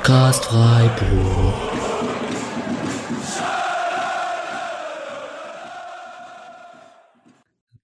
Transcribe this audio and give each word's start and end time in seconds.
Podcast 0.00 0.46
Freiburg. 0.46 1.54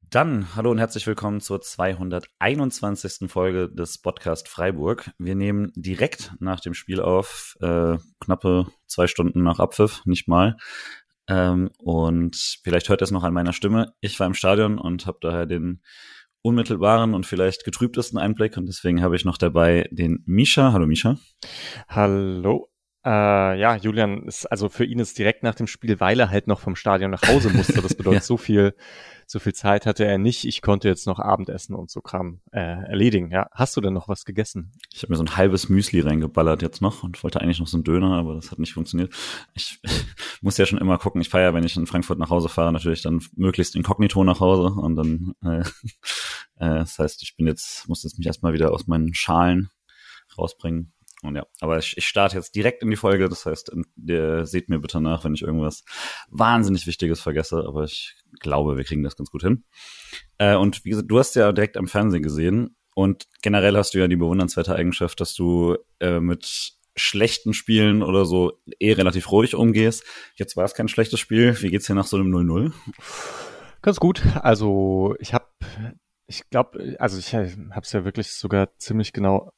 Dann 0.08 0.56
hallo 0.56 0.70
und 0.70 0.78
herzlich 0.78 1.06
willkommen 1.06 1.42
zur 1.42 1.60
221. 1.60 3.30
Folge 3.30 3.68
des 3.68 3.98
Podcast 3.98 4.48
Freiburg. 4.48 5.10
Wir 5.18 5.34
nehmen 5.34 5.72
direkt 5.76 6.32
nach 6.40 6.60
dem 6.60 6.72
Spiel 6.72 7.02
auf, 7.02 7.54
äh, 7.60 7.98
knappe 8.20 8.66
zwei 8.86 9.08
Stunden 9.08 9.42
nach 9.42 9.58
Abpfiff, 9.58 10.00
nicht 10.06 10.26
mal. 10.26 10.56
Ähm, 11.28 11.70
und 11.76 12.58
vielleicht 12.64 12.88
hört 12.88 13.02
ihr 13.02 13.04
es 13.04 13.10
noch 13.10 13.24
an 13.24 13.34
meiner 13.34 13.52
Stimme. 13.52 13.92
Ich 14.00 14.18
war 14.18 14.26
im 14.26 14.34
Stadion 14.34 14.78
und 14.78 15.06
habe 15.06 15.18
daher 15.20 15.44
den 15.44 15.82
unmittelbaren 16.46 17.12
und 17.12 17.26
vielleicht 17.26 17.64
getrübtesten 17.64 18.18
Einblick 18.18 18.56
und 18.56 18.66
deswegen 18.66 19.02
habe 19.02 19.16
ich 19.16 19.24
noch 19.24 19.36
dabei 19.36 19.88
den 19.90 20.22
Misha. 20.26 20.72
Hallo 20.72 20.86
Misha. 20.86 21.18
Hallo. 21.88 22.68
Äh, 23.04 23.60
ja, 23.60 23.76
Julian 23.76 24.24
ist, 24.26 24.46
also 24.46 24.68
für 24.68 24.84
ihn 24.84 24.98
ist 25.00 25.18
direkt 25.18 25.42
nach 25.42 25.54
dem 25.54 25.66
Spiel, 25.66 26.00
weil 26.00 26.18
er 26.18 26.30
halt 26.30 26.46
noch 26.46 26.60
vom 26.60 26.76
Stadion 26.76 27.10
nach 27.10 27.22
Hause 27.26 27.50
musste. 27.50 27.82
Das 27.82 27.94
bedeutet, 27.96 28.22
ja. 28.22 28.26
so 28.26 28.36
viel, 28.36 28.74
so 29.28 29.40
viel 29.40 29.54
Zeit 29.54 29.86
hatte 29.86 30.04
er 30.04 30.18
nicht. 30.18 30.44
Ich 30.44 30.62
konnte 30.62 30.88
jetzt 30.88 31.06
noch 31.06 31.18
Abendessen 31.18 31.74
und 31.74 31.90
so 31.90 32.00
Kram 32.00 32.40
äh, 32.52 32.60
erledigen. 32.60 33.30
Ja, 33.32 33.48
hast 33.50 33.76
du 33.76 33.80
denn 33.80 33.92
noch 33.92 34.08
was 34.08 34.24
gegessen? 34.24 34.72
Ich 34.92 35.02
habe 35.02 35.12
mir 35.12 35.16
so 35.16 35.24
ein 35.24 35.36
halbes 35.36 35.68
Müsli 35.68 36.00
reingeballert 36.00 36.62
jetzt 36.62 36.80
noch 36.80 37.02
und 37.02 37.22
wollte 37.24 37.40
eigentlich 37.40 37.58
noch 37.58 37.66
so 37.66 37.76
einen 37.76 37.84
Döner, 37.84 38.12
aber 38.12 38.36
das 38.36 38.52
hat 38.52 38.60
nicht 38.60 38.74
funktioniert. 38.74 39.12
Ich, 39.54 39.80
muss 40.40 40.58
ja 40.58 40.66
schon 40.66 40.78
immer 40.78 40.98
gucken. 40.98 41.20
Ich 41.20 41.32
ja, 41.32 41.52
wenn 41.52 41.64
ich 41.64 41.76
in 41.76 41.86
Frankfurt 41.86 42.18
nach 42.18 42.30
Hause 42.30 42.48
fahre, 42.48 42.72
natürlich 42.72 43.02
dann 43.02 43.20
möglichst 43.34 43.74
inkognito 43.74 44.22
nach 44.22 44.40
Hause 44.40 44.72
und 44.80 44.94
dann, 44.94 45.32
äh, 45.42 45.60
äh, 46.64 46.78
das 46.78 46.98
heißt, 46.98 47.22
ich 47.22 47.36
bin 47.36 47.48
jetzt, 47.48 47.88
muss 47.88 48.04
jetzt 48.04 48.18
mich 48.18 48.26
erstmal 48.26 48.52
wieder 48.52 48.72
aus 48.72 48.86
meinen 48.86 49.12
Schalen 49.12 49.70
rausbringen 50.38 50.92
und 51.26 51.36
ja, 51.36 51.44
aber 51.60 51.78
ich, 51.78 51.96
ich 51.96 52.06
starte 52.06 52.36
jetzt 52.36 52.54
direkt 52.54 52.82
in 52.82 52.90
die 52.90 52.96
Folge. 52.96 53.28
Das 53.28 53.46
heißt, 53.46 53.72
ihr 54.06 54.46
seht 54.46 54.68
mir 54.68 54.78
bitte 54.78 55.00
nach, 55.00 55.24
wenn 55.24 55.34
ich 55.34 55.42
irgendwas 55.42 55.84
wahnsinnig 56.30 56.86
Wichtiges 56.86 57.20
vergesse. 57.20 57.64
Aber 57.66 57.84
ich 57.84 58.14
glaube, 58.40 58.76
wir 58.76 58.84
kriegen 58.84 59.02
das 59.02 59.16
ganz 59.16 59.30
gut 59.30 59.42
hin. 59.42 59.64
Äh, 60.38 60.56
und 60.56 60.84
wie 60.84 60.90
gesagt, 60.90 61.10
du 61.10 61.18
hast 61.18 61.34
ja 61.36 61.52
direkt 61.52 61.76
am 61.76 61.88
Fernsehen 61.88 62.22
gesehen. 62.22 62.76
Und 62.94 63.26
generell 63.42 63.76
hast 63.76 63.92
du 63.92 63.98
ja 63.98 64.08
die 64.08 64.16
bewundernswerte 64.16 64.74
Eigenschaft, 64.74 65.20
dass 65.20 65.34
du 65.34 65.76
äh, 66.00 66.18
mit 66.18 66.76
schlechten 66.96 67.52
Spielen 67.52 68.02
oder 68.02 68.24
so 68.24 68.58
eh 68.80 68.92
relativ 68.92 69.30
ruhig 69.30 69.54
umgehst. 69.54 70.04
Jetzt 70.34 70.56
war 70.56 70.64
es 70.64 70.74
kein 70.74 70.88
schlechtes 70.88 71.20
Spiel. 71.20 71.60
Wie 71.60 71.70
geht's 71.70 71.86
dir 71.86 71.94
nach 71.94 72.06
so 72.06 72.16
einem 72.16 72.34
0-0? 72.34 72.72
Ganz 73.82 74.00
gut. 74.00 74.22
Also 74.40 75.14
ich 75.20 75.34
habe, 75.34 75.46
ich 76.26 76.48
glaube, 76.48 76.96
also 76.98 77.18
ich 77.18 77.34
habe 77.34 77.80
es 77.82 77.92
ja 77.92 78.04
wirklich 78.04 78.32
sogar 78.32 78.76
ziemlich 78.78 79.12
genau 79.12 79.52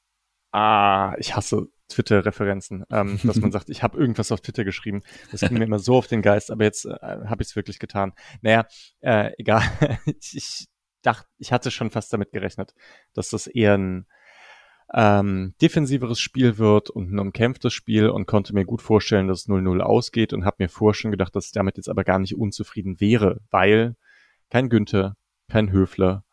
ah, 0.59 1.14
ich 1.19 1.37
hasse 1.37 1.69
Twitter-Referenzen, 1.89 2.84
ähm, 2.91 3.19
dass 3.23 3.37
man 3.41 3.53
sagt, 3.53 3.70
ich 3.70 3.83
habe 3.83 3.98
irgendwas 3.98 4.33
auf 4.33 4.41
Twitter 4.41 4.65
geschrieben. 4.65 5.03
Das 5.31 5.41
ging 5.41 5.55
mir 5.59 5.65
immer 5.65 5.78
so 5.78 5.97
auf 5.97 6.06
den 6.06 6.23
Geist, 6.23 6.50
aber 6.50 6.65
jetzt 6.65 6.84
äh, 6.84 6.91
habe 7.00 7.42
ich 7.42 7.48
es 7.48 7.56
wirklich 7.56 7.78
getan. 7.78 8.12
Naja, 8.42 8.67
äh, 9.00 9.33
egal. 9.39 9.62
ich, 10.06 10.37
ich 10.37 10.67
dachte, 11.03 11.27
ich 11.39 11.53
hatte 11.53 11.70
schon 11.70 11.91
fast 11.91 12.12
damit 12.12 12.33
gerechnet, 12.33 12.75
dass 13.15 13.31
das 13.31 13.47
eher 13.47 13.77
ein 13.77 14.06
ähm, 14.92 15.55
defensiveres 15.61 16.19
Spiel 16.19 16.59
wird 16.59 16.91
und 16.91 17.12
ein 17.12 17.19
umkämpftes 17.19 17.72
Spiel 17.72 18.09
und 18.09 18.27
konnte 18.27 18.55
mir 18.55 18.65
gut 18.65 18.83
vorstellen, 18.83 19.28
dass 19.28 19.43
es 19.43 19.48
0-0 19.48 19.81
ausgeht 19.81 20.33
und 20.33 20.45
habe 20.45 20.56
mir 20.61 20.69
vorher 20.69 20.95
schon 20.95 21.11
gedacht, 21.11 21.37
dass 21.37 21.47
ich 21.47 21.53
damit 21.53 21.77
jetzt 21.77 21.89
aber 21.89 22.05
gar 22.05 22.19
nicht 22.19 22.37
unzufrieden 22.37 23.00
wäre, 23.00 23.41
weil 23.50 23.97
kein 24.50 24.70
Günther, 24.70 25.17
kein 25.48 25.70
Höfler, 25.70 26.25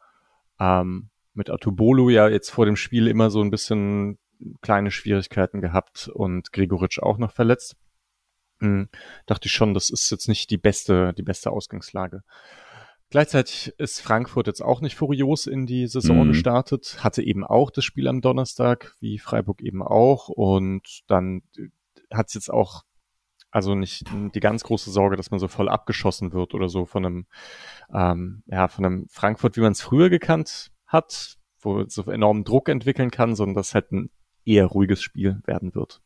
ähm, 0.59 1.09
mit 1.33 1.49
Atubolo 1.49 2.09
ja 2.09 2.29
jetzt 2.29 2.49
vor 2.49 2.65
dem 2.65 2.77
Spiel 2.77 3.07
immer 3.07 3.29
so 3.29 3.41
ein 3.41 3.51
bisschen 3.51 4.17
kleine 4.61 4.91
Schwierigkeiten 4.91 5.61
gehabt 5.61 6.07
und 6.07 6.51
Gregoritsch 6.51 6.99
auch 6.99 7.17
noch 7.17 7.31
verletzt. 7.31 7.75
Hm, 8.59 8.89
dachte 9.25 9.47
ich 9.47 9.51
schon, 9.51 9.73
das 9.73 9.89
ist 9.89 10.09
jetzt 10.11 10.27
nicht 10.27 10.49
die 10.49 10.57
beste, 10.57 11.13
die 11.13 11.23
beste 11.23 11.51
Ausgangslage. 11.51 12.23
Gleichzeitig 13.09 13.73
ist 13.77 14.01
Frankfurt 14.01 14.47
jetzt 14.47 14.61
auch 14.61 14.81
nicht 14.81 14.95
furios 14.95 15.45
in 15.45 15.65
die 15.65 15.87
Saison 15.87 16.25
mhm. 16.25 16.29
gestartet, 16.29 17.03
hatte 17.03 17.21
eben 17.21 17.43
auch 17.43 17.69
das 17.69 17.85
Spiel 17.85 18.07
am 18.07 18.21
Donnerstag, 18.21 18.95
wie 18.99 19.19
Freiburg 19.19 19.61
eben 19.61 19.83
auch, 19.83 20.29
und 20.29 21.01
dann 21.07 21.43
hat 22.11 22.27
es 22.27 22.33
jetzt 22.33 22.51
auch 22.51 22.83
also 23.55 23.73
nicht 23.73 24.03
die 24.33 24.41
ganz 24.41 24.65
große 24.65 24.91
Sorge, 24.91 25.15
dass 25.15 25.31
man 25.31 25.39
so 25.39 25.47
voll 25.47 25.69
abgeschossen 25.69 26.33
wird 26.33 26.53
oder 26.53 26.67
so 26.67 26.85
von 26.85 27.05
einem, 27.05 27.25
ähm, 27.93 28.43
ja, 28.47 28.67
von 28.67 28.83
einem 28.83 29.07
Frankfurt, 29.07 29.55
wie 29.55 29.61
man 29.61 29.71
es 29.71 29.79
früher 29.79 30.09
gekannt 30.09 30.71
hat, 30.85 31.37
wo 31.61 31.79
es 31.79 31.93
so 31.93 32.03
enormen 32.11 32.43
Druck 32.43 32.67
entwickeln 32.67 33.11
kann, 33.11 33.33
sondern 33.33 33.55
das 33.55 33.73
halt 33.73 33.93
ein 33.93 34.09
eher 34.45 34.65
ruhiges 34.65 35.01
Spiel 35.01 35.41
werden 35.45 35.75
wird. 35.75 36.01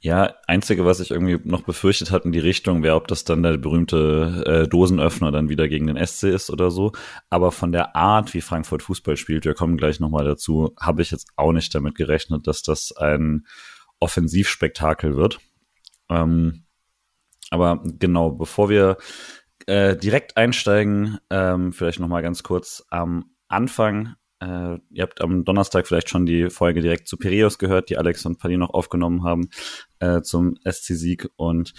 Ja. 0.00 0.34
einzige, 0.46 0.84
was 0.84 1.00
ich 1.00 1.10
irgendwie 1.10 1.38
noch 1.44 1.62
befürchtet 1.62 2.10
hatte 2.10 2.26
in 2.26 2.32
die 2.32 2.38
Richtung, 2.38 2.82
wäre, 2.82 2.96
ob 2.96 3.08
das 3.08 3.24
dann 3.24 3.42
der 3.42 3.58
berühmte 3.58 4.44
äh, 4.46 4.68
Dosenöffner 4.68 5.30
dann 5.30 5.48
wieder 5.48 5.68
gegen 5.68 5.86
den 5.86 6.04
SC 6.04 6.24
ist 6.24 6.50
oder 6.50 6.70
so. 6.70 6.92
Aber 7.28 7.52
von 7.52 7.72
der 7.72 7.96
Art, 7.96 8.32
wie 8.34 8.40
Frankfurt 8.40 8.82
Fußball 8.82 9.16
spielt, 9.16 9.44
wir 9.44 9.54
kommen 9.54 9.76
gleich 9.76 10.00
nochmal 10.00 10.24
dazu, 10.24 10.74
habe 10.80 11.02
ich 11.02 11.10
jetzt 11.10 11.28
auch 11.36 11.52
nicht 11.52 11.74
damit 11.74 11.96
gerechnet, 11.96 12.46
dass 12.46 12.62
das 12.62 12.92
ein 12.92 13.46
Offensivspektakel 14.00 15.16
wird. 15.16 15.38
Ähm, 16.08 16.64
aber 17.50 17.82
genau, 17.84 18.30
bevor 18.30 18.68
wir 18.68 18.96
äh, 19.66 19.96
direkt 19.96 20.36
einsteigen, 20.36 21.18
ähm, 21.30 21.72
vielleicht 21.72 22.00
nochmal 22.00 22.22
ganz 22.22 22.42
kurz 22.42 22.84
am 22.90 23.30
Anfang. 23.48 24.14
Äh, 24.40 24.78
ihr 24.90 25.02
habt 25.02 25.20
am 25.20 25.44
Donnerstag 25.44 25.86
vielleicht 25.86 26.08
schon 26.08 26.26
die 26.26 26.50
Folge 26.50 26.80
direkt 26.80 27.08
zu 27.08 27.16
Piraeus 27.16 27.58
gehört, 27.58 27.90
die 27.90 27.98
Alex 27.98 28.24
und 28.26 28.38
Paddy 28.38 28.56
noch 28.56 28.70
aufgenommen 28.70 29.24
haben 29.24 29.48
äh, 29.98 30.22
zum 30.22 30.56
SC-Sieg. 30.64 31.28
Und 31.36 31.72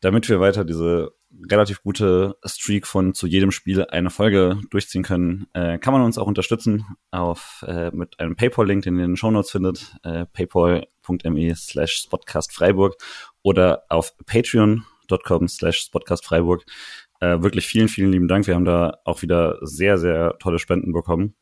damit 0.00 0.28
wir 0.28 0.40
weiter 0.40 0.64
diese 0.64 1.12
relativ 1.50 1.82
gute 1.82 2.36
Streak 2.44 2.86
von 2.86 3.14
zu 3.14 3.26
jedem 3.26 3.50
Spiel 3.50 3.84
eine 3.84 4.10
Folge 4.10 4.60
durchziehen 4.70 5.02
können, 5.02 5.46
äh, 5.52 5.78
kann 5.78 5.92
man 5.92 6.02
uns 6.02 6.18
auch 6.18 6.26
unterstützen 6.26 6.86
auf 7.10 7.64
äh, 7.66 7.90
mit 7.90 8.18
einem 8.18 8.36
PayPal-Link, 8.36 8.84
den 8.84 8.98
ihr 8.98 9.04
in 9.04 9.12
den 9.12 9.16
Shownotes 9.16 9.50
findet, 9.50 9.96
äh, 10.04 10.24
paypal.me 10.26 11.54
slash 11.54 12.02
spotcastfreiburg 12.02 12.96
oder 13.42 13.84
auf 13.88 14.16
patreon.com 14.26 15.48
slash 15.48 15.80
spotcastfreiburg. 15.80 16.64
Äh, 17.20 17.42
wirklich 17.42 17.66
vielen, 17.66 17.88
vielen 17.88 18.12
lieben 18.12 18.28
Dank. 18.28 18.46
Wir 18.46 18.54
haben 18.54 18.64
da 18.64 18.98
auch 19.04 19.22
wieder 19.22 19.58
sehr, 19.62 19.98
sehr 19.98 20.36
tolle 20.38 20.58
Spenden 20.58 20.92
bekommen. 20.92 21.34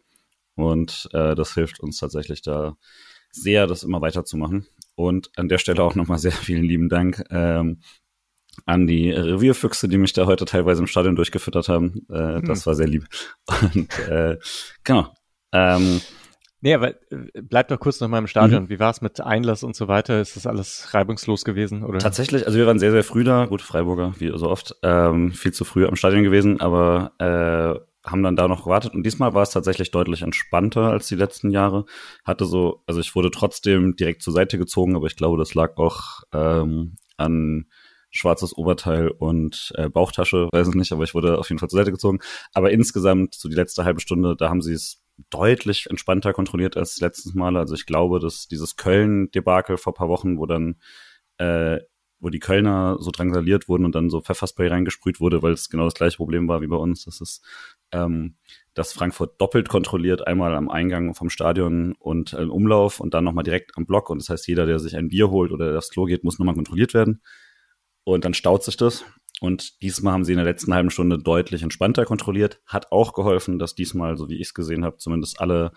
Und 0.56 1.08
äh, 1.12 1.34
das 1.34 1.54
hilft 1.54 1.80
uns 1.80 1.98
tatsächlich 1.98 2.42
da 2.42 2.76
sehr, 3.30 3.66
das 3.66 3.82
immer 3.82 4.00
weiterzumachen. 4.00 4.66
Und 4.94 5.30
an 5.36 5.48
der 5.48 5.58
Stelle 5.58 5.82
auch 5.82 5.94
nochmal 5.94 6.18
sehr 6.18 6.32
vielen 6.32 6.64
lieben 6.64 6.88
Dank 6.88 7.22
ähm, 7.30 7.80
an 8.64 8.86
die 8.86 9.10
Revierfüchse, 9.10 9.88
die 9.88 9.98
mich 9.98 10.14
da 10.14 10.26
heute 10.26 10.46
teilweise 10.46 10.80
im 10.80 10.86
Stadion 10.86 11.14
durchgefüttert 11.14 11.68
haben. 11.68 12.06
Äh, 12.10 12.36
hm. 12.36 12.44
Das 12.46 12.66
war 12.66 12.74
sehr 12.74 12.88
lieb. 12.88 13.06
Und 13.46 13.98
äh, 14.08 14.38
genau. 14.82 15.14
Ähm, 15.52 16.00
Nee, 16.62 16.74
aber 16.74 16.90
äh, 17.12 17.42
bleib 17.42 17.68
doch 17.68 17.78
kurz 17.78 18.00
noch 18.00 18.08
mal 18.08 18.18
im 18.18 18.26
Stadion. 18.26 18.64
Mhm. 18.64 18.68
Wie 18.70 18.80
war 18.80 18.90
es 18.90 19.00
mit 19.00 19.20
Einlass 19.20 19.62
und 19.62 19.76
so 19.76 19.88
weiter? 19.88 20.20
Ist 20.20 20.36
das 20.36 20.46
alles 20.46 20.94
reibungslos 20.94 21.44
gewesen? 21.44 21.84
Oder? 21.84 21.98
Tatsächlich, 21.98 22.46
also 22.46 22.58
wir 22.58 22.66
waren 22.66 22.78
sehr, 22.78 22.90
sehr 22.90 23.04
früh 23.04 23.24
da. 23.24 23.44
Gut, 23.44 23.62
Freiburger, 23.62 24.14
wie 24.18 24.32
so 24.36 24.48
oft. 24.48 24.74
Ähm, 24.82 25.32
viel 25.32 25.52
zu 25.52 25.64
früh 25.64 25.86
am 25.86 25.96
Stadion 25.96 26.24
gewesen, 26.24 26.60
aber 26.60 27.12
äh, 27.18 27.78
haben 28.06 28.22
dann 28.22 28.36
da 28.36 28.48
noch 28.48 28.64
gewartet. 28.64 28.94
Und 28.94 29.04
diesmal 29.04 29.34
war 29.34 29.42
es 29.42 29.50
tatsächlich 29.50 29.90
deutlich 29.90 30.22
entspannter 30.22 30.90
als 30.90 31.08
die 31.08 31.16
letzten 31.16 31.50
Jahre. 31.50 31.84
Hatte 32.24 32.44
so, 32.46 32.82
also 32.86 33.00
ich 33.00 33.14
wurde 33.14 33.30
trotzdem 33.30 33.96
direkt 33.96 34.22
zur 34.22 34.32
Seite 34.32 34.58
gezogen, 34.58 34.96
aber 34.96 35.06
ich 35.06 35.16
glaube, 35.16 35.38
das 35.38 35.54
lag 35.54 35.76
auch 35.76 36.22
ähm, 36.32 36.96
an 37.16 37.66
schwarzes 38.10 38.56
Oberteil 38.56 39.08
und 39.08 39.72
äh, 39.76 39.88
Bauchtasche, 39.90 40.48
weiß 40.52 40.68
ich 40.68 40.74
nicht, 40.74 40.92
aber 40.92 41.04
ich 41.04 41.14
wurde 41.14 41.38
auf 41.38 41.48
jeden 41.50 41.58
Fall 41.58 41.68
zur 41.68 41.80
Seite 41.80 41.92
gezogen. 41.92 42.20
Aber 42.54 42.70
insgesamt, 42.70 43.34
so 43.34 43.48
die 43.48 43.56
letzte 43.56 43.84
halbe 43.84 44.00
Stunde, 44.00 44.36
da 44.36 44.48
haben 44.48 44.62
sie 44.62 44.72
es 44.72 45.02
deutlich 45.30 45.86
entspannter 45.90 46.32
kontrolliert 46.32 46.76
als 46.76 47.00
letztes 47.00 47.34
Mal. 47.34 47.56
Also 47.56 47.74
ich 47.74 47.86
glaube, 47.86 48.20
dass 48.20 48.48
dieses 48.48 48.76
Köln-Debakel 48.76 49.76
vor 49.76 49.94
paar 49.94 50.08
Wochen, 50.08 50.38
wo 50.38 50.46
dann 50.46 50.76
äh, 51.38 51.78
wo 52.18 52.30
die 52.30 52.38
Kölner 52.38 52.96
so 52.98 53.10
drangsaliert 53.10 53.68
wurden 53.68 53.84
und 53.84 53.94
dann 53.94 54.10
so 54.10 54.20
Pfefferspray 54.20 54.68
reingesprüht 54.68 55.20
wurde, 55.20 55.42
weil 55.42 55.52
es 55.52 55.68
genau 55.68 55.84
das 55.84 55.94
gleiche 55.94 56.16
Problem 56.16 56.48
war 56.48 56.60
wie 56.62 56.66
bei 56.66 56.76
uns. 56.76 57.04
Das 57.04 57.20
ist, 57.20 57.44
ähm, 57.92 58.36
dass 58.74 58.92
Frankfurt 58.92 59.40
doppelt 59.40 59.68
kontrolliert, 59.68 60.26
einmal 60.26 60.54
am 60.54 60.68
Eingang 60.68 61.14
vom 61.14 61.30
Stadion 61.30 61.94
und 61.98 62.34
im 62.34 62.50
Umlauf 62.50 63.00
und 63.00 63.14
dann 63.14 63.24
nochmal 63.24 63.44
direkt 63.44 63.76
am 63.76 63.86
Block. 63.86 64.10
Und 64.10 64.20
das 64.20 64.28
heißt, 64.28 64.46
jeder, 64.48 64.66
der 64.66 64.78
sich 64.78 64.96
ein 64.96 65.08
Bier 65.08 65.30
holt 65.30 65.52
oder 65.52 65.76
aufs 65.78 65.90
Klo 65.90 66.04
geht, 66.04 66.24
muss 66.24 66.38
nochmal 66.38 66.54
kontrolliert 66.54 66.92
werden. 66.92 67.22
Und 68.04 68.24
dann 68.24 68.34
staut 68.34 68.64
sich 68.64 68.76
das. 68.76 69.04
Und 69.40 69.82
diesmal 69.82 70.14
haben 70.14 70.24
sie 70.24 70.32
in 70.32 70.38
der 70.38 70.46
letzten 70.46 70.72
halben 70.72 70.90
Stunde 70.90 71.18
deutlich 71.18 71.62
entspannter 71.62 72.04
kontrolliert. 72.06 72.60
Hat 72.66 72.90
auch 72.90 73.12
geholfen, 73.12 73.58
dass 73.58 73.74
diesmal, 73.74 74.16
so 74.16 74.28
wie 74.28 74.36
ich 74.36 74.48
es 74.48 74.54
gesehen 74.54 74.84
habe, 74.84 74.96
zumindest 74.96 75.40
alle 75.40 75.72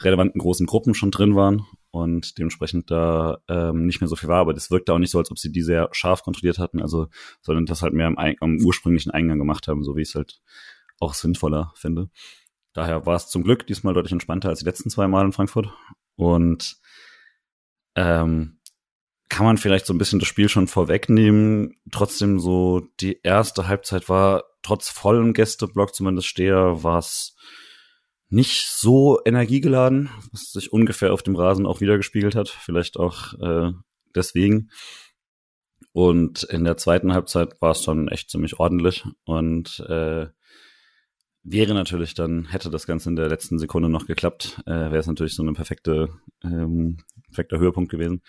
relevanten 0.00 0.40
großen 0.40 0.66
Gruppen 0.66 0.94
schon 0.94 1.10
drin 1.10 1.34
waren 1.34 1.66
und 1.90 2.38
dementsprechend 2.38 2.90
da 2.90 3.38
ähm, 3.48 3.86
nicht 3.86 4.00
mehr 4.00 4.08
so 4.08 4.16
viel 4.16 4.28
war. 4.28 4.40
Aber 4.40 4.54
das 4.54 4.70
wirkte 4.70 4.92
auch 4.92 4.98
nicht 4.98 5.10
so, 5.10 5.18
als 5.18 5.30
ob 5.30 5.38
sie 5.38 5.50
die 5.50 5.62
sehr 5.62 5.88
scharf 5.92 6.22
kontrolliert 6.22 6.58
hatten, 6.58 6.80
also 6.80 7.08
sondern 7.42 7.66
das 7.66 7.82
halt 7.82 7.94
mehr 7.94 8.06
am, 8.06 8.16
am 8.16 8.58
ursprünglichen 8.64 9.10
Eingang 9.10 9.38
gemacht 9.38 9.66
haben, 9.66 9.82
so 9.82 9.96
wie 9.96 10.02
es 10.02 10.14
halt 10.14 10.40
auch 11.00 11.14
sinnvoller 11.14 11.72
finde. 11.74 12.10
Daher 12.72 13.04
war 13.06 13.16
es 13.16 13.28
zum 13.28 13.42
Glück 13.42 13.66
diesmal 13.66 13.94
deutlich 13.94 14.12
entspannter 14.12 14.48
als 14.48 14.60
die 14.60 14.64
letzten 14.64 14.90
zwei 14.90 15.08
Mal 15.08 15.24
in 15.24 15.32
Frankfurt. 15.32 15.68
Und 16.14 16.76
ähm, 17.96 18.60
kann 19.28 19.46
man 19.46 19.58
vielleicht 19.58 19.86
so 19.86 19.94
ein 19.94 19.98
bisschen 19.98 20.18
das 20.18 20.28
Spiel 20.28 20.48
schon 20.48 20.68
vorwegnehmen. 20.68 21.80
Trotzdem 21.90 22.38
so, 22.38 22.86
die 23.00 23.20
erste 23.22 23.66
Halbzeit 23.66 24.08
war 24.08 24.44
trotz 24.62 24.88
vollem 24.88 25.32
Gästeblock 25.32 25.94
zumindest 25.94 26.28
Steher, 26.28 26.82
war 26.82 26.98
es 26.98 27.34
nicht 28.28 28.68
so 28.68 29.20
energiegeladen, 29.24 30.10
was 30.32 30.52
sich 30.52 30.72
ungefähr 30.72 31.12
auf 31.12 31.22
dem 31.22 31.36
Rasen 31.36 31.66
auch 31.66 31.80
wiedergespiegelt 31.80 32.34
hat. 32.34 32.48
Vielleicht 32.48 32.96
auch 32.96 33.34
äh, 33.40 33.72
deswegen. 34.14 34.70
Und 35.92 36.44
in 36.44 36.64
der 36.64 36.76
zweiten 36.76 37.12
Halbzeit 37.12 37.60
war 37.60 37.72
es 37.72 37.82
dann 37.82 38.08
echt 38.08 38.30
ziemlich 38.30 38.60
ordentlich 38.60 39.04
und 39.24 39.80
äh, 39.88 40.28
wäre 41.42 41.74
natürlich 41.74 42.14
dann, 42.14 42.46
hätte 42.46 42.70
das 42.70 42.86
Ganze 42.86 43.08
in 43.08 43.16
der 43.16 43.28
letzten 43.28 43.58
Sekunde 43.58 43.88
noch 43.88 44.06
geklappt, 44.06 44.60
äh, 44.66 44.70
wäre 44.70 44.98
es 44.98 45.06
natürlich 45.06 45.34
so 45.34 45.42
ein 45.42 45.54
perfekte, 45.54 46.08
ähm, 46.44 46.98
perfekter 47.24 47.58
Höhepunkt 47.58 47.90
gewesen. 47.90 48.22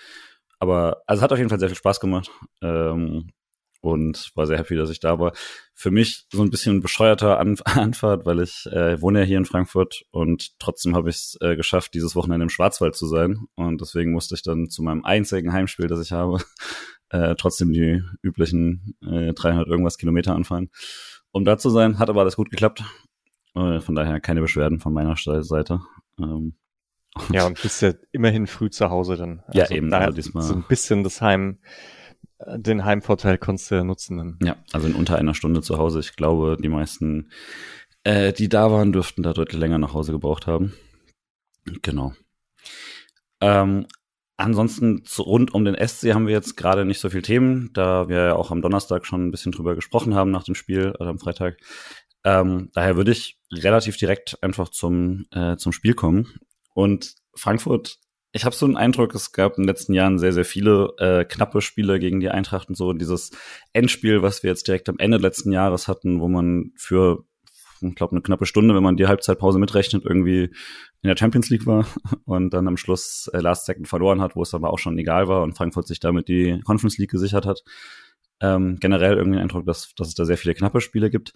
Aber 0.59 1.01
also 1.07 1.21
hat 1.21 1.31
auf 1.31 1.37
jeden 1.37 1.49
Fall 1.49 1.59
sehr 1.59 1.69
viel 1.69 1.77
Spaß 1.77 1.99
gemacht. 1.99 2.29
Ähm, 2.61 3.31
und 3.81 4.31
war 4.35 4.45
sehr 4.45 4.57
happy, 4.57 4.75
dass 4.75 4.91
ich 4.91 4.99
da 4.99 5.19
war. 5.19 5.33
Für 5.73 5.91
mich 5.91 6.25
so 6.31 6.41
ein 6.43 6.51
bisschen 6.51 6.81
bescheuerter 6.81 7.39
An 7.39 7.57
Anfahrt, 7.65 8.25
weil 8.25 8.41
ich 8.41 8.67
äh, 8.71 9.01
wohne 9.01 9.19
ja 9.19 9.25
hier 9.25 9.37
in 9.37 9.45
Frankfurt 9.45 10.03
und 10.11 10.57
trotzdem 10.59 10.95
habe 10.95 11.09
ich 11.09 11.15
es 11.15 11.37
äh, 11.41 11.55
geschafft, 11.55 11.93
dieses 11.95 12.15
Wochenende 12.15 12.43
im 12.43 12.49
Schwarzwald 12.49 12.95
zu 12.95 13.07
sein. 13.07 13.47
Und 13.55 13.81
deswegen 13.81 14.11
musste 14.11 14.35
ich 14.35 14.43
dann 14.43 14.69
zu 14.69 14.83
meinem 14.83 15.03
einzigen 15.03 15.51
Heimspiel, 15.51 15.87
das 15.87 15.99
ich 15.99 16.11
habe, 16.11 16.37
äh, 17.09 17.35
trotzdem 17.35 17.73
die 17.73 18.03
üblichen 18.21 18.95
äh, 19.01 19.33
300 19.33 19.67
irgendwas 19.67 19.97
Kilometer 19.97 20.35
anfahren, 20.35 20.69
um 21.31 21.45
da 21.45 21.57
zu 21.57 21.69
sein. 21.69 21.99
Hat 21.99 22.09
aber 22.09 22.21
alles 22.21 22.35
gut 22.35 22.49
geklappt. 22.49 22.83
Äh, 23.55 23.79
von 23.79 23.95
daher 23.95 24.19
keine 24.19 24.41
Beschwerden 24.41 24.79
von 24.79 24.93
meiner 24.93 25.15
Seite. 25.15 25.81
Ähm, 26.19 26.55
ja, 27.31 27.45
und 27.45 27.61
bist 27.61 27.81
ja 27.81 27.93
immerhin 28.11 28.47
früh 28.47 28.69
zu 28.69 28.89
Hause 28.89 29.17
dann. 29.17 29.43
Also 29.47 29.59
ja, 29.59 29.71
eben. 29.71 29.93
Also 29.93 30.15
diesmal. 30.15 30.43
So 30.43 30.53
ein 30.53 30.63
bisschen 30.67 31.03
das 31.03 31.21
Heim, 31.21 31.59
äh, 32.39 32.57
den 32.57 32.85
Heimvorteil 32.85 33.37
konntest 33.37 33.71
du 33.71 33.75
ja 33.75 33.83
nutzen. 33.83 34.17
Dann. 34.17 34.39
Ja, 34.41 34.55
also 34.71 34.87
in 34.87 34.95
unter 34.95 35.17
einer 35.17 35.33
Stunde 35.33 35.61
zu 35.61 35.77
Hause. 35.77 35.99
Ich 35.99 36.15
glaube, 36.15 36.57
die 36.61 36.69
meisten, 36.69 37.29
äh, 38.03 38.31
die 38.33 38.49
da 38.49 38.71
waren, 38.71 38.93
dürften 38.93 39.23
da 39.23 39.33
deutlich 39.33 39.59
länger 39.59 39.77
nach 39.77 39.93
Hause 39.93 40.13
gebraucht 40.13 40.47
haben. 40.47 40.73
Genau. 41.81 42.13
Ähm, 43.41 43.87
ansonsten 44.41 45.03
rund 45.19 45.53
um 45.53 45.65
den 45.65 45.75
SC 45.75 46.13
haben 46.13 46.27
wir 46.27 46.33
jetzt 46.33 46.57
gerade 46.57 46.85
nicht 46.85 46.99
so 46.99 47.09
viel 47.09 47.21
Themen, 47.21 47.69
da 47.73 48.09
wir 48.09 48.17
ja 48.17 48.35
auch 48.35 48.51
am 48.51 48.61
Donnerstag 48.61 49.05
schon 49.05 49.27
ein 49.27 49.31
bisschen 49.31 49.51
drüber 49.51 49.75
gesprochen 49.75 50.15
haben 50.15 50.31
nach 50.31 50.43
dem 50.43 50.55
Spiel 50.55 50.93
oder 50.99 51.09
am 51.09 51.19
Freitag. 51.19 51.57
Ähm, 52.23 52.69
daher 52.73 52.97
würde 52.97 53.11
ich 53.11 53.39
relativ 53.51 53.97
direkt 53.97 54.41
einfach 54.43 54.69
zum, 54.69 55.25
äh, 55.31 55.57
zum 55.57 55.71
Spiel 55.71 55.93
kommen. 55.93 56.39
Und 56.73 57.15
Frankfurt, 57.35 57.97
ich 58.33 58.45
habe 58.45 58.55
so 58.55 58.65
einen 58.65 58.77
Eindruck, 58.77 59.13
es 59.13 59.31
gab 59.31 59.57
in 59.57 59.63
den 59.63 59.67
letzten 59.67 59.93
Jahren 59.93 60.17
sehr, 60.17 60.31
sehr 60.31 60.45
viele 60.45 60.93
äh, 60.99 61.25
knappe 61.25 61.61
Spiele 61.61 61.99
gegen 61.99 62.19
die 62.19 62.29
Eintracht 62.29 62.69
und 62.69 62.75
so. 62.75 62.89
Und 62.89 62.99
dieses 62.99 63.31
Endspiel, 63.73 64.21
was 64.21 64.43
wir 64.43 64.49
jetzt 64.49 64.67
direkt 64.67 64.87
am 64.87 64.99
Ende 64.99 65.17
letzten 65.17 65.51
Jahres 65.51 65.87
hatten, 65.87 66.21
wo 66.21 66.27
man 66.27 66.71
für, 66.77 67.25
ich 67.81 67.95
glaube, 67.95 68.13
eine 68.13 68.21
knappe 68.21 68.45
Stunde, 68.45 68.75
wenn 68.75 68.83
man 68.83 68.97
die 68.97 69.07
Halbzeitpause 69.07 69.59
mitrechnet, 69.59 70.05
irgendwie 70.05 70.43
in 71.01 71.07
der 71.07 71.17
Champions 71.17 71.49
League 71.49 71.65
war 71.65 71.85
und 72.25 72.51
dann 72.51 72.67
am 72.67 72.77
Schluss 72.77 73.29
äh, 73.33 73.39
Last 73.39 73.65
Second 73.65 73.87
verloren 73.87 74.21
hat, 74.21 74.35
wo 74.35 74.41
es 74.41 74.53
aber 74.53 74.71
auch 74.71 74.79
schon 74.79 74.97
egal 74.97 75.27
war 75.27 75.43
und 75.43 75.53
Frankfurt 75.53 75.87
sich 75.87 75.99
damit 75.99 76.27
die 76.27 76.61
Conference 76.63 76.97
League 76.97 77.11
gesichert 77.11 77.45
hat. 77.45 77.63
Ähm, 78.39 78.77
generell 78.79 79.17
irgendwie 79.17 79.37
den 79.37 79.43
Eindruck, 79.43 79.65
dass, 79.65 79.93
dass 79.95 80.07
es 80.07 80.15
da 80.15 80.25
sehr 80.25 80.37
viele 80.37 80.55
knappe 80.55 80.81
Spiele 80.81 81.09
gibt. 81.09 81.33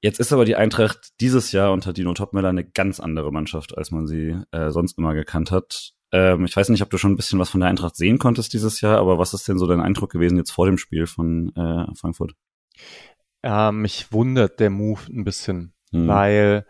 Jetzt 0.00 0.20
ist 0.20 0.32
aber 0.32 0.44
die 0.44 0.56
Eintracht 0.56 1.08
dieses 1.20 1.50
Jahr 1.52 1.72
unter 1.72 1.92
Dino 1.92 2.14
Topmöller 2.14 2.50
eine 2.50 2.64
ganz 2.64 3.00
andere 3.00 3.32
Mannschaft, 3.32 3.76
als 3.76 3.90
man 3.90 4.06
sie 4.06 4.36
äh, 4.52 4.70
sonst 4.70 4.96
immer 4.96 5.14
gekannt 5.14 5.50
hat. 5.50 5.94
Ähm, 6.12 6.44
ich 6.44 6.56
weiß 6.56 6.68
nicht, 6.68 6.82
ob 6.82 6.90
du 6.90 6.98
schon 6.98 7.12
ein 7.12 7.16
bisschen 7.16 7.38
was 7.38 7.50
von 7.50 7.60
der 7.60 7.68
Eintracht 7.68 7.96
sehen 7.96 8.18
konntest 8.18 8.52
dieses 8.52 8.80
Jahr, 8.80 8.98
aber 8.98 9.18
was 9.18 9.34
ist 9.34 9.48
denn 9.48 9.58
so 9.58 9.66
dein 9.66 9.80
Eindruck 9.80 10.10
gewesen 10.10 10.36
jetzt 10.36 10.52
vor 10.52 10.66
dem 10.66 10.78
Spiel 10.78 11.06
von 11.06 11.52
äh, 11.56 11.86
Frankfurt? 11.96 12.34
Ja, 13.48 13.72
mich 13.72 14.12
wundert 14.12 14.60
der 14.60 14.70
Move 14.70 15.00
ein 15.10 15.24
bisschen, 15.24 15.72
hm. 15.90 16.06
weil 16.06 16.66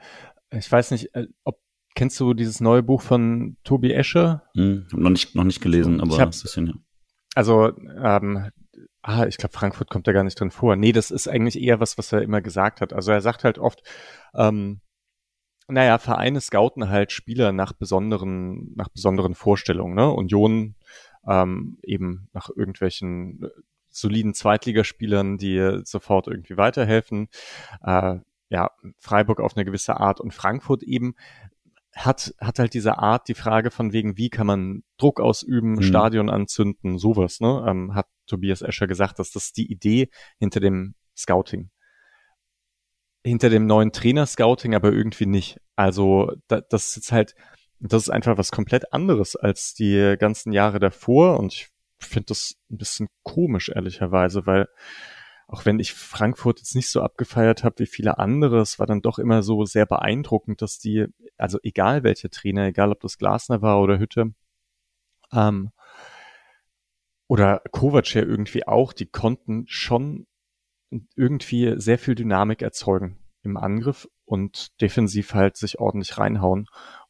ich 0.51 0.71
weiß 0.71 0.93
nicht, 0.93 1.15
äh, 1.15 1.27
ob 1.45 1.59
kennst 1.95 2.21
du 2.21 2.33
dieses 2.33 2.61
neue 2.61 2.85
Buch 2.85 3.03
von 3.03 3.57
Tobi 3.65 3.93
Escher? 3.93 4.45
Hm, 4.55 4.87
noch 4.93 5.11
nicht 5.11 5.35
noch 5.35 5.43
nicht 5.43 5.61
gelesen, 5.61 6.01
aber 6.01 6.17
ein 6.17 6.31
bisschen 6.31 6.69
ja. 6.69 6.75
Also 7.35 7.73
ähm, 7.77 8.51
Ah, 9.03 9.27
ich 9.27 9.39
glaube, 9.39 9.55
Frankfurt 9.55 9.89
kommt 9.89 10.07
da 10.07 10.13
gar 10.13 10.23
nicht 10.25 10.39
drin 10.39 10.51
vor. 10.51 10.77
Nee, 10.77 10.93
das 10.93 11.11
ist 11.11 11.29
eigentlich 11.29 11.59
eher 11.61 11.81
was, 11.81 11.97
was 11.97 12.13
er 12.13 12.21
immer 12.21 12.43
gesagt 12.43 12.83
hat. 12.83 12.93
Also 12.93 13.11
er 13.13 13.23
sagt 13.23 13.43
halt 13.43 13.59
oft, 13.59 13.83
ähm, 14.35 14.81
naja, 15.67 15.97
Vereine 15.99 16.41
scouten 16.43 16.91
halt 16.91 17.13
Spieler 17.13 17.53
nach 17.53 17.73
besonderen, 17.73 18.75
nach 18.75 18.89
besonderen 18.89 19.35
Vorstellungen, 19.35 19.95
ne? 19.95 20.11
Union 20.11 20.75
ähm, 21.27 21.79
eben 21.83 22.29
nach 22.33 22.51
irgendwelchen 22.55 23.43
äh, 23.45 23.49
soliden 24.01 24.35
Zweitligaspielern, 24.35 25.39
die 25.39 25.81
sofort 25.85 26.27
irgendwie 26.27 26.57
weiterhelfen. 26.57 27.29
Äh, 27.83 28.17
ja, 28.51 28.71
Freiburg 28.99 29.41
auf 29.41 29.57
eine 29.57 29.65
gewisse 29.65 29.99
Art 29.99 30.21
und 30.21 30.33
Frankfurt 30.33 30.83
eben 30.83 31.15
hat, 31.95 32.35
hat 32.39 32.59
halt 32.59 32.75
diese 32.75 32.99
Art, 32.99 33.29
die 33.29 33.35
Frage 33.35 33.71
von 33.71 33.93
wegen, 33.93 34.17
wie 34.17 34.31
kann 34.31 34.47
man 34.47 34.83
Druck 34.99 35.21
ausüben, 35.21 35.73
mhm. 35.73 35.83
Stadion 35.83 36.31
anzünden, 36.31 36.99
sowas, 36.99 37.41
ne? 37.41 37.65
Ähm, 37.69 37.95
hat 37.95 38.07
Tobias 38.27 38.63
Escher 38.63 38.87
gesagt, 38.87 39.19
dass 39.19 39.33
das 39.33 39.53
die 39.53 39.71
Idee 39.71 40.09
hinter 40.39 40.61
dem 40.61 40.95
Scouting. 41.17 41.71
Hinter 43.25 43.51
dem 43.51 43.67
neuen 43.67 43.93
Trainer-Scouting 43.93 44.75
aber 44.75 44.93
irgendwie 44.93 45.27
nicht. 45.27 45.61
Also, 45.77 46.33
da, 46.47 46.61
das 46.61 46.89
ist 46.89 46.97
jetzt 46.97 47.13
halt, 47.13 47.35
das 47.81 48.03
ist 48.03 48.11
einfach 48.11 48.39
was 48.39 48.53
komplett 48.53 48.93
anderes 48.93 49.35
als 49.35 49.75
die 49.75 50.17
ganzen 50.19 50.53
Jahre 50.53 50.79
davor 50.79 51.39
und 51.39 51.53
ich 51.53 51.69
finde 52.07 52.27
das 52.27 52.55
ein 52.71 52.79
bisschen 52.79 53.09
komisch, 53.23 53.71
ehrlicherweise, 53.71 54.47
weil 54.47 54.69
auch 55.49 55.65
wenn 55.65 55.81
ich 55.81 55.95
Frankfurt 55.95 56.59
jetzt 56.59 56.75
nicht 56.75 56.91
so 56.91 57.01
abgefeiert 57.01 57.65
habe 57.65 57.79
wie 57.79 57.87
viele 57.87 58.19
andere, 58.19 58.61
es 58.61 58.79
war 58.79 58.87
dann 58.87 59.01
doch 59.01 59.19
immer 59.19 59.43
so 59.43 59.65
sehr 59.65 59.87
beeindruckend, 59.87 60.61
dass 60.61 60.79
die, 60.79 61.07
also 61.39 61.59
egal 61.63 62.03
welcher 62.03 62.29
Trainer, 62.29 62.67
egal 62.67 62.93
ob 62.93 63.01
das 63.01 63.17
Glasner 63.17 63.63
war 63.63 63.81
oder 63.81 63.99
Hütte, 63.99 64.35
ähm, 65.33 65.73
oder 67.29 67.63
Kovac 67.73 68.15
ja 68.15 68.23
irgendwie 68.23 68.67
auch, 68.67 68.93
die 68.93 69.07
konnten 69.07 69.65
schon 69.69 70.27
irgendwie 71.17 71.75
sehr 71.77 71.99
viel 71.99 72.15
Dynamik 72.15 72.63
erzeugen 72.63 73.19
im 73.43 73.57
Angriff 73.57 74.09
und 74.25 74.81
defensiv 74.81 75.35
halt 75.35 75.57
sich 75.57 75.79
ordentlich 75.79 76.19
reinhauen. 76.19 76.67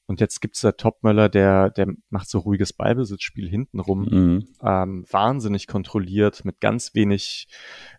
Und 0.08 0.20
jetzt 0.20 0.40
gibt's 0.40 0.62
da 0.62 0.72
Topmöller, 0.72 1.28
der, 1.28 1.68
der 1.68 1.86
macht 2.08 2.30
so 2.30 2.38
ruhiges 2.38 2.72
Ballbesitzspiel 2.72 3.46
hintenrum, 3.46 4.04
mhm. 4.04 4.48
ähm, 4.62 5.04
wahnsinnig 5.10 5.66
kontrolliert, 5.66 6.46
mit 6.46 6.60
ganz 6.60 6.94
wenig 6.94 7.46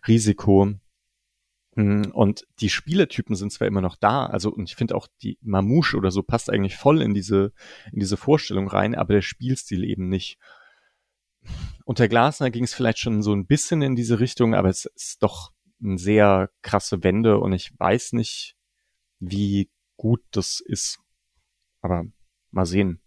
Risiko. 0.08 0.74
Mm, 1.76 2.02
und 2.12 2.48
die 2.58 2.68
Spieletypen 2.68 3.36
sind 3.36 3.52
zwar 3.52 3.68
immer 3.68 3.80
noch 3.80 3.94
da, 3.94 4.26
also 4.26 4.50
und 4.50 4.68
ich 4.68 4.74
finde 4.74 4.96
auch 4.96 5.06
die 5.22 5.38
Mamouche 5.40 5.96
oder 5.96 6.10
so 6.10 6.24
passt 6.24 6.50
eigentlich 6.50 6.76
voll 6.76 7.00
in 7.00 7.14
diese 7.14 7.52
in 7.92 8.00
diese 8.00 8.16
Vorstellung 8.16 8.66
rein, 8.66 8.96
aber 8.96 9.14
der 9.14 9.22
Spielstil 9.22 9.84
eben 9.84 10.08
nicht. 10.08 10.36
Unter 11.84 12.08
Glasner 12.08 12.50
ging 12.50 12.64
es 12.64 12.74
vielleicht 12.74 12.98
schon 12.98 13.22
so 13.22 13.32
ein 13.32 13.46
bisschen 13.46 13.82
in 13.82 13.94
diese 13.94 14.18
Richtung, 14.18 14.56
aber 14.56 14.68
es 14.68 14.84
ist 14.84 15.22
doch 15.22 15.52
eine 15.80 15.96
sehr 15.96 16.50
krasse 16.62 17.04
Wende 17.04 17.38
und 17.38 17.52
ich 17.52 17.72
weiß 17.78 18.14
nicht, 18.14 18.56
wie 19.20 19.70
gut 19.96 20.22
das 20.32 20.58
ist. 20.58 20.98
Aber 21.82 22.04
mal 22.50 22.66
sehen. 22.66 23.00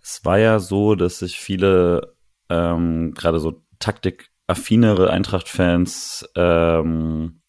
Es 0.00 0.24
war 0.24 0.38
ja 0.38 0.58
so, 0.58 0.94
dass 0.94 1.20
sich 1.20 1.38
viele 1.38 2.16
ähm, 2.48 3.14
gerade 3.14 3.40
so 3.40 3.62
taktikaffinere 3.78 5.10
Eintracht-Fans 5.10 6.28
ähm, 6.36 7.42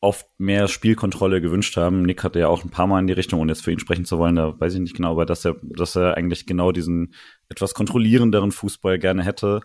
oft 0.00 0.26
mehr 0.38 0.66
Spielkontrolle 0.66 1.40
gewünscht 1.40 1.76
haben. 1.76 2.02
Nick 2.02 2.24
hatte 2.24 2.38
ja 2.38 2.48
auch 2.48 2.64
ein 2.64 2.70
paar 2.70 2.86
Mal 2.86 3.00
in 3.00 3.06
die 3.06 3.12
Richtung, 3.12 3.40
ohne 3.40 3.52
jetzt 3.52 3.62
für 3.62 3.72
ihn 3.72 3.78
sprechen 3.78 4.06
zu 4.06 4.18
wollen, 4.18 4.36
da 4.36 4.58
weiß 4.58 4.74
ich 4.74 4.80
nicht 4.80 4.96
genau, 4.96 5.12
aber 5.12 5.26
dass 5.26 5.44
er, 5.44 5.56
dass 5.62 5.94
er 5.94 6.16
eigentlich 6.16 6.46
genau 6.46 6.72
diesen 6.72 7.14
etwas 7.50 7.74
kontrollierenderen 7.74 8.50
Fußball 8.50 8.98
gerne 8.98 9.22
hätte. 9.22 9.60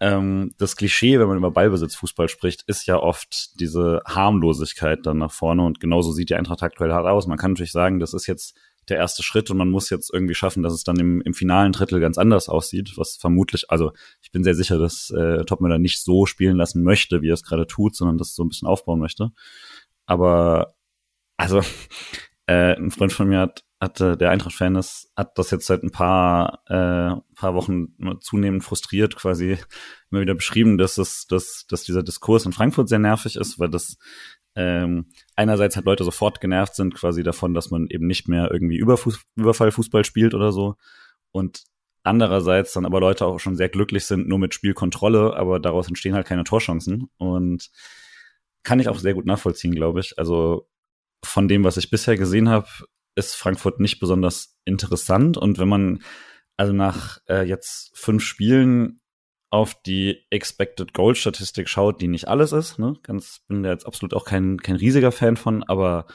Ähm, 0.00 0.52
das 0.58 0.76
Klischee, 0.76 1.18
wenn 1.18 1.26
man 1.26 1.38
über 1.38 1.50
Ballbesitzfußball 1.50 2.28
spricht, 2.28 2.62
ist 2.66 2.86
ja 2.86 2.98
oft 2.98 3.58
diese 3.58 4.00
Harmlosigkeit 4.06 5.04
dann 5.04 5.18
nach 5.18 5.32
vorne 5.32 5.64
und 5.64 5.80
genauso 5.80 6.12
sieht 6.12 6.30
die 6.30 6.36
Eintracht 6.36 6.62
aktuell 6.62 6.92
hart 6.92 7.06
aus. 7.06 7.26
Man 7.26 7.38
kann 7.38 7.52
natürlich 7.52 7.72
sagen, 7.72 7.98
das 7.98 8.14
ist 8.14 8.26
jetzt 8.26 8.56
der 8.88 8.96
erste 8.96 9.22
Schritt 9.22 9.50
und 9.50 9.58
man 9.58 9.70
muss 9.70 9.90
jetzt 9.90 10.12
irgendwie 10.12 10.34
schaffen, 10.34 10.62
dass 10.62 10.72
es 10.72 10.84
dann 10.84 10.98
im, 10.98 11.20
im 11.22 11.34
finalen 11.34 11.72
Drittel 11.72 12.00
ganz 12.00 12.16
anders 12.16 12.48
aussieht, 12.48 12.92
was 12.96 13.16
vermutlich, 13.16 13.70
also 13.70 13.92
ich 14.22 14.30
bin 14.30 14.44
sehr 14.44 14.54
sicher, 14.54 14.78
dass 14.78 15.10
äh, 15.10 15.44
Topmüller 15.44 15.78
nicht 15.78 16.02
so 16.02 16.26
spielen 16.26 16.56
lassen 16.56 16.82
möchte, 16.82 17.20
wie 17.22 17.30
er 17.30 17.34
es 17.34 17.42
gerade 17.42 17.66
tut, 17.66 17.96
sondern 17.96 18.18
das 18.18 18.34
so 18.34 18.44
ein 18.44 18.48
bisschen 18.48 18.68
aufbauen 18.68 19.00
möchte. 19.00 19.30
Aber 20.06 20.74
also 21.36 21.60
äh, 22.46 22.76
ein 22.76 22.90
Freund 22.90 23.12
von 23.12 23.28
mir 23.28 23.40
hat 23.40 23.64
hatte 23.80 24.16
der 24.16 24.30
Eintracht-Fan 24.30 24.76
ist, 24.76 25.10
hat 25.16 25.38
das 25.38 25.50
jetzt 25.50 25.66
seit 25.66 25.82
ein 25.82 25.92
paar, 25.92 26.62
äh, 26.66 27.14
paar 27.34 27.54
Wochen 27.54 27.94
zunehmend 28.20 28.64
frustriert 28.64 29.14
quasi 29.16 29.58
immer 30.10 30.20
wieder 30.20 30.34
beschrieben, 30.34 30.78
dass 30.78 30.98
es, 30.98 31.26
dass, 31.26 31.66
dass 31.68 31.84
dieser 31.84 32.02
Diskurs 32.02 32.44
in 32.44 32.52
Frankfurt 32.52 32.88
sehr 32.88 32.98
nervig 32.98 33.36
ist, 33.36 33.58
weil 33.58 33.68
das 33.68 33.96
ähm, 34.56 35.06
einerseits 35.36 35.76
halt 35.76 35.86
Leute 35.86 36.02
sofort 36.02 36.40
genervt 36.40 36.74
sind 36.74 36.94
quasi 36.94 37.22
davon, 37.22 37.54
dass 37.54 37.70
man 37.70 37.86
eben 37.88 38.06
nicht 38.06 38.28
mehr 38.28 38.50
irgendwie 38.50 38.78
Überfuß 38.78 39.20
Überfallfußball 39.36 40.04
spielt 40.04 40.34
oder 40.34 40.50
so 40.50 40.76
und 41.30 41.62
andererseits 42.02 42.72
dann 42.72 42.86
aber 42.86 43.00
Leute 43.00 43.26
auch 43.26 43.38
schon 43.38 43.56
sehr 43.56 43.68
glücklich 43.68 44.06
sind, 44.06 44.28
nur 44.28 44.38
mit 44.38 44.54
Spielkontrolle, 44.54 45.36
aber 45.36 45.60
daraus 45.60 45.88
entstehen 45.88 46.14
halt 46.14 46.26
keine 46.26 46.44
Torchancen. 46.44 47.10
Und 47.18 47.70
kann 48.62 48.80
ich 48.80 48.88
auch 48.88 48.98
sehr 48.98 49.14
gut 49.14 49.26
nachvollziehen, 49.26 49.74
glaube 49.74 50.00
ich. 50.00 50.18
Also 50.18 50.68
von 51.24 51.48
dem, 51.48 51.64
was 51.64 51.76
ich 51.76 51.90
bisher 51.90 52.16
gesehen 52.16 52.48
habe, 52.48 52.68
ist 53.18 53.34
Frankfurt 53.34 53.80
nicht 53.80 53.98
besonders 53.98 54.56
interessant. 54.64 55.36
Und 55.36 55.58
wenn 55.58 55.68
man 55.68 56.02
also 56.56 56.72
nach 56.72 57.18
äh, 57.28 57.42
jetzt 57.46 57.90
fünf 57.94 58.22
Spielen 58.22 59.00
auf 59.50 59.74
die 59.82 60.24
Expected 60.30 60.94
Goal 60.94 61.14
Statistik 61.14 61.68
schaut, 61.68 62.00
die 62.00 62.08
nicht 62.08 62.28
alles 62.28 62.52
ist, 62.52 62.78
ne? 62.78 62.94
Ganz 63.02 63.40
bin 63.48 63.62
da 63.62 63.70
jetzt 63.70 63.86
absolut 63.86 64.14
auch 64.14 64.24
kein 64.24 64.58
kein 64.58 64.76
riesiger 64.76 65.12
Fan 65.12 65.36
von, 65.36 65.62
aber 65.64 66.06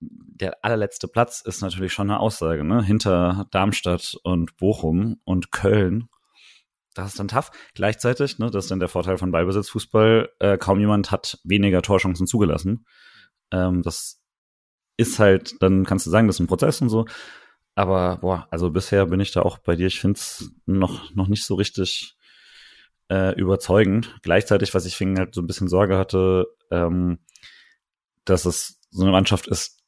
der 0.00 0.64
allerletzte 0.64 1.08
Platz 1.08 1.40
ist 1.40 1.62
natürlich 1.62 1.92
schon 1.92 2.10
eine 2.10 2.20
Aussage, 2.20 2.64
ne? 2.64 2.82
Hinter 2.82 3.46
Darmstadt 3.50 4.16
und 4.24 4.56
Bochum 4.56 5.20
und 5.24 5.52
Köln. 5.52 6.08
Das 6.94 7.08
ist 7.08 7.18
dann 7.18 7.28
tough. 7.28 7.50
Gleichzeitig, 7.74 8.38
ne, 8.38 8.50
das 8.50 8.64
ist 8.64 8.70
dann 8.70 8.80
der 8.80 8.88
Vorteil 8.88 9.18
von 9.18 9.30
Ballbesitzfußball, 9.30 10.30
äh, 10.38 10.56
kaum 10.56 10.80
jemand 10.80 11.10
hat 11.10 11.38
weniger 11.44 11.82
Torchancen 11.82 12.26
zugelassen. 12.26 12.86
Ähm, 13.52 13.82
das 13.82 14.22
ist 14.96 15.18
halt, 15.18 15.60
dann 15.62 15.84
kannst 15.84 16.06
du 16.06 16.10
sagen, 16.10 16.26
das 16.26 16.36
ist 16.36 16.40
ein 16.40 16.46
Prozess 16.46 16.80
und 16.80 16.88
so. 16.88 17.06
Aber 17.74 18.18
boah, 18.18 18.48
also 18.50 18.70
bisher 18.70 19.06
bin 19.06 19.20
ich 19.20 19.32
da 19.32 19.42
auch 19.42 19.58
bei 19.58 19.76
dir. 19.76 19.86
Ich 19.86 20.00
finde 20.00 20.18
es 20.18 20.50
noch, 20.64 21.14
noch 21.14 21.28
nicht 21.28 21.44
so 21.44 21.54
richtig 21.54 22.16
äh, 23.10 23.38
überzeugend. 23.38 24.18
Gleichzeitig, 24.22 24.74
was 24.74 24.86
ich 24.86 24.96
finde, 24.96 25.20
halt 25.20 25.34
so 25.34 25.42
ein 25.42 25.46
bisschen 25.46 25.68
Sorge 25.68 25.98
hatte, 25.98 26.46
ähm, 26.70 27.18
dass 28.24 28.46
es 28.46 28.80
so 28.90 29.02
eine 29.02 29.12
Mannschaft 29.12 29.46
ist, 29.46 29.82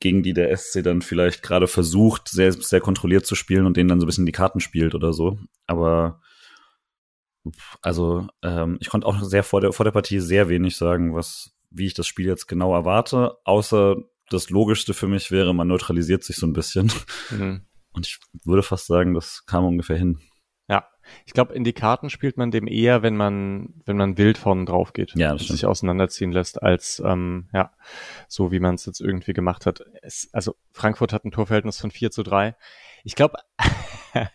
gegen 0.00 0.22
die 0.22 0.32
der 0.32 0.56
SC 0.56 0.82
dann 0.82 1.02
vielleicht 1.02 1.42
gerade 1.42 1.68
versucht, 1.68 2.28
sehr, 2.28 2.52
sehr 2.52 2.80
kontrolliert 2.80 3.26
zu 3.26 3.34
spielen 3.34 3.66
und 3.66 3.76
denen 3.76 3.88
dann 3.88 4.00
so 4.00 4.06
ein 4.06 4.08
bisschen 4.08 4.26
die 4.26 4.32
Karten 4.32 4.60
spielt 4.60 4.94
oder 4.94 5.12
so. 5.12 5.38
Aber 5.66 6.20
also 7.82 8.26
ähm, 8.42 8.78
ich 8.80 8.88
konnte 8.88 9.06
auch 9.06 9.22
sehr 9.22 9.42
vor 9.42 9.60
der, 9.60 9.72
vor 9.72 9.84
der 9.84 9.92
Partie 9.92 10.20
sehr 10.20 10.48
wenig 10.48 10.76
sagen, 10.76 11.14
was, 11.14 11.54
wie 11.70 11.86
ich 11.86 11.94
das 11.94 12.06
Spiel 12.06 12.26
jetzt 12.26 12.46
genau 12.46 12.74
erwarte, 12.74 13.36
außer 13.44 13.96
das 14.30 14.50
Logischste 14.50 14.94
für 14.94 15.08
mich 15.08 15.30
wäre, 15.30 15.54
man 15.54 15.68
neutralisiert 15.68 16.24
sich 16.24 16.36
so 16.36 16.46
ein 16.46 16.52
bisschen. 16.52 16.92
Mhm. 17.30 17.62
Und 17.92 18.06
ich 18.06 18.18
würde 18.44 18.62
fast 18.62 18.86
sagen, 18.86 19.14
das 19.14 19.44
kam 19.46 19.64
ungefähr 19.64 19.96
hin. 19.96 20.20
Ja, 20.68 20.86
ich 21.24 21.32
glaube, 21.32 21.54
in 21.54 21.64
die 21.64 21.72
Karten 21.72 22.10
spielt 22.10 22.36
man 22.36 22.50
dem 22.50 22.66
eher, 22.66 23.02
wenn 23.02 23.16
man, 23.16 23.80
wenn 23.86 23.96
man 23.96 24.18
wild 24.18 24.36
vorne 24.36 24.66
drauf 24.66 24.92
geht 24.92 25.14
ja, 25.16 25.32
und 25.32 25.40
sich 25.40 25.64
auseinanderziehen 25.64 26.30
lässt, 26.30 26.62
als 26.62 27.02
ähm, 27.04 27.48
ja, 27.54 27.72
so 28.28 28.52
wie 28.52 28.60
man 28.60 28.74
es 28.74 28.84
jetzt 28.84 29.00
irgendwie 29.00 29.32
gemacht 29.32 29.64
hat. 29.64 29.82
Es, 30.02 30.28
also 30.32 30.56
Frankfurt 30.72 31.14
hat 31.14 31.24
ein 31.24 31.30
Torverhältnis 31.30 31.80
von 31.80 31.90
4 31.90 32.10
zu 32.10 32.22
3. 32.22 32.54
Ich 33.04 33.14
glaube, 33.14 33.38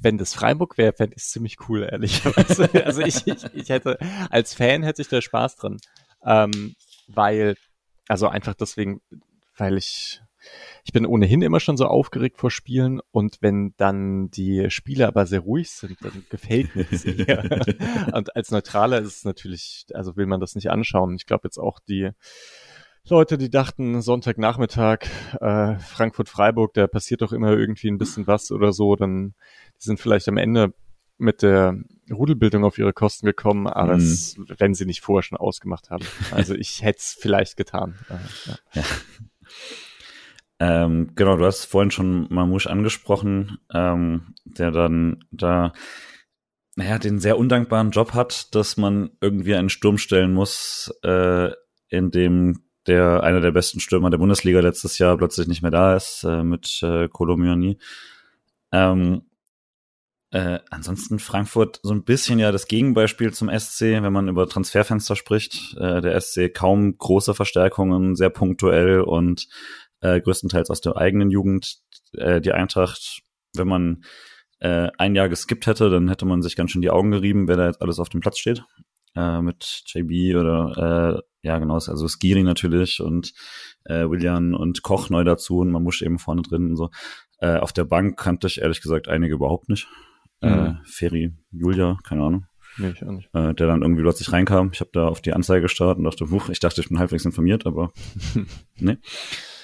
wenn 0.00 0.18
das 0.18 0.34
Freiburg 0.34 0.76
wäre, 0.76 0.92
fände 0.92 1.16
ich 1.16 1.22
es 1.22 1.30
ziemlich 1.30 1.56
cool, 1.68 1.88
ehrlicherweise. 1.90 2.68
also 2.84 3.00
ich, 3.00 3.26
ich, 3.26 3.44
ich 3.54 3.68
hätte, 3.70 3.98
als 4.28 4.52
Fan 4.52 4.82
hätte 4.82 5.00
ich 5.00 5.08
da 5.08 5.22
Spaß 5.22 5.56
dran. 5.56 5.78
Ähm, 6.24 6.74
weil, 7.08 7.56
also 8.08 8.28
einfach 8.28 8.54
deswegen, 8.54 9.00
weil 9.56 9.76
ich 9.76 10.20
ich 10.84 10.92
bin 10.92 11.06
ohnehin 11.06 11.42
immer 11.42 11.60
schon 11.60 11.76
so 11.76 11.86
aufgeregt 11.86 12.38
vor 12.38 12.50
Spielen 12.50 13.00
und 13.10 13.38
wenn 13.40 13.74
dann 13.76 14.30
die 14.30 14.70
Spieler 14.70 15.08
aber 15.08 15.26
sehr 15.26 15.40
ruhig 15.40 15.70
sind, 15.70 15.98
dann 16.02 16.24
gefällt 16.30 16.74
mir 16.74 16.84
das 16.84 17.04
eher. 17.04 17.44
und 18.14 18.34
als 18.34 18.50
Neutraler 18.50 19.00
ist 19.00 19.16
es 19.18 19.24
natürlich, 19.24 19.86
also 19.92 20.16
will 20.16 20.26
man 20.26 20.40
das 20.40 20.54
nicht 20.54 20.70
anschauen. 20.70 21.14
Ich 21.14 21.26
glaube 21.26 21.42
jetzt 21.44 21.58
auch 21.58 21.78
die 21.78 22.10
Leute, 23.08 23.38
die 23.38 23.50
dachten, 23.50 24.02
Sonntagnachmittag, 24.02 25.06
äh, 25.40 25.78
Frankfurt-Freiburg, 25.78 26.74
da 26.74 26.86
passiert 26.86 27.22
doch 27.22 27.32
immer 27.32 27.52
irgendwie 27.52 27.88
ein 27.88 27.98
bisschen 27.98 28.26
was 28.26 28.52
oder 28.52 28.72
so, 28.72 28.94
dann 28.94 29.34
die 29.80 29.84
sind 29.84 30.00
vielleicht 30.00 30.28
am 30.28 30.36
Ende 30.36 30.74
mit 31.18 31.42
der 31.42 31.76
Rudelbildung 32.10 32.64
auf 32.64 32.78
ihre 32.78 32.92
Kosten 32.92 33.26
gekommen, 33.26 33.66
aber 33.66 33.96
mm. 33.96 34.00
es, 34.00 34.36
wenn 34.58 34.74
sie 34.74 34.86
nicht 34.86 35.02
vorher 35.02 35.22
schon 35.22 35.38
ausgemacht 35.38 35.90
haben. 35.90 36.04
Also 36.30 36.54
ich 36.54 36.82
hätte 36.82 36.98
es 36.98 37.16
vielleicht 37.18 37.56
getan. 37.56 37.98
Äh, 38.08 38.14
ja. 38.48 38.56
ja. 38.72 38.82
Ähm, 40.58 41.12
genau, 41.14 41.36
du 41.36 41.46
hast 41.46 41.64
vorhin 41.64 41.90
schon 41.90 42.26
Mamouche 42.28 42.68
angesprochen, 42.68 43.58
ähm, 43.72 44.34
der 44.44 44.70
dann 44.70 45.24
da, 45.30 45.72
naja, 46.76 46.98
den 46.98 47.18
sehr 47.18 47.38
undankbaren 47.38 47.90
Job 47.90 48.12
hat, 48.12 48.54
dass 48.54 48.76
man 48.76 49.10
irgendwie 49.22 49.54
einen 49.54 49.70
Sturm 49.70 49.96
stellen 49.96 50.34
muss, 50.34 50.94
äh, 51.02 51.50
in 51.88 52.10
dem 52.10 52.62
der 52.86 53.22
einer 53.22 53.40
der 53.40 53.52
besten 53.52 53.80
Stürmer 53.80 54.10
der 54.10 54.18
Bundesliga 54.18 54.60
letztes 54.60 54.98
Jahr 54.98 55.16
plötzlich 55.16 55.48
nicht 55.48 55.62
mehr 55.62 55.70
da 55.70 55.96
ist, 55.96 56.24
äh, 56.24 56.42
mit 56.42 56.80
äh, 56.82 57.08
Kolomioni. 57.08 57.78
Ähm, 58.72 59.22
äh, 60.32 60.60
ansonsten 60.70 61.18
Frankfurt 61.18 61.80
so 61.82 61.92
ein 61.92 62.04
bisschen 62.04 62.38
ja 62.38 62.52
das 62.52 62.68
Gegenbeispiel 62.68 63.32
zum 63.32 63.48
SC, 63.48 63.80
wenn 64.02 64.12
man 64.12 64.28
über 64.28 64.48
Transferfenster 64.48 65.16
spricht. 65.16 65.76
Äh, 65.76 66.00
der 66.00 66.20
SC 66.20 66.54
kaum 66.54 66.96
große 66.96 67.34
Verstärkungen, 67.34 68.14
sehr 68.14 68.30
punktuell 68.30 69.00
und 69.00 69.48
äh, 70.00 70.20
größtenteils 70.20 70.70
aus 70.70 70.80
der 70.80 70.96
eigenen 70.96 71.30
Jugend. 71.30 71.78
Äh, 72.12 72.40
die 72.40 72.52
Eintracht, 72.52 73.22
wenn 73.54 73.66
man 73.66 74.04
äh, 74.60 74.88
ein 74.98 75.16
Jahr 75.16 75.28
geskippt 75.28 75.66
hätte, 75.66 75.90
dann 75.90 76.08
hätte 76.08 76.26
man 76.26 76.42
sich 76.42 76.54
ganz 76.54 76.70
schön 76.70 76.82
die 76.82 76.90
Augen 76.90 77.10
gerieben, 77.10 77.48
wer 77.48 77.56
da 77.56 77.66
jetzt 77.66 77.82
alles 77.82 77.98
auf 77.98 78.08
dem 78.08 78.20
Platz 78.20 78.38
steht. 78.38 78.62
Äh, 79.16 79.42
mit 79.42 79.82
JB 79.86 80.36
oder 80.36 81.22
äh, 81.42 81.48
ja 81.48 81.58
genau, 81.58 81.74
also 81.74 82.06
Skiri 82.06 82.44
natürlich 82.44 83.00
und 83.00 83.32
äh, 83.84 84.08
William 84.08 84.54
und 84.54 84.82
Koch 84.82 85.10
neu 85.10 85.24
dazu 85.24 85.58
und 85.58 85.72
man 85.72 85.82
muss 85.82 86.02
eben 86.02 86.20
vorne 86.20 86.42
drin 86.42 86.70
und 86.70 86.76
so. 86.76 86.90
Äh, 87.38 87.56
auf 87.56 87.72
der 87.72 87.84
Bank 87.84 88.16
kannte 88.16 88.46
ich 88.46 88.60
ehrlich 88.60 88.80
gesagt 88.80 89.08
einige 89.08 89.34
überhaupt 89.34 89.68
nicht. 89.68 89.88
Äh, 90.40 90.48
mhm. 90.48 90.66
Äh, 90.66 90.74
Ferry, 90.84 91.32
Julia, 91.52 91.98
keine 92.04 92.22
Ahnung. 92.22 92.46
Nee, 92.78 92.90
ich 92.90 93.04
auch 93.04 93.10
nicht. 93.10 93.28
Äh, 93.34 93.54
der 93.54 93.66
dann 93.66 93.82
irgendwie 93.82 94.02
plötzlich 94.02 94.32
reinkam. 94.32 94.70
Ich 94.72 94.80
habe 94.80 94.90
da 94.92 95.08
auf 95.08 95.20
die 95.20 95.32
Anzeige 95.32 95.62
gestartet 95.62 95.98
und 95.98 96.04
dachte, 96.04 96.30
huch, 96.30 96.48
ich 96.48 96.60
dachte, 96.60 96.80
ich 96.80 96.88
bin 96.88 96.98
halbwegs 96.98 97.24
informiert, 97.24 97.66
aber 97.66 97.92
nee. 98.78 98.96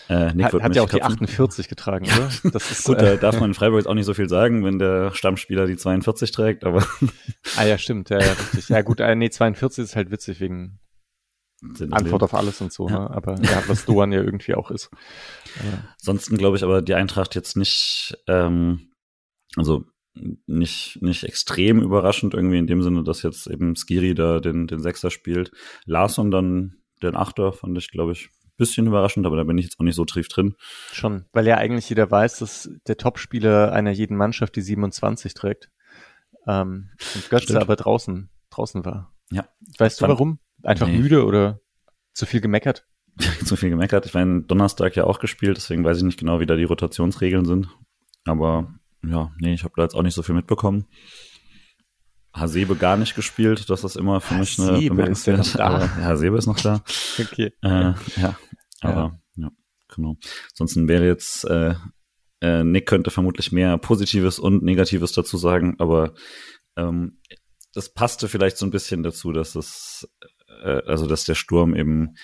Äh, 0.08 0.34
Nick 0.34 0.52
hat, 0.52 0.62
hat 0.62 0.76
ja 0.76 0.82
auch 0.82 0.88
die 0.88 1.02
48 1.02 1.68
getragen, 1.68 2.06
oder? 2.06 2.30
Das 2.52 2.70
ist, 2.70 2.84
Gut, 2.84 3.00
da 3.00 3.14
äh, 3.14 3.18
darf 3.18 3.40
man 3.40 3.50
in 3.50 3.54
Freiburg 3.54 3.78
jetzt 3.78 3.88
auch 3.88 3.94
nicht 3.94 4.06
so 4.06 4.14
viel 4.14 4.28
sagen, 4.28 4.64
wenn 4.64 4.78
der 4.78 5.12
Stammspieler 5.12 5.66
die 5.66 5.76
42 5.76 6.30
trägt, 6.30 6.64
aber. 6.64 6.86
ah 7.56 7.64
ja, 7.64 7.76
stimmt, 7.76 8.10
ja, 8.10 8.20
ja, 8.20 8.32
richtig. 8.32 8.68
Ja 8.68 8.82
gut, 8.82 9.00
äh, 9.00 9.14
nee, 9.16 9.30
42 9.30 9.84
ist 9.84 9.96
halt 9.96 10.10
witzig 10.10 10.40
wegen 10.40 10.78
Antwort 11.90 12.22
auf 12.22 12.34
alles 12.34 12.60
und 12.60 12.72
so, 12.72 12.88
ja. 12.88 13.00
ne? 13.00 13.10
aber 13.10 13.40
ja, 13.42 13.62
was 13.66 13.84
Doan 13.86 14.12
ja 14.12 14.22
irgendwie 14.22 14.54
auch 14.54 14.70
ist. 14.70 14.90
Ja. 15.56 15.88
Ansonsten 16.00 16.36
glaube 16.36 16.56
ich 16.56 16.62
aber 16.62 16.82
die 16.82 16.94
Eintracht 16.94 17.34
jetzt 17.34 17.56
nicht, 17.56 18.16
ähm, 18.28 18.90
also 19.56 19.84
nicht, 20.46 20.98
nicht 21.02 21.24
extrem 21.24 21.82
überraschend 21.82 22.34
irgendwie 22.34 22.58
in 22.58 22.66
dem 22.66 22.82
Sinne, 22.82 23.02
dass 23.02 23.22
jetzt 23.22 23.46
eben 23.46 23.76
Skiri 23.76 24.14
da 24.14 24.40
den, 24.40 24.66
den 24.66 24.80
Sechser 24.80 25.10
spielt. 25.10 25.50
Larsson 25.84 26.30
dann 26.30 26.76
den 27.02 27.16
Achter, 27.16 27.52
fand 27.52 27.76
ich, 27.78 27.90
glaube 27.90 28.12
ich, 28.12 28.30
bisschen 28.56 28.86
überraschend, 28.86 29.26
aber 29.26 29.36
da 29.36 29.44
bin 29.44 29.58
ich 29.58 29.66
jetzt 29.66 29.78
auch 29.78 29.84
nicht 29.84 29.94
so 29.94 30.04
tief 30.04 30.28
drin. 30.28 30.54
Schon, 30.92 31.26
weil 31.32 31.46
ja 31.46 31.58
eigentlich 31.58 31.88
jeder 31.88 32.10
weiß, 32.10 32.38
dass 32.38 32.70
der 32.86 32.96
Topspieler 32.96 33.72
einer 33.72 33.90
jeden 33.90 34.16
Mannschaft 34.16 34.56
die 34.56 34.62
27 34.62 35.34
trägt. 35.34 35.70
Ähm, 36.46 36.90
und 37.14 37.28
Götze 37.28 37.44
Stimmt. 37.44 37.60
aber 37.60 37.76
draußen, 37.76 38.30
draußen 38.50 38.84
war. 38.84 39.12
Ja. 39.30 39.48
Weißt 39.78 40.00
du 40.00 40.08
warum? 40.08 40.38
Einfach 40.62 40.86
nee. 40.86 40.98
müde 40.98 41.24
oder 41.24 41.60
zu 42.14 42.24
viel 42.24 42.40
gemeckert? 42.40 42.86
zu 43.44 43.56
viel 43.56 43.70
gemeckert. 43.70 44.06
Ich 44.06 44.14
meine, 44.14 44.42
Donnerstag 44.42 44.96
ja 44.96 45.04
auch 45.04 45.18
gespielt, 45.18 45.56
deswegen 45.56 45.84
weiß 45.84 45.98
ich 45.98 46.04
nicht 46.04 46.18
genau, 46.18 46.40
wie 46.40 46.46
da 46.46 46.56
die 46.56 46.64
Rotationsregeln 46.64 47.44
sind. 47.44 47.68
Aber 48.24 48.74
ja, 49.08 49.32
nee, 49.38 49.54
ich 49.54 49.64
habe 49.64 49.74
da 49.76 49.82
jetzt 49.82 49.94
auch 49.94 50.02
nicht 50.02 50.14
so 50.14 50.22
viel 50.22 50.34
mitbekommen. 50.34 50.86
Hasebe 52.32 52.76
gar 52.76 52.96
nicht 52.96 53.14
gespielt. 53.14 53.70
Das 53.70 53.82
ist 53.82 53.96
immer 53.96 54.20
für 54.20 54.34
mich 54.34 54.58
eine 54.58 54.72
Hasebe 54.72 55.02
ist 55.04 55.26
ja 55.26 55.36
noch 55.36 55.52
da. 55.52 55.80
Ja, 55.80 55.96
Hasebe 55.96 56.36
ist 56.36 56.46
noch 56.46 56.60
da. 56.60 56.82
Okay. 57.18 57.52
Äh, 57.62 57.94
ja, 58.16 58.36
aber 58.82 59.18
ja. 59.36 59.44
ja, 59.44 59.50
genau. 59.94 60.16
Ansonsten 60.50 60.86
wäre 60.88 61.06
jetzt 61.06 61.44
äh, 61.44 61.74
äh, 62.42 62.62
Nick 62.62 62.86
könnte 62.86 63.10
vermutlich 63.10 63.52
mehr 63.52 63.78
Positives 63.78 64.38
und 64.38 64.62
Negatives 64.62 65.12
dazu 65.12 65.38
sagen, 65.38 65.76
aber 65.78 66.12
ähm, 66.76 67.18
das 67.72 67.92
passte 67.92 68.28
vielleicht 68.28 68.58
so 68.58 68.66
ein 68.66 68.70
bisschen 68.70 69.02
dazu, 69.02 69.32
dass 69.32 69.54
es 69.54 70.06
äh, 70.62 70.82
also 70.86 71.06
dass 71.06 71.24
der 71.24 71.34
Sturm 71.34 71.74
eben 71.74 72.16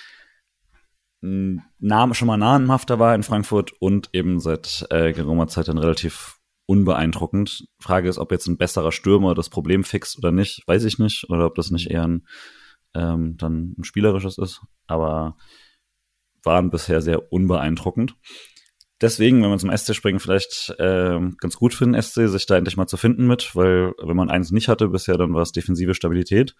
nah, 1.22 2.12
schon 2.14 2.26
mal 2.26 2.36
namenhafter 2.36 2.98
war 2.98 3.14
in 3.14 3.22
Frankfurt 3.22 3.72
und 3.80 4.10
eben 4.12 4.40
seit 4.40 4.84
äh, 4.90 5.12
geraumer 5.12 5.46
Zeit 5.46 5.68
dann 5.68 5.78
relativ 5.78 6.41
unbeeindruckend. 6.66 7.66
Frage 7.81 8.09
ist, 8.09 8.19
ob 8.19 8.33
jetzt 8.33 8.47
ein 8.47 8.59
besserer 8.59 8.92
Stürmer 8.92 9.35
das 9.35 9.50
Problem 9.50 9.85
fixt 9.85 10.19
oder 10.19 10.33
nicht, 10.33 10.62
weiß 10.66 10.85
ich 10.85 10.99
nicht. 10.99 11.28
Oder 11.28 11.47
ob 11.47 11.54
das 11.54 11.71
nicht 11.71 11.90
eher 11.90 12.04
ein, 12.04 12.26
ähm, 12.95 13.37
dann 13.37 13.75
ein 13.78 13.85
spielerisches 13.85 14.38
ist. 14.38 14.62
Aber 14.87 15.37
waren 16.45 16.71
bisher 16.71 17.00
sehr 17.00 17.33
unbeeindruckend. 17.33 18.16
Deswegen, 19.00 19.42
wenn 19.42 19.50
wir 19.50 19.59
zum 19.59 19.76
SC 19.76 19.95
springen, 19.95 20.21
vielleicht 20.21 20.75
äh, 20.78 21.19
ganz 21.38 21.57
gut 21.57 21.75
für 21.75 21.85
den 21.85 22.00
SC, 22.00 22.28
sich 22.28 22.47
da 22.47 22.57
endlich 22.57 22.76
mal 22.76 22.87
zu 22.87 22.97
finden 22.97 23.26
mit, 23.26 23.57
weil 23.57 23.92
wenn 24.00 24.16
man 24.16 24.31
eins 24.31 24.52
nicht 24.52 24.69
hatte 24.69 24.88
bisher, 24.88 25.19
dann 25.19 25.35
war 25.35 25.42
es 25.42 25.50
defensive 25.50 25.95
Stabilität. 25.95 26.54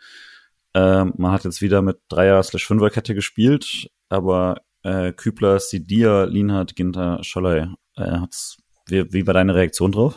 Äh, 0.75 1.05
man 1.05 1.31
hat 1.31 1.45
jetzt 1.45 1.63
wieder 1.63 1.83
mit 1.83 1.99
Dreier-Fünfer-Kette 2.09 3.15
gespielt, 3.15 3.91
aber 4.09 4.63
äh, 4.83 5.13
Kübler, 5.13 5.61
Sidia, 5.61 6.25
Lienhardt, 6.25 6.75
Ginter, 6.75 7.23
Scholley 7.23 7.69
äh, 7.97 8.11
hat's 8.19 8.62
wie, 8.87 9.13
wie 9.13 9.27
war 9.27 9.35
deine 9.35 9.55
Reaktion 9.55 9.93
drauf? 9.93 10.15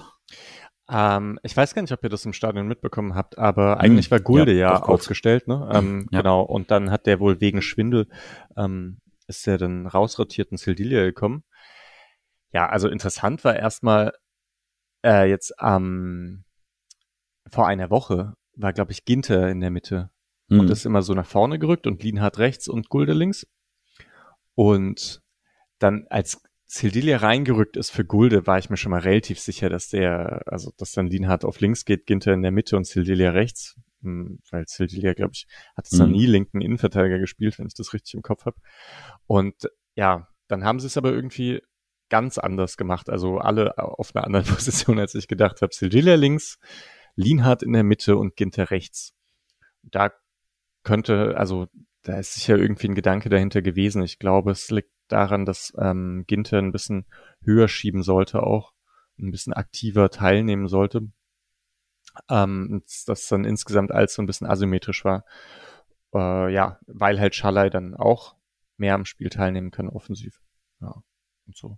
Ähm, 0.89 1.39
ich 1.43 1.55
weiß 1.55 1.73
gar 1.73 1.81
nicht, 1.81 1.91
ob 1.91 2.03
ihr 2.03 2.09
das 2.09 2.25
im 2.25 2.33
Stadion 2.33 2.67
mitbekommen 2.67 3.15
habt, 3.15 3.37
aber 3.37 3.79
eigentlich 3.79 4.11
war 4.11 4.19
Gulde 4.19 4.53
ja, 4.53 4.73
ja 4.73 4.81
aufgestellt, 4.83 5.47
ne? 5.47 5.69
Ähm, 5.73 6.07
ja. 6.11 6.21
Genau. 6.21 6.41
Und 6.41 6.69
dann 6.71 6.91
hat 6.91 7.07
der 7.07 7.19
wohl 7.19 7.41
wegen 7.41 7.61
Schwindel 7.61 8.07
ähm, 8.55 8.99
ist 9.27 9.47
er 9.47 9.57
dann 9.57 9.87
rausrotiert 9.87 10.51
und 10.51 10.57
Sildilia 10.57 11.03
gekommen. 11.03 11.43
Ja, 12.53 12.69
also 12.69 12.87
interessant 12.87 13.43
war 13.43 13.55
erstmal 13.55 14.13
äh, 15.03 15.27
jetzt 15.27 15.53
ähm, 15.59 16.43
vor 17.47 17.67
einer 17.67 17.89
Woche 17.89 18.35
war, 18.55 18.73
glaube 18.73 18.91
ich, 18.91 19.05
Ginter 19.05 19.49
in 19.49 19.59
der 19.59 19.71
Mitte 19.71 20.09
mhm. 20.47 20.61
und 20.61 20.69
ist 20.69 20.85
immer 20.85 21.01
so 21.01 21.13
nach 21.13 21.25
vorne 21.25 21.59
gerückt 21.59 21.87
und 21.87 22.03
Lienhardt 22.03 22.39
rechts 22.39 22.67
und 22.67 22.89
Gulde 22.89 23.13
links. 23.13 23.47
Und 24.53 25.21
dann 25.79 26.05
als 26.09 26.41
Sildilia 26.67 27.17
reingerückt 27.17 27.77
ist 27.77 27.91
für 27.91 28.05
Gulde, 28.05 28.47
war 28.47 28.57
ich 28.57 28.69
mir 28.69 28.77
schon 28.77 28.91
mal 28.91 29.01
relativ 29.01 29.39
sicher, 29.39 29.69
dass 29.69 29.89
der, 29.89 30.41
also 30.47 30.71
dass 30.77 30.91
dann 30.91 31.07
Lienhardt 31.07 31.45
auf 31.45 31.59
links 31.59 31.85
geht, 31.85 32.05
Ginter 32.07 32.33
in 32.33 32.41
der 32.41 32.51
Mitte 32.51 32.75
und 32.75 32.87
Sildilia 32.87 33.31
rechts. 33.31 33.79
Hm, 34.01 34.39
weil 34.51 34.65
Sildilia, 34.67 35.13
glaube 35.13 35.31
ich, 35.33 35.47
hat 35.75 35.85
es 35.85 35.93
mhm. 35.93 35.99
noch 35.99 36.07
nie 36.07 36.25
linken 36.25 36.61
Innenverteidiger 36.61 37.19
gespielt, 37.19 37.59
wenn 37.59 37.67
ich 37.67 37.75
das 37.75 37.93
richtig 37.93 38.15
im 38.15 38.21
Kopf 38.23 38.45
habe. 38.45 38.57
Und 39.27 39.69
ja, 39.95 40.27
dann 40.47 40.63
haben 40.63 40.79
sie 40.79 40.87
es 40.87 40.97
aber 40.97 41.11
irgendwie 41.11 41.61
ganz 42.09 42.37
anders 42.37 42.77
gemacht. 42.77 43.09
Also 43.09 43.37
alle 43.37 43.77
auf 43.77 44.15
einer 44.15 44.25
anderen 44.25 44.45
Position, 44.53 44.99
als 44.99 45.15
ich 45.15 45.27
gedacht 45.27 45.61
habe. 45.61 45.73
Sildilia 45.73 46.15
links, 46.15 46.57
Lienhardt 47.15 47.63
in 47.63 47.73
der 47.73 47.83
Mitte 47.83 48.17
und 48.17 48.35
Ginter 48.35 48.71
rechts. 48.71 49.13
Da 49.83 50.11
könnte, 50.83 51.37
also 51.37 51.67
da 52.03 52.19
ist 52.19 52.33
sicher 52.33 52.57
irgendwie 52.57 52.87
ein 52.87 52.95
Gedanke 52.95 53.29
dahinter 53.29 53.61
gewesen. 53.61 54.03
Ich 54.03 54.19
glaube, 54.19 54.51
es 54.51 54.69
liegt 54.69 54.91
daran, 55.07 55.45
dass 55.45 55.73
ähm, 55.77 56.23
Ginter 56.27 56.57
ein 56.57 56.71
bisschen 56.71 57.05
höher 57.41 57.67
schieben 57.67 58.03
sollte 58.03 58.43
auch, 58.43 58.73
ein 59.19 59.31
bisschen 59.31 59.53
aktiver 59.53 60.09
teilnehmen 60.09 60.67
sollte. 60.67 61.07
Ähm, 62.29 62.83
das 63.05 63.27
dann 63.27 63.45
insgesamt 63.45 63.91
alles 63.91 64.13
so 64.13 64.21
ein 64.21 64.25
bisschen 64.25 64.47
asymmetrisch 64.47 65.03
war. 65.05 65.25
Äh, 66.13 66.53
ja, 66.53 66.79
weil 66.87 67.19
halt 67.19 67.35
Schalay 67.35 67.69
dann 67.69 67.93
auch 67.93 68.35
mehr 68.77 68.95
am 68.95 69.05
Spiel 69.05 69.29
teilnehmen 69.29 69.71
kann, 69.71 69.89
offensiv. 69.89 70.41
Ja, 70.81 71.03
und 71.45 71.55
so. 71.55 71.77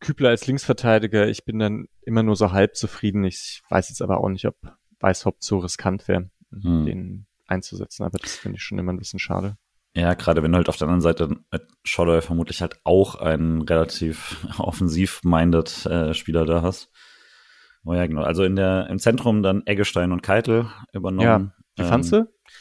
Kübler 0.00 0.30
als 0.30 0.46
Linksverteidiger, 0.46 1.28
ich 1.28 1.44
bin 1.44 1.58
dann 1.60 1.88
immer 2.00 2.24
nur 2.24 2.34
so 2.34 2.50
halb 2.50 2.76
zufrieden. 2.76 3.24
Ich 3.24 3.62
weiß 3.68 3.88
jetzt 3.88 4.02
aber 4.02 4.18
auch 4.18 4.28
nicht, 4.28 4.46
ob 4.46 4.56
Weißhaupt 4.98 5.42
so 5.42 5.58
riskant 5.58 6.08
wäre, 6.08 6.30
hm. 6.50 6.86
den 6.86 7.26
einzusetzen, 7.46 8.04
aber 8.04 8.18
das 8.18 8.36
finde 8.36 8.56
ich 8.56 8.62
schon 8.62 8.78
immer 8.78 8.92
ein 8.92 8.98
bisschen 8.98 9.18
schade. 9.18 9.56
Ja, 9.94 10.14
gerade 10.14 10.42
wenn 10.42 10.52
du 10.52 10.56
halt 10.56 10.68
auf 10.68 10.78
der 10.78 10.86
anderen 10.88 11.02
Seite 11.02 11.28
mit 11.50 11.62
Scholler 11.84 12.22
vermutlich 12.22 12.62
halt 12.62 12.80
auch 12.84 13.16
einen 13.16 13.62
relativ 13.62 14.46
offensiv-minded 14.58 15.86
äh, 15.86 16.14
Spieler 16.14 16.46
da 16.46 16.62
hast. 16.62 16.90
Oh 17.84 17.92
ja, 17.92 18.06
genau. 18.06 18.22
Also 18.22 18.44
in 18.44 18.56
der, 18.56 18.86
im 18.88 18.98
Zentrum 18.98 19.42
dann 19.42 19.66
Eggestein 19.66 20.12
und 20.12 20.22
Keitel 20.22 20.66
übernommen. 20.92 21.52
Ja, 21.76 21.84
wie 21.84 21.88
fandst 21.88 22.12
ähm, 22.12 22.24
du? 22.24 22.52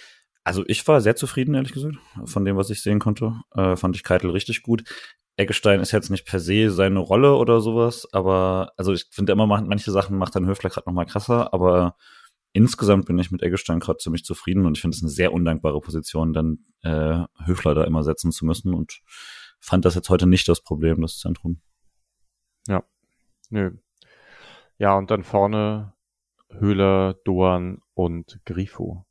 Also 0.43 0.63
ich 0.67 0.87
war 0.87 0.99
sehr 1.01 1.15
zufrieden, 1.15 1.53
ehrlich 1.53 1.73
gesagt, 1.73 1.95
von 2.25 2.43
dem, 2.43 2.57
was 2.57 2.69
ich 2.71 2.81
sehen 2.81 2.99
konnte. 2.99 3.35
Äh, 3.55 3.75
fand 3.75 3.95
ich 3.95 4.03
Keitel 4.03 4.31
richtig 4.31 4.63
gut. 4.63 4.83
Eggestein 5.37 5.79
ist 5.79 5.91
jetzt 5.91 6.09
nicht 6.09 6.25
per 6.25 6.39
se 6.39 6.71
seine 6.71 6.99
Rolle 6.99 7.35
oder 7.35 7.61
sowas, 7.61 8.07
aber 8.11 8.73
also 8.75 8.91
ich 8.91 9.05
finde 9.11 9.31
immer, 9.31 9.47
manche 9.47 9.91
Sachen 9.91 10.17
macht 10.17 10.35
dann 10.35 10.45
Höfler 10.45 10.69
gerade 10.69 10.89
noch 10.89 10.93
mal 10.93 11.05
krasser, 11.05 11.53
aber 11.53 11.95
insgesamt 12.53 13.05
bin 13.05 13.17
ich 13.17 13.31
mit 13.31 13.41
Eggestein 13.41 13.79
gerade 13.79 13.97
ziemlich 13.97 14.23
zufrieden 14.23 14.65
und 14.65 14.77
ich 14.77 14.81
finde 14.81 14.95
es 14.95 15.03
eine 15.03 15.09
sehr 15.09 15.33
undankbare 15.33 15.79
Position, 15.81 16.33
dann 16.33 16.59
äh, 16.83 17.23
Höfler 17.45 17.75
da 17.75 17.83
immer 17.83 18.03
setzen 18.03 18.31
zu 18.31 18.45
müssen 18.45 18.73
und 18.73 19.01
fand 19.59 19.85
das 19.85 19.95
jetzt 19.95 20.09
heute 20.09 20.27
nicht 20.27 20.47
das 20.47 20.61
Problem, 20.61 21.01
das 21.01 21.19
Zentrum. 21.19 21.61
Ja, 22.67 22.83
nö. 23.49 23.71
Ja, 24.77 24.97
und 24.97 25.11
dann 25.11 25.23
vorne 25.23 25.93
Höhler, 26.49 27.15
Doan 27.23 27.81
und 27.93 28.39
Grifo. 28.45 29.05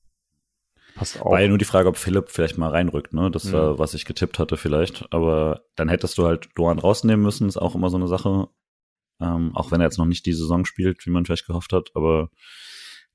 Passt 0.95 1.21
auch. 1.21 1.31
War 1.31 1.41
ja 1.41 1.49
nur 1.49 1.59
die 1.59 1.65
Frage, 1.65 1.89
ob 1.89 1.97
Philipp 1.97 2.29
vielleicht 2.29 2.59
mal 2.59 2.71
reinrückt, 2.71 3.13
ne? 3.13 3.31
Das 3.31 3.45
mhm. 3.45 3.53
war, 3.53 3.79
was 3.79 3.95
ich 3.95 4.05
getippt 4.05 4.39
hatte 4.39 4.57
vielleicht. 4.57 5.07
Aber 5.13 5.63
dann 5.77 5.89
hättest 5.89 6.19
du 6.19 6.27
halt 6.27 6.49
Doan 6.57 6.79
rausnehmen 6.79 7.23
müssen, 7.23 7.49
ist 7.49 7.57
auch 7.57 7.75
immer 7.75 7.91
so 7.91 7.97
eine 7.97 8.09
Sache. 8.09 8.49
Ähm, 9.21 9.55
auch 9.55 9.71
wenn 9.71 9.81
er 9.81 9.87
jetzt 9.87 9.99
noch 9.99 10.07
nicht 10.07 10.27
die 10.27 10.33
Saison 10.33 10.65
spielt, 10.65 11.07
wie 11.07 11.11
man 11.11 11.25
vielleicht 11.25 11.47
gehofft 11.47 11.73
hat. 11.73 11.91
Aber 11.95 12.31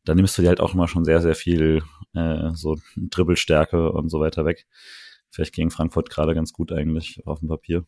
da 0.05 0.15
nimmst 0.15 0.37
du 0.37 0.41
dir 0.41 0.49
halt 0.49 0.61
auch 0.61 0.73
immer 0.73 0.87
schon 0.87 1.03
sehr, 1.03 1.21
sehr 1.21 1.35
viel 1.35 1.83
äh, 2.13 2.51
so 2.53 2.77
Dribbelstärke 2.95 3.91
und 3.91 4.09
so 4.09 4.19
weiter 4.19 4.45
weg. 4.45 4.65
Vielleicht 5.31 5.53
gegen 5.53 5.71
Frankfurt 5.71 6.09
gerade 6.09 6.33
ganz 6.33 6.53
gut 6.53 6.71
eigentlich 6.71 7.25
auf 7.25 7.39
dem 7.39 7.49
Papier. 7.49 7.85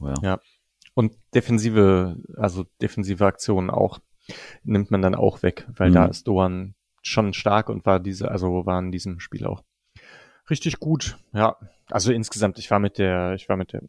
Oh 0.00 0.08
ja. 0.08 0.14
ja. 0.22 0.40
Und 0.94 1.14
defensive, 1.34 2.16
also 2.36 2.64
defensive 2.82 3.24
Aktionen 3.24 3.70
auch, 3.70 4.00
nimmt 4.64 4.90
man 4.90 5.02
dann 5.02 5.14
auch 5.14 5.42
weg, 5.42 5.68
weil 5.76 5.90
mhm. 5.90 5.94
da 5.94 6.06
ist 6.06 6.26
Doan 6.26 6.74
schon 7.02 7.32
stark 7.34 7.68
und 7.68 7.86
war 7.86 8.00
diese, 8.00 8.30
also 8.30 8.66
war 8.66 8.78
in 8.80 8.90
diesem 8.90 9.20
Spiel 9.20 9.46
auch 9.46 9.62
richtig 10.50 10.80
gut. 10.80 11.18
Ja, 11.32 11.56
also 11.88 12.12
insgesamt, 12.12 12.58
ich 12.58 12.70
war 12.70 12.80
mit 12.80 12.98
der, 12.98 13.34
ich 13.34 13.48
war 13.48 13.56
mit 13.56 13.72
der 13.72 13.82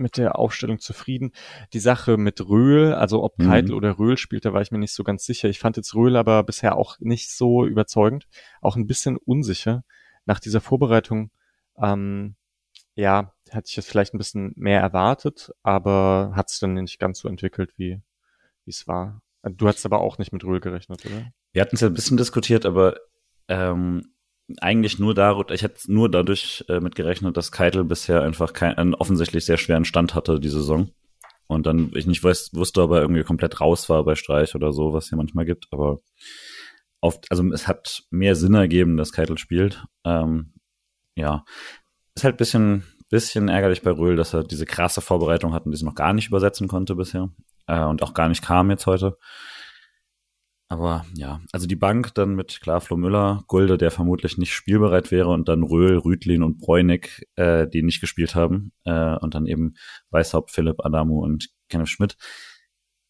mit 0.00 0.16
der 0.16 0.38
Aufstellung 0.38 0.80
zufrieden. 0.80 1.32
Die 1.72 1.78
Sache 1.78 2.16
mit 2.16 2.48
Röhl, 2.48 2.94
also 2.94 3.22
ob 3.22 3.38
mhm. 3.38 3.44
Keitel 3.44 3.74
oder 3.74 3.98
Röhl 3.98 4.16
spielt, 4.16 4.44
da 4.44 4.52
war 4.52 4.62
ich 4.62 4.70
mir 4.70 4.78
nicht 4.78 4.94
so 4.94 5.04
ganz 5.04 5.24
sicher. 5.24 5.48
Ich 5.48 5.58
fand 5.58 5.76
jetzt 5.76 5.94
Röhl 5.94 6.16
aber 6.16 6.42
bisher 6.42 6.76
auch 6.76 6.98
nicht 7.00 7.30
so 7.30 7.64
überzeugend, 7.66 8.26
auch 8.60 8.76
ein 8.76 8.86
bisschen 8.86 9.16
unsicher. 9.16 9.84
Nach 10.26 10.40
dieser 10.40 10.60
Vorbereitung, 10.60 11.30
ähm, 11.80 12.34
ja, 12.94 13.32
hatte 13.50 13.68
ich 13.68 13.76
jetzt 13.76 13.88
vielleicht 13.88 14.14
ein 14.14 14.18
bisschen 14.18 14.52
mehr 14.56 14.80
erwartet, 14.80 15.50
aber 15.62 16.32
hat 16.34 16.50
es 16.50 16.58
dann 16.58 16.74
nicht 16.74 16.98
ganz 16.98 17.20
so 17.20 17.28
entwickelt, 17.28 17.72
wie 17.76 18.00
wie 18.64 18.70
es 18.70 18.86
war. 18.86 19.22
Du 19.42 19.66
hast 19.66 19.84
aber 19.86 20.00
auch 20.00 20.18
nicht 20.18 20.32
mit 20.32 20.44
Röhl 20.44 20.60
gerechnet, 20.60 21.04
oder? 21.06 21.32
Wir 21.52 21.62
hatten 21.62 21.74
es 21.74 21.80
ja 21.80 21.88
ein 21.88 21.94
bisschen 21.94 22.16
diskutiert, 22.16 22.66
aber 22.66 22.96
ähm, 23.48 24.12
eigentlich 24.60 24.98
nur 24.98 25.14
darüber, 25.14 25.52
ich 25.54 25.62
hätte 25.62 25.92
nur 25.92 26.10
dadurch 26.10 26.64
äh, 26.68 26.80
mitgerechnet, 26.80 27.36
dass 27.36 27.52
Keitel 27.52 27.84
bisher 27.84 28.22
einfach 28.22 28.52
kein, 28.52 28.76
einen 28.76 28.94
offensichtlich 28.94 29.44
sehr 29.44 29.58
schweren 29.58 29.84
Stand 29.84 30.14
hatte, 30.14 30.40
die 30.40 30.48
Saison. 30.48 30.90
Und 31.46 31.66
dann, 31.66 31.90
ich 31.94 32.06
nicht 32.06 32.22
weiß, 32.22 32.50
wusste, 32.54 32.82
ob 32.82 32.92
er 32.92 33.00
irgendwie 33.00 33.24
komplett 33.24 33.60
raus 33.60 33.88
war 33.88 34.04
bei 34.04 34.14
Streich 34.14 34.54
oder 34.54 34.72
so, 34.72 34.92
was 34.92 35.08
hier 35.08 35.18
manchmal 35.18 35.44
gibt, 35.44 35.66
aber 35.72 36.00
oft, 37.00 37.26
also 37.30 37.44
es 37.52 37.66
hat 37.66 38.04
mehr 38.10 38.36
Sinn 38.36 38.54
ergeben, 38.54 38.96
dass 38.96 39.12
Keitel 39.12 39.38
spielt. 39.38 39.84
Ähm, 40.04 40.52
ja. 41.16 41.44
Ist 42.14 42.24
halt 42.24 42.36
bisschen, 42.36 42.84
bisschen 43.08 43.48
ärgerlich 43.48 43.82
bei 43.82 43.90
Röhl, 43.90 44.16
dass 44.16 44.34
er 44.34 44.44
diese 44.44 44.66
krasse 44.66 45.00
Vorbereitung 45.00 45.52
hat 45.52 45.66
und 45.66 45.72
diese 45.72 45.84
noch 45.84 45.94
gar 45.94 46.12
nicht 46.12 46.28
übersetzen 46.28 46.68
konnte 46.68 46.94
bisher. 46.94 47.30
Äh, 47.66 47.84
und 47.84 48.02
auch 48.02 48.14
gar 48.14 48.28
nicht 48.28 48.42
kam 48.42 48.70
jetzt 48.70 48.86
heute. 48.86 49.16
Aber 50.70 51.04
ja, 51.16 51.40
also 51.50 51.66
die 51.66 51.74
Bank 51.74 52.14
dann 52.14 52.36
mit 52.36 52.60
klar 52.60 52.80
Flo 52.80 52.96
Müller, 52.96 53.42
Gulde, 53.48 53.76
der 53.76 53.90
vermutlich 53.90 54.38
nicht 54.38 54.54
spielbereit 54.54 55.10
wäre 55.10 55.26
und 55.28 55.48
dann 55.48 55.64
Röhl, 55.64 55.98
Rüdlin 55.98 56.44
und 56.44 56.58
Bräunig, 56.58 57.26
äh, 57.34 57.66
die 57.66 57.82
nicht 57.82 58.00
gespielt 58.00 58.36
haben 58.36 58.70
äh, 58.84 59.16
und 59.16 59.34
dann 59.34 59.46
eben 59.46 59.74
Weißhaupt, 60.10 60.52
Philipp, 60.52 60.84
Adamu 60.84 61.24
und 61.24 61.48
Kenneth 61.68 61.88
Schmidt. 61.88 62.16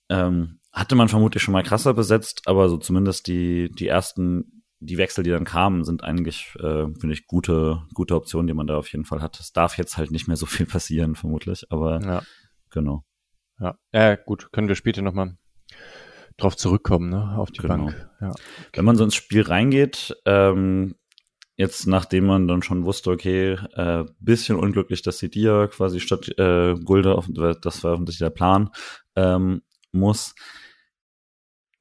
Ähm, 0.09 0.61
hatte 0.73 0.94
man 0.94 1.11
vermutlich 1.11 1.42
schon 1.42 1.53
mal 1.53 1.62
krasser 1.62 1.92
besetzt, 1.92 2.44
aber 2.46 2.70
so 2.70 2.79
zumindest 2.79 3.27
die, 3.27 3.70
die 3.70 3.88
ersten, 3.88 4.64
die 4.79 4.96
Wechsel, 4.96 5.23
die 5.23 5.31
dann 5.31 5.44
kamen, 5.44 5.85
sind 5.85 6.03
eigentlich, 6.03 6.55
äh, 6.61 6.87
finde 6.99 7.12
ich, 7.12 7.27
gute, 7.27 7.83
gute 7.92 8.16
Optionen, 8.16 8.46
die 8.46 8.55
man 8.55 8.68
da 8.68 8.79
auf 8.79 8.90
jeden 8.90 9.05
Fall 9.05 9.20
hat. 9.20 9.38
Es 9.38 9.53
darf 9.53 9.77
jetzt 9.77 9.99
halt 9.99 10.12
nicht 10.12 10.29
mehr 10.29 10.38
so 10.38 10.46
viel 10.46 10.64
passieren, 10.64 11.14
vermutlich, 11.14 11.66
aber 11.68 12.01
ja. 12.01 12.23
genau. 12.70 13.05
Ja, 13.59 13.77
äh, 13.92 14.16
gut, 14.25 14.51
können 14.51 14.68
wir 14.68 14.77
später 14.77 15.03
nochmal 15.03 15.37
drauf 16.42 16.57
zurückkommen, 16.57 17.11
ne, 17.11 17.37
auf 17.37 17.50
die 17.50 17.61
genau. 17.61 17.76
Bank. 17.76 18.11
Ja. 18.20 18.33
Wenn 18.72 18.85
man 18.85 18.96
so 18.96 19.05
ins 19.05 19.14
Spiel 19.14 19.42
reingeht, 19.42 20.16
ähm, 20.26 20.94
jetzt 21.57 21.87
nachdem 21.87 22.26
man 22.26 22.48
dann 22.48 22.62
schon 22.62 22.85
wusste, 22.85 23.11
okay, 23.11 23.59
äh, 23.74 24.05
bisschen 24.18 24.57
unglücklich, 24.57 25.03
dass 25.03 25.18
die 25.18 25.31
Dia 25.31 25.66
quasi 25.68 26.00
statt 26.00 26.29
äh, 26.38 26.74
Gulde, 26.74 27.14
auf, 27.14 27.29
das 27.29 27.85
war 27.85 27.92
offensichtlich 27.92 28.26
der 28.26 28.35
Plan, 28.35 28.70
ähm, 29.16 29.62
muss 29.92 30.35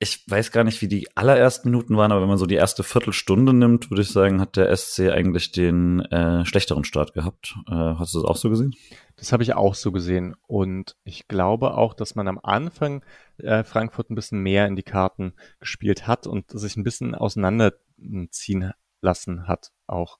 ich 0.01 0.23
weiß 0.27 0.51
gar 0.51 0.63
nicht, 0.63 0.81
wie 0.81 0.87
die 0.87 1.07
allerersten 1.15 1.69
Minuten 1.69 1.97
waren, 1.97 2.13
aber 2.13 2.21
wenn 2.21 2.29
man 2.29 2.37
so 2.37 2.45
die 2.45 2.55
erste 2.55 2.83
Viertelstunde 2.83 3.53
nimmt, 3.53 3.91
würde 3.91 4.01
ich 4.01 4.09
sagen, 4.09 4.39
hat 4.39 4.55
der 4.55 4.75
SC 4.75 5.09
eigentlich 5.11 5.51
den 5.51 5.99
äh, 6.05 6.45
schlechteren 6.45 6.85
Start 6.85 7.13
gehabt. 7.13 7.55
Äh, 7.67 7.73
hast 7.73 8.13
du 8.13 8.21
das 8.21 8.29
auch 8.29 8.37
so 8.37 8.49
gesehen? 8.49 8.73
Das 9.19 9.33
habe 9.33 9.43
ich 9.43 9.53
auch 9.53 9.75
so 9.75 9.91
gesehen. 9.91 10.35
Und 10.47 10.95
ich 11.03 11.27
glaube 11.27 11.77
auch, 11.77 11.93
dass 11.93 12.15
man 12.15 12.27
am 12.27 12.39
Anfang 12.41 13.03
äh, 13.37 13.63
Frankfurt 13.63 14.09
ein 14.09 14.15
bisschen 14.15 14.39
mehr 14.39 14.65
in 14.65 14.75
die 14.75 14.83
Karten 14.83 15.33
gespielt 15.59 16.07
hat 16.07 16.25
und 16.25 16.49
sich 16.51 16.77
ein 16.77 16.83
bisschen 16.83 17.13
auseinanderziehen 17.13 18.71
lassen 19.01 19.47
hat 19.47 19.71
auch. 19.87 20.19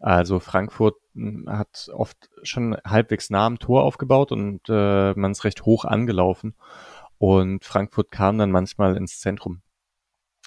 Also 0.00 0.40
Frankfurt 0.40 0.96
hm, 1.14 1.48
hat 1.48 1.90
oft 1.92 2.30
schon 2.42 2.76
halbwegs 2.84 3.30
nah 3.30 3.46
am 3.46 3.58
Tor 3.58 3.84
aufgebaut 3.84 4.32
und 4.32 4.62
äh, 4.68 5.14
man 5.14 5.32
ist 5.32 5.44
recht 5.44 5.64
hoch 5.64 5.84
angelaufen. 5.84 6.54
Und 7.18 7.64
Frankfurt 7.64 8.10
kam 8.10 8.38
dann 8.38 8.50
manchmal 8.50 8.96
ins 8.96 9.20
Zentrum 9.20 9.62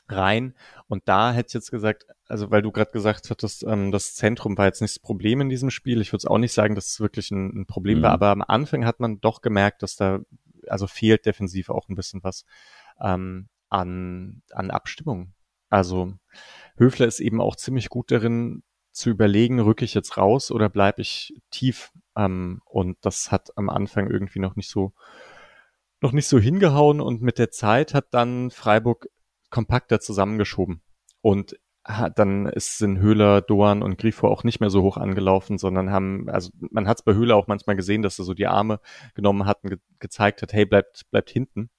rein. 0.08 0.56
Und 0.88 1.04
da 1.08 1.32
hätte 1.32 1.48
ich 1.48 1.54
jetzt 1.54 1.72
gesagt, 1.72 2.06
also 2.28 2.52
weil 2.52 2.62
du 2.62 2.72
gerade 2.72 2.92
gesagt 2.92 3.30
hattest, 3.30 3.64
ähm, 3.64 3.92
das 3.92 4.16
Zentrum 4.16 4.58
war 4.58 4.66
jetzt 4.66 4.82
nicht 4.82 4.96
das 4.96 5.02
Problem 5.02 5.42
in 5.42 5.50
diesem 5.50 5.70
Spiel. 5.70 6.02
Ich 6.02 6.12
würde 6.12 6.22
es 6.22 6.26
auch 6.26 6.38
nicht 6.38 6.54
sagen, 6.54 6.76
dass 6.76 6.88
es 6.88 7.00
wirklich 7.00 7.32
ein, 7.32 7.62
ein 7.62 7.66
Problem 7.66 8.00
mhm. 8.00 8.04
war, 8.04 8.12
aber 8.12 8.30
am 8.30 8.42
Anfang 8.42 8.86
hat 8.86 9.00
man 9.00 9.20
doch 9.20 9.42
gemerkt, 9.42 9.84
dass 9.84 9.96
da, 9.96 10.20
also 10.68 10.88
fehlt 10.88 11.26
defensiv 11.26 11.70
auch 11.70 11.90
ein 11.90 11.96
bisschen 11.96 12.24
was. 12.24 12.46
Ähm, 13.02 13.50
an, 13.74 14.44
an 14.52 14.72
Abstimmung. 14.72 15.34
Also 15.70 16.14
Höfler 16.78 17.08
ist 17.08 17.20
eben 17.20 17.42
auch 17.42 17.56
ziemlich 17.56 17.90
gut 17.90 18.12
darin 18.12 18.64
zu 18.92 19.10
überlegen, 19.10 19.60
rücke 19.60 19.84
ich 19.84 19.96
jetzt 19.96 20.18
raus 20.18 20.52
oder 20.52 20.70
bleibe 20.70 21.02
ich 21.02 21.34
tief. 21.50 21.92
Ähm, 22.16 22.62
und 22.66 22.98
das 23.02 23.32
hat 23.32 23.58
am 23.58 23.70
Anfang 23.70 24.10
irgendwie 24.10 24.40
noch 24.40 24.56
nicht 24.56 24.70
so 24.70 24.94
noch 26.02 26.12
nicht 26.12 26.28
so 26.28 26.38
hingehauen 26.38 27.00
und 27.00 27.22
mit 27.22 27.40
der 27.40 27.50
Zeit 27.50 27.94
hat 27.94 28.08
dann 28.12 28.52
Freiburg 28.52 29.08
kompakter 29.54 30.00
zusammengeschoben. 30.00 30.82
Und 31.22 31.60
dann 32.16 32.48
ist, 32.48 32.80
sind 32.80 32.98
Höhler, 32.98 33.42
Doan 33.42 33.84
und 33.84 33.98
Grifo 33.98 34.28
auch 34.28 34.44
nicht 34.44 34.60
mehr 34.60 34.72
so 34.72 34.82
hoch 34.82 34.98
angelaufen, 34.98 35.60
sondern 35.60 35.92
haben, 35.92 36.28
also 36.28 36.50
man 36.72 36.88
hat 36.88 37.00
es 37.00 37.04
bei 37.04 37.14
Höhler 37.14 37.36
auch 37.36 37.46
manchmal 37.48 37.76
gesehen, 37.76 38.02
dass 38.02 38.18
er 38.18 38.26
so 38.26 38.34
die 38.34 38.48
Arme 38.48 38.80
genommen 39.14 39.46
hat 39.46 39.64
und 39.64 39.70
ge 39.70 39.80
gezeigt 40.00 40.42
hat, 40.42 40.54
hey, 40.54 40.66
bleibt, 40.66 41.04
bleibt 41.12 41.30
hinten. 41.30 41.70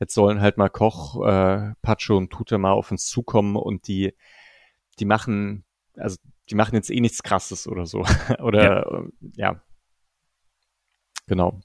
Jetzt 0.00 0.12
sollen 0.12 0.40
halt 0.40 0.58
mal 0.58 0.68
Koch, 0.68 1.24
äh, 1.24 1.72
Pacho 1.80 2.16
und 2.16 2.30
Tute 2.30 2.58
mal 2.58 2.72
auf 2.72 2.90
uns 2.90 3.06
zukommen 3.06 3.56
und 3.56 3.88
die, 3.88 4.12
die 4.98 5.06
machen, 5.06 5.64
also 5.96 6.18
die 6.50 6.56
machen 6.56 6.74
jetzt 6.74 6.90
eh 6.90 7.00
nichts 7.00 7.22
krasses 7.22 7.66
oder 7.66 7.86
so. 7.86 8.04
oder 8.40 8.86
ja. 8.86 9.52
ja. 9.54 9.62
Genau. 11.26 11.60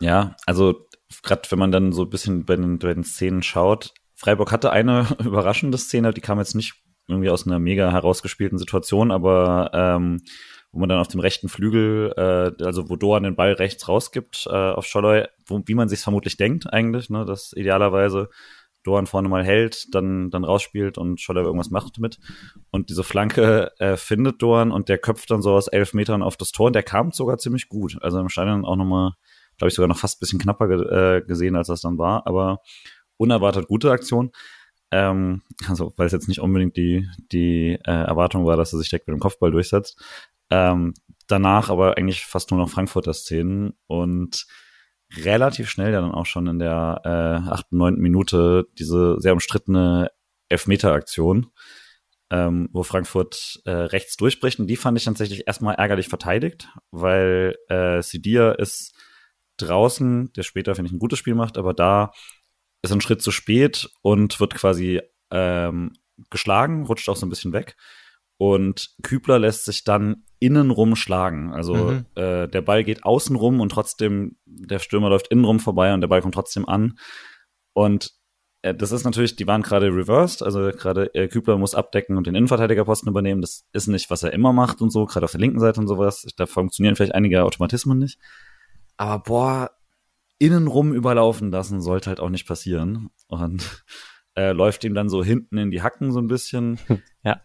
Ja, 0.00 0.36
also 0.46 0.86
gerade 1.22 1.50
wenn 1.50 1.58
man 1.58 1.72
dann 1.72 1.92
so 1.92 2.04
ein 2.04 2.10
bisschen 2.10 2.46
bei 2.46 2.56
den, 2.56 2.78
bei 2.78 2.94
den 2.94 3.04
Szenen 3.04 3.42
schaut, 3.42 3.92
Freiburg 4.16 4.50
hatte 4.50 4.72
eine 4.72 5.06
überraschende 5.24 5.78
Szene, 5.78 6.12
die 6.12 6.20
kam 6.20 6.38
jetzt 6.38 6.54
nicht 6.54 6.74
irgendwie 7.06 7.30
aus 7.30 7.46
einer 7.46 7.60
mega 7.60 7.92
herausgespielten 7.92 8.58
Situation, 8.58 9.12
aber 9.12 9.70
ähm, 9.72 10.22
wo 10.72 10.80
man 10.80 10.88
dann 10.88 10.98
auf 10.98 11.08
dem 11.08 11.20
rechten 11.20 11.48
Flügel, 11.48 12.12
äh, 12.16 12.64
also 12.64 12.90
wo 12.90 12.96
Doan 12.96 13.22
den 13.22 13.36
Ball 13.36 13.52
rechts 13.52 13.88
rausgibt 13.88 14.48
äh, 14.50 14.54
auf 14.72 14.86
Scholloy, 14.86 15.26
wo, 15.46 15.62
wie 15.64 15.74
man 15.74 15.88
sich 15.88 16.00
vermutlich 16.00 16.36
denkt 16.36 16.72
eigentlich, 16.72 17.08
ne, 17.08 17.24
dass 17.24 17.52
idealerweise 17.52 18.28
Doan 18.82 19.06
vorne 19.06 19.28
mal 19.28 19.44
hält, 19.44 19.94
dann, 19.94 20.30
dann 20.30 20.44
rausspielt 20.44 20.96
und 20.96 21.20
Scholloy 21.20 21.44
irgendwas 21.44 21.70
macht 21.70 21.98
mit. 21.98 22.18
Und 22.70 22.88
diese 22.88 23.02
Flanke 23.02 23.72
äh, 23.78 23.96
findet 23.96 24.42
Doan 24.42 24.70
und 24.70 24.88
der 24.88 24.98
köpft 24.98 25.30
dann 25.30 25.42
so 25.42 25.54
aus 25.54 25.66
elf 25.68 25.92
Metern 25.92 26.22
auf 26.22 26.36
das 26.36 26.52
Tor 26.52 26.68
und 26.68 26.74
der 26.74 26.84
kam 26.84 27.10
sogar 27.10 27.38
ziemlich 27.38 27.68
gut. 27.68 27.98
Also 28.00 28.20
im 28.20 28.28
Stadion 28.28 28.64
auch 28.64 28.76
nochmal, 28.76 29.12
glaube 29.58 29.68
ich, 29.68 29.74
sogar 29.74 29.88
noch 29.88 29.98
fast 29.98 30.18
ein 30.18 30.20
bisschen 30.20 30.38
knapper 30.38 30.68
ge 30.68 30.78
äh, 31.16 31.22
gesehen, 31.22 31.56
als 31.56 31.68
das 31.68 31.80
dann 31.80 31.98
war, 31.98 32.26
aber 32.26 32.60
unerwartet 33.16 33.68
gute 33.68 33.90
Aktion. 33.90 34.30
Ähm, 34.90 35.42
also, 35.68 35.92
weil 35.96 36.06
es 36.06 36.12
jetzt 36.12 36.28
nicht 36.28 36.40
unbedingt 36.40 36.76
die, 36.76 37.08
die 37.32 37.78
äh, 37.84 37.90
Erwartung 37.90 38.46
war, 38.46 38.56
dass 38.56 38.72
er 38.72 38.78
sich 38.78 38.90
direkt 38.90 39.08
mit 39.08 39.16
dem 39.16 39.20
Kopfball 39.20 39.50
durchsetzt. 39.50 40.00
Ähm, 40.50 40.94
danach 41.26 41.70
aber 41.70 41.96
eigentlich 41.96 42.24
fast 42.24 42.50
nur 42.50 42.60
noch 42.60 42.70
Frankfurter 42.70 43.12
Szenen 43.12 43.74
und 43.86 44.46
relativ 45.14 45.68
schnell 45.68 45.92
dann 45.92 46.12
auch 46.12 46.26
schon 46.26 46.46
in 46.46 46.58
der 46.58 47.00
äh, 47.04 47.50
8., 47.50 47.72
9. 47.72 47.96
Minute 47.96 48.66
diese 48.78 49.16
sehr 49.18 49.32
umstrittene 49.32 50.10
Elfmeter-Aktion, 50.48 51.48
ähm, 52.30 52.68
wo 52.72 52.82
Frankfurt 52.82 53.60
äh, 53.64 53.70
rechts 53.70 54.16
durchbricht. 54.16 54.58
Und 54.58 54.66
die 54.68 54.76
fand 54.76 54.98
ich 54.98 55.04
tatsächlich 55.04 55.46
erstmal 55.46 55.76
ärgerlich 55.76 56.08
verteidigt, 56.08 56.68
weil 56.90 57.56
äh, 57.68 58.02
Sidia 58.02 58.52
ist 58.52 58.94
draußen, 59.58 60.32
der 60.34 60.42
später, 60.42 60.74
finde 60.74 60.88
ich, 60.88 60.92
ein 60.92 60.98
gutes 60.98 61.18
Spiel 61.18 61.34
macht, 61.34 61.56
aber 61.56 61.72
da 61.72 62.12
ist 62.82 62.92
ein 62.92 63.00
Schritt 63.00 63.22
zu 63.22 63.30
spät 63.30 63.88
und 64.02 64.40
wird 64.40 64.54
quasi 64.54 65.00
ähm, 65.30 65.92
geschlagen, 66.30 66.86
rutscht 66.86 67.08
auch 67.08 67.16
so 67.16 67.26
ein 67.26 67.30
bisschen 67.30 67.52
weg. 67.52 67.76
Und 68.38 68.90
Kübler 69.02 69.38
lässt 69.38 69.64
sich 69.64 69.84
dann 69.84 70.24
innenrum 70.38 70.94
schlagen. 70.94 71.52
Also 71.54 71.74
mhm. 71.74 72.06
äh, 72.14 72.46
der 72.48 72.60
Ball 72.60 72.84
geht 72.84 73.04
außenrum 73.04 73.60
und 73.60 73.70
trotzdem, 73.70 74.36
der 74.44 74.78
Stürmer 74.78 75.08
läuft 75.08 75.28
innenrum 75.28 75.60
vorbei 75.60 75.94
und 75.94 76.02
der 76.02 76.08
Ball 76.08 76.20
kommt 76.20 76.34
trotzdem 76.34 76.68
an. 76.68 76.98
Und 77.72 78.12
äh, 78.62 78.74
das 78.74 78.92
ist 78.92 79.04
natürlich, 79.04 79.36
die 79.36 79.46
waren 79.46 79.62
gerade 79.62 79.86
reversed, 79.86 80.42
also 80.42 80.70
gerade 80.70 81.14
äh, 81.14 81.28
Kübler 81.28 81.56
muss 81.56 81.74
abdecken 81.74 82.16
und 82.16 82.26
den 82.26 82.34
Innenverteidigerposten 82.34 83.08
übernehmen. 83.08 83.40
Das 83.40 83.64
ist 83.72 83.86
nicht, 83.86 84.10
was 84.10 84.22
er 84.22 84.32
immer 84.32 84.52
macht 84.52 84.82
und 84.82 84.90
so, 84.90 85.06
gerade 85.06 85.24
auf 85.24 85.32
der 85.32 85.40
linken 85.40 85.60
Seite 85.60 85.80
und 85.80 85.88
sowas. 85.88 86.26
Da 86.36 86.46
funktionieren 86.46 86.96
vielleicht 86.96 87.14
einige 87.14 87.44
Automatismen 87.44 87.98
nicht. 87.98 88.18
Aber 88.98 89.22
boah, 89.22 89.70
innenrum 90.38 90.92
überlaufen 90.92 91.50
lassen 91.50 91.80
sollte 91.80 92.10
halt 92.10 92.20
auch 92.20 92.30
nicht 92.30 92.46
passieren. 92.46 93.10
Und 93.28 93.84
äh, 94.36 94.52
läuft 94.52 94.84
ihm 94.84 94.94
dann 94.94 95.08
so 95.08 95.24
hinten 95.24 95.58
in 95.58 95.70
die 95.70 95.82
Hacken 95.82 96.12
so 96.12 96.20
ein 96.20 96.28
bisschen. 96.28 96.78
Ja. 97.24 97.40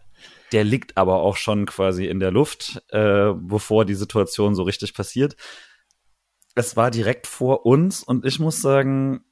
Der 0.52 0.62
liegt 0.62 0.96
aber 0.96 1.16
auch 1.16 1.36
schon 1.36 1.66
quasi 1.66 2.06
in 2.06 2.20
der 2.20 2.30
Luft, 2.30 2.80
äh, 2.90 3.32
bevor 3.34 3.84
die 3.84 3.96
Situation 3.96 4.54
so 4.54 4.62
richtig 4.62 4.94
passiert. 4.94 5.34
Es 6.54 6.76
war 6.76 6.92
direkt 6.92 7.26
vor 7.26 7.66
uns 7.66 8.04
und 8.04 8.24
ich 8.24 8.38
muss 8.38 8.60
sagen, 8.60 9.24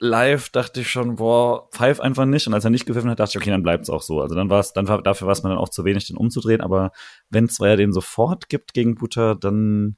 live 0.00 0.48
dachte 0.50 0.80
ich 0.80 0.90
schon, 0.90 1.16
boah, 1.16 1.68
pfeif 1.70 2.00
einfach 2.00 2.24
nicht. 2.24 2.46
Und 2.46 2.54
als 2.54 2.64
er 2.64 2.70
nicht 2.70 2.86
gepfiffen 2.86 3.10
hat, 3.10 3.20
dachte 3.20 3.32
ich, 3.32 3.42
okay, 3.42 3.50
dann 3.50 3.62
bleibt's 3.62 3.90
auch 3.90 4.02
so. 4.02 4.20
Also 4.20 4.34
dann 4.34 4.50
war 4.50 4.60
es, 4.60 4.72
dann 4.72 4.88
war, 4.88 5.02
dafür 5.02 5.26
war 5.26 5.32
es 5.32 5.42
mir 5.42 5.50
dann 5.50 5.58
auch 5.58 5.68
zu 5.68 5.84
wenig, 5.84 6.06
den 6.06 6.16
umzudrehen. 6.16 6.60
Aber 6.60 6.90
wenn 7.30 7.48
Zweier 7.48 7.76
den 7.76 7.92
sofort 7.92 8.48
gibt 8.48 8.74
gegen 8.74 8.96
Butter, 8.96 9.34
dann 9.34 9.96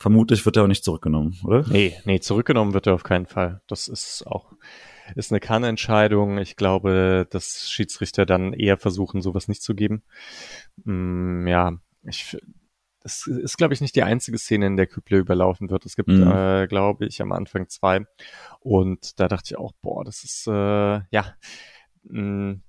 vermutlich 0.00 0.44
wird 0.46 0.56
er 0.56 0.64
auch 0.64 0.68
nicht 0.68 0.82
zurückgenommen, 0.82 1.38
oder? 1.44 1.64
Nee, 1.68 1.96
nee, 2.04 2.18
zurückgenommen 2.20 2.72
wird 2.72 2.86
er 2.86 2.94
auf 2.94 3.04
keinen 3.04 3.26
Fall. 3.26 3.60
Das 3.66 3.86
ist 3.86 4.26
auch, 4.26 4.52
ist 5.14 5.30
eine 5.30 5.40
Kannentscheidung. 5.40 6.38
Ich 6.38 6.56
glaube, 6.56 7.28
dass 7.30 7.70
Schiedsrichter 7.70 8.24
dann 8.24 8.54
eher 8.54 8.78
versuchen, 8.78 9.20
sowas 9.20 9.46
nicht 9.46 9.62
zu 9.62 9.74
geben. 9.74 10.02
Mm, 10.84 11.46
ja, 11.46 11.74
ich, 12.02 12.38
das 13.00 13.26
ist, 13.26 13.58
glaube 13.58 13.74
ich, 13.74 13.82
nicht 13.82 13.94
die 13.94 14.02
einzige 14.02 14.38
Szene, 14.38 14.66
in 14.66 14.78
der 14.78 14.86
Küble 14.86 15.18
überlaufen 15.18 15.68
wird. 15.68 15.84
Es 15.84 15.96
gibt, 15.96 16.08
mhm. 16.08 16.26
äh, 16.26 16.66
glaube 16.66 17.06
ich, 17.06 17.20
am 17.20 17.32
Anfang 17.32 17.68
zwei. 17.68 18.06
Und 18.60 19.20
da 19.20 19.28
dachte 19.28 19.52
ich 19.52 19.58
auch, 19.58 19.72
boah, 19.82 20.02
das 20.02 20.24
ist, 20.24 20.46
äh, 20.46 21.00
ja, 21.10 21.34
mh, 22.04 22.22
mm, 22.22 22.62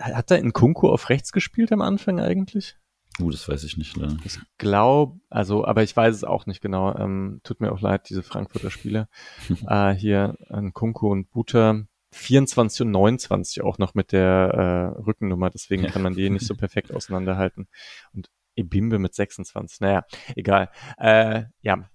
hat 0.00 0.30
er 0.30 0.38
in 0.38 0.52
Kunku 0.52 0.88
auf 0.88 1.10
rechts 1.10 1.32
gespielt 1.32 1.72
am 1.72 1.82
Anfang 1.82 2.20
eigentlich? 2.20 2.76
Uh, 3.20 3.30
das 3.30 3.48
weiß 3.48 3.64
ich 3.64 3.76
nicht. 3.76 3.96
Ne? 3.96 4.16
Ich 4.24 4.38
glaube, 4.58 5.20
also, 5.28 5.64
aber 5.64 5.82
ich 5.82 5.96
weiß 5.96 6.14
es 6.14 6.24
auch 6.24 6.46
nicht 6.46 6.60
genau. 6.60 6.94
Ähm, 6.96 7.40
tut 7.44 7.60
mir 7.60 7.72
auch 7.72 7.80
leid, 7.80 8.08
diese 8.08 8.22
Frankfurter 8.22 8.70
Spiele. 8.70 9.08
äh, 9.66 9.92
hier 9.92 10.36
an 10.48 10.72
Kunku 10.72 11.10
und 11.10 11.30
Buter. 11.30 11.84
24 12.14 12.82
und 12.82 12.90
29 12.90 13.62
auch 13.62 13.78
noch 13.78 13.94
mit 13.94 14.12
der 14.12 14.94
äh, 14.98 15.00
Rückennummer, 15.00 15.48
deswegen 15.48 15.86
kann 15.86 16.02
man 16.02 16.14
die 16.14 16.28
nicht 16.28 16.46
so 16.46 16.54
perfekt 16.54 16.92
auseinanderhalten. 16.94 17.68
Und 18.12 18.28
Ebimbe 18.54 18.98
mit 18.98 19.14
26, 19.14 19.80
naja, 19.80 20.04
egal. 20.36 20.70
Äh, 20.98 21.44
ja, 21.62 21.88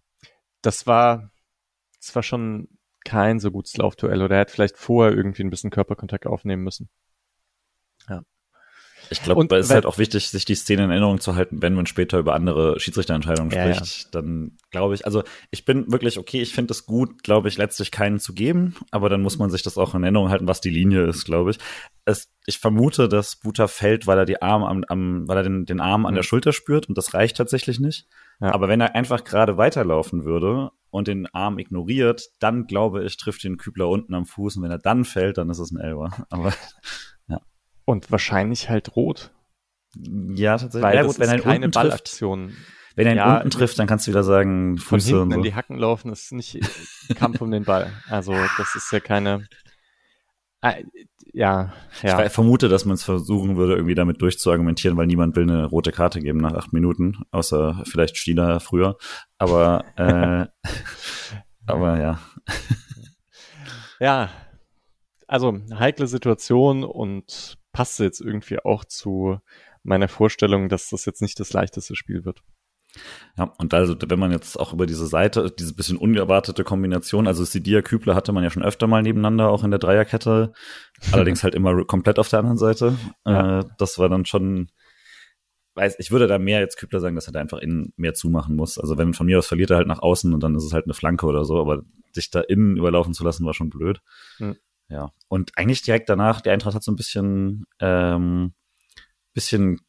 das 0.63 0.87
war, 0.87 1.31
das 1.99 2.15
war 2.15 2.23
schon 2.23 2.67
kein 3.05 3.39
so 3.39 3.51
gutes 3.51 3.77
Laufduell 3.77 4.21
oder 4.21 4.35
er 4.35 4.41
hat 4.41 4.51
vielleicht 4.51 4.77
vorher 4.77 5.15
irgendwie 5.15 5.43
ein 5.43 5.49
bisschen 5.51 5.69
Körperkontakt 5.69 6.25
aufnehmen 6.25 6.63
müssen. 6.63 6.89
Ja. 8.09 8.23
Ich 9.09 9.23
glaube, 9.23 9.55
es 9.55 9.67
ist 9.67 9.73
halt 9.73 9.85
auch 9.85 9.97
wichtig, 9.97 10.29
sich 10.29 10.45
die 10.45 10.55
Szene 10.55 10.83
in 10.85 10.89
Erinnerung 10.89 11.19
zu 11.19 11.35
halten, 11.35 11.61
wenn 11.61 11.73
man 11.73 11.85
später 11.85 12.19
über 12.19 12.33
andere 12.33 12.79
Schiedsrichterentscheidungen 12.79 13.51
ja, 13.51 13.73
spricht. 13.73 14.05
Ja. 14.05 14.09
Dann 14.11 14.57
glaube 14.71 14.95
ich, 14.95 15.05
also 15.05 15.23
ich 15.51 15.65
bin 15.65 15.91
wirklich 15.91 16.17
okay, 16.17 16.41
ich 16.41 16.53
finde 16.53 16.71
es 16.71 16.85
gut, 16.85 17.23
glaube 17.23 17.47
ich, 17.47 17.57
letztlich 17.57 17.91
keinen 17.91 18.19
zu 18.19 18.33
geben, 18.33 18.75
aber 18.91 19.09
dann 19.09 19.21
muss 19.21 19.37
man 19.37 19.49
sich 19.49 19.63
das 19.63 19.77
auch 19.77 19.95
in 19.95 20.03
Erinnerung 20.03 20.29
halten, 20.29 20.47
was 20.47 20.61
die 20.61 20.69
Linie 20.69 21.05
ist, 21.05 21.25
glaube 21.25 21.51
ich. 21.51 21.57
Es, 22.05 22.29
ich 22.45 22.59
vermute, 22.59 23.09
dass 23.09 23.35
Buta 23.35 23.67
fällt, 23.67 24.07
weil 24.07 24.17
er 24.17 24.25
die 24.25 24.41
Arme 24.41 24.67
am, 24.67 24.83
am 24.87 25.27
weil 25.27 25.37
er 25.37 25.43
den, 25.43 25.65
den 25.65 25.79
Arm 25.79 26.05
an 26.05 26.13
der 26.13 26.23
mhm. 26.23 26.27
Schulter 26.27 26.53
spürt 26.53 26.87
und 26.89 26.97
das 26.97 27.13
reicht 27.13 27.37
tatsächlich 27.37 27.79
nicht. 27.79 28.07
Ja. 28.39 28.53
Aber 28.53 28.67
wenn 28.67 28.81
er 28.81 28.95
einfach 28.95 29.23
gerade 29.23 29.57
weiterlaufen 29.57 30.23
würde 30.23 30.71
und 30.89 31.07
den 31.07 31.27
Arm 31.27 31.59
ignoriert, 31.59 32.29
dann 32.39 32.67
glaube 32.67 33.03
ich, 33.03 33.17
trifft 33.17 33.43
den 33.43 33.57
Kübler 33.57 33.89
unten 33.89 34.13
am 34.13 34.25
Fuß 34.25 34.57
und 34.57 34.63
wenn 34.63 34.71
er 34.71 34.77
dann 34.77 35.05
fällt, 35.05 35.37
dann 35.37 35.49
ist 35.49 35.59
es 35.59 35.71
ein 35.71 35.79
Elber. 35.79 36.11
Aber 36.29 36.53
und 37.87 38.11
wahrscheinlich 38.11 38.69
halt 38.69 38.95
rot. 38.97 39.31
Ja, 39.95 40.57
tatsächlich. 40.57 40.83
Weil 40.83 40.95
ja, 40.95 41.03
gut, 41.03 41.19
wenn 41.19 41.29
er 41.29 41.39
keine 41.39 41.69
Ballaktion. 41.69 42.55
Wenn 42.95 43.07
er 43.07 43.13
ihn 43.13 43.17
ja, 43.17 43.37
unten 43.37 43.49
trifft, 43.49 43.79
dann 43.79 43.87
kannst 43.87 44.05
du 44.05 44.11
wieder 44.11 44.23
sagen, 44.23 44.77
Füße 44.77 44.87
von 44.89 44.99
hinten 44.99 45.31
so. 45.31 45.37
in 45.37 45.43
die 45.43 45.55
Hacken 45.55 45.77
laufen 45.77 46.11
ist 46.11 46.33
nicht 46.33 46.59
Kampf 47.15 47.39
um 47.41 47.49
den 47.49 47.63
Ball. 47.63 47.93
Also 48.09 48.33
das 48.57 48.75
ist 48.75 48.91
ja 48.91 48.99
keine. 48.99 49.47
Äh, 50.61 50.83
ja, 51.31 51.73
ja. 52.01 52.25
Ich 52.25 52.31
vermute, 52.31 52.67
dass 52.67 52.83
man 52.83 52.95
es 52.95 53.03
versuchen 53.03 53.55
würde, 53.55 53.75
irgendwie 53.75 53.95
damit 53.95 54.21
durchzuargumentieren, 54.21 54.97
weil 54.97 55.07
niemand 55.07 55.35
will 55.35 55.43
eine 55.43 55.65
rote 55.65 55.91
Karte 55.91 56.19
geben 56.19 56.39
nach 56.39 56.53
acht 56.53 56.73
Minuten, 56.73 57.19
außer 57.31 57.83
vielleicht 57.85 58.17
Stieler 58.17 58.59
früher. 58.59 58.97
Aber, 59.37 59.85
äh, 59.95 60.47
aber 61.65 61.99
ja. 61.99 62.19
Ja, 63.99 64.29
also 65.27 65.59
heikle 65.77 66.07
Situation 66.07 66.83
und 66.83 67.57
passt 67.77 67.99
jetzt 67.99 68.21
irgendwie 68.21 68.57
auch 68.57 68.85
zu 68.85 69.37
meiner 69.83 70.07
Vorstellung, 70.07 70.67
dass 70.67 70.89
das 70.89 71.05
jetzt 71.05 71.21
nicht 71.21 71.39
das 71.39 71.53
leichteste 71.53 71.95
Spiel 71.95 72.25
wird. 72.25 72.41
Ja, 73.37 73.53
und 73.59 73.71
also, 73.75 73.95
wenn 74.07 74.17
man 74.17 74.31
jetzt 74.31 74.59
auch 74.59 74.73
über 74.73 74.87
diese 74.87 75.05
Seite, 75.05 75.51
diese 75.51 75.75
bisschen 75.75 75.97
unerwartete 75.97 76.63
Kombination, 76.63 77.27
also 77.27 77.43
Sidia 77.43 77.83
Kübler 77.83 78.15
hatte 78.15 78.31
man 78.31 78.43
ja 78.43 78.49
schon 78.49 78.63
öfter 78.63 78.87
mal 78.87 79.03
nebeneinander, 79.03 79.49
auch 79.49 79.63
in 79.63 79.69
der 79.69 79.79
Dreierkette, 79.79 80.53
allerdings 81.11 81.43
halt 81.43 81.53
immer 81.53 81.85
komplett 81.85 82.17
auf 82.17 82.29
der 82.29 82.39
anderen 82.39 82.57
Seite. 82.57 82.95
Ja. 83.27 83.59
Äh, 83.59 83.65
das 83.77 83.99
war 83.99 84.09
dann 84.09 84.25
schon, 84.25 84.71
weiß, 85.75 85.97
ich 85.99 86.09
würde 86.09 86.25
da 86.25 86.39
mehr 86.39 86.59
jetzt 86.59 86.77
Kübler 86.77 86.99
sagen, 86.99 87.13
dass 87.13 87.27
er 87.27 87.33
da 87.33 87.41
einfach 87.41 87.59
innen 87.59 87.93
mehr 87.95 88.15
zumachen 88.15 88.55
muss. 88.55 88.79
Also 88.79 88.97
wenn 88.97 89.13
von 89.13 89.27
mir 89.27 89.37
aus 89.37 89.45
verliert 89.45 89.69
er 89.69 89.77
halt 89.77 89.87
nach 89.87 90.01
außen 90.01 90.33
und 90.33 90.41
dann 90.41 90.55
ist 90.55 90.63
es 90.63 90.73
halt 90.73 90.85
eine 90.85 90.95
Flanke 90.95 91.27
oder 91.27 91.45
so, 91.45 91.61
aber 91.61 91.83
sich 92.11 92.31
da 92.31 92.41
innen 92.41 92.75
überlaufen 92.75 93.13
zu 93.13 93.23
lassen, 93.23 93.45
war 93.45 93.53
schon 93.53 93.69
blöd. 93.69 94.01
Mhm. 94.39 94.55
Ja. 94.89 95.11
Und 95.27 95.57
eigentlich 95.57 95.81
direkt 95.81 96.09
danach, 96.09 96.41
die 96.41 96.49
Eintracht 96.49 96.75
hat 96.75 96.83
so 96.83 96.91
ein 96.91 96.95
bisschen, 96.95 97.65
ähm, 97.79 98.53
bisschen, 99.33 99.81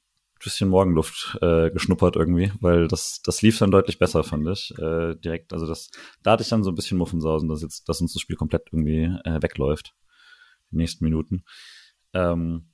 bisschen 0.42 0.68
Morgenluft 0.68 1.38
äh, 1.42 1.70
geschnuppert 1.70 2.16
irgendwie, 2.16 2.52
weil 2.60 2.88
das, 2.88 3.20
das 3.24 3.42
lief 3.42 3.58
dann 3.58 3.70
deutlich 3.70 3.98
besser, 3.98 4.22
fand 4.24 4.48
ich. 4.48 4.72
Äh, 4.78 5.16
direkt, 5.16 5.52
also 5.52 5.66
das, 5.66 5.90
da 6.22 6.32
hatte 6.32 6.42
ich 6.42 6.48
dann 6.48 6.64
so 6.64 6.70
ein 6.70 6.74
bisschen 6.76 6.98
Muffensausen, 6.98 7.48
dass 7.48 7.62
jetzt, 7.62 7.88
dass 7.88 8.00
uns 8.00 8.12
das 8.12 8.22
Spiel 8.22 8.36
komplett 8.36 8.68
irgendwie 8.72 9.04
äh, 9.24 9.42
wegläuft. 9.42 9.94
Die 10.70 10.76
nächsten 10.76 11.04
Minuten. 11.04 11.44
Ähm, 12.12 12.68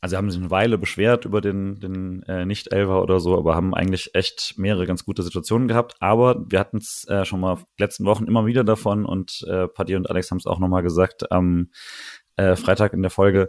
also 0.00 0.16
haben 0.16 0.30
sich 0.30 0.40
eine 0.40 0.50
Weile 0.50 0.78
beschwert 0.78 1.24
über 1.24 1.40
den, 1.40 1.80
den 1.80 2.22
äh, 2.24 2.44
Nicht-Elver 2.44 3.02
oder 3.02 3.18
so, 3.18 3.36
aber 3.36 3.54
haben 3.54 3.74
eigentlich 3.74 4.14
echt 4.14 4.54
mehrere 4.56 4.86
ganz 4.86 5.04
gute 5.04 5.22
Situationen 5.22 5.68
gehabt. 5.68 5.96
Aber 6.00 6.44
wir 6.48 6.60
hatten 6.60 6.76
es 6.76 7.06
äh, 7.08 7.24
schon 7.24 7.40
mal 7.40 7.58
letzten 7.78 8.04
Wochen 8.04 8.24
immer 8.24 8.46
wieder 8.46 8.62
davon 8.62 9.06
und 9.06 9.44
äh, 9.48 9.68
Paddy 9.68 9.96
und 9.96 10.10
Alex 10.10 10.30
haben 10.30 10.38
es 10.38 10.46
auch 10.46 10.58
nochmal 10.58 10.82
gesagt 10.82 11.32
am 11.32 11.70
äh, 12.36 12.56
Freitag 12.56 12.92
in 12.92 13.02
der 13.02 13.10
Folge. 13.10 13.48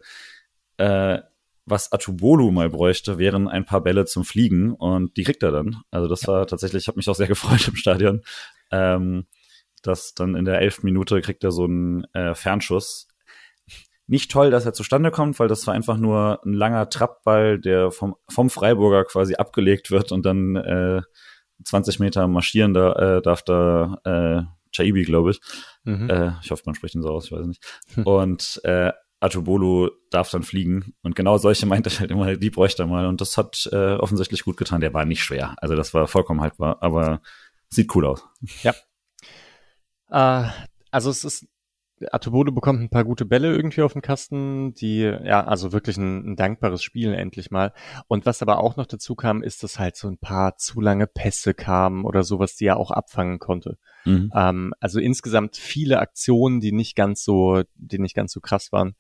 Äh, 0.77 1.19
was 1.65 1.91
Atubolu 1.91 2.49
mal 2.51 2.69
bräuchte, 2.69 3.17
wären 3.17 3.49
ein 3.49 3.65
paar 3.65 3.81
Bälle 3.81 4.05
zum 4.05 4.23
Fliegen 4.23 4.73
und 4.73 5.17
die 5.17 5.23
kriegt 5.23 5.43
er 5.43 5.51
dann. 5.51 5.81
Also 5.91 6.07
das 6.07 6.25
war 6.27 6.47
tatsächlich, 6.47 6.83
ich 6.83 6.87
habe 6.87 6.97
mich 6.97 7.09
auch 7.09 7.15
sehr 7.15 7.27
gefreut 7.27 7.67
im 7.67 7.75
Stadion. 7.75 8.21
Ähm, 8.71 9.27
dass 9.83 10.13
dann 10.13 10.35
in 10.35 10.45
der 10.45 10.59
elften 10.61 10.85
Minute 10.85 11.21
kriegt 11.21 11.43
er 11.43 11.51
so 11.51 11.65
einen 11.65 12.05
äh, 12.13 12.35
Fernschuss 12.35 13.07
nicht 14.07 14.31
toll, 14.31 14.51
dass 14.51 14.65
er 14.65 14.73
zustande 14.73 15.11
kommt, 15.11 15.39
weil 15.39 15.49
das 15.49 15.67
war 15.67 15.73
einfach 15.73 15.97
nur 15.97 16.41
ein 16.45 16.53
langer 16.53 16.89
Trappball, 16.89 17.59
der 17.59 17.91
vom, 17.91 18.15
vom 18.29 18.49
Freiburger 18.49 19.03
quasi 19.03 19.35
abgelegt 19.35 19.91
wird 19.91 20.11
und 20.11 20.25
dann 20.25 20.55
äh, 20.55 21.01
20 21.65 21.99
Meter 21.99 22.27
marschieren 22.27 22.73
da, 22.73 23.17
äh, 23.17 23.21
darf 23.21 23.43
da 23.43 23.99
äh, 24.05 24.43
Chaibi, 24.71 25.03
glaube 25.03 25.31
ich. 25.31 25.41
Mhm. 25.83 26.09
Äh, 26.09 26.31
ich 26.41 26.51
hoffe, 26.51 26.63
man 26.65 26.75
spricht 26.75 26.95
ihn 26.95 27.01
so 27.01 27.09
aus, 27.09 27.25
ich 27.25 27.31
weiß 27.31 27.45
nicht. 27.45 27.63
Hm. 27.95 28.03
Und 28.05 28.61
äh, 28.63 28.91
Atubolo 29.19 29.89
darf 30.11 30.29
dann 30.29 30.43
fliegen. 30.43 30.93
Und 31.01 31.15
genau 31.15 31.37
solche 31.37 31.65
meinte 31.65 31.89
ich 31.89 31.99
halt 31.99 32.11
immer, 32.11 32.35
die 32.35 32.49
bräuchte 32.49 32.83
er 32.83 32.87
mal. 32.87 33.07
Und 33.07 33.19
das 33.19 33.37
hat 33.37 33.67
äh, 33.71 33.95
offensichtlich 33.95 34.43
gut 34.43 34.57
getan. 34.57 34.81
Der 34.81 34.93
war 34.93 35.05
nicht 35.05 35.23
schwer. 35.23 35.55
Also 35.57 35.75
das 35.75 35.93
war 35.93 36.07
vollkommen 36.07 36.41
haltbar, 36.41 36.77
aber 36.81 37.21
sieht 37.69 37.93
cool 37.95 38.05
aus. 38.05 38.23
Ja. 38.61 38.73
Äh, 40.09 40.49
also 40.91 41.09
es 41.09 41.23
ist 41.23 41.47
Atobode 42.11 42.51
bekommt 42.51 42.79
ein 42.79 42.89
paar 42.89 43.03
gute 43.03 43.25
Bälle 43.25 43.55
irgendwie 43.55 43.81
auf 43.81 43.93
den 43.93 44.01
Kasten, 44.01 44.73
die, 44.73 44.99
ja, 45.01 45.43
also 45.45 45.71
wirklich 45.71 45.97
ein, 45.97 46.31
ein, 46.31 46.35
dankbares 46.35 46.83
Spiel 46.83 47.13
endlich 47.13 47.49
mal. 47.49 47.73
Und 48.07 48.25
was 48.25 48.41
aber 48.41 48.59
auch 48.59 48.77
noch 48.77 48.85
dazu 48.85 49.15
kam, 49.15 49.41
ist, 49.41 49.63
dass 49.63 49.79
halt 49.79 49.95
so 49.95 50.07
ein 50.07 50.17
paar 50.17 50.57
zu 50.57 50.79
lange 50.79 51.07
Pässe 51.07 51.53
kamen 51.53 52.05
oder 52.05 52.23
sowas, 52.23 52.55
die 52.55 52.65
er 52.65 52.77
auch 52.77 52.91
abfangen 52.91 53.39
konnte. 53.39 53.77
Mhm. 54.05 54.31
Ähm, 54.33 54.73
also 54.79 54.99
insgesamt 54.99 55.57
viele 55.57 55.99
Aktionen, 55.99 56.59
die 56.59 56.71
nicht 56.71 56.95
ganz 56.95 57.23
so, 57.23 57.63
die 57.75 57.99
nicht 57.99 58.15
ganz 58.15 58.31
so 58.31 58.41
krass 58.41 58.71
waren. 58.71 58.95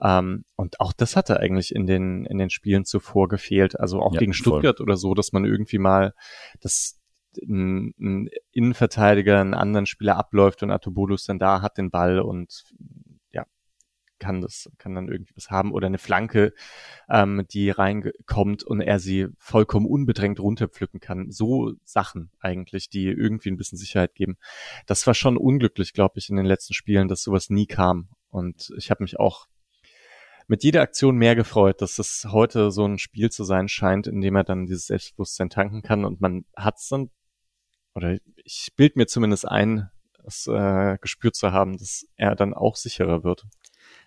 Ähm, 0.00 0.44
und 0.54 0.80
auch 0.80 0.92
das 0.92 1.16
hatte 1.16 1.40
eigentlich 1.40 1.74
in 1.74 1.86
den, 1.86 2.24
in 2.26 2.38
den 2.38 2.50
Spielen 2.50 2.84
zuvor 2.84 3.28
gefehlt. 3.28 3.78
Also 3.78 4.00
auch 4.00 4.14
ja, 4.14 4.20
gegen 4.20 4.32
Stuttgart 4.32 4.78
voll. 4.78 4.84
oder 4.84 4.96
so, 4.96 5.14
dass 5.14 5.32
man 5.32 5.44
irgendwie 5.44 5.78
mal 5.78 6.14
das, 6.60 6.98
ein, 7.38 7.94
ein 7.98 8.28
Innenverteidiger 8.52 9.40
einen 9.40 9.54
anderen 9.54 9.86
Spieler 9.86 10.16
abläuft 10.16 10.62
und 10.62 10.70
Atobodus 10.70 11.24
dann 11.24 11.38
da 11.38 11.62
hat 11.62 11.78
den 11.78 11.90
Ball 11.90 12.20
und 12.20 12.64
ja, 13.32 13.46
kann 14.18 14.40
das, 14.40 14.70
kann 14.78 14.94
dann 14.94 15.08
irgendwie 15.08 15.34
was 15.36 15.50
haben 15.50 15.72
oder 15.72 15.86
eine 15.86 15.98
Flanke, 15.98 16.52
ähm, 17.08 17.46
die 17.50 17.70
reinkommt 17.70 18.64
und 18.64 18.80
er 18.80 18.98
sie 18.98 19.28
vollkommen 19.38 19.86
unbedrängt 19.86 20.40
runterpflücken 20.40 21.00
kann. 21.00 21.30
So 21.30 21.72
Sachen 21.84 22.30
eigentlich, 22.40 22.88
die 22.88 23.06
irgendwie 23.06 23.50
ein 23.50 23.56
bisschen 23.56 23.78
Sicherheit 23.78 24.14
geben. 24.14 24.36
Das 24.86 25.06
war 25.06 25.14
schon 25.14 25.36
unglücklich, 25.36 25.92
glaube 25.92 26.18
ich, 26.18 26.30
in 26.30 26.36
den 26.36 26.46
letzten 26.46 26.74
Spielen, 26.74 27.08
dass 27.08 27.22
sowas 27.22 27.50
nie 27.50 27.66
kam. 27.66 28.08
Und 28.30 28.72
ich 28.76 28.90
habe 28.90 29.04
mich 29.04 29.18
auch 29.18 29.46
mit 30.48 30.62
jeder 30.62 30.82
Aktion 30.82 31.16
mehr 31.16 31.34
gefreut, 31.34 31.82
dass 31.82 31.98
es 31.98 32.28
heute 32.30 32.70
so 32.70 32.86
ein 32.86 32.98
Spiel 32.98 33.30
zu 33.30 33.44
sein 33.44 33.68
scheint, 33.68 34.06
in 34.06 34.20
dem 34.20 34.36
er 34.36 34.44
dann 34.44 34.66
dieses 34.66 34.86
Selbstbewusstsein 34.86 35.50
tanken 35.50 35.82
kann 35.82 36.04
und 36.04 36.20
man 36.20 36.44
hat 36.56 36.76
es 36.78 36.88
dann 36.88 37.10
oder 37.96 38.18
ich 38.44 38.72
bild 38.76 38.96
mir 38.96 39.06
zumindest 39.06 39.48
ein, 39.48 39.90
es 40.24 40.46
äh, 40.46 40.98
gespürt 41.00 41.34
zu 41.34 41.52
haben, 41.52 41.78
dass 41.78 42.06
er 42.16 42.36
dann 42.36 42.54
auch 42.54 42.76
sicherer 42.76 43.24
wird. 43.24 43.44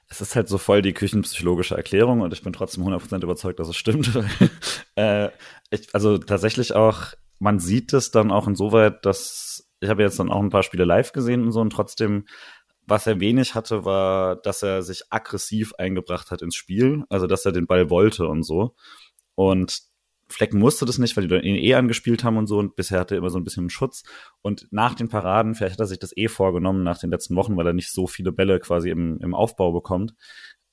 Es 0.08 0.22
ist 0.22 0.36
halt 0.36 0.48
so 0.48 0.58
voll 0.58 0.82
die 0.82 0.94
küchenpsychologische 0.94 1.76
Erklärung 1.76 2.22
und 2.22 2.34
ich 2.34 2.44
bin 2.44 2.54
trotzdem 2.54 2.84
100% 2.84 3.24
überzeugt, 3.24 3.60
dass 3.60 3.68
es 3.68 3.78
stimmt. 3.78 4.12
äh, 4.96 5.30
ich, 5.70 5.94
also 5.94 6.18
tatsächlich 6.18 6.74
auch, 6.74 7.14
man 7.40 7.60
sieht 7.60 7.94
es 7.94 8.12
dann 8.12 8.32
auch 8.32 8.48
insoweit, 8.48 9.06
dass 9.06 9.70
ich 9.82 9.90
habe 9.90 10.04
jetzt 10.04 10.20
dann 10.20 10.32
auch 10.32 10.42
ein 10.42 10.50
paar 10.50 10.64
Spiele 10.64 10.86
live 10.86 11.12
gesehen 11.12 11.44
und 11.44 11.52
so 11.52 11.62
und 11.62 11.72
trotzdem 11.72 12.26
was 12.90 13.06
er 13.08 13.20
wenig 13.20 13.56
hatte, 13.56 13.86
war, 13.86 14.36
dass 14.36 14.64
er 14.64 14.82
sich 14.82 15.04
aggressiv 15.12 15.74
eingebracht 15.78 16.32
hat 16.32 16.42
ins 16.42 16.56
Spiel, 16.56 17.04
also 17.10 17.28
dass 17.28 17.46
er 17.46 17.52
den 17.52 17.68
Ball 17.68 17.90
wollte 17.90 18.28
und 18.28 18.44
so. 18.44 18.76
Und 19.36 19.84
Flecken 20.32 20.60
musste 20.60 20.86
das 20.86 21.00
nicht, 21.00 21.18
weil 21.18 21.28
die 21.28 21.36
ihn 21.36 21.56
eh 21.56 21.74
angespielt 21.74 22.24
haben 22.24 22.38
und 22.38 22.48
so 22.48 22.60
und 22.60 22.76
bisher 22.76 23.00
hatte 23.00 23.16
er 23.16 23.18
immer 23.18 23.32
so 23.32 23.40
ein 23.40 23.44
bisschen 23.44 23.70
Schutz. 23.70 24.04
Und 24.42 24.68
nach 24.72 24.94
den 24.94 25.10
Paraden, 25.10 25.56
vielleicht 25.56 25.74
hat 25.74 25.80
er 25.80 25.88
sich 25.88 26.00
das 26.00 26.16
eh 26.16 26.28
vorgenommen 26.28 26.84
nach 26.84 27.00
den 27.00 27.10
letzten 27.10 27.36
Wochen, 27.36 27.58
weil 27.58 27.66
er 27.66 27.74
nicht 27.74 27.92
so 27.92 28.06
viele 28.06 28.32
Bälle 28.32 28.60
quasi 28.60 28.92
im, 28.92 29.20
im 29.22 29.34
Aufbau 29.34 29.72
bekommt, 29.72 30.14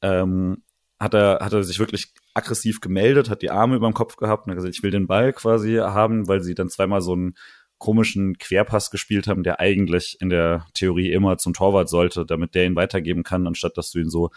ähm, 0.03 0.62
hat 1.01 1.14
er, 1.14 1.38
hat 1.40 1.53
er 1.53 1.62
sich 1.62 1.79
wirklich 1.79 2.12
aggressiv 2.35 2.81
gemeldet, 2.81 3.31
hat 3.31 3.42
die 3.42 3.51
Arme 3.51 3.77
über 3.77 3.88
dem 3.88 3.95
Kopf 3.95 4.16
gehabt 4.16 4.47
und 4.47 4.51
hat 4.51 4.57
gesagt, 4.57 4.75
ich 4.75 4.83
will 4.83 4.90
den 4.90 5.07
Ball 5.07 5.33
quasi 5.33 5.77
haben, 5.77 6.29
weil 6.29 6.42
sie 6.42 6.55
dann 6.55 6.69
zweimal 6.69 7.01
so 7.01 7.12
einen 7.12 7.35
komischen 7.79 8.38
Querpass 8.38 8.90
gespielt 8.90 9.27
haben, 9.27 9.42
der 9.42 9.61
eigentlich 9.61 10.19
in 10.21 10.31
der 10.31 10.66
Theorie 10.75 11.12
immer 11.12 11.38
zum 11.38 11.55
Torwart 11.55 11.88
sollte, 11.88 12.25
damit 12.25 12.55
der 12.55 12.66
ihn 12.66 12.77
weitergeben 12.77 13.23
kann, 13.23 13.47
anstatt 13.47 13.77
dass 13.77 13.90
du 13.90 13.99
ihn 14.01 14.11
so 14.11 14.31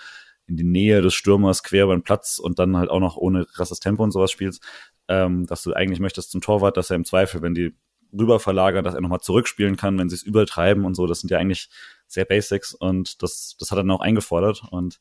in 0.47 0.58
die 0.58 0.63
Nähe 0.63 1.01
des 1.01 1.13
Stürmers 1.13 1.63
quer 1.63 1.86
über 1.86 1.95
den 1.95 2.03
Platz 2.03 2.39
und 2.39 2.60
dann 2.60 2.75
halt 2.75 2.89
auch 2.89 2.99
noch 2.99 3.15
ohne 3.17 3.45
krasses 3.45 3.79
Tempo 3.79 4.03
und 4.03 4.12
sowas 4.12 4.32
spielst 4.32 4.63
ähm, 5.10 5.45
dass 5.48 5.63
du 5.63 5.74
eigentlich 5.74 6.00
möchtest 6.00 6.32
zum 6.32 6.39
Torwart, 6.39 6.78
dass 6.78 6.89
er 6.89 6.95
im 6.95 7.04
Zweifel, 7.04 7.41
wenn 7.41 7.56
die 7.56 7.76
rüber 8.17 8.39
verlagern, 8.39 8.84
dass 8.84 8.95
er 8.95 9.02
nochmal 9.02 9.19
zurückspielen 9.19 9.76
kann, 9.76 9.98
wenn 10.00 10.10
sie 10.10 10.15
es 10.15 10.24
übertreiben 10.24 10.86
und 10.86 10.95
so. 10.95 11.06
Das 11.08 11.19
sind 11.19 11.30
ja 11.30 11.38
eigentlich 11.38 11.69
sehr 12.08 12.26
Basics 12.26 12.74
und 12.74 13.22
das, 13.22 13.56
das 13.60 13.72
hat 13.72 13.78
er 13.78 13.84
dann 13.84 13.91
auch 13.91 14.02
eingefordert 14.02 14.63
und 14.72 15.00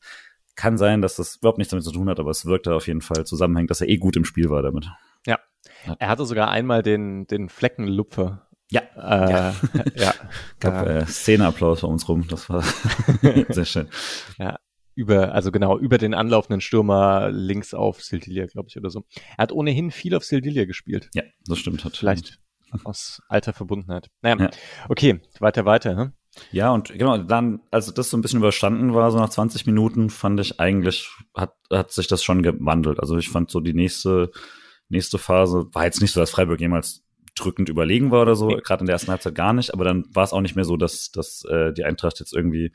kann 0.55 0.77
sein, 0.77 1.01
dass 1.01 1.15
das 1.15 1.37
überhaupt 1.37 1.57
nichts 1.57 1.71
damit 1.71 1.85
zu 1.85 1.91
tun 1.91 2.09
hat, 2.09 2.19
aber 2.19 2.31
es 2.31 2.45
wirkte 2.45 2.75
auf 2.75 2.87
jeden 2.87 3.01
Fall 3.01 3.25
zusammenhängt, 3.25 3.69
dass 3.69 3.81
er 3.81 3.87
eh 3.87 3.97
gut 3.97 4.17
im 4.17 4.25
Spiel 4.25 4.49
war 4.49 4.61
damit. 4.61 4.89
Ja. 5.25 5.39
ja. 5.85 5.95
Er 5.97 6.09
hatte 6.09 6.25
sogar 6.25 6.49
einmal 6.49 6.83
den, 6.83 7.25
den 7.27 7.49
Fleckenlupfer. 7.49 8.47
Ja. 8.69 8.81
Äh, 8.95 9.31
ja. 9.31 9.55
ja. 9.95 10.13
Gab 10.59 10.85
äh, 10.85 11.05
Szeneapplaus 11.05 11.81
bei 11.81 11.87
uns 11.87 12.07
rum. 12.09 12.27
Das 12.27 12.49
war 12.49 12.63
sehr 13.49 13.65
schön. 13.65 13.87
Ja 14.37 14.59
über, 14.99 15.33
also 15.33 15.49
genau, 15.49 15.79
über 15.79 15.97
den 15.97 16.13
anlaufenden 16.13 16.59
Stürmer 16.59 17.29
links 17.31 17.73
auf 17.73 18.03
Sildilia, 18.03 18.47
glaube 18.47 18.67
ich, 18.69 18.77
oder 18.77 18.89
so. 18.89 19.05
Er 19.37 19.43
hat 19.43 19.53
ohnehin 19.53 19.91
viel 19.91 20.13
auf 20.13 20.25
Sildilia 20.25 20.65
gespielt. 20.65 21.09
Ja, 21.13 21.23
das 21.45 21.59
stimmt. 21.59 21.85
Hat 21.85 21.95
Vielleicht 21.95 22.39
aus 22.83 23.21
alter 23.29 23.53
Verbundenheit. 23.53 24.09
Naja, 24.21 24.35
ja. 24.37 24.49
okay, 24.89 25.21
weiter, 25.39 25.63
weiter. 25.63 25.95
Hm? 25.95 26.11
Ja, 26.51 26.71
und 26.71 26.89
genau, 26.89 27.17
dann, 27.17 27.61
als 27.71 27.93
das 27.93 28.09
so 28.09 28.17
ein 28.17 28.21
bisschen 28.21 28.39
überstanden 28.39 28.93
war, 28.93 29.09
so 29.09 29.17
nach 29.17 29.29
20 29.29 29.65
Minuten, 29.65 30.09
fand 30.09 30.37
ich 30.41 30.59
eigentlich, 30.59 31.09
hat, 31.33 31.55
hat 31.71 31.91
sich 31.93 32.07
das 32.07 32.21
schon 32.21 32.43
gewandelt. 32.43 32.99
Also 32.99 33.17
ich 33.17 33.29
fand 33.29 33.49
so 33.49 33.61
die 33.61 33.73
nächste, 33.73 34.31
nächste 34.89 35.17
Phase, 35.17 35.67
war 35.71 35.85
jetzt 35.85 36.01
nicht 36.01 36.11
so, 36.11 36.19
dass 36.19 36.31
Freiburg 36.31 36.59
jemals 36.59 37.05
drückend 37.35 37.69
überlegen 37.69 38.11
war 38.11 38.23
oder 38.23 38.35
so, 38.35 38.47
gerade 38.47 38.81
in 38.81 38.87
der 38.87 38.95
ersten 38.95 39.11
Halbzeit 39.11 39.33
gar 39.33 39.53
nicht, 39.53 39.73
aber 39.73 39.85
dann 39.85 40.03
war 40.13 40.25
es 40.25 40.33
auch 40.33 40.41
nicht 40.41 40.57
mehr 40.57 40.65
so, 40.65 40.75
dass, 40.75 41.09
dass 41.11 41.45
äh, 41.45 41.71
die 41.71 41.85
Eintracht 41.85 42.19
jetzt 42.19 42.33
irgendwie 42.33 42.73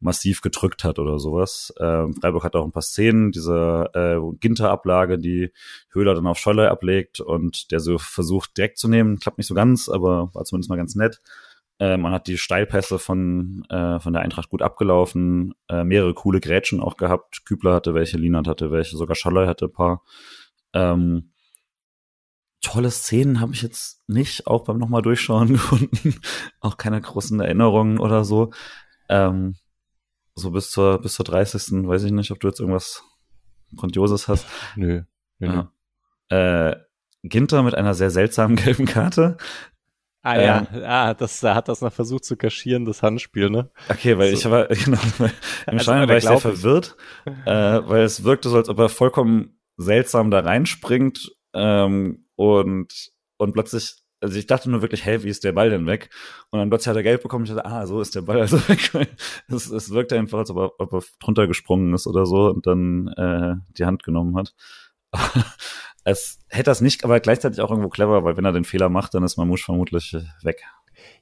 massiv 0.00 0.40
gedrückt 0.40 0.84
hat 0.84 0.98
oder 0.98 1.18
sowas. 1.18 1.72
Ähm, 1.80 2.14
Freiburg 2.14 2.44
hat 2.44 2.56
auch 2.56 2.64
ein 2.64 2.72
paar 2.72 2.82
Szenen, 2.82 3.32
diese 3.32 3.90
äh, 3.94 4.36
Ginter-Ablage, 4.38 5.18
die 5.18 5.52
Höhler 5.92 6.14
dann 6.14 6.26
auf 6.26 6.38
Scholler 6.38 6.70
ablegt 6.70 7.20
und 7.20 7.70
der 7.70 7.80
so 7.80 7.98
versucht 7.98 8.56
direkt 8.56 8.78
zu 8.78 8.88
nehmen. 8.88 9.18
Klappt 9.18 9.38
nicht 9.38 9.48
so 9.48 9.54
ganz, 9.54 9.88
aber 9.88 10.32
war 10.34 10.44
zumindest 10.44 10.70
mal 10.70 10.76
ganz 10.76 10.94
nett. 10.94 11.20
Äh, 11.80 11.96
man 11.96 12.12
hat 12.12 12.26
die 12.26 12.38
Steilpässe 12.38 12.98
von, 12.98 13.64
äh, 13.68 14.00
von 14.00 14.12
der 14.12 14.22
Eintracht 14.22 14.50
gut 14.50 14.62
abgelaufen, 14.62 15.54
äh, 15.68 15.84
mehrere 15.84 16.14
coole 16.14 16.40
Grätschen 16.40 16.80
auch 16.80 16.96
gehabt. 16.96 17.44
Kübler 17.44 17.74
hatte 17.74 17.94
welche, 17.94 18.18
Linat 18.18 18.48
hatte 18.48 18.70
welche, 18.70 18.96
sogar 18.96 19.16
Scholler 19.16 19.46
hatte 19.46 19.66
ein 19.66 19.72
paar. 19.72 20.02
Ähm, 20.72 21.32
tolle 22.60 22.90
Szenen 22.90 23.40
habe 23.40 23.52
ich 23.52 23.62
jetzt 23.62 24.02
nicht, 24.08 24.46
auch 24.46 24.64
beim 24.64 24.78
nochmal 24.78 25.02
durchschauen 25.02 25.48
gefunden. 25.52 26.20
auch 26.60 26.76
keine 26.76 27.00
großen 27.00 27.40
Erinnerungen 27.40 27.98
oder 27.98 28.24
so. 28.24 28.52
Ähm, 29.08 29.54
so 30.38 30.50
bis 30.50 30.70
zur, 30.70 31.00
bis 31.00 31.14
zur 31.14 31.24
30. 31.24 31.86
weiß 31.86 32.04
ich 32.04 32.12
nicht, 32.12 32.30
ob 32.30 32.40
du 32.40 32.48
jetzt 32.48 32.60
irgendwas 32.60 33.04
Grandioses 33.76 34.28
hast. 34.28 34.46
Nö. 34.76 35.02
nö, 35.38 35.64
ja. 36.28 36.70
Äh, 36.70 36.76
Ginter 37.22 37.62
mit 37.62 37.74
einer 37.74 37.94
sehr 37.94 38.10
seltsamen 38.10 38.56
gelben 38.64 38.86
Karte. 38.86 39.36
Ah 40.22 40.40
ja, 40.40 40.66
ähm, 40.72 40.82
ah, 40.84 41.14
das, 41.14 41.42
er 41.42 41.54
hat 41.54 41.68
das 41.68 41.80
noch 41.80 41.92
versucht 41.92 42.24
zu 42.24 42.36
kaschieren, 42.36 42.84
das 42.84 43.02
Handspiel, 43.02 43.50
ne? 43.50 43.70
Okay, 43.88 44.18
weil 44.18 44.34
so. 44.34 44.36
ich 44.36 44.50
war, 44.50 44.66
genau, 44.84 44.98
weil 45.18 45.32
im 45.66 45.78
also, 45.78 45.92
war 45.92 46.16
ich 46.16 46.24
sehr 46.24 46.40
verwirrt, 46.40 46.96
äh, 47.24 47.80
weil 47.86 48.02
es 48.02 48.24
wirkte 48.24 48.48
so, 48.48 48.56
als 48.56 48.68
ob 48.68 48.78
er 48.78 48.88
vollkommen 48.88 49.58
seltsam 49.76 50.30
da 50.30 50.40
reinspringt 50.40 51.30
ähm, 51.54 52.26
und, 52.34 53.12
und 53.36 53.52
plötzlich 53.52 54.02
also 54.20 54.38
ich 54.38 54.46
dachte 54.46 54.70
nur 54.70 54.82
wirklich, 54.82 55.04
hey, 55.04 55.22
wie 55.22 55.28
ist 55.28 55.44
der 55.44 55.52
Ball 55.52 55.70
denn 55.70 55.86
weg? 55.86 56.10
Und 56.50 56.58
dann 56.58 56.70
plötzlich 56.70 56.88
hat 56.88 56.96
er 56.96 57.02
Geld 57.02 57.22
bekommen. 57.22 57.44
Ich 57.44 57.50
dachte, 57.50 57.64
ah, 57.64 57.86
so 57.86 58.00
ist 58.00 58.14
der 58.14 58.22
Ball 58.22 58.40
also 58.40 58.56
weg. 58.68 58.90
es, 59.48 59.70
es 59.70 59.90
wirkte 59.90 60.18
einfach, 60.18 60.38
als 60.38 60.50
ob 60.50 60.56
er, 60.56 60.80
ob 60.80 60.92
er 60.92 61.02
drunter 61.20 61.46
gesprungen 61.46 61.94
ist 61.94 62.06
oder 62.06 62.26
so 62.26 62.48
und 62.48 62.66
dann 62.66 63.08
äh, 63.08 63.54
die 63.76 63.84
Hand 63.84 64.02
genommen 64.02 64.36
hat. 64.36 64.54
es 66.04 66.40
hätte 66.48 66.64
das 66.64 66.80
nicht, 66.80 67.04
aber 67.04 67.20
gleichzeitig 67.20 67.60
auch 67.60 67.70
irgendwo 67.70 67.88
clever, 67.88 68.24
weil 68.24 68.36
wenn 68.36 68.44
er 68.44 68.52
den 68.52 68.64
Fehler 68.64 68.88
macht, 68.88 69.14
dann 69.14 69.22
ist 69.22 69.36
Mamouche 69.36 69.64
vermutlich 69.64 70.16
weg. 70.42 70.62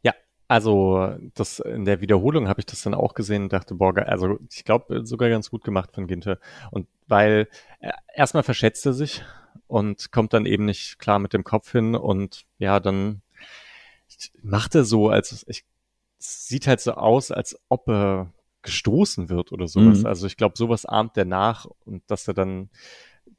Ja, 0.03 0.15
also 0.49 1.15
das 1.35 1.59
in 1.61 1.85
der 1.85 2.01
Wiederholung 2.01 2.49
habe 2.49 2.61
ich 2.61 2.67
das 2.67 2.83
dann 2.83 2.95
auch 2.95 3.15
gesehen 3.15 3.45
und 3.45 3.53
dachte, 3.53 3.75
boah, 3.75 3.97
also 4.07 4.39
ich 4.51 4.65
glaube 4.65 5.05
sogar 5.05 5.29
ganz 5.29 5.51
gut 5.51 5.65
gemacht 5.65 5.91
von 5.93 6.07
Ginter. 6.07 6.39
Und 6.71 6.89
weil 7.07 7.49
äh, 7.81 7.91
erstmal 8.15 8.43
verschätzt 8.43 8.87
er 8.87 8.93
sich 8.93 9.23
und 9.67 10.13
kommt 10.13 10.33
dann 10.33 10.47
eben 10.47 10.65
nicht 10.65 10.99
klar 10.99 11.19
mit 11.19 11.33
dem 11.33 11.45
Kopf 11.45 11.73
hin 11.73 11.95
und 11.95 12.45
ja, 12.59 12.81
dann 12.81 13.23
macht 14.43 14.75
er 14.75 14.85
so, 14.85 15.09
als 15.09 15.45
ich 15.49 15.65
sieht 16.19 16.67
halt 16.67 16.81
so 16.81 16.93
aus, 16.93 17.31
als 17.31 17.59
ob 17.69 17.89
er 17.89 18.33
gestoßen 18.63 19.29
wird 19.29 19.53
oder 19.53 19.69
sowas. 19.69 20.01
Mhm. 20.01 20.07
Also 20.07 20.27
ich 20.27 20.37
glaube, 20.37 20.57
sowas 20.57 20.87
ahmt 20.87 21.17
er 21.17 21.25
nach 21.25 21.67
und 21.85 22.03
dass 22.09 22.27
er 22.27 22.35
dann 22.35 22.71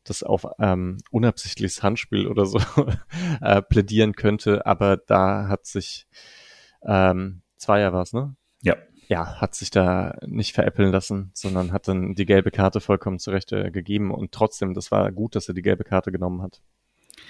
das 0.03 0.23
auf 0.23 0.45
ähm, 0.59 0.97
unabsichtliches 1.11 1.83
Handspiel 1.83 2.27
oder 2.27 2.45
so 2.45 2.59
äh, 3.41 3.61
plädieren 3.61 4.13
könnte, 4.13 4.65
aber 4.65 4.97
da 4.97 5.47
hat 5.47 5.65
sich 5.65 6.07
ähm, 6.83 7.41
Zweier 7.57 7.91
war 7.91 8.03
es, 8.03 8.13
ne? 8.13 8.35
Ja. 8.61 8.75
Ja, 9.07 9.39
hat 9.39 9.55
sich 9.55 9.71
da 9.71 10.17
nicht 10.25 10.53
veräppeln 10.53 10.91
lassen, 10.91 11.31
sondern 11.33 11.71
hat 11.71 11.87
dann 11.87 12.13
die 12.15 12.25
gelbe 12.25 12.51
Karte 12.51 12.81
vollkommen 12.81 13.19
zurecht 13.19 13.51
äh, 13.51 13.71
gegeben 13.71 14.11
und 14.11 14.31
trotzdem, 14.31 14.73
das 14.73 14.91
war 14.91 15.11
gut, 15.11 15.35
dass 15.35 15.47
er 15.47 15.53
die 15.53 15.61
gelbe 15.61 15.83
Karte 15.83 16.11
genommen 16.11 16.41
hat 16.41 16.61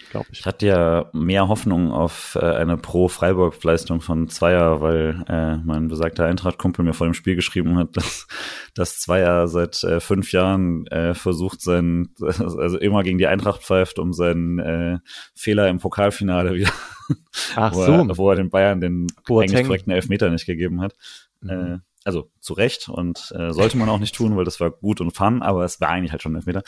glaube 0.10 0.28
ich. 0.32 0.40
Ich 0.40 0.46
hatte 0.46 0.68
ja 0.68 1.10
mehr 1.14 1.48
Hoffnung 1.48 1.92
auf 1.92 2.38
äh, 2.42 2.46
eine 2.46 2.78
Pro-Freiburg-Leistung 2.78 4.02
von 4.02 4.28
Zweier, 4.28 4.82
weil 4.82 5.24
äh, 5.28 5.58
mein 5.58 5.88
besagter 5.88 6.26
Eintracht-Kumpel 6.26 6.84
mir 6.84 6.94
vor 6.94 7.08
dem 7.08 7.14
Spiel 7.14 7.36
geschrieben 7.36 7.78
hat, 7.78 7.90
dass, 7.98 8.28
dass 8.74 9.00
Zweier 9.00 9.48
seit 9.48 9.84
äh, 9.84 10.00
fünf 10.00 10.32
Jahren 10.32 10.88
äh, 10.88 11.14
versucht, 11.14 11.62
seinen, 11.62 12.14
also 12.20 12.78
immer 12.78 13.04
gegen 13.04 13.18
die 13.18 13.28
Eintracht 13.28 13.64
pfeift, 13.64 14.00
um 14.00 14.14
seinen 14.14 14.60
äh, 14.60 15.00
Fehler 15.36 15.70
im 15.70 15.80
Pokalfinale 15.80 16.56
wieder, 16.56 16.72
Ach 17.56 17.74
wo, 17.74 17.84
so. 17.84 17.92
er, 17.92 18.18
wo 18.18 18.30
er 18.30 18.36
den 18.36 18.50
Bayern 18.50 18.82
den 18.82 19.08
Boateng. 19.26 19.52
eigentlich 19.52 19.68
korrekten 19.68 19.92
Elfmeter 19.92 20.30
nicht 20.30 20.46
gegeben 20.46 20.82
hat. 20.82 20.94
Mhm. 21.42 21.50
Äh, 21.50 21.78
also 22.04 22.32
zu 22.40 22.54
Recht 22.54 22.88
und 22.88 23.34
äh, 23.36 23.52
sollte 23.52 23.78
man 23.78 23.90
auch 23.90 24.00
nicht 24.00 24.16
tun, 24.16 24.38
weil 24.38 24.46
das 24.46 24.60
war 24.60 24.72
gut 24.72 25.02
und 25.02 25.12
fun, 25.12 25.42
aber 25.42 25.66
es 25.66 25.82
war 25.82 25.90
eigentlich 25.90 26.12
halt 26.12 26.22
schon 26.22 26.34
ein 26.34 26.38
Elfmeter. 26.38 26.64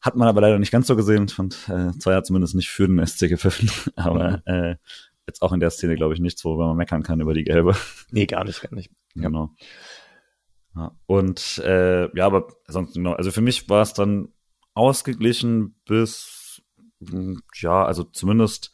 Hat 0.00 0.16
man 0.16 0.28
aber 0.28 0.40
leider 0.40 0.58
nicht 0.58 0.70
ganz 0.70 0.86
so 0.86 0.96
gesehen. 0.96 1.26
Ich 1.28 1.34
fand 1.34 1.68
äh, 1.68 1.92
Zweier 1.98 2.22
zumindest 2.22 2.54
nicht 2.54 2.68
für 2.68 2.86
den 2.86 3.04
SC 3.04 3.28
gepfiffen. 3.28 3.70
aber 3.96 4.42
äh, 4.46 4.76
jetzt 5.26 5.42
auch 5.42 5.52
in 5.52 5.60
der 5.60 5.70
Szene, 5.70 5.96
glaube 5.96 6.14
ich, 6.14 6.20
nichts, 6.20 6.44
worüber 6.44 6.68
man 6.68 6.76
meckern 6.76 7.02
kann 7.02 7.20
über 7.20 7.34
die 7.34 7.44
gelbe. 7.44 7.76
Nee, 8.10 8.26
gar 8.26 8.44
nicht, 8.44 8.62
gar 8.62 8.74
nicht. 8.74 8.90
Genau. 9.14 9.50
Ja, 10.74 10.92
und 11.06 11.58
äh, 11.58 12.16
ja, 12.16 12.26
aber 12.26 12.48
sonst 12.66 12.94
genau, 12.94 13.12
also 13.12 13.30
für 13.30 13.40
mich 13.40 13.68
war 13.68 13.82
es 13.82 13.92
dann 13.92 14.28
ausgeglichen 14.74 15.76
bis 15.84 16.62
mh, 17.00 17.40
ja, 17.54 17.84
also 17.84 18.04
zumindest 18.04 18.70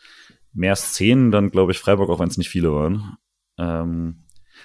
mehr 0.52 0.76
Szenen 0.76 1.30
dann, 1.30 1.50
glaube 1.50 1.72
ich, 1.72 1.78
Freiburg, 1.78 2.10
auch 2.10 2.20
wenn 2.20 2.28
es 2.28 2.38
nicht 2.38 2.50
viele 2.50 2.72
waren. 2.72 3.16
Ähm, 3.58 4.23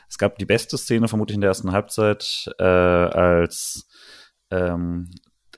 es 0.10 0.18
gab 0.18 0.38
die 0.38 0.46
beste 0.46 0.78
Szene 0.78 1.08
vermutlich 1.08 1.36
in 1.36 1.42
der 1.42 1.50
ersten 1.50 1.72
Halbzeit, 1.72 2.52
äh, 2.58 2.64
als 2.64 3.88
ähm, 4.52 5.10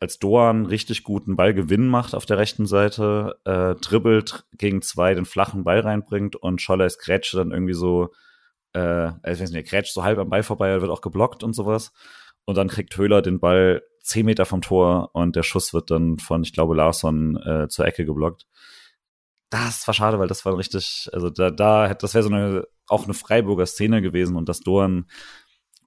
als 0.02 0.18
Doan 0.18 0.66
richtig 0.66 1.04
guten 1.04 1.36
Ballgewinn 1.36 1.88
macht 1.88 2.16
auf 2.16 2.26
der 2.26 2.40
rechten 2.40 2.66
Seite, 2.66 3.40
äh, 3.46 3.76
dribbelt 3.76 4.46
gegen 4.58 4.82
zwei 4.82 5.14
den 5.14 5.26
flachen 5.26 5.64
Ball 5.64 5.82
reinbringt 5.82 6.36
und 6.36 6.60
Scholleis 6.60 6.98
Grätsche 6.98 7.38
dann 7.38 7.52
irgendwie 7.52 7.76
so, 7.76 8.10
äh, 8.74 9.10
ich 9.10 9.40
weiß 9.40 9.52
nicht, 9.52 9.70
Grätscht 9.70 9.94
so 9.94 10.04
halb 10.04 10.18
am 10.18 10.30
Ball 10.30 10.42
vorbei, 10.42 10.82
wird 10.82 10.90
auch 10.90 11.02
geblockt 11.02 11.44
und 11.44 11.54
sowas. 11.54 11.94
Und 12.46 12.58
dann 12.58 12.68
kriegt 12.68 12.98
Höhler 12.98 13.22
den 13.22 13.40
Ball 13.40 13.84
zehn 14.00 14.26
Meter 14.26 14.46
vom 14.46 14.62
Tor 14.62 15.12
und 15.14 15.36
der 15.36 15.44
Schuss 15.44 15.72
wird 15.72 15.92
dann 15.92 16.18
von, 16.18 16.42
ich 16.42 16.52
glaube, 16.52 16.76
Larsson 16.76 17.38
äh, 17.38 17.68
zur 17.68 17.86
Ecke 17.86 18.04
geblockt. 18.04 18.48
Das 19.52 19.86
war 19.86 19.94
schade, 19.94 20.18
weil 20.18 20.30
das 20.30 20.46
war 20.46 20.58
richtig, 20.58 21.10
also 21.14 21.30
da, 21.30 21.52
da, 21.52 21.94
das 21.94 22.14
wäre 22.16 22.24
so 22.24 22.30
eine, 22.30 22.66
auch 22.88 23.04
eine 23.04 23.14
Freiburger 23.14 23.66
Szene 23.66 24.02
gewesen 24.02 24.36
und 24.36 24.50
das 24.50 24.62
Doan 24.62 25.06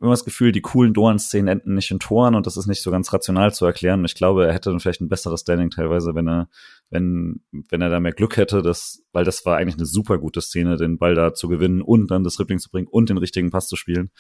immer 0.04 0.12
das 0.12 0.24
Gefühl, 0.24 0.52
die 0.52 0.60
coolen 0.60 0.92
Doan-Szenen 0.92 1.48
enden 1.48 1.74
nicht 1.74 1.90
in 1.90 1.98
Toren 1.98 2.34
und 2.34 2.46
das 2.46 2.56
ist 2.56 2.66
nicht 2.66 2.82
so 2.82 2.90
ganz 2.90 3.12
rational 3.12 3.54
zu 3.54 3.64
erklären. 3.64 4.04
Ich 4.04 4.14
glaube, 4.14 4.46
er 4.46 4.52
hätte 4.52 4.70
dann 4.70 4.80
vielleicht 4.80 5.00
ein 5.00 5.08
besseres 5.08 5.40
Standing 5.40 5.70
teilweise, 5.70 6.14
wenn 6.14 6.28
er, 6.28 6.48
wenn, 6.90 7.42
wenn 7.70 7.80
er 7.80 7.88
da 7.88 8.00
mehr 8.00 8.12
Glück 8.12 8.36
hätte, 8.36 8.60
das, 8.60 9.02
weil 9.12 9.24
das 9.24 9.46
war 9.46 9.56
eigentlich 9.56 9.76
eine 9.76 9.86
super 9.86 10.18
gute 10.18 10.42
Szene, 10.42 10.76
den 10.76 10.98
Ball 10.98 11.14
da 11.14 11.32
zu 11.32 11.48
gewinnen 11.48 11.80
und 11.80 12.10
dann 12.10 12.22
das 12.22 12.38
Rippling 12.38 12.58
zu 12.58 12.70
bringen 12.70 12.88
und 12.88 13.08
den 13.08 13.18
richtigen 13.18 13.50
Pass 13.50 13.66
zu 13.66 13.76
spielen. 13.76 14.10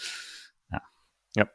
Ja. 0.70 0.80
Ja. 1.36 1.48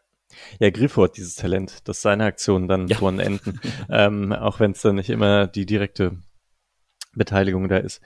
Ja, 0.59 0.69
Griffo 0.69 1.03
hat 1.03 1.17
dieses 1.17 1.35
Talent, 1.35 1.87
dass 1.87 2.01
seine 2.01 2.25
Aktionen 2.25 2.67
dann 2.67 2.87
ja. 2.87 2.97
Toren 2.97 3.19
enden, 3.19 3.59
ähm, 3.89 4.31
auch 4.31 4.59
wenn 4.59 4.71
es 4.71 4.81
dann 4.81 4.95
nicht 4.95 5.09
immer 5.09 5.47
die 5.47 5.65
direkte 5.65 6.17
Beteiligung 7.13 7.67
da 7.67 7.77
ist. 7.77 8.01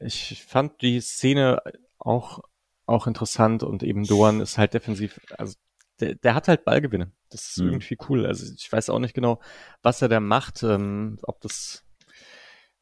Ich 0.00 0.44
fand 0.44 0.82
die 0.82 1.00
Szene 1.00 1.60
auch 1.98 2.40
auch 2.88 3.06
interessant 3.06 3.62
und 3.62 3.82
eben 3.82 4.04
Doan 4.04 4.40
ist 4.40 4.56
halt 4.56 4.72
defensiv, 4.74 5.20
also 5.36 5.54
der, 6.00 6.14
der 6.14 6.34
hat 6.34 6.48
halt 6.48 6.64
Ballgewinne. 6.64 7.12
Das 7.28 7.50
ist 7.50 7.58
mhm. 7.58 7.72
irgendwie 7.72 7.98
cool. 8.08 8.26
Also 8.26 8.52
ich 8.56 8.70
weiß 8.72 8.88
auch 8.90 8.98
nicht 8.98 9.14
genau, 9.14 9.40
was 9.82 10.00
er 10.00 10.08
da 10.08 10.20
macht, 10.20 10.62
ähm, 10.62 11.18
ob 11.22 11.40
das 11.40 11.84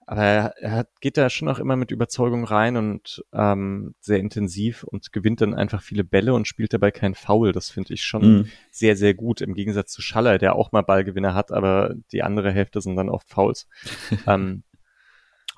aber 0.09 0.23
er, 0.23 0.55
er 0.61 0.71
hat, 0.71 1.01
geht 1.01 1.16
da 1.16 1.29
schon 1.29 1.49
auch 1.49 1.59
immer 1.59 1.75
mit 1.75 1.90
Überzeugung 1.90 2.45
rein 2.45 2.77
und 2.77 3.25
ähm, 3.33 3.97
sehr 3.99 4.21
intensiv 4.21 4.85
und 4.85 5.12
gewinnt 5.12 5.40
dann 5.40 5.53
einfach 5.53 5.83
viele 5.83 6.05
Bälle 6.05 6.33
und 6.33 6.47
spielt 6.47 6.73
dabei 6.73 6.92
kein 6.92 7.16
Foul. 7.16 7.51
Das 7.51 7.71
finde 7.71 7.92
ich 7.92 8.05
schon 8.05 8.23
mhm. 8.23 8.49
sehr, 8.71 8.97
sehr 8.97 9.14
gut 9.14 9.40
im 9.40 9.55
Gegensatz 9.55 9.90
zu 9.90 10.03
Schaller, 10.03 10.38
der 10.38 10.55
auch 10.55 10.71
mal 10.71 10.83
Ballgewinne 10.83 11.35
hat, 11.35 11.51
aber 11.51 11.92
die 12.12 12.23
andere 12.23 12.53
Hälfte 12.53 12.81
sind 12.81 12.95
dann 12.95 13.09
oft 13.09 13.29
Fouls. 13.29 13.66
ähm, 14.29 14.62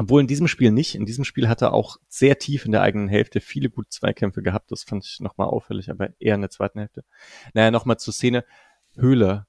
obwohl 0.01 0.21
in 0.21 0.29
diesem 0.29 0.47
Spiel 0.47 0.71
nicht. 0.71 0.95
In 0.95 1.07
diesem 1.07 1.25
Spiel 1.25 1.49
hat 1.49 1.61
er 1.61 1.75
auch 1.75 1.97
sehr 2.09 2.39
tief 2.39 2.65
in 2.65 2.71
der 2.71 2.83
eigenen 2.83 3.09
Hälfte 3.09 3.41
viele 3.41 3.69
gute 3.69 3.89
Zweikämpfe 3.89 4.43
gehabt. 4.43 4.71
Das 4.71 4.85
fand 4.85 5.05
ich 5.05 5.19
nochmal 5.19 5.49
auffällig, 5.49 5.91
aber 5.91 6.11
eher 6.21 6.37
in 6.37 6.41
der 6.41 6.51
zweiten 6.51 6.79
Hälfte. 6.79 7.05
Naja, 7.53 7.73
nochmal 7.73 7.99
zur 7.99 8.15
Szene. 8.15 8.45
Höhler, 8.97 9.49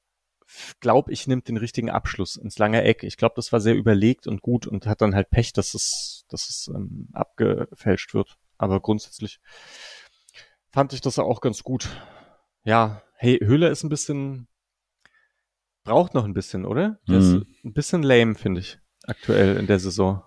glaub 0.80 1.10
ich, 1.10 1.28
nimmt 1.28 1.48
den 1.48 1.58
richtigen 1.58 1.92
Abschluss 1.92 2.36
ins 2.36 2.58
lange 2.58 2.84
Eck. 2.84 3.04
Ich 3.04 3.18
glaube, 3.18 3.34
das 3.36 3.52
war 3.52 3.62
sehr 3.62 3.76
überlegt 3.76 4.26
und 4.26 4.42
gut 4.42 4.66
und 4.66 4.88
hat 4.88 5.02
dann 5.02 5.14
halt 5.14 5.30
Pech, 5.30 5.54
dass 5.54 5.76
es, 5.76 6.26
dass 6.30 6.50
es 6.50 6.68
ähm, 6.74 7.10
abgefälscht 7.14 8.16
wird. 8.16 8.40
Aber 8.58 8.80
grundsätzlich 8.80 9.40
fand 10.72 10.94
ich 10.94 11.02
das 11.02 11.20
auch 11.20 11.42
ganz 11.42 11.64
gut. 11.64 11.90
Ja, 12.64 13.04
hey, 13.14 13.38
Höhler 13.38 13.70
ist 13.70 13.84
ein 13.84 13.90
bisschen, 13.90 14.48
braucht 15.84 16.16
noch 16.16 16.26
ein 16.26 16.34
bisschen, 16.34 16.66
oder? 16.66 17.00
Der 17.08 17.20
mhm. 17.20 17.22
ist 17.22 17.66
ein 17.66 17.74
bisschen 17.74 18.02
lame, 18.02 18.34
finde 18.34 18.62
ich, 18.62 18.80
aktuell 19.04 19.56
in 19.58 19.68
der 19.68 19.80
Saison 19.80 20.24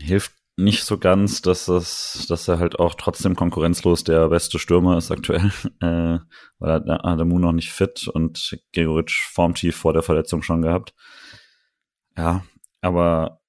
hilft 0.00 0.32
nicht 0.56 0.84
so 0.84 0.98
ganz, 0.98 1.40
dass 1.42 1.68
es, 1.68 2.26
dass 2.28 2.46
er 2.46 2.58
halt 2.58 2.78
auch 2.78 2.94
trotzdem 2.94 3.34
konkurrenzlos 3.34 4.04
der 4.04 4.28
beste 4.28 4.58
Stürmer 4.58 4.98
ist 4.98 5.10
aktuell, 5.10 5.50
äh, 5.80 6.18
weil 6.58 6.88
er 6.88 7.04
Adamu 7.04 7.38
noch 7.38 7.52
nicht 7.52 7.72
fit 7.72 8.06
und 8.08 8.58
Gregoritsch 8.72 9.28
formtief 9.32 9.76
vor 9.76 9.92
der 9.92 10.02
Verletzung 10.02 10.42
schon 10.42 10.62
gehabt. 10.62 10.94
Ja, 12.16 12.44
aber 12.82 13.40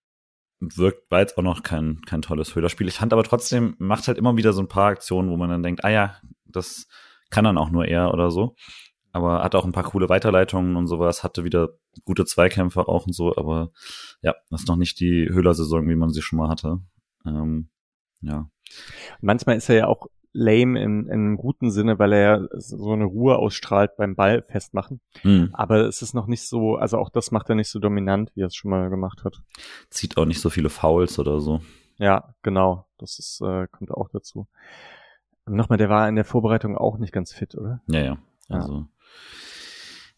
wirkt 0.59 1.11
war 1.11 1.19
jetzt 1.19 1.37
auch 1.37 1.43
noch 1.43 1.63
kein, 1.63 2.01
kein 2.05 2.21
tolles 2.21 2.55
Höhlerspiel. 2.55 2.87
Ich 2.87 2.95
fand 2.95 3.11
aber 3.11 3.23
trotzdem, 3.23 3.75
macht 3.79 4.07
halt 4.07 4.17
immer 4.17 4.37
wieder 4.37 4.53
so 4.53 4.61
ein 4.61 4.69
paar 4.69 4.87
Aktionen, 4.87 5.29
wo 5.29 5.35
man 5.35 5.49
dann 5.49 5.63
denkt, 5.63 5.83
ah 5.83 5.89
ja, 5.89 6.15
das 6.45 6.87
kann 7.29 7.43
dann 7.43 7.57
auch 7.57 7.69
nur 7.69 7.85
er 7.85 8.13
oder 8.13 8.31
so. 8.31 8.55
Aber 9.13 9.43
hat 9.43 9.55
auch 9.55 9.63
ein 9.63 9.71
paar 9.71 9.83
coole 9.83 10.09
Weiterleitungen 10.09 10.75
und 10.75 10.87
sowas, 10.87 11.23
hatte 11.23 11.43
wieder 11.43 11.69
gute 12.03 12.25
Zweikämpfe 12.25 12.87
auch 12.87 13.05
und 13.05 13.13
so, 13.13 13.35
aber 13.37 13.71
ja, 14.21 14.35
das 14.49 14.61
ist 14.61 14.67
noch 14.67 14.75
nicht 14.75 14.99
die 14.99 15.29
Höhler-Saison, 15.29 15.87
wie 15.87 15.95
man 15.95 16.09
sie 16.09 16.23
schon 16.23 16.39
mal 16.39 16.49
hatte. 16.49 16.79
Ähm, 17.25 17.69
ja. 18.21 18.49
Manchmal 19.21 19.57
ist 19.57 19.69
er 19.69 19.75
ja 19.75 19.87
auch 19.87 20.07
lame 20.33 20.81
in, 20.81 21.05
in 21.05 21.11
einem 21.11 21.37
guten 21.37 21.69
Sinne, 21.69 21.99
weil 21.99 22.11
er 22.11 22.21
ja 22.21 22.47
so 22.53 22.91
eine 22.91 23.05
Ruhe 23.05 23.37
ausstrahlt 23.37 23.95
beim 23.97 24.15
Ball 24.15 24.43
festmachen. 24.49 24.99
Mhm. 25.23 25.49
Aber 25.53 25.81
es 25.87 26.01
ist 26.01 26.15
noch 26.15 26.25
nicht 26.25 26.47
so, 26.47 26.75
also 26.75 26.97
auch 26.97 27.09
das 27.09 27.31
macht 27.31 27.49
er 27.49 27.55
nicht 27.55 27.69
so 27.69 27.79
dominant, 27.79 28.31
wie 28.33 28.41
er 28.41 28.47
es 28.47 28.55
schon 28.55 28.71
mal 28.71 28.89
gemacht 28.89 29.23
hat. 29.23 29.41
Zieht 29.89 30.17
auch 30.17 30.25
nicht 30.25 30.41
so 30.41 30.49
viele 30.49 30.69
Fouls 30.69 31.19
oder 31.19 31.39
so. 31.39 31.61
Ja, 31.99 32.33
genau. 32.41 32.87
Das 32.97 33.19
ist, 33.19 33.41
äh, 33.41 33.67
kommt 33.67 33.91
auch 33.91 34.09
dazu. 34.09 34.47
Und 35.45 35.55
nochmal, 35.55 35.77
der 35.77 35.89
war 35.89 36.09
in 36.09 36.15
der 36.15 36.25
Vorbereitung 36.25 36.77
auch 36.77 36.97
nicht 36.97 37.13
ganz 37.13 37.31
fit, 37.31 37.55
oder? 37.55 37.81
Ja, 37.87 37.99
ja. 37.99 38.17
Also, 38.49 38.73
ja, 38.73 38.87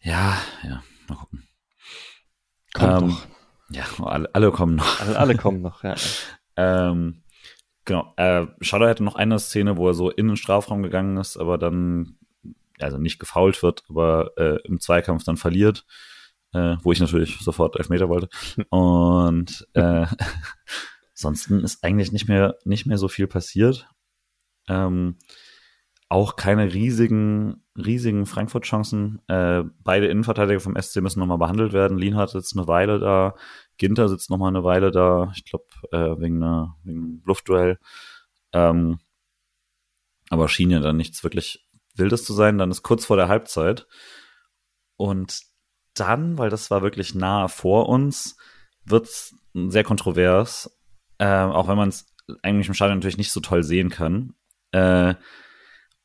ja, 0.00 0.36
ja. 0.62 0.82
mal 1.08 1.16
gucken. 1.16 1.48
Kommt 2.74 3.02
ähm, 3.02 3.08
doch. 3.08 3.26
Ja, 3.70 3.84
alle, 4.04 4.34
alle 4.34 4.52
kommen 4.52 4.76
noch. 4.76 5.00
Alle, 5.00 5.18
alle 5.18 5.36
kommen 5.36 5.60
noch, 5.62 5.82
ja. 5.82 5.94
ähm, 6.56 7.22
genau. 7.84 8.12
Äh, 8.16 8.46
Schaller 8.60 8.88
hätte 8.88 9.04
noch 9.04 9.16
eine 9.16 9.38
Szene, 9.38 9.76
wo 9.76 9.88
er 9.88 9.94
so 9.94 10.10
in 10.10 10.28
den 10.28 10.36
Strafraum 10.36 10.82
gegangen 10.82 11.16
ist, 11.16 11.36
aber 11.36 11.58
dann, 11.58 12.18
also 12.78 12.98
nicht 12.98 13.18
gefault 13.18 13.62
wird, 13.62 13.84
aber 13.88 14.32
äh, 14.36 14.58
im 14.64 14.80
Zweikampf 14.80 15.24
dann 15.24 15.36
verliert. 15.36 15.84
Äh, 16.52 16.76
wo 16.82 16.92
ich 16.92 17.00
natürlich 17.00 17.38
sofort 17.40 17.76
Elfmeter 17.76 18.08
wollte. 18.08 18.28
Und 18.70 19.66
äh, 19.74 20.06
Ansonsten 21.16 21.60
ist 21.60 21.82
eigentlich 21.82 22.12
nicht 22.12 22.28
mehr, 22.28 22.58
nicht 22.64 22.84
mehr 22.84 22.98
so 22.98 23.08
viel 23.08 23.26
passiert. 23.26 23.88
Ähm, 24.68 25.16
auch 26.08 26.36
keine 26.36 26.72
riesigen, 26.72 27.64
riesigen 27.76 28.26
Frankfurt-Chancen. 28.26 29.20
Äh, 29.28 29.64
beide 29.82 30.06
Innenverteidiger 30.06 30.60
vom 30.60 30.80
SC 30.80 31.00
müssen 31.02 31.18
nochmal 31.18 31.38
behandelt 31.38 31.72
werden. 31.72 31.98
Lienhardt 31.98 32.30
sitzt 32.30 32.56
eine 32.56 32.68
Weile 32.68 33.00
da, 33.00 33.34
Ginter 33.78 34.08
sitzt 34.08 34.30
nochmal 34.30 34.48
eine 34.48 34.64
Weile 34.64 34.90
da, 34.90 35.32
ich 35.34 35.44
glaube, 35.44 35.66
äh, 35.90 36.20
wegen, 36.20 36.42
einer, 36.42 36.76
wegen 36.84 36.98
einem 36.98 37.22
Luftduell. 37.24 37.78
Ähm, 38.52 38.98
aber 40.30 40.48
schien 40.48 40.70
ja 40.70 40.80
dann 40.80 40.96
nichts 40.96 41.24
wirklich 41.24 41.68
Wildes 41.94 42.24
zu 42.24 42.32
sein. 42.34 42.58
Dann 42.58 42.70
ist 42.70 42.82
kurz 42.82 43.04
vor 43.04 43.16
der 43.16 43.28
Halbzeit. 43.28 43.86
Und 44.96 45.40
dann, 45.94 46.38
weil 46.38 46.50
das 46.50 46.70
war 46.70 46.82
wirklich 46.82 47.14
nahe 47.14 47.48
vor 47.48 47.88
uns, 47.88 48.36
wird's 48.84 49.34
sehr 49.54 49.84
kontrovers, 49.84 50.78
äh, 51.18 51.26
auch 51.26 51.68
wenn 51.68 51.76
man 51.76 51.88
es 51.88 52.14
eigentlich 52.42 52.68
im 52.68 52.74
Stadion 52.74 52.98
natürlich 52.98 53.18
nicht 53.18 53.32
so 53.32 53.40
toll 53.40 53.62
sehen 53.62 53.88
kann. 53.88 54.34
Äh, 54.72 55.14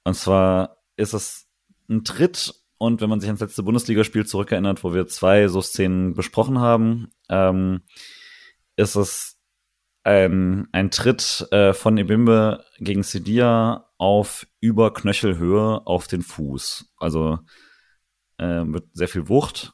und 0.03 0.15
zwar 0.15 0.77
ist 0.95 1.13
es 1.13 1.47
ein 1.89 2.03
Tritt 2.03 2.53
und 2.77 3.01
wenn 3.01 3.09
man 3.09 3.19
sich 3.19 3.29
ans 3.29 3.41
letzte 3.41 3.63
Bundesligaspiel 3.63 4.25
zurückerinnert, 4.25 4.83
wo 4.83 4.93
wir 4.93 5.07
zwei 5.07 5.47
so 5.47 5.61
Szenen 5.61 6.15
besprochen 6.15 6.59
haben, 6.59 7.11
ähm, 7.29 7.81
ist 8.75 8.95
es 8.95 9.37
ein, 10.03 10.67
ein 10.71 10.89
Tritt 10.89 11.47
äh, 11.51 11.73
von 11.73 11.97
Ebimbe 11.97 12.65
gegen 12.79 13.03
Sedia 13.03 13.89
auf 13.97 14.47
über 14.59 14.93
Knöchelhöhe 14.93 15.85
auf 15.85 16.07
den 16.07 16.23
Fuß. 16.23 16.91
Also 16.97 17.39
äh, 18.39 18.63
mit 18.63 18.85
sehr 18.93 19.07
viel 19.07 19.29
Wucht 19.29 19.73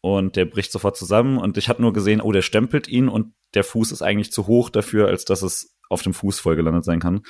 und 0.00 0.34
der 0.34 0.44
bricht 0.44 0.72
sofort 0.72 0.96
zusammen 0.96 1.38
und 1.38 1.56
ich 1.56 1.68
habe 1.68 1.82
nur 1.82 1.92
gesehen, 1.92 2.20
oh, 2.20 2.32
der 2.32 2.42
stempelt 2.42 2.88
ihn 2.88 3.08
und 3.08 3.34
der 3.54 3.62
Fuß 3.62 3.92
ist 3.92 4.02
eigentlich 4.02 4.32
zu 4.32 4.46
hoch 4.46 4.70
dafür, 4.70 5.06
als 5.06 5.24
dass 5.24 5.42
es 5.42 5.76
auf 5.88 6.02
dem 6.02 6.12
Fuß 6.12 6.40
voll 6.40 6.56
gelandet 6.56 6.84
sein 6.84 7.00
kann. 7.00 7.22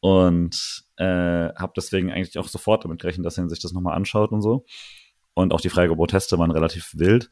Und 0.00 0.84
äh, 1.02 1.54
habe 1.56 1.72
deswegen 1.76 2.12
eigentlich 2.12 2.38
auch 2.38 2.48
sofort 2.48 2.84
damit 2.84 3.00
gerechnet, 3.00 3.26
dass 3.26 3.38
er 3.38 3.48
sich 3.48 3.60
das 3.60 3.72
nochmal 3.72 3.96
anschaut 3.96 4.32
und 4.32 4.42
so. 4.42 4.64
Und 5.34 5.52
auch 5.52 5.60
die 5.60 5.68
Proteste 5.68 6.38
waren 6.38 6.50
relativ 6.50 6.92
wild. 6.94 7.30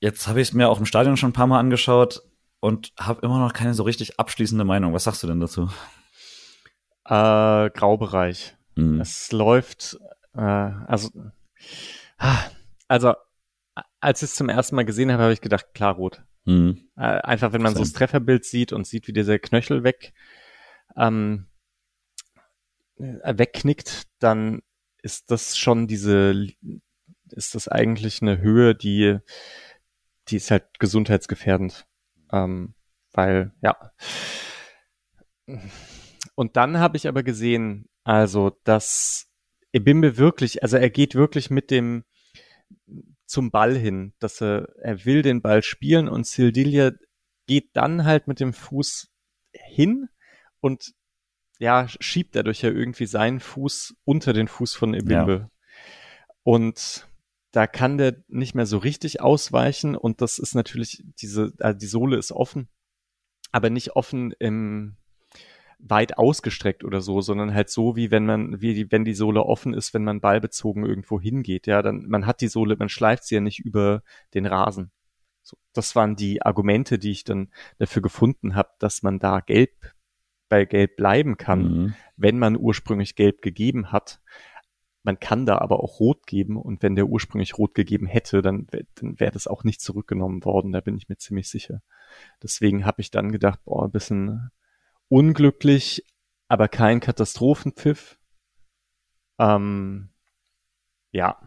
Jetzt 0.00 0.28
habe 0.28 0.40
ich 0.40 0.48
es 0.48 0.54
mir 0.54 0.68
auch 0.68 0.78
im 0.78 0.86
Stadion 0.86 1.16
schon 1.16 1.30
ein 1.30 1.34
paar 1.34 1.48
Mal 1.48 1.58
angeschaut 1.58 2.22
und 2.60 2.92
habe 2.98 3.20
immer 3.22 3.38
noch 3.40 3.52
keine 3.52 3.74
so 3.74 3.82
richtig 3.82 4.18
abschließende 4.18 4.64
Meinung. 4.64 4.94
Was 4.94 5.04
sagst 5.04 5.22
du 5.22 5.26
denn 5.26 5.40
dazu? 5.40 5.68
Äh, 7.04 7.70
Graubereich. 7.70 8.56
Mhm. 8.76 9.00
Es 9.00 9.32
läuft, 9.32 9.98
äh, 10.34 10.40
also, 10.40 11.10
ah, 12.18 12.38
also, 12.86 13.14
als 14.00 14.22
ich 14.22 14.30
es 14.30 14.36
zum 14.36 14.48
ersten 14.48 14.76
Mal 14.76 14.84
gesehen 14.84 15.10
habe, 15.10 15.24
habe 15.24 15.32
ich 15.32 15.40
gedacht, 15.40 15.74
klar 15.74 15.94
rot. 15.94 16.22
Mhm. 16.44 16.88
Äh, 16.96 17.02
einfach, 17.02 17.52
wenn 17.52 17.62
man 17.62 17.74
so 17.74 17.80
das 17.80 17.92
Trefferbild 17.92 18.44
sieht 18.44 18.72
und 18.72 18.86
sieht, 18.86 19.08
wie 19.08 19.12
dieser 19.12 19.38
Knöchel 19.38 19.82
weg, 19.82 20.12
ähm, 20.96 21.46
äh, 21.46 21.57
wegknickt, 22.98 24.08
dann 24.18 24.62
ist 25.02 25.30
das 25.30 25.56
schon 25.56 25.86
diese, 25.86 26.46
ist 27.30 27.54
das 27.54 27.68
eigentlich 27.68 28.22
eine 28.22 28.38
Höhe, 28.38 28.74
die, 28.74 29.18
die 30.28 30.36
ist 30.36 30.50
halt 30.50 30.78
gesundheitsgefährdend. 30.78 31.86
Ähm, 32.32 32.74
weil, 33.12 33.52
ja. 33.62 33.92
Und 36.34 36.56
dann 36.56 36.78
habe 36.78 36.96
ich 36.96 37.08
aber 37.08 37.22
gesehen, 37.22 37.88
also, 38.04 38.58
dass 38.64 39.30
Ebimbe 39.72 40.16
wirklich, 40.16 40.62
also 40.62 40.76
er 40.76 40.90
geht 40.90 41.14
wirklich 41.14 41.50
mit 41.50 41.70
dem 41.70 42.04
zum 43.26 43.50
Ball 43.50 43.76
hin, 43.76 44.14
dass 44.18 44.40
er, 44.40 44.68
er 44.80 45.04
will 45.04 45.22
den 45.22 45.42
Ball 45.42 45.62
spielen 45.62 46.08
und 46.08 46.26
Sildilia 46.26 46.92
geht 47.46 47.76
dann 47.76 48.04
halt 48.04 48.26
mit 48.26 48.40
dem 48.40 48.52
Fuß 48.52 49.10
hin 49.52 50.08
und 50.60 50.94
ja, 51.58 51.86
schiebt 51.88 52.36
dadurch 52.36 52.62
ja 52.62 52.70
irgendwie 52.70 53.06
seinen 53.06 53.40
Fuß 53.40 53.96
unter 54.04 54.32
den 54.32 54.48
Fuß 54.48 54.74
von 54.74 54.94
Ebimbe. 54.94 55.32
Ja. 55.32 55.50
Und 56.42 57.08
da 57.50 57.66
kann 57.66 57.98
der 57.98 58.16
nicht 58.28 58.54
mehr 58.54 58.66
so 58.66 58.78
richtig 58.78 59.20
ausweichen 59.20 59.96
und 59.96 60.20
das 60.20 60.38
ist 60.38 60.54
natürlich 60.54 61.02
diese, 61.20 61.52
also 61.58 61.78
die 61.78 61.86
Sohle 61.86 62.16
ist 62.16 62.32
offen, 62.32 62.68
aber 63.52 63.70
nicht 63.70 63.96
offen 63.96 64.32
im 64.38 64.96
weit 65.78 66.18
ausgestreckt 66.18 66.84
oder 66.84 67.00
so, 67.00 67.20
sondern 67.20 67.54
halt 67.54 67.70
so, 67.70 67.94
wie 67.96 68.10
wenn 68.10 68.26
man, 68.26 68.60
wie 68.60 68.90
wenn 68.90 69.04
die 69.04 69.14
Sohle 69.14 69.44
offen 69.44 69.74
ist, 69.74 69.94
wenn 69.94 70.04
man 70.04 70.20
ballbezogen 70.20 70.84
irgendwo 70.84 71.20
hingeht. 71.20 71.66
Ja, 71.66 71.82
dann 71.82 72.06
man 72.08 72.26
hat 72.26 72.40
die 72.40 72.48
Sohle, 72.48 72.76
man 72.76 72.88
schleift 72.88 73.24
sie 73.24 73.36
ja 73.36 73.40
nicht 73.40 73.60
über 73.60 74.02
den 74.34 74.46
Rasen. 74.46 74.90
So, 75.42 75.56
das 75.72 75.94
waren 75.94 76.16
die 76.16 76.42
Argumente, 76.42 76.98
die 76.98 77.12
ich 77.12 77.24
dann 77.24 77.52
dafür 77.78 78.02
gefunden 78.02 78.54
habe, 78.54 78.70
dass 78.80 79.02
man 79.02 79.18
da 79.18 79.40
gelb 79.40 79.94
bei 80.48 80.64
gelb 80.64 80.96
bleiben 80.96 81.36
kann, 81.36 81.62
mhm. 81.62 81.94
wenn 82.16 82.38
man 82.38 82.56
ursprünglich 82.56 83.14
gelb 83.14 83.42
gegeben 83.42 83.92
hat. 83.92 84.20
Man 85.02 85.20
kann 85.20 85.46
da 85.46 85.58
aber 85.58 85.82
auch 85.82 86.00
rot 86.00 86.26
geben 86.26 86.56
und 86.56 86.82
wenn 86.82 86.96
der 86.96 87.06
ursprünglich 87.06 87.56
rot 87.56 87.74
gegeben 87.74 88.06
hätte, 88.06 88.42
dann, 88.42 88.66
dann 88.96 89.18
wäre 89.20 89.32
das 89.32 89.46
auch 89.46 89.64
nicht 89.64 89.80
zurückgenommen 89.80 90.44
worden, 90.44 90.72
da 90.72 90.80
bin 90.80 90.96
ich 90.96 91.08
mir 91.08 91.16
ziemlich 91.16 91.48
sicher. 91.48 91.82
Deswegen 92.42 92.84
habe 92.84 93.00
ich 93.00 93.10
dann 93.10 93.32
gedacht, 93.32 93.60
boah, 93.64 93.84
ein 93.84 93.92
bisschen 93.92 94.50
unglücklich, 95.08 96.04
aber 96.48 96.68
kein 96.68 97.00
Katastrophenpfiff. 97.00 98.18
Ähm, 99.38 100.10
ja, 101.12 101.40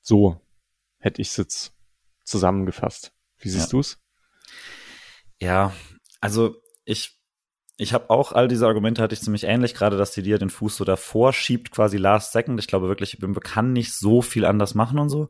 so 0.00 0.40
hätte 0.98 1.20
ich 1.20 1.28
es 1.28 1.36
jetzt 1.36 1.74
zusammengefasst. 2.24 3.12
Wie 3.38 3.48
siehst 3.48 3.72
ja. 3.72 3.78
du's? 3.78 3.98
Ja, 5.40 5.72
also 6.20 6.56
ich 6.84 7.15
ich 7.76 7.92
habe 7.92 8.10
auch 8.10 8.32
all 8.32 8.48
diese 8.48 8.66
Argumente 8.66 9.02
hatte 9.02 9.14
ich 9.14 9.20
ziemlich 9.20 9.44
ähnlich, 9.44 9.74
gerade 9.74 9.96
dass 9.98 10.12
die 10.12 10.22
dir 10.22 10.38
den 10.38 10.50
Fuß 10.50 10.76
so 10.76 10.84
davor 10.84 11.32
schiebt, 11.32 11.70
quasi 11.70 11.98
last 11.98 12.32
second. 12.32 12.58
Ich 12.58 12.68
glaube 12.68 12.88
wirklich, 12.88 13.18
Bimbe 13.18 13.40
kann 13.40 13.72
nicht 13.72 13.92
so 13.92 14.22
viel 14.22 14.46
anders 14.46 14.74
machen 14.74 14.98
und 14.98 15.10
so. 15.10 15.28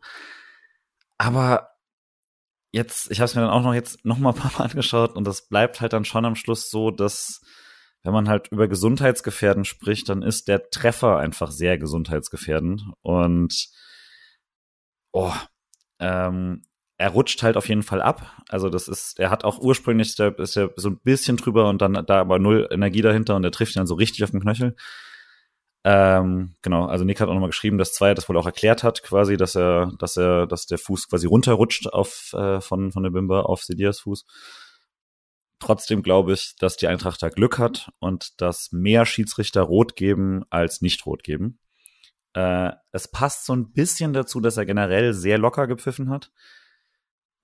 Aber 1.18 1.70
jetzt, 2.72 3.10
ich 3.10 3.18
habe 3.20 3.26
es 3.26 3.34
mir 3.34 3.40
dann 3.42 3.50
auch 3.50 3.62
noch 3.62 3.74
jetzt 3.74 4.04
noch 4.04 4.18
mal 4.18 4.30
ein 4.30 4.36
paar 4.36 4.52
Mal 4.58 4.64
angeschaut 4.70 5.16
und 5.16 5.24
das 5.24 5.48
bleibt 5.48 5.80
halt 5.80 5.92
dann 5.92 6.04
schon 6.04 6.24
am 6.24 6.36
Schluss 6.36 6.70
so, 6.70 6.90
dass 6.90 7.40
wenn 8.04 8.12
man 8.12 8.28
halt 8.28 8.48
über 8.52 8.68
Gesundheitsgefährden 8.68 9.64
spricht, 9.64 10.08
dann 10.08 10.22
ist 10.22 10.46
der 10.46 10.70
Treffer 10.70 11.18
einfach 11.18 11.50
sehr 11.50 11.78
gesundheitsgefährdend 11.78 12.84
und 13.02 13.68
oh, 15.12 15.32
ähm, 15.98 16.62
er 16.98 17.10
rutscht 17.10 17.42
halt 17.42 17.56
auf 17.56 17.68
jeden 17.68 17.82
Fall 17.82 18.00
ab. 18.00 18.42
Also 18.48 18.68
das 18.68 18.88
ist, 18.88 19.18
er 19.18 19.30
hat 19.30 19.44
auch 19.44 19.58
ursprünglich, 19.58 20.14
der 20.16 20.38
ist 20.38 20.56
ja 20.56 20.68
so 20.76 20.88
ein 20.90 20.98
bisschen 20.98 21.36
drüber 21.36 21.68
und 21.68 21.82
dann 21.82 21.94
da 22.06 22.20
aber 22.20 22.38
null 22.38 22.68
Energie 22.70 23.02
dahinter 23.02 23.36
und 23.36 23.44
er 23.44 23.50
trifft 23.50 23.76
ihn 23.76 23.80
dann 23.80 23.86
so 23.86 23.94
richtig 23.94 24.24
auf 24.24 24.30
den 24.30 24.40
Knöchel. 24.40 24.76
Ähm, 25.84 26.56
genau, 26.62 26.86
also 26.86 27.04
Nick 27.04 27.20
hat 27.20 27.28
auch 27.28 27.34
nochmal 27.34 27.50
geschrieben, 27.50 27.78
dass 27.78 27.92
Zweier 27.92 28.14
das 28.14 28.28
wohl 28.28 28.36
auch 28.36 28.46
erklärt 28.46 28.82
hat, 28.82 29.02
quasi, 29.04 29.36
dass 29.36 29.54
er, 29.54 29.92
dass 29.98 30.16
er, 30.16 30.46
dass 30.46 30.66
der 30.66 30.78
Fuß 30.78 31.08
quasi 31.08 31.26
runterrutscht 31.28 31.86
auf 31.92 32.32
äh, 32.32 32.60
von 32.60 32.90
von 32.90 33.02
der 33.04 33.10
Bimba 33.10 33.42
auf 33.42 33.62
Sedias 33.62 34.00
Fuß. 34.00 34.24
Trotzdem 35.60 36.02
glaube 36.02 36.32
ich, 36.32 36.56
dass 36.58 36.76
die 36.76 36.88
Eintracht 36.88 37.22
da 37.22 37.28
Glück 37.28 37.58
hat 37.58 37.90
und 38.00 38.40
dass 38.40 38.72
mehr 38.72 39.06
Schiedsrichter 39.06 39.62
rot 39.62 39.96
geben 39.96 40.44
als 40.50 40.80
nicht 40.82 41.06
rot 41.06 41.22
geben. 41.22 41.60
Äh, 42.34 42.72
es 42.92 43.08
passt 43.08 43.46
so 43.46 43.54
ein 43.54 43.72
bisschen 43.72 44.12
dazu, 44.12 44.40
dass 44.40 44.56
er 44.56 44.66
generell 44.66 45.14
sehr 45.14 45.38
locker 45.38 45.66
gepfiffen 45.66 46.10
hat. 46.10 46.32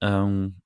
Ähm, 0.02 0.58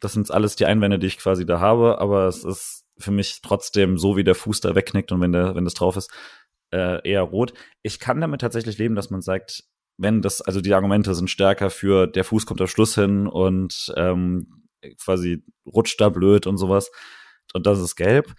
das 0.00 0.12
sind 0.12 0.30
alles 0.30 0.56
die 0.56 0.66
Einwände, 0.66 0.98
die 0.98 1.06
ich 1.06 1.18
quasi 1.18 1.46
da 1.46 1.60
habe, 1.60 1.98
aber 1.98 2.26
es 2.26 2.44
ist 2.44 2.84
für 2.98 3.10
mich 3.10 3.40
trotzdem 3.42 3.96
so, 3.96 4.16
wie 4.16 4.24
der 4.24 4.34
Fuß 4.34 4.60
da 4.60 4.74
wegknickt 4.74 5.12
und 5.12 5.20
wenn 5.20 5.32
der, 5.32 5.54
wenn 5.54 5.64
das 5.64 5.74
drauf 5.74 5.96
ist, 5.96 6.10
äh, 6.72 7.06
eher 7.08 7.22
rot. 7.22 7.54
Ich 7.82 7.98
kann 7.98 8.20
damit 8.20 8.40
tatsächlich 8.40 8.78
leben, 8.78 8.94
dass 8.94 9.10
man 9.10 9.22
sagt, 9.22 9.64
wenn 9.98 10.22
das, 10.22 10.40
also 10.40 10.60
die 10.60 10.74
Argumente 10.74 11.14
sind 11.14 11.30
stärker 11.30 11.70
für 11.70 12.06
der 12.06 12.24
Fuß 12.24 12.46
kommt 12.46 12.60
am 12.60 12.66
Schluss 12.66 12.94
hin 12.94 13.26
und 13.26 13.92
ähm, 13.96 14.64
quasi 15.02 15.44
rutscht 15.66 16.00
da 16.00 16.08
blöd 16.08 16.46
und 16.46 16.56
sowas. 16.56 16.90
Und 17.52 17.66
das 17.66 17.80
ist 17.80 17.96
gelb. 17.96 18.34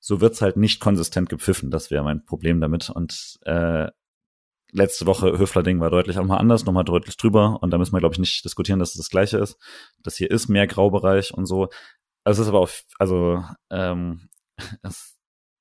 So 0.00 0.20
wird's 0.20 0.42
halt 0.42 0.56
nicht 0.56 0.80
konsistent 0.80 1.28
gepfiffen. 1.28 1.70
Das 1.70 1.90
wäre 1.90 2.04
mein 2.04 2.24
Problem 2.24 2.60
damit. 2.60 2.90
Und 2.90 3.38
äh, 3.42 3.88
letzte 4.76 5.06
Woche 5.06 5.38
Höfler-Ding 5.38 5.80
war 5.80 5.90
deutlich 5.90 6.18
auch 6.18 6.24
mal 6.24 6.36
anders, 6.36 6.64
nochmal 6.64 6.84
deutlich 6.84 7.16
drüber. 7.16 7.62
Und 7.62 7.70
da 7.70 7.78
müssen 7.78 7.94
wir, 7.94 8.00
glaube 8.00 8.14
ich, 8.14 8.18
nicht 8.18 8.44
diskutieren, 8.44 8.78
dass 8.78 8.90
es 8.90 8.96
das 8.96 9.10
Gleiche 9.10 9.38
ist. 9.38 9.56
Das 10.02 10.16
hier 10.16 10.30
ist 10.30 10.48
mehr 10.48 10.66
Graubereich 10.66 11.32
und 11.32 11.46
so. 11.46 11.68
Also 12.24 12.42
es 12.42 12.46
ist 12.46 12.48
aber 12.48 12.60
auch, 12.60 12.70
also 12.98 13.42
ähm, 13.70 14.28
es, 14.82 15.16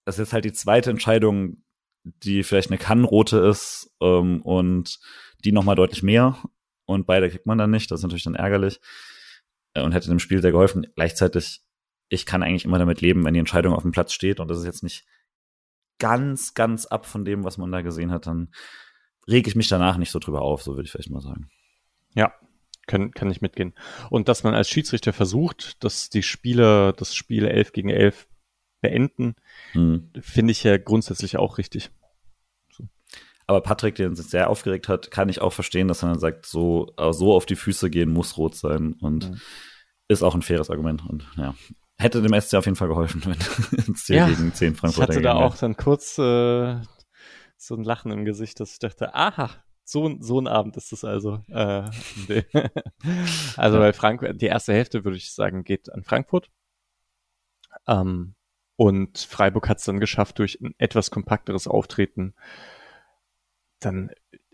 es 0.05 0.20
ist 0.20 0.34
halt 0.34 0.45
die 0.45 0.53
zweite 0.53 0.89
Entscheidung, 0.89 1.63
die 2.03 2.43
vielleicht 2.43 2.70
eine 2.70 2.78
Kannenrote 2.78 3.39
ist 3.39 3.89
ähm, 4.01 4.41
und 4.41 4.99
die 5.43 5.51
nochmal 5.51 5.76
deutlich 5.76 6.03
mehr. 6.03 6.38
Und 6.86 7.07
beide 7.07 7.30
kriegt 7.30 7.47
man 7.47 7.57
dann 7.57 7.72
nicht. 7.72 7.89
Das 7.89 7.99
ist 7.99 8.03
natürlich 8.03 8.26
dann 8.26 8.36
ärgerlich. 8.36 8.80
Äh, 9.74 9.82
und 9.82 9.93
hätte 9.93 10.09
dem 10.09 10.20
Spiel 10.20 10.41
sehr 10.41 10.51
geholfen. 10.51 10.88
Gleichzeitig, 10.95 11.61
ich 12.09 12.26
kann 12.26 12.43
eigentlich 12.43 12.66
immer 12.66 12.80
damit 12.80 13.01
leben, 13.01 13.24
wenn 13.24 13.34
die 13.34 13.39
Entscheidung 13.39 13.74
auf 13.74 13.82
dem 13.82 13.91
Platz 13.91 14.13
steht 14.13 14.39
und 14.39 14.49
das 14.49 14.59
ist 14.59 14.66
jetzt 14.66 14.84
nicht 14.84 15.05
ganz, 15.99 16.53
ganz 16.53 16.86
ab 16.86 17.05
von 17.05 17.24
dem, 17.24 17.43
was 17.43 17.57
man 17.57 17.72
da 17.72 17.82
gesehen 17.82 18.11
hat, 18.11 18.28
dann 18.28 18.51
rege 19.28 19.49
ich 19.49 19.55
mich 19.55 19.67
danach 19.67 19.97
nicht 19.97 20.11
so 20.11 20.19
drüber 20.19 20.41
auf, 20.41 20.61
so 20.61 20.76
würde 20.76 20.86
ich 20.86 20.91
vielleicht 20.91 21.09
mal 21.09 21.21
sagen. 21.21 21.49
Ja, 22.13 22.34
kann, 22.88 23.11
kann 23.11 23.32
ich 23.32 23.41
mitgehen. 23.41 23.73
Und 24.09 24.28
dass 24.28 24.43
man 24.43 24.53
als 24.53 24.69
Schiedsrichter 24.69 25.13
versucht, 25.13 25.84
dass 25.84 26.09
die 26.09 26.23
Spieler 26.23 26.93
das 26.93 27.15
Spiel 27.15 27.45
11 27.45 27.73
gegen 27.73 27.89
11 27.89 28.28
beenden, 28.82 29.36
hm. 29.71 30.11
finde 30.19 30.51
ich 30.51 30.63
ja 30.63 30.78
grundsätzlich 30.78 31.38
auch 31.38 31.57
richtig. 31.57 31.89
So. 32.71 32.88
Aber 33.47 33.61
Patrick, 33.61 33.95
der 33.95 34.15
sich 34.15 34.28
sehr 34.28 34.49
aufgeregt 34.49 34.88
hat, 34.88 35.09
kann 35.09 35.30
ich 35.30 35.41
auch 35.41 35.53
verstehen, 35.53 35.88
dass 35.88 36.03
er 36.03 36.09
dann 36.09 36.19
sagt, 36.19 36.45
so, 36.45 36.93
äh, 36.97 37.11
so 37.11 37.34
auf 37.34 37.45
die 37.45 37.55
Füße 37.55 37.89
gehen 37.89 38.11
muss 38.11 38.38
rot 38.38 38.55
sein 38.55 38.93
und 39.01 39.32
mhm. 39.32 39.41
ist 40.07 40.23
auch 40.23 40.36
ein 40.36 40.43
faires 40.43 40.69
Argument 40.69 41.03
und 41.07 41.28
ja. 41.38 41.55
Hätte 41.97 42.21
dem 42.21 42.39
SC 42.39 42.55
auf 42.55 42.65
jeden 42.65 42.76
Fall 42.76 42.89
geholfen, 42.89 43.23
wenn 43.26 43.93
es 43.93 44.07
ja, 44.07 44.28
gegen 44.28 44.53
10 44.53 44.76
Frankfurt 44.76 45.09
Ich 45.09 45.15
hatte 45.15 45.21
da 45.23 45.36
auch 45.36 45.57
dann 45.57 45.78
kurz 45.78 46.17
äh, 46.19 46.78
so 47.68 47.76
ein 47.76 47.84
Lachen 47.84 48.11
im 48.11 48.26
Gesicht, 48.26 48.59
dass 48.59 48.74
ich 48.74 48.80
dachte, 48.80 49.13
aha, 49.16 49.49
so, 49.84 50.18
so 50.20 50.39
ein 50.39 50.47
Abend 50.47 50.76
ist 50.78 50.91
es 50.91 51.03
also. 51.03 51.43
Äh, 51.47 51.84
also 53.55 53.80
weil 53.80 53.93
Frankfurt, 53.93 54.41
die 54.41 54.47
erste 54.47 54.74
Hälfte 54.74 55.03
würde 55.03 55.18
ich 55.18 55.32
sagen, 55.32 55.63
geht 55.63 55.91
an 55.91 56.03
Frankfurt. 56.03 56.49
Ähm, 57.88 58.36
und 58.78 59.20
Freiburg 59.20 59.70
hat 59.70 59.78
es 59.78 59.86
dann 59.86 59.99
geschafft, 59.99 60.39
durch 60.39 60.59
ein 60.59 60.74
etwas 60.78 61.11
kompakteres 61.11 61.68
Auftreten 61.68 62.34
dann 63.80 64.09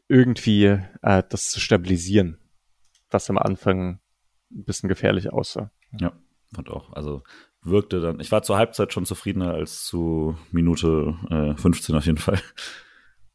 irgendwie 0.07 0.79
äh, 1.01 1.23
das 1.29 1.49
zu 1.49 1.59
stabilisieren, 1.59 2.37
was 3.09 3.29
am 3.29 3.37
Anfang 3.37 3.99
ein 4.51 4.65
bisschen 4.65 4.89
gefährlich 4.89 5.31
aussah. 5.31 5.71
Ja, 5.99 6.11
fand 6.53 6.69
auch. 6.69 6.91
Also 6.93 7.23
wirkte 7.61 8.01
dann, 8.01 8.19
ich 8.19 8.31
war 8.31 8.43
zur 8.43 8.57
Halbzeit 8.57 8.91
schon 8.91 9.05
zufriedener 9.05 9.53
als 9.53 9.85
zu 9.85 10.37
Minute 10.51 11.15
äh, 11.29 11.55
15 11.55 11.95
auf 11.95 12.05
jeden 12.05 12.17
Fall. 12.17 12.41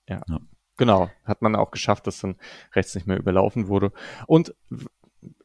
Ja. 0.08 0.22
ja. 0.28 0.40
Genau, 0.76 1.10
hat 1.24 1.40
man 1.40 1.56
auch 1.56 1.70
geschafft, 1.70 2.06
dass 2.06 2.20
dann 2.20 2.36
rechts 2.74 2.94
nicht 2.94 3.06
mehr 3.06 3.16
überlaufen 3.16 3.68
wurde. 3.68 3.92
Und 4.26 4.54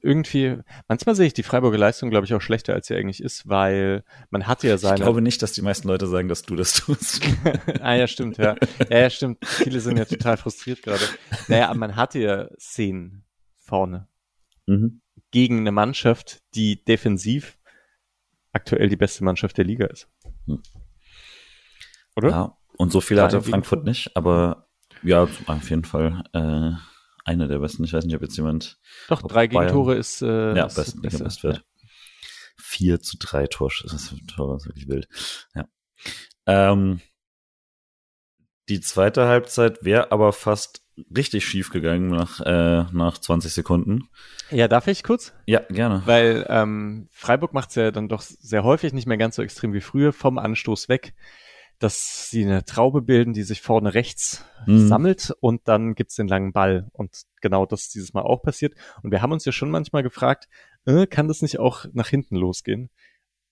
irgendwie, 0.01 0.57
manchmal 0.87 1.15
sehe 1.15 1.27
ich 1.27 1.33
die 1.33 1.43
Freiburger 1.43 1.77
Leistung, 1.77 2.09
glaube 2.09 2.25
ich, 2.25 2.33
auch 2.33 2.41
schlechter, 2.41 2.73
als 2.73 2.87
sie 2.87 2.95
eigentlich 2.95 3.23
ist, 3.23 3.47
weil 3.47 4.03
man 4.29 4.45
hatte 4.47 4.67
ja 4.67 4.77
seine. 4.77 4.95
Ich 4.95 5.01
glaube 5.01 5.21
nicht, 5.21 5.41
dass 5.41 5.53
die 5.53 5.61
meisten 5.61 5.87
Leute 5.87 6.07
sagen, 6.07 6.27
dass 6.27 6.41
du 6.41 6.55
das 6.55 6.73
tust. 6.73 7.21
ah 7.79 7.95
ja, 7.95 8.07
stimmt, 8.07 8.37
ja. 8.37 8.55
Ja, 8.89 8.99
ja, 8.99 9.09
stimmt. 9.09 9.45
Viele 9.45 9.79
sind 9.79 9.97
ja 9.97 10.05
total 10.05 10.37
frustriert 10.37 10.83
gerade. 10.83 11.03
Naja, 11.47 11.73
man 11.73 11.95
hatte 11.95 12.19
ja 12.19 12.49
Szenen 12.59 13.23
vorne. 13.55 14.07
Mhm. 14.67 15.01
Gegen 15.31 15.59
eine 15.59 15.71
Mannschaft, 15.71 16.41
die 16.55 16.83
defensiv 16.83 17.57
aktuell 18.51 18.89
die 18.89 18.97
beste 18.97 19.23
Mannschaft 19.23 19.57
der 19.57 19.65
Liga 19.65 19.85
ist. 19.87 20.09
Hm. 20.45 20.61
Oder? 22.17 22.29
Ja, 22.29 22.57
und 22.81 22.91
so 22.91 22.99
viele 22.99 23.21
hatte 23.21 23.43
Frankfurt 23.43 23.83
nicht, 23.83 24.17
aber 24.17 24.67
ja, 25.03 25.27
auf 25.45 25.69
jeden 25.69 25.83
Fall. 25.83 26.23
Äh, 26.33 26.71
eine 27.23 27.47
der 27.47 27.59
besten. 27.59 27.83
Ich 27.83 27.93
weiß 27.93 28.05
nicht, 28.05 28.15
ob 28.15 28.23
jetzt 28.23 28.35
jemand. 28.37 28.79
Doch, 29.07 29.21
drei 29.21 29.45
Gegentore 29.45 29.93
ist. 29.93 30.23
Äh, 30.23 30.55
ja, 30.55 30.65
besten 30.65 31.03
Liga 31.03 31.19
Bestwert. 31.19 31.57
Ja. 31.57 31.89
4 32.57 32.99
zu 32.99 33.17
3 33.19 33.45
Torschuss. 33.45 33.91
Das 33.91 34.11
ist, 34.11 34.27
Tor, 34.27 34.53
das 34.53 34.63
ist 34.63 34.69
wirklich 34.69 34.87
wild. 34.87 35.07
Ja. 35.53 35.67
Ähm, 36.47 37.01
die 38.67 38.81
zweite 38.81 39.27
Halbzeit 39.27 39.85
wäre 39.85 40.11
aber 40.11 40.33
fast 40.33 40.81
richtig 41.15 41.45
schief 41.45 41.69
gegangen 41.69 42.07
nach, 42.07 42.39
äh, 42.39 42.85
nach 42.91 43.19
20 43.19 43.53
Sekunden. 43.53 44.09
Ja, 44.49 44.67
darf 44.67 44.87
ich 44.87 45.03
kurz? 45.03 45.33
Ja, 45.45 45.59
gerne. 45.69 46.01
Weil 46.05 46.47
ähm, 46.49 47.09
Freiburg 47.11 47.53
macht 47.53 47.69
es 47.69 47.75
ja 47.75 47.91
dann 47.91 48.09
doch 48.09 48.21
sehr 48.21 48.63
häufig, 48.63 48.91
nicht 48.91 49.05
mehr 49.05 49.17
ganz 49.17 49.35
so 49.35 49.43
extrem 49.43 49.73
wie 49.73 49.81
früher, 49.81 50.13
vom 50.13 50.39
Anstoß 50.39 50.89
weg 50.89 51.13
dass 51.81 52.29
sie 52.29 52.43
eine 52.43 52.63
Traube 52.63 53.01
bilden, 53.01 53.33
die 53.33 53.41
sich 53.41 53.61
vorne 53.61 53.95
rechts 53.95 54.45
mhm. 54.67 54.87
sammelt 54.87 55.33
und 55.39 55.67
dann 55.67 55.95
gibt's 55.95 56.15
den 56.15 56.27
langen 56.27 56.53
Ball. 56.53 56.87
Und 56.93 57.23
genau 57.41 57.65
das 57.65 57.81
ist 57.81 57.95
dieses 57.95 58.13
Mal 58.13 58.21
auch 58.21 58.43
passiert. 58.43 58.75
Und 59.01 59.11
wir 59.11 59.23
haben 59.23 59.31
uns 59.31 59.45
ja 59.45 59.51
schon 59.51 59.71
manchmal 59.71 60.03
gefragt, 60.03 60.47
äh, 60.85 61.07
kann 61.07 61.27
das 61.27 61.41
nicht 61.41 61.57
auch 61.57 61.85
nach 61.93 62.07
hinten 62.07 62.35
losgehen? 62.35 62.91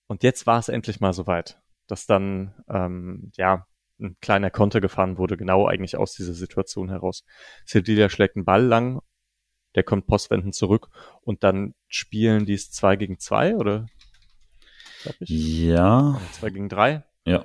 Und 0.06 0.22
jetzt 0.22 0.46
war 0.46 0.60
es 0.60 0.68
endlich 0.68 1.00
mal 1.00 1.12
soweit, 1.12 1.60
dass 1.88 2.06
dann 2.06 2.54
ähm, 2.68 3.32
ja 3.36 3.66
ein 3.98 4.16
kleiner 4.20 4.50
Konter 4.50 4.80
gefahren 4.80 5.18
wurde, 5.18 5.36
genau 5.36 5.66
eigentlich 5.66 5.96
aus 5.96 6.14
dieser 6.14 6.34
Situation 6.34 6.88
heraus. 6.88 7.24
Sedilia 7.64 8.08
schlägt 8.10 8.36
einen 8.36 8.44
Ball 8.44 8.64
lang, 8.64 9.00
der 9.74 9.82
kommt 9.82 10.06
postwendend 10.06 10.54
zurück 10.54 10.88
und 11.22 11.42
dann 11.42 11.74
spielen 11.88 12.46
die 12.46 12.54
es 12.54 12.70
zwei 12.70 12.94
gegen 12.94 13.18
zwei 13.18 13.56
oder? 13.56 13.86
Ja. 15.18 16.20
Zwei 16.32 16.50
gegen 16.50 16.68
drei. 16.68 17.02
Ja. 17.24 17.44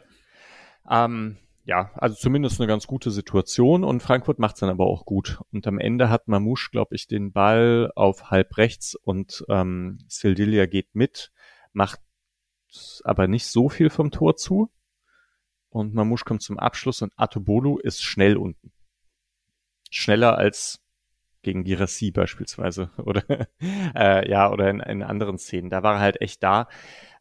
Ähm, 0.89 1.37
ja, 1.65 1.91
also 1.95 2.15
zumindest 2.15 2.59
eine 2.59 2.67
ganz 2.67 2.85
gute 2.85 3.09
Situation 3.09 3.83
und 3.83 4.01
Frankfurt 4.01 4.37
macht 4.37 4.55
es 4.55 4.59
dann 4.59 4.69
aber 4.69 4.85
auch 4.85 5.05
gut. 5.05 5.39
Und 5.51 5.65
am 5.65 5.79
Ende 5.79 6.09
hat 6.09 6.27
Mamouche, 6.27 6.69
glaube 6.71 6.95
ich, 6.95 7.07
den 7.07 7.31
Ball 7.31 7.91
auf 7.95 8.29
halb 8.29 8.57
rechts 8.57 8.93
und 8.95 9.43
ähm, 9.49 9.97
Sildilia 10.07 10.67
geht 10.67 10.93
mit, 10.93 11.31
macht 11.73 11.99
aber 13.03 13.27
nicht 13.27 13.47
so 13.47 13.69
viel 13.69 13.89
vom 13.89 14.11
Tor 14.11 14.35
zu. 14.35 14.69
Und 15.69 15.93
Mamouche 15.93 16.23
kommt 16.23 16.43
zum 16.43 16.59
Abschluss 16.59 17.01
und 17.01 17.13
Atobolu 17.17 17.79
ist 17.79 18.03
schnell 18.03 18.37
unten. 18.37 18.71
Schneller 19.89 20.37
als 20.37 20.84
gegen 21.45 21.63
Girassi 21.63 22.11
beispielsweise 22.11 22.89
oder 22.97 23.23
äh, 23.95 24.29
ja 24.29 24.51
oder 24.51 24.69
in, 24.69 24.81
in 24.81 25.03
anderen 25.03 25.37
Szenen. 25.37 25.69
Da 25.69 25.83
war 25.83 25.95
er 25.95 25.99
halt 26.01 26.21
echt 26.21 26.43
da. 26.43 26.67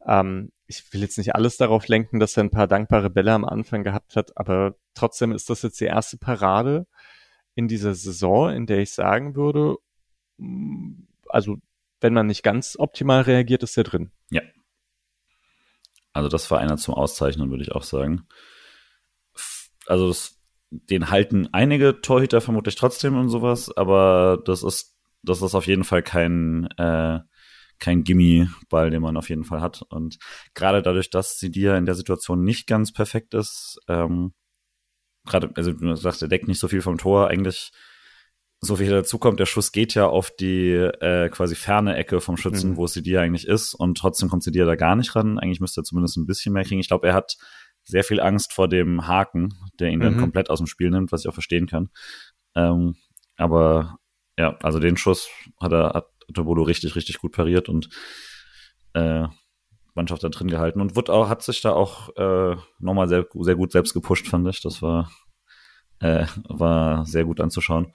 Ähm, 0.04 0.50
ich 0.66 0.92
will 0.92 1.02
jetzt 1.02 1.18
nicht 1.18 1.34
alles 1.34 1.56
darauf 1.58 1.86
lenken, 1.86 2.18
dass 2.18 2.36
er 2.36 2.44
ein 2.44 2.50
paar 2.50 2.66
dankbare 2.66 3.10
Bälle 3.10 3.32
am 3.32 3.44
Anfang 3.44 3.84
gehabt 3.84 4.16
hat, 4.16 4.36
aber 4.36 4.74
trotzdem 4.94 5.30
ist 5.30 5.50
das 5.50 5.62
jetzt 5.62 5.80
die 5.80 5.84
erste 5.84 6.16
Parade 6.16 6.86
in 7.54 7.68
dieser 7.68 7.94
Saison, 7.94 8.50
in 8.50 8.66
der 8.66 8.78
ich 8.78 8.92
sagen 8.92 9.36
würde, 9.36 9.76
mm, 10.38 11.04
also 11.28 11.58
wenn 12.00 12.14
man 12.14 12.26
nicht 12.26 12.42
ganz 12.42 12.76
optimal 12.78 13.22
reagiert, 13.22 13.62
ist 13.62 13.76
er 13.76 13.84
drin. 13.84 14.10
Ja. 14.30 14.42
Also 16.12 16.28
das 16.28 16.50
war 16.50 16.60
einer 16.60 16.76
zum 16.76 16.94
Auszeichnen, 16.94 17.50
würde 17.50 17.62
ich 17.62 17.72
auch 17.72 17.82
sagen. 17.82 18.26
Also 19.86 20.08
das, 20.08 20.33
den 20.90 21.10
halten 21.10 21.48
einige 21.52 22.00
Torhüter 22.00 22.40
vermutlich 22.40 22.74
trotzdem 22.76 23.16
und 23.16 23.28
sowas, 23.28 23.74
aber 23.76 24.42
das 24.44 24.62
ist, 24.62 24.96
das 25.22 25.42
ist 25.42 25.54
auf 25.54 25.66
jeden 25.66 25.84
Fall 25.84 26.02
kein 26.02 26.68
äh, 26.78 27.20
kein 27.78 28.04
Gimme-Ball, 28.04 28.90
den 28.90 29.02
man 29.02 29.16
auf 29.16 29.28
jeden 29.28 29.44
Fall 29.44 29.60
hat. 29.60 29.82
Und 29.88 30.18
gerade 30.54 30.82
dadurch, 30.82 31.10
dass 31.10 31.38
sie 31.38 31.50
dir 31.50 31.76
in 31.76 31.86
der 31.86 31.94
Situation 31.94 32.42
nicht 32.42 32.66
ganz 32.66 32.92
perfekt 32.92 33.34
ist, 33.34 33.78
ähm, 33.88 34.32
gerade, 35.24 35.50
also 35.54 35.72
du 35.72 35.94
sagst, 35.96 36.22
er 36.22 36.28
deckt 36.28 36.48
nicht 36.48 36.60
so 36.60 36.68
viel 36.68 36.82
vom 36.82 36.98
Tor, 36.98 37.28
eigentlich 37.28 37.72
so 38.60 38.76
viel 38.76 38.88
dazu 38.88 39.18
kommt, 39.18 39.40
der 39.40 39.46
Schuss 39.46 39.72
geht 39.72 39.94
ja 39.94 40.06
auf 40.06 40.30
die 40.30 40.70
äh, 40.72 41.28
quasi 41.28 41.54
ferne 41.54 41.96
Ecke 41.96 42.20
vom 42.20 42.36
Schützen, 42.36 42.70
mhm. 42.70 42.76
wo 42.76 42.86
sie 42.86 43.02
dir 43.02 43.20
eigentlich 43.20 43.46
ist, 43.46 43.74
und 43.74 43.98
trotzdem 43.98 44.30
kommt 44.30 44.42
sie 44.42 44.52
dir 44.52 44.64
da 44.64 44.74
gar 44.74 44.96
nicht 44.96 45.14
ran. 45.14 45.38
Eigentlich 45.38 45.60
müsste 45.60 45.82
er 45.82 45.84
zumindest 45.84 46.16
ein 46.16 46.26
bisschen 46.26 46.54
mehr 46.54 46.64
kriegen. 46.64 46.80
Ich 46.80 46.88
glaube, 46.88 47.06
er 47.06 47.14
hat 47.14 47.36
sehr 47.84 48.04
viel 48.04 48.20
Angst 48.20 48.52
vor 48.52 48.68
dem 48.68 49.06
Haken, 49.06 49.54
der 49.78 49.90
ihn 49.90 49.98
mhm. 49.98 50.04
dann 50.04 50.18
komplett 50.18 50.50
aus 50.50 50.58
dem 50.58 50.66
Spiel 50.66 50.90
nimmt, 50.90 51.12
was 51.12 51.22
ich 51.22 51.28
auch 51.28 51.34
verstehen 51.34 51.66
kann. 51.66 51.90
Ähm, 52.54 52.96
aber 53.36 53.98
ja, 54.38 54.56
also 54.62 54.78
den 54.78 54.96
Schuss 54.96 55.28
hat 55.60 55.72
er, 55.72 55.94
hat 55.94 56.06
Tobolo 56.32 56.62
richtig, 56.62 56.96
richtig 56.96 57.18
gut 57.18 57.32
pariert 57.32 57.68
und 57.68 57.88
äh, 58.94 59.26
Mannschaft 59.94 60.24
da 60.24 60.28
drin 60.28 60.48
gehalten 60.48 60.80
und 60.80 60.96
wird 60.96 61.10
auch, 61.10 61.28
hat 61.28 61.42
sich 61.42 61.60
da 61.60 61.72
auch 61.72 62.14
äh, 62.16 62.56
nochmal 62.78 63.08
sehr, 63.08 63.26
sehr 63.32 63.54
gut 63.54 63.72
selbst 63.72 63.94
gepusht, 63.94 64.26
fand 64.26 64.48
ich. 64.48 64.60
Das 64.60 64.82
war, 64.82 65.10
äh, 66.00 66.26
war 66.48 67.06
sehr 67.06 67.24
gut 67.24 67.40
anzuschauen. 67.40 67.92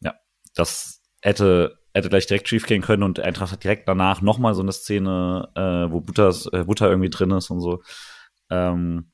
Ja, 0.00 0.14
das 0.54 1.02
hätte, 1.20 1.78
hätte 1.92 2.08
gleich 2.08 2.26
direkt 2.26 2.48
schief 2.48 2.66
gehen 2.66 2.82
können 2.82 3.02
und 3.02 3.20
Eintracht 3.20 3.52
hat 3.52 3.64
direkt 3.64 3.86
danach 3.86 4.22
nochmal 4.22 4.54
so 4.54 4.62
eine 4.62 4.72
Szene, 4.72 5.50
äh, 5.54 5.92
wo 5.92 6.00
Butters, 6.00 6.46
äh, 6.46 6.64
Butter 6.64 6.88
irgendwie 6.88 7.10
drin 7.10 7.30
ist 7.32 7.50
und 7.50 7.60
so. 7.60 7.82
Ähm, 8.50 9.11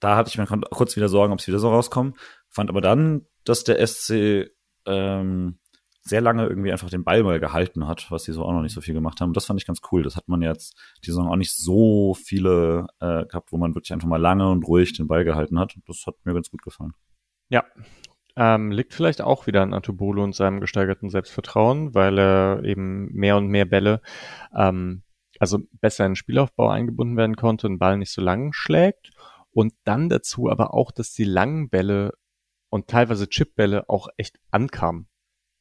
da 0.00 0.16
hatte 0.16 0.28
ich 0.28 0.38
mir 0.38 0.46
kurz 0.46 0.96
wieder 0.96 1.08
Sorgen, 1.08 1.32
ob 1.32 1.38
es 1.38 1.46
wieder 1.46 1.58
so 1.58 1.70
rauskommt. 1.70 2.18
Fand 2.48 2.70
aber 2.70 2.80
dann, 2.80 3.26
dass 3.44 3.64
der 3.64 3.84
SC 3.86 4.50
ähm, 4.86 5.58
sehr 6.06 6.20
lange 6.20 6.46
irgendwie 6.46 6.70
einfach 6.70 6.88
den 6.88 7.02
Ball 7.04 7.22
mal 7.24 7.40
gehalten 7.40 7.88
hat, 7.88 8.10
was 8.10 8.24
sie 8.24 8.32
so 8.32 8.44
auch 8.44 8.52
noch 8.52 8.62
nicht 8.62 8.74
so 8.74 8.80
viel 8.80 8.94
gemacht 8.94 9.20
haben. 9.20 9.32
Das 9.32 9.46
fand 9.46 9.60
ich 9.60 9.66
ganz 9.66 9.80
cool. 9.90 10.02
Das 10.02 10.16
hat 10.16 10.28
man 10.28 10.40
jetzt 10.40 10.76
die 11.04 11.10
Saison 11.10 11.28
auch 11.28 11.36
nicht 11.36 11.52
so 11.52 12.14
viele 12.14 12.86
äh, 13.00 13.26
gehabt, 13.26 13.50
wo 13.50 13.58
man 13.58 13.74
wirklich 13.74 13.92
einfach 13.92 14.08
mal 14.08 14.20
lange 14.20 14.48
und 14.48 14.62
ruhig 14.66 14.92
den 14.92 15.08
Ball 15.08 15.24
gehalten 15.24 15.58
hat. 15.58 15.74
Das 15.86 16.04
hat 16.06 16.14
mir 16.24 16.32
ganz 16.32 16.50
gut 16.50 16.62
gefallen. 16.62 16.92
Ja. 17.48 17.64
Ähm, 18.36 18.70
liegt 18.70 18.94
vielleicht 18.94 19.22
auch 19.22 19.46
wieder 19.46 19.62
an 19.62 19.74
Antobolo 19.74 20.22
und 20.22 20.34
seinem 20.34 20.60
gesteigerten 20.60 21.08
Selbstvertrauen, 21.08 21.94
weil 21.94 22.18
er 22.18 22.62
eben 22.64 23.10
mehr 23.12 23.36
und 23.36 23.48
mehr 23.48 23.64
Bälle, 23.64 24.02
ähm, 24.54 25.02
also 25.40 25.60
besser 25.80 26.04
in 26.04 26.12
den 26.12 26.16
Spielaufbau 26.16 26.68
eingebunden 26.68 27.16
werden 27.16 27.36
konnte, 27.36 27.66
den 27.66 27.78
Ball 27.78 27.96
nicht 27.96 28.12
so 28.12 28.20
lang 28.20 28.52
schlägt. 28.52 29.10
Und 29.56 29.72
dann 29.84 30.10
dazu 30.10 30.50
aber 30.50 30.74
auch, 30.74 30.92
dass 30.92 31.14
die 31.14 31.24
langen 31.24 31.70
Bälle 31.70 32.12
und 32.68 32.88
teilweise 32.88 33.26
Chipbälle 33.26 33.88
auch 33.88 34.08
echt 34.18 34.38
ankamen. 34.50 35.08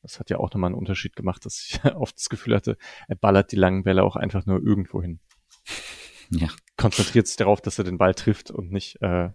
Das 0.02 0.20
hat 0.20 0.30
ja 0.30 0.38
auch 0.38 0.52
nochmal 0.52 0.72
einen 0.72 0.78
Unterschied 0.78 1.16
gemacht, 1.16 1.46
dass 1.46 1.66
ich 1.66 1.86
oft 1.96 2.18
das 2.18 2.28
Gefühl 2.28 2.56
hatte, 2.56 2.78
er 3.08 3.16
ballert 3.16 3.54
die 3.54 3.56
langen 3.56 3.86
Bälle 3.86 4.04
auch 4.04 4.18
einfach 4.18 4.46
nur 4.46 4.62
irgendwo 4.62 5.02
hin. 5.02 5.22
Ja. 6.30 6.50
Konzentriert 6.76 7.28
sich 7.28 7.38
darauf, 7.38 7.62
dass 7.62 7.78
er 7.78 7.86
den 7.86 7.98
Ball 7.98 8.14
trifft 8.14 8.52
und 8.52 8.70
nicht, 8.70 9.02
äh, 9.02 9.30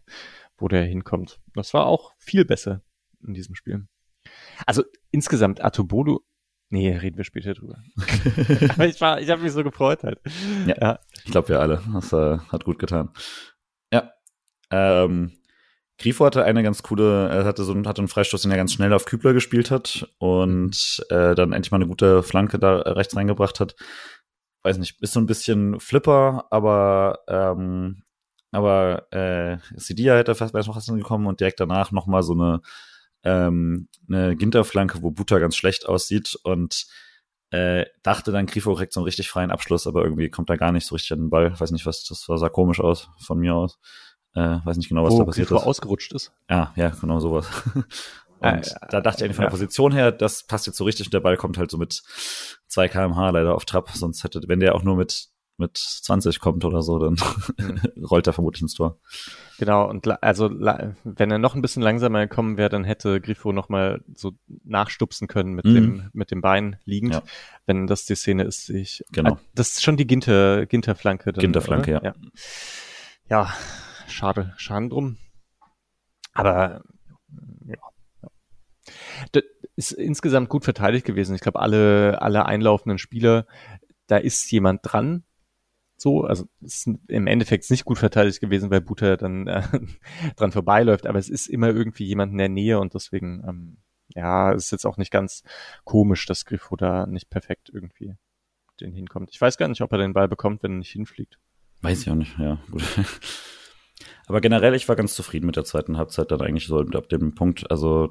wo 0.58 0.68
der 0.68 0.84
hinkommt. 0.84 1.40
Das 1.54 1.72
war 1.72 1.86
auch 1.86 2.12
viel 2.18 2.44
besser 2.44 2.82
in 3.26 3.32
diesem 3.32 3.54
Spiel. 3.54 3.88
Also 4.66 4.84
insgesamt, 5.10 5.64
Atobolu 5.64 6.20
Nee, 6.72 6.96
reden 6.96 7.16
wir 7.16 7.24
später 7.24 7.52
drüber. 7.52 7.82
Aber 8.74 8.86
ich 8.86 9.00
war, 9.00 9.20
ich 9.20 9.28
habe 9.28 9.42
mich 9.42 9.52
so 9.52 9.64
gefreut 9.64 10.04
halt. 10.04 10.20
Ja, 10.66 10.76
ja. 10.80 10.98
ich 11.24 11.32
glaube 11.32 11.48
wir 11.48 11.60
alle. 11.60 11.82
Das 11.92 12.12
äh, 12.12 12.38
hat 12.38 12.64
gut 12.64 12.78
getan. 12.78 13.10
Ähm, 14.70 15.32
Grifo 15.98 16.24
hatte 16.24 16.44
eine 16.44 16.62
ganz 16.62 16.82
coole, 16.82 17.28
er 17.28 17.44
hatte 17.44 17.62
so 17.62 17.74
hatte 17.84 18.00
einen 18.00 18.08
Freistoß, 18.08 18.42
den 18.42 18.50
er 18.50 18.56
ganz 18.56 18.72
schnell 18.72 18.92
auf 18.94 19.04
Kübler 19.04 19.34
gespielt 19.34 19.70
hat 19.70 20.08
und 20.18 21.04
äh, 21.10 21.34
dann 21.34 21.52
endlich 21.52 21.70
mal 21.70 21.76
eine 21.76 21.86
gute 21.86 22.22
Flanke 22.22 22.58
da 22.58 22.78
rechts 22.78 23.14
reingebracht 23.14 23.60
hat. 23.60 23.76
Weiß 24.62 24.78
nicht, 24.78 25.00
ist 25.02 25.12
so 25.12 25.20
ein 25.20 25.26
bisschen 25.26 25.78
Flipper, 25.78 26.46
aber 26.50 27.20
ähm, 27.28 28.02
aber 28.52 29.12
äh, 29.12 29.58
Sidia 29.76 30.16
hätte 30.16 30.34
fast 30.34 30.52
bei 30.52 30.62
fast 30.62 30.88
gekommen 30.88 31.26
und 31.26 31.40
direkt 31.40 31.60
danach 31.60 31.92
noch 31.92 32.06
mal 32.06 32.22
so 32.22 32.32
eine 32.32 32.60
ähm, 33.22 33.88
eine 34.08 34.36
Ginterflanke, 34.36 35.02
wo 35.02 35.10
Buta 35.10 35.38
ganz 35.38 35.56
schlecht 35.56 35.86
aussieht 35.86 36.38
und 36.42 36.86
äh, 37.50 37.86
dachte 38.02 38.32
dann 38.32 38.46
Grifo 38.46 38.74
kriegt 38.74 38.92
so 38.92 39.00
einen 39.00 39.04
richtig 39.06 39.28
freien 39.28 39.50
Abschluss, 39.50 39.86
aber 39.86 40.04
irgendwie 40.04 40.30
kommt 40.30 40.50
er 40.50 40.56
gar 40.56 40.72
nicht 40.72 40.86
so 40.86 40.94
richtig 40.94 41.12
an 41.12 41.20
den 41.20 41.30
Ball. 41.30 41.58
Weiß 41.58 41.72
nicht, 41.72 41.86
was 41.86 42.04
das 42.04 42.28
war, 42.28 42.38
sah 42.38 42.48
komisch 42.48 42.80
aus 42.80 43.10
von 43.18 43.38
mir 43.38 43.54
aus. 43.54 43.78
Äh, 44.34 44.58
weiß 44.64 44.76
nicht 44.76 44.88
genau, 44.88 45.04
was 45.04 45.12
Wo 45.14 45.18
da 45.20 45.24
passiert 45.24 45.48
Grifo 45.48 45.60
ist. 45.60 45.66
ausgerutscht 45.66 46.12
ist. 46.12 46.32
Ja, 46.48 46.72
ja, 46.76 46.90
genau 46.90 47.18
sowas. 47.20 47.46
Und 48.38 48.46
Äh, 48.48 48.62
da 48.90 49.00
dachte 49.02 49.18
ich 49.18 49.24
eigentlich 49.24 49.36
von 49.36 49.42
der 49.42 49.48
ja. 49.48 49.50
Position 49.50 49.92
her, 49.92 50.12
das 50.12 50.44
passt 50.44 50.66
jetzt 50.66 50.78
so 50.78 50.84
richtig 50.84 51.08
und 51.08 51.12
der 51.12 51.20
Ball 51.20 51.36
kommt 51.36 51.58
halt 51.58 51.70
so 51.70 51.76
mit 51.76 52.02
2 52.68 52.88
kmh 52.88 53.30
leider 53.30 53.54
auf 53.54 53.66
Trab, 53.66 53.90
sonst 53.90 54.24
hätte, 54.24 54.40
wenn 54.46 54.60
der 54.60 54.74
auch 54.74 54.82
nur 54.82 54.96
mit, 54.96 55.26
mit 55.58 55.76
20 55.76 56.40
kommt 56.40 56.64
oder 56.64 56.80
so, 56.80 56.98
dann 56.98 57.16
rollt 58.10 58.26
er 58.28 58.32
vermutlich 58.32 58.62
ins 58.62 58.72
Tor. 58.72 58.96
Genau, 59.58 59.86
und 59.90 60.06
also 60.22 60.48
wenn 60.48 61.30
er 61.30 61.36
noch 61.38 61.54
ein 61.54 61.60
bisschen 61.60 61.82
langsamer 61.82 62.20
gekommen 62.26 62.56
wäre, 62.56 62.70
dann 62.70 62.84
hätte 62.84 63.20
Grifo 63.20 63.52
noch 63.52 63.68
mal 63.68 64.00
so 64.14 64.32
nachstupsen 64.64 65.28
können 65.28 65.52
mit 65.52 65.66
Mhm. 65.66 65.74
dem 65.74 66.10
mit 66.14 66.30
dem 66.30 66.40
Bein 66.40 66.76
liegend. 66.86 67.12
Ja. 67.12 67.22
Wenn 67.66 67.86
das 67.86 68.06
die 68.06 68.14
Szene 68.14 68.44
ist, 68.44 68.70
ich. 68.70 69.04
Genau. 69.12 69.32
Ah, 69.34 69.40
das 69.54 69.72
ist 69.72 69.82
schon 69.82 69.98
die 69.98 70.06
Ginter 70.06 70.64
Ginterflanke. 70.64 71.34
dann, 71.34 71.42
Ginterflanke, 71.42 71.96
oder? 71.98 72.04
ja. 72.06 72.14
Ja, 73.28 73.52
schade, 74.10 74.54
schade 74.56 74.88
drum. 74.88 75.16
Aber 76.32 76.82
ja. 77.66 77.76
Das 79.32 79.42
ist 79.76 79.92
insgesamt 79.92 80.48
gut 80.48 80.64
verteidigt 80.64 81.06
gewesen. 81.06 81.34
Ich 81.34 81.40
glaube, 81.40 81.60
alle 81.60 82.20
alle 82.22 82.46
einlaufenden 82.46 82.98
Spieler, 82.98 83.46
da 84.06 84.16
ist 84.16 84.50
jemand 84.50 84.80
dran, 84.82 85.24
so, 86.00 86.24
also 86.24 86.46
ist 86.60 86.88
im 87.08 87.26
Endeffekt 87.26 87.70
nicht 87.70 87.84
gut 87.84 87.98
verteidigt 87.98 88.40
gewesen, 88.40 88.70
weil 88.70 88.80
Buter 88.80 89.16
dann 89.16 89.46
äh, 89.46 89.62
dran 90.36 90.52
vorbeiläuft, 90.52 91.06
aber 91.06 91.18
es 91.18 91.28
ist 91.28 91.46
immer 91.46 91.68
irgendwie 91.68 92.04
jemand 92.04 92.32
in 92.32 92.38
der 92.38 92.48
Nähe 92.48 92.80
und 92.80 92.94
deswegen, 92.94 93.44
ähm, 93.46 93.76
ja, 94.14 94.52
ist 94.52 94.72
jetzt 94.72 94.86
auch 94.86 94.96
nicht 94.96 95.10
ganz 95.10 95.44
komisch, 95.84 96.26
dass 96.26 96.46
Griffo 96.46 96.76
da 96.76 97.06
nicht 97.06 97.30
perfekt 97.30 97.70
irgendwie 97.72 98.16
den 98.80 98.92
hinkommt. 98.92 99.30
Ich 99.30 99.40
weiß 99.40 99.58
gar 99.58 99.68
nicht, 99.68 99.82
ob 99.82 99.92
er 99.92 99.98
den 99.98 100.14
Ball 100.14 100.26
bekommt, 100.26 100.62
wenn 100.62 100.72
er 100.72 100.78
nicht 100.78 100.92
hinfliegt. 100.92 101.38
Weiß 101.82 102.02
ich 102.02 102.10
auch 102.10 102.14
nicht, 102.14 102.38
ja, 102.38 102.58
gut. 102.70 102.82
Aber 104.30 104.40
generell, 104.40 104.76
ich 104.76 104.88
war 104.88 104.94
ganz 104.94 105.16
zufrieden 105.16 105.46
mit 105.46 105.56
der 105.56 105.64
zweiten 105.64 105.96
Halbzeit 105.96 106.30
dann 106.30 106.40
eigentlich 106.40 106.68
so 106.68 106.78
ab 106.78 107.08
dem 107.08 107.34
Punkt. 107.34 107.68
Also 107.68 108.10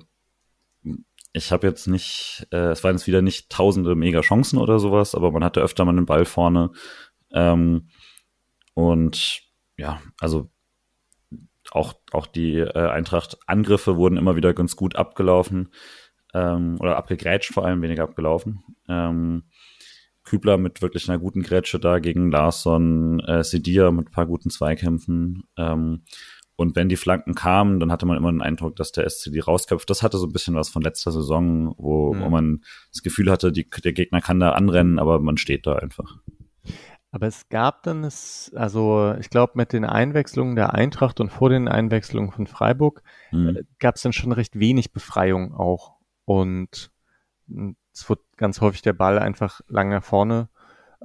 ich 1.31 1.53
habe 1.53 1.65
jetzt 1.65 1.87
nicht, 1.87 2.45
äh, 2.51 2.71
es 2.71 2.83
waren 2.83 2.97
jetzt 2.97 3.07
wieder 3.07 3.21
nicht 3.21 3.49
tausende 3.49 3.95
mega 3.95 4.19
Chancen 4.19 4.59
oder 4.59 4.79
sowas, 4.79 5.15
aber 5.15 5.31
man 5.31 5.45
hatte 5.45 5.61
öfter 5.61 5.85
mal 5.85 5.95
den 5.95 6.05
Ball 6.05 6.25
vorne. 6.25 6.71
Ähm, 7.31 7.87
und 8.73 9.43
ja, 9.77 10.01
also 10.19 10.51
auch, 11.71 11.93
auch 12.11 12.27
die 12.27 12.57
äh, 12.57 12.89
Eintracht-Angriffe 12.89 13.95
wurden 13.95 14.17
immer 14.17 14.35
wieder 14.35 14.53
ganz 14.53 14.75
gut 14.75 14.97
abgelaufen 14.97 15.71
ähm, 16.33 16.75
oder 16.81 16.97
abgegrätscht 16.97 17.53
vor 17.53 17.65
allem, 17.65 17.81
weniger 17.81 18.03
abgelaufen. 18.03 18.61
Ähm, 18.89 19.48
Kübler 20.29 20.57
mit 20.57 20.81
wirklich 20.81 21.09
einer 21.09 21.19
guten 21.19 21.41
Grätsche 21.41 21.79
da 21.79 21.99
gegen 21.99 22.31
Larsson, 22.31 23.19
äh, 23.21 23.43
Sedia 23.43 23.89
mit 23.91 24.07
ein 24.09 24.11
paar 24.11 24.27
guten 24.27 24.49
Zweikämpfen. 24.49 25.43
Ähm, 25.57 26.03
und 26.55 26.75
wenn 26.75 26.89
die 26.89 26.97
Flanken 26.97 27.35
kamen, 27.35 27.79
dann 27.79 27.91
hatte 27.91 28.05
man 28.05 28.17
immer 28.17 28.31
den 28.31 28.41
Eindruck, 28.41 28.75
dass 28.75 28.91
der 28.91 29.05
SC 29.09 29.31
die 29.31 29.39
rausköpft. 29.39 29.89
Das 29.89 30.03
hatte 30.03 30.17
so 30.17 30.27
ein 30.27 30.33
bisschen 30.33 30.55
was 30.55 30.69
von 30.69 30.81
letzter 30.81 31.11
Saison, 31.11 31.73
wo, 31.77 32.13
Mhm. 32.13 32.19
wo 32.21 32.29
man 32.29 32.61
das 32.91 33.01
Gefühl 33.01 33.31
hatte, 33.31 33.51
die, 33.51 33.67
der 33.83 33.93
Gegner 33.93 34.21
kann 34.21 34.39
da 34.39 34.51
anrennen, 34.51 34.99
aber 34.99 35.19
man 35.19 35.37
steht 35.37 35.65
da 35.65 35.75
einfach. 35.77 36.17
Aber 37.11 37.25
es 37.27 37.49
gab 37.49 37.81
dann 37.83 38.03
es, 38.03 38.51
also 38.55 39.15
ich 39.19 39.29
glaube 39.31 39.53
mit 39.55 39.73
den 39.73 39.83
Einwechslungen 39.85 40.55
der 40.55 40.75
Eintracht 40.75 41.19
und 41.19 41.31
vor 41.31 41.49
den 41.49 41.67
Einwechslungen 41.67 42.31
von 42.31 42.45
Freiburg 42.45 43.01
Mhm. 43.31 43.59
gab 43.79 43.95
es 43.95 44.03
dann 44.03 44.13
schon 44.13 44.31
recht 44.31 44.59
wenig 44.59 44.91
Befreiung 44.91 45.53
auch. 45.55 45.95
Und 46.25 46.91
es 47.99 48.09
wurde 48.09 48.21
ganz 48.37 48.61
häufig 48.61 48.81
der 48.81 48.93
Ball 48.93 49.19
einfach 49.19 49.61
lang 49.67 49.89
nach 49.89 50.03
vorne 50.03 50.49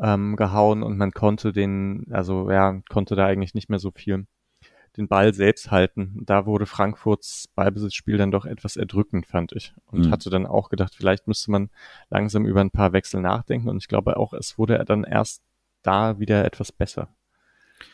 ähm, 0.01 0.37
gehauen 0.37 0.83
und 0.83 0.97
man 0.97 1.13
konnte 1.13 1.53
den, 1.53 2.07
also 2.11 2.51
ja, 2.51 2.81
konnte 2.89 3.17
da 3.17 3.27
eigentlich 3.27 3.55
nicht 3.55 3.69
mehr 3.71 3.79
so 3.79 3.91
viel 3.91 4.27
den 4.97 5.09
Ball 5.09 5.35
selbst 5.35 5.73
halten. 5.73 6.23
Da 6.25 6.47
wurde 6.47 6.67
Frankfurts 6.67 7.49
Ballbesitzspiel 7.55 8.17
dann 8.17 8.31
doch 8.31 8.47
etwas 8.47 8.77
erdrückend, 8.77 9.27
fand 9.27 9.53
ich. 9.53 9.75
Und 9.87 10.07
Mhm. 10.07 10.11
hatte 10.13 10.31
dann 10.31 10.47
auch 10.47 10.69
gedacht, 10.69 10.95
vielleicht 10.95 11.27
müsste 11.27 11.51
man 11.51 11.71
langsam 12.11 12.47
über 12.47 12.61
ein 12.61 12.71
paar 12.71 12.93
Wechsel 12.93 13.21
nachdenken. 13.21 13.69
Und 13.69 13.79
ich 13.79 13.89
glaube 13.89 14.17
auch, 14.17 14.33
es 14.33 14.57
wurde 14.57 14.83
dann 14.85 15.03
erst 15.03 15.43
da 15.83 16.19
wieder 16.21 16.45
etwas 16.45 16.71
besser, 16.71 17.09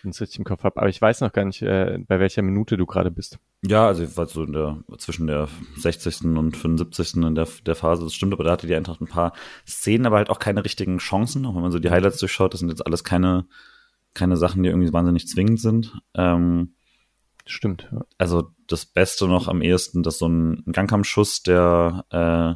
wenn 0.03 0.11
ich 0.11 0.16
es 0.16 0.20
richtig 0.20 0.38
im 0.38 0.45
Kopf 0.45 0.64
habe. 0.64 0.80
Aber 0.80 0.88
ich 0.88 1.01
weiß 1.01 1.20
noch 1.20 1.32
gar 1.32 1.45
nicht, 1.45 1.62
äh, 1.62 1.99
bei 2.07 2.20
welcher 2.20 2.43
Minute 2.43 2.76
du 2.76 2.86
gerade 2.86 3.11
bist. 3.11 3.38
Ja, 3.62 3.86
also 3.86 4.03
ich 4.03 4.16
war 4.16 4.26
so 4.26 4.45
in 4.45 4.53
der, 4.53 4.78
zwischen 4.99 5.26
der 5.26 5.49
60. 5.76 6.22
und 6.36 6.57
75. 6.57 7.16
in 7.16 7.34
der, 7.34 7.49
der 7.66 7.74
Phase, 7.74 8.05
das 8.05 8.14
stimmt, 8.14 8.32
aber 8.32 8.45
da 8.45 8.53
hatte 8.53 8.66
die 8.66 8.74
Eintracht 8.74 9.01
ein 9.01 9.07
paar 9.07 9.32
Szenen, 9.66 10.07
aber 10.07 10.16
halt 10.16 10.30
auch 10.30 10.38
keine 10.38 10.64
richtigen 10.64 10.99
Chancen. 10.99 11.45
Auch 11.47 11.55
wenn 11.55 11.62
man 11.62 11.72
so 11.72 11.78
die 11.78 11.91
Highlights 11.91 12.18
durchschaut, 12.18 12.55
das 12.55 12.61
sind 12.61 12.70
jetzt 12.70 12.86
alles 12.86 13.05
keine, 13.05 13.47
keine 14.14 14.36
Sachen, 14.36 14.62
die 14.62 14.68
irgendwie 14.68 14.93
wahnsinnig 14.93 15.28
zwingend 15.28 15.61
sind. 15.61 16.01
Ähm, 16.14 16.74
Stimmt. 17.47 17.88
Ja. 17.91 18.05
also 18.18 18.51
das 18.68 18.86
Beste 18.86 19.26
noch 19.26 19.49
am 19.49 19.62
ehesten, 19.62 20.03
dass 20.03 20.18
so 20.18 20.28
ein 20.28 20.62
Gangkampfschuss, 20.70 21.43
der, 21.43 22.05
äh, 22.11 22.55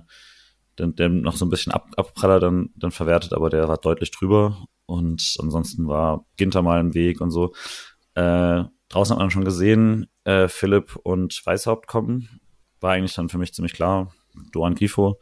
der, 0.78 0.86
der 0.88 1.08
noch 1.08 1.36
so 1.36 1.44
ein 1.44 1.50
bisschen 1.50 1.72
ab, 1.72 1.88
Abpraller 1.96 2.40
dann, 2.40 2.70
dann 2.76 2.92
verwertet, 2.92 3.32
aber 3.32 3.50
der 3.50 3.68
war 3.68 3.78
deutlich 3.78 4.10
drüber 4.10 4.66
und 4.86 5.36
ansonsten 5.40 5.88
war 5.88 6.26
Ginter 6.36 6.62
mal 6.62 6.80
im 6.80 6.94
Weg 6.94 7.20
und 7.20 7.30
so. 7.30 7.52
Äh, 8.14 8.64
draußen 8.88 9.14
hat 9.14 9.18
man 9.18 9.30
schon 9.30 9.44
gesehen, 9.44 10.06
äh, 10.24 10.48
Philipp 10.48 10.96
und 10.96 11.40
Weißhaupt 11.44 11.86
kommen. 11.86 12.40
War 12.80 12.92
eigentlich 12.92 13.14
dann 13.14 13.28
für 13.28 13.38
mich 13.38 13.54
ziemlich 13.54 13.72
klar. 13.72 14.12
Doan 14.52 14.74
Grifo. 14.74 15.18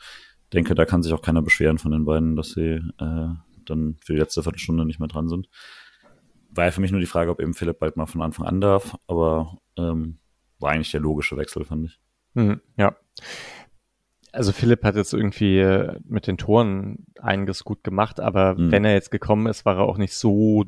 Denke, 0.52 0.74
da 0.74 0.84
kann 0.84 1.02
sich 1.02 1.12
auch 1.12 1.22
keiner 1.22 1.42
beschweren 1.42 1.78
von 1.78 1.92
den 1.92 2.04
beiden, 2.04 2.36
dass 2.36 2.50
sie 2.50 2.80
äh, 2.98 3.28
dann 3.64 3.96
für 4.04 4.12
die 4.12 4.18
letzte 4.18 4.42
Viertelstunde 4.42 4.84
nicht 4.84 4.98
mehr 4.98 5.08
dran 5.08 5.28
sind. 5.28 5.48
War 6.50 6.66
ja 6.66 6.70
für 6.70 6.80
mich 6.80 6.90
nur 6.90 7.00
die 7.00 7.06
Frage, 7.06 7.30
ob 7.30 7.40
eben 7.40 7.54
Philipp 7.54 7.78
bald 7.78 7.96
mal 7.96 8.06
von 8.06 8.20
Anfang 8.20 8.46
an 8.46 8.60
darf, 8.60 8.96
aber 9.06 9.58
ähm, 9.78 10.18
war 10.58 10.72
eigentlich 10.72 10.90
der 10.90 11.00
logische 11.00 11.36
Wechsel, 11.36 11.64
fand 11.64 11.86
ich. 11.86 12.00
Mhm, 12.34 12.60
ja. 12.76 12.94
Also 14.33 14.53
Philipp 14.53 14.83
hat 14.83 14.97
jetzt 14.97 15.12
irgendwie 15.12 15.59
äh, 15.59 15.99
mit 16.05 16.26
den 16.26 16.39
Toren 16.39 17.05
einiges 17.20 17.64
gut 17.64 17.85
gemacht, 17.85 18.18
aber 18.18 18.55
Mhm. 18.55 18.72
wenn 18.72 18.85
er 18.85 18.95
jetzt 18.95 19.11
gekommen 19.11 19.47
ist, 19.47 19.64
war 19.64 19.76
er 19.76 19.83
auch 19.85 19.99
nicht 19.99 20.14
so 20.14 20.64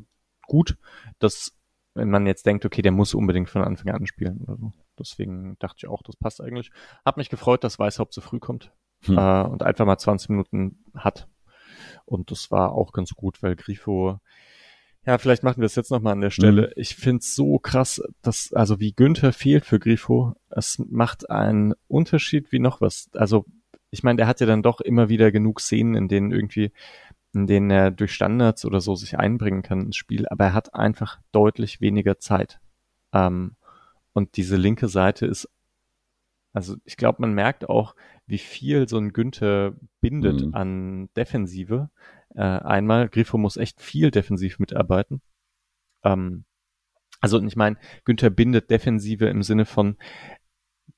gut, 0.47 0.77
dass 1.19 1.51
wenn 1.95 2.09
man 2.09 2.27
jetzt 2.27 2.45
denkt, 2.45 2.65
okay, 2.65 2.81
der 2.81 2.91
muss 2.91 3.13
unbedingt 3.13 3.49
von 3.49 3.63
Anfang 3.63 3.91
an 3.93 4.05
spielen 4.05 4.41
oder 4.41 4.57
so. 4.57 4.73
Deswegen 4.99 5.55
dachte 5.59 5.77
ich 5.79 5.87
auch, 5.87 6.03
das 6.03 6.15
passt 6.17 6.41
eigentlich. 6.41 6.71
Hab 7.05 7.17
mich 7.17 7.29
gefreut, 7.29 7.63
dass 7.63 7.79
Weißhaupt 7.79 8.13
so 8.13 8.21
früh 8.21 8.39
kommt 8.39 8.71
Hm. 9.05 9.17
äh, 9.17 9.43
und 9.43 9.63
einfach 9.63 9.85
mal 9.85 9.97
20 9.97 10.29
Minuten 10.29 10.83
hat. 10.93 11.27
Und 12.05 12.31
das 12.31 12.51
war 12.51 12.73
auch 12.73 12.91
ganz 12.91 13.11
gut, 13.11 13.41
weil 13.41 13.55
Grifo, 13.55 14.19
ja, 15.05 15.17
vielleicht 15.17 15.43
machen 15.43 15.57
wir 15.57 15.65
das 15.65 15.75
jetzt 15.75 15.91
nochmal 15.91 16.13
an 16.13 16.21
der 16.21 16.31
Stelle. 16.31 16.71
Ich 16.75 16.95
find's 16.95 17.35
so 17.35 17.59
krass, 17.59 18.01
dass, 18.21 18.53
also 18.53 18.79
wie 18.79 18.93
Günther 18.93 19.33
fehlt 19.33 19.65
für 19.65 19.79
Grifo, 19.79 20.33
es 20.49 20.79
macht 20.79 21.29
einen 21.29 21.73
Unterschied 21.87 22.51
wie 22.51 22.59
noch 22.59 22.81
was. 22.81 23.09
Also, 23.13 23.45
ich 23.91 24.03
meine, 24.03 24.17
der 24.17 24.27
hat 24.27 24.39
ja 24.39 24.47
dann 24.47 24.63
doch 24.63 24.81
immer 24.81 25.09
wieder 25.09 25.31
genug 25.31 25.61
Szenen, 25.61 25.95
in 25.95 26.07
denen 26.07 26.31
irgendwie, 26.31 26.71
in 27.33 27.47
denen 27.47 27.69
er 27.69 27.91
durch 27.91 28.13
Standards 28.13 28.65
oder 28.65 28.81
so 28.81 28.95
sich 28.95 29.17
einbringen 29.17 29.61
kann 29.61 29.85
ins 29.87 29.95
Spiel, 29.97 30.25
aber 30.29 30.45
er 30.45 30.53
hat 30.53 30.73
einfach 30.73 31.19
deutlich 31.31 31.81
weniger 31.81 32.17
Zeit. 32.19 32.59
Ähm, 33.13 33.55
und 34.13 34.37
diese 34.37 34.55
linke 34.55 34.87
Seite 34.87 35.25
ist, 35.25 35.49
also 36.53 36.77
ich 36.85 36.95
glaube, 36.95 37.17
man 37.21 37.33
merkt 37.33 37.69
auch, 37.69 37.95
wie 38.27 38.37
viel 38.37 38.87
so 38.87 38.97
ein 38.97 39.11
Günther 39.11 39.73
bindet 39.99 40.45
Mhm. 40.45 40.55
an 40.55 41.09
Defensive. 41.15 41.89
Äh, 42.35 42.41
einmal, 42.41 43.09
Grifo 43.09 43.37
muss 43.37 43.57
echt 43.57 43.81
viel 43.81 44.11
defensiv 44.11 44.59
mitarbeiten. 44.59 45.21
Ähm, 46.03 46.45
also 47.21 47.41
ich 47.41 47.55
meine, 47.55 47.77
Günther 48.03 48.29
bindet 48.29 48.69
Defensive 48.69 49.27
im 49.27 49.41
Sinne 49.41 49.65
von, 49.65 49.97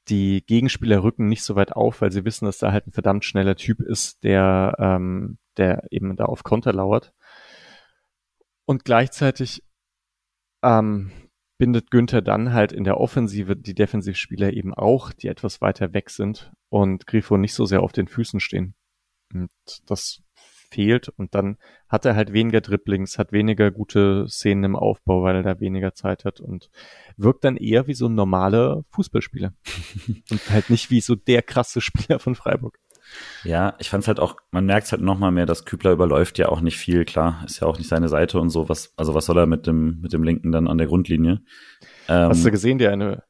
die 0.09 0.43
Gegenspieler 0.45 1.03
rücken 1.03 1.27
nicht 1.27 1.43
so 1.43 1.55
weit 1.55 1.73
auf, 1.73 2.01
weil 2.01 2.11
sie 2.11 2.25
wissen, 2.25 2.45
dass 2.45 2.57
da 2.59 2.71
halt 2.71 2.87
ein 2.87 2.91
verdammt 2.93 3.25
schneller 3.25 3.55
Typ 3.55 3.81
ist, 3.81 4.23
der, 4.23 4.75
ähm, 4.79 5.37
der 5.57 5.85
eben 5.91 6.15
da 6.15 6.25
auf 6.25 6.43
Konter 6.43 6.73
lauert. 6.73 7.13
Und 8.65 8.85
gleichzeitig 8.85 9.63
ähm, 10.63 11.11
bindet 11.57 11.91
Günther 11.91 12.21
dann 12.21 12.53
halt 12.53 12.71
in 12.71 12.83
der 12.83 12.99
Offensive 12.99 13.55
die 13.55 13.73
Defensivspieler 13.73 14.53
eben 14.53 14.73
auch, 14.73 15.11
die 15.11 15.27
etwas 15.27 15.61
weiter 15.61 15.93
weg 15.93 16.09
sind 16.09 16.51
und 16.69 17.07
Grifo 17.07 17.37
nicht 17.37 17.53
so 17.53 17.65
sehr 17.65 17.81
auf 17.81 17.91
den 17.91 18.07
Füßen 18.07 18.39
stehen. 18.39 18.75
Und 19.33 19.49
das 19.85 20.21
fehlt 20.69 21.09
und 21.09 21.35
dann 21.35 21.57
hat 21.87 22.05
er 22.05 22.15
halt 22.15 22.33
weniger 22.33 22.61
Dribblings, 22.61 23.17
hat 23.17 23.31
weniger 23.31 23.71
gute 23.71 24.27
Szenen 24.27 24.63
im 24.63 24.75
Aufbau, 24.75 25.23
weil 25.23 25.37
er 25.37 25.43
da 25.43 25.59
weniger 25.59 25.93
Zeit 25.93 26.25
hat 26.25 26.39
und 26.39 26.69
wirkt 27.15 27.43
dann 27.43 27.57
eher 27.57 27.87
wie 27.87 27.93
so 27.93 28.07
ein 28.07 28.15
normaler 28.15 28.83
Fußballspieler 28.91 29.53
und 30.31 30.49
halt 30.49 30.69
nicht 30.69 30.89
wie 30.89 31.01
so 31.01 31.15
der 31.15 31.41
krasse 31.41 31.81
Spieler 31.81 32.19
von 32.19 32.35
Freiburg. 32.35 32.79
Ja, 33.43 33.75
ich 33.79 33.89
fand 33.89 34.03
es 34.03 34.07
halt 34.09 34.19
auch, 34.19 34.35
man 34.51 34.65
merkt 34.65 34.91
halt 34.91 35.01
noch 35.01 35.17
mal 35.17 35.31
mehr, 35.31 35.45
dass 35.45 35.65
Kübler 35.65 35.91
überläuft 35.91 36.37
ja 36.37 36.49
auch 36.49 36.59
nicht 36.59 36.77
viel, 36.77 37.05
klar, 37.05 37.43
ist 37.45 37.61
ja 37.61 37.67
auch 37.67 37.77
nicht 37.77 37.87
seine 37.87 38.09
Seite 38.09 38.39
und 38.39 38.49
so, 38.49 38.67
was, 38.67 38.93
also 38.97 39.13
was 39.13 39.25
soll 39.25 39.37
er 39.37 39.45
mit 39.45 39.65
dem, 39.65 40.01
mit 40.01 40.11
dem 40.11 40.23
Linken 40.23 40.51
dann 40.51 40.67
an 40.67 40.77
der 40.77 40.87
Grundlinie? 40.87 41.41
Ähm, 42.09 42.29
Hast 42.29 42.45
du 42.45 42.51
gesehen, 42.51 42.77
die 42.77 42.87
eine 42.87 43.23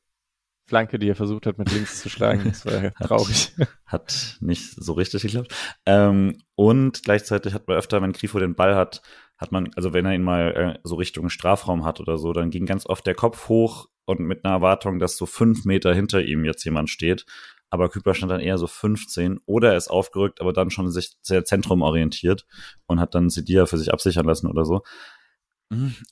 Flanke, 0.68 1.00
die 1.00 1.10
er 1.10 1.16
versucht 1.16 1.46
hat, 1.46 1.58
mit 1.58 1.72
links 1.72 2.02
zu 2.02 2.10
schlagen. 2.10 2.44
Das 2.46 2.66
war 2.66 2.84
ja 2.84 2.90
traurig. 3.02 3.54
Hat 3.86 4.38
nicht 4.42 4.72
so 4.76 4.94
richtig 4.94 5.22
geklappt. 5.22 5.54
Ähm, 5.86 6.42
und 6.56 7.04
gleichzeitig 7.04 7.54
hat 7.54 7.68
man 7.68 7.78
öfter, 7.78 8.02
wenn 8.02 8.12
Grifo 8.12 8.38
den 8.40 8.56
Ball 8.56 8.76
hat, 8.76 9.02
hat 9.38 9.52
man, 9.52 9.72
also 9.76 9.94
wenn 9.94 10.06
er 10.06 10.14
ihn 10.14 10.24
mal 10.24 10.76
äh, 10.76 10.80
so 10.84 10.96
Richtung 10.96 11.30
Strafraum 11.30 11.86
hat 11.86 12.00
oder 12.00 12.18
so, 12.18 12.34
dann 12.34 12.50
ging 12.50 12.66
ganz 12.66 12.86
oft 12.86 13.08
der 13.08 13.16
Kopf 13.16 13.48
hoch 13.48 13.88
und 14.06 14.20
mit 14.20 14.44
einer 14.44 14.56
Erwartung, 14.56 15.00
dass 15.00 15.18
so 15.18 15.26
fünf 15.26 15.64
Meter 15.64 15.94
hinter 15.94 16.22
ihm 16.22 16.44
jetzt 16.44 16.64
jemand 16.66 16.90
steht. 16.90 17.26
Aber 17.70 17.90
Kübler 17.90 18.14
stand 18.14 18.32
dann 18.32 18.40
eher 18.40 18.58
so 18.58 18.68
15 18.68 19.40
oder 19.46 19.72
er 19.72 19.78
ist 19.78 19.90
aufgerückt, 19.90 20.42
aber 20.42 20.54
dann 20.54 20.70
schon 20.70 20.90
sich 20.90 21.18
sehr 21.22 21.44
zentrumorientiert 21.46 22.46
und 22.88 23.00
hat 23.00 23.14
dann 23.14 23.30
Sidia 23.30 23.66
für 23.66 23.78
sich 23.78 23.92
absichern 23.92 24.26
lassen 24.26 24.48
oder 24.48 24.64
so. 24.64 24.84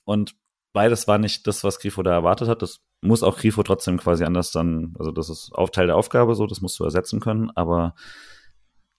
Und 0.03 0.35
beides 0.75 1.07
war 1.07 1.17
nicht 1.17 1.47
das, 1.47 1.63
was 1.63 1.79
Grifo 1.79 2.03
da 2.03 2.11
erwartet 2.11 2.49
hat. 2.49 2.61
Das 2.61 2.81
muss 3.01 3.23
auch 3.23 3.37
Grifo 3.37 3.63
trotzdem 3.63 3.97
quasi 3.97 4.25
anders 4.25 4.51
dann, 4.51 4.93
also 4.99 5.11
das 5.11 5.29
ist 5.29 5.51
auch 5.53 5.69
Teil 5.69 5.87
der 5.87 5.95
Aufgabe 5.95 6.35
so, 6.35 6.45
das 6.45 6.61
musst 6.61 6.77
du 6.79 6.83
ersetzen 6.83 7.21
können, 7.21 7.49
aber 7.55 7.95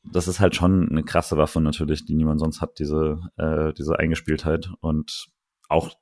das 0.02 0.26
ist 0.26 0.40
halt 0.40 0.56
schon 0.56 0.88
eine 0.88 1.04
krasse 1.04 1.36
Waffe 1.36 1.60
natürlich, 1.60 2.06
die 2.06 2.14
niemand 2.14 2.40
sonst 2.40 2.62
hat, 2.62 2.78
diese, 2.78 3.20
äh, 3.36 3.74
diese 3.74 3.98
Eingespieltheit 3.98 4.70
und 4.80 5.26
auch 5.68 5.92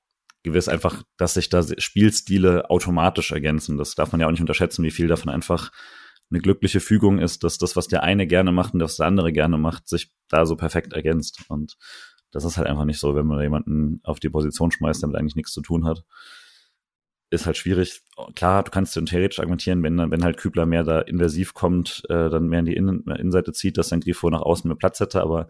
gewiss 0.44 0.68
einfach, 0.68 1.02
dass 1.16 1.34
sich 1.34 1.48
da 1.48 1.62
Spielstile 1.78 2.70
automatisch 2.70 3.32
ergänzen. 3.32 3.76
Das 3.76 3.96
darf 3.96 4.12
man 4.12 4.20
ja 4.20 4.28
auch 4.28 4.30
nicht 4.30 4.42
unterschätzen, 4.42 4.84
wie 4.84 4.92
viel 4.92 5.08
davon 5.08 5.30
einfach 5.30 5.72
eine 6.30 6.40
glückliche 6.40 6.80
Fügung 6.80 7.18
ist, 7.18 7.42
dass 7.42 7.58
das, 7.58 7.74
was 7.74 7.88
der 7.88 8.02
eine 8.02 8.26
gerne 8.26 8.52
macht 8.52 8.74
und 8.74 8.80
das 8.80 8.96
der 8.96 9.06
andere 9.06 9.32
gerne 9.32 9.58
macht, 9.58 9.88
sich 9.88 10.12
da 10.28 10.46
so 10.46 10.54
perfekt 10.54 10.92
ergänzt. 10.92 11.40
Und 11.48 11.76
das 12.34 12.44
ist 12.44 12.56
halt 12.56 12.68
einfach 12.68 12.84
nicht 12.84 12.98
so, 12.98 13.14
wenn 13.14 13.26
man 13.26 13.40
jemanden 13.40 14.00
auf 14.04 14.20
die 14.20 14.30
Position 14.30 14.70
schmeißt, 14.70 15.02
damit 15.02 15.16
eigentlich 15.16 15.36
nichts 15.36 15.52
zu 15.52 15.62
tun 15.62 15.84
hat 15.84 16.04
ist 17.34 17.46
halt 17.46 17.56
schwierig. 17.56 18.02
Klar, 18.34 18.62
du 18.62 18.70
kannst 18.70 18.94
theoretisch 18.94 19.38
argumentieren, 19.38 19.82
wenn, 19.82 20.10
wenn 20.10 20.24
halt 20.24 20.38
Kübler 20.38 20.66
mehr 20.66 20.84
da 20.84 21.00
invasiv 21.00 21.52
kommt, 21.52 22.02
äh, 22.08 22.30
dann 22.30 22.48
mehr 22.48 22.60
in 22.60 22.66
die 22.66 22.76
Innen 22.76 23.04
Innenseite 23.04 23.52
zieht, 23.52 23.76
dass 23.76 23.88
sein 23.88 24.00
Grifo 24.00 24.30
nach 24.30 24.42
außen 24.42 24.68
mehr 24.68 24.76
Platz 24.76 25.00
hätte, 25.00 25.20
aber 25.20 25.48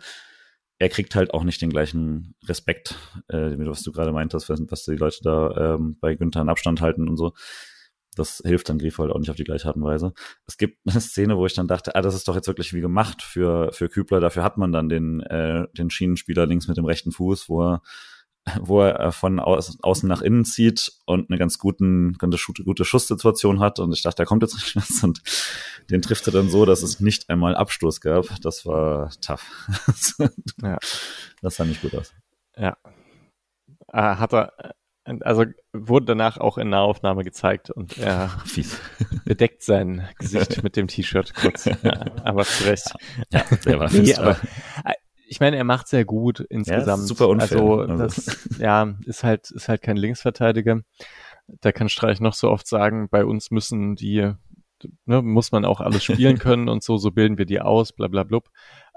er 0.78 0.88
kriegt 0.88 1.14
halt 1.14 1.32
auch 1.32 1.44
nicht 1.44 1.62
den 1.62 1.70
gleichen 1.70 2.34
Respekt, 2.46 2.96
äh, 3.28 3.56
was 3.58 3.82
du 3.82 3.92
gerade 3.92 4.12
meintest, 4.12 4.48
was, 4.48 4.60
was 4.68 4.84
die 4.84 4.96
Leute 4.96 5.18
da 5.22 5.74
ähm, 5.74 5.96
bei 6.00 6.14
Günther 6.14 6.42
in 6.42 6.48
Abstand 6.48 6.80
halten 6.80 7.08
und 7.08 7.16
so. 7.16 7.32
Das 8.14 8.42
hilft 8.44 8.68
dann 8.68 8.78
Grifo 8.78 9.02
halt 9.02 9.12
auch 9.12 9.18
nicht 9.18 9.30
auf 9.30 9.36
die 9.36 9.44
gleiche 9.44 9.68
Art 9.68 9.76
und 9.76 9.84
Weise. 9.84 10.12
Es 10.46 10.56
gibt 10.56 10.78
eine 10.86 11.00
Szene, 11.00 11.36
wo 11.36 11.46
ich 11.46 11.54
dann 11.54 11.68
dachte, 11.68 11.94
ah, 11.94 12.02
das 12.02 12.14
ist 12.14 12.28
doch 12.28 12.34
jetzt 12.34 12.46
wirklich 12.46 12.72
wie 12.72 12.80
gemacht 12.80 13.22
für, 13.22 13.72
für 13.72 13.88
Kübler. 13.88 14.20
Dafür 14.20 14.44
hat 14.44 14.56
man 14.56 14.72
dann 14.72 14.88
den, 14.88 15.20
äh, 15.20 15.66
den 15.72 15.90
Schienenspieler 15.90 16.46
links 16.46 16.68
mit 16.68 16.76
dem 16.76 16.84
rechten 16.84 17.12
Fuß, 17.12 17.48
wo 17.48 17.62
er 17.62 17.82
wo 18.60 18.82
er 18.82 19.00
äh, 19.00 19.12
von 19.12 19.40
außen 19.40 20.08
nach 20.08 20.20
innen 20.20 20.44
zieht 20.44 20.92
und 21.06 21.30
eine 21.30 21.38
ganz 21.38 21.58
guten, 21.58 22.12
ganz 22.14 22.44
gute 22.64 22.84
Schusssituation 22.84 23.60
hat. 23.60 23.78
Und 23.78 23.92
ich 23.92 24.02
dachte, 24.02 24.18
da 24.18 24.24
kommt 24.24 24.42
jetzt 24.42 24.54
nicht 24.54 24.76
was. 24.76 25.02
Und 25.02 25.22
den 25.90 26.02
trifft 26.02 26.26
er 26.26 26.32
dann 26.32 26.50
so, 26.50 26.64
dass 26.64 26.82
es 26.82 27.00
nicht 27.00 27.30
einmal 27.30 27.56
Abstoß 27.56 28.00
gab. 28.00 28.26
Das 28.42 28.66
war 28.66 29.10
tough. 29.20 29.44
ja. 30.62 30.78
Das 31.40 31.56
sah 31.56 31.64
nicht 31.64 31.82
gut 31.82 31.94
aus. 31.94 32.12
Ja. 32.56 32.76
Äh, 33.92 34.16
hat 34.16 34.34
er, 34.34 34.74
also 35.04 35.44
wurde 35.72 36.06
danach 36.06 36.38
auch 36.38 36.56
in 36.58 36.70
Nahaufnahme 36.70 37.24
gezeigt 37.24 37.70
und 37.70 37.98
er 37.98 38.30
Fies. 38.46 38.80
bedeckt 39.24 39.62
sein 39.62 40.08
Gesicht 40.18 40.62
mit 40.62 40.76
dem 40.76 40.88
T-Shirt 40.88 41.34
kurz. 41.34 41.66
Ja, 41.82 42.06
aber 42.24 42.44
zu 42.44 42.64
Recht. 42.64 42.94
Ja, 43.30 43.42
der 43.64 43.78
war 43.78 43.92
nee, 43.92 44.14
aber, 44.14 44.36
ich 45.26 45.40
meine, 45.40 45.56
er 45.56 45.64
macht 45.64 45.88
sehr 45.88 46.04
gut 46.04 46.40
insgesamt. 46.40 47.02
Ja, 47.02 47.06
super 47.06 47.28
unfair. 47.28 47.58
Also, 47.58 47.80
also, 47.80 47.96
das, 47.96 48.58
ja, 48.58 48.94
ist 49.04 49.24
halt, 49.24 49.50
ist 49.50 49.68
halt 49.68 49.82
kein 49.82 49.96
Linksverteidiger. 49.96 50.80
Da 51.60 51.72
kann 51.72 51.88
Streich 51.88 52.20
noch 52.20 52.34
so 52.34 52.50
oft 52.50 52.66
sagen, 52.66 53.08
bei 53.10 53.24
uns 53.24 53.50
müssen 53.50 53.96
die, 53.96 54.32
ne, 55.04 55.22
muss 55.22 55.52
man 55.52 55.64
auch 55.64 55.80
alles 55.80 56.04
spielen 56.04 56.38
können 56.38 56.68
und 56.68 56.82
so, 56.82 56.96
so 56.96 57.10
bilden 57.10 57.36
wir 57.36 57.46
die 57.46 57.60
aus, 57.60 57.92
bla, 57.92 58.08
bla, 58.08 58.22
blub. 58.22 58.48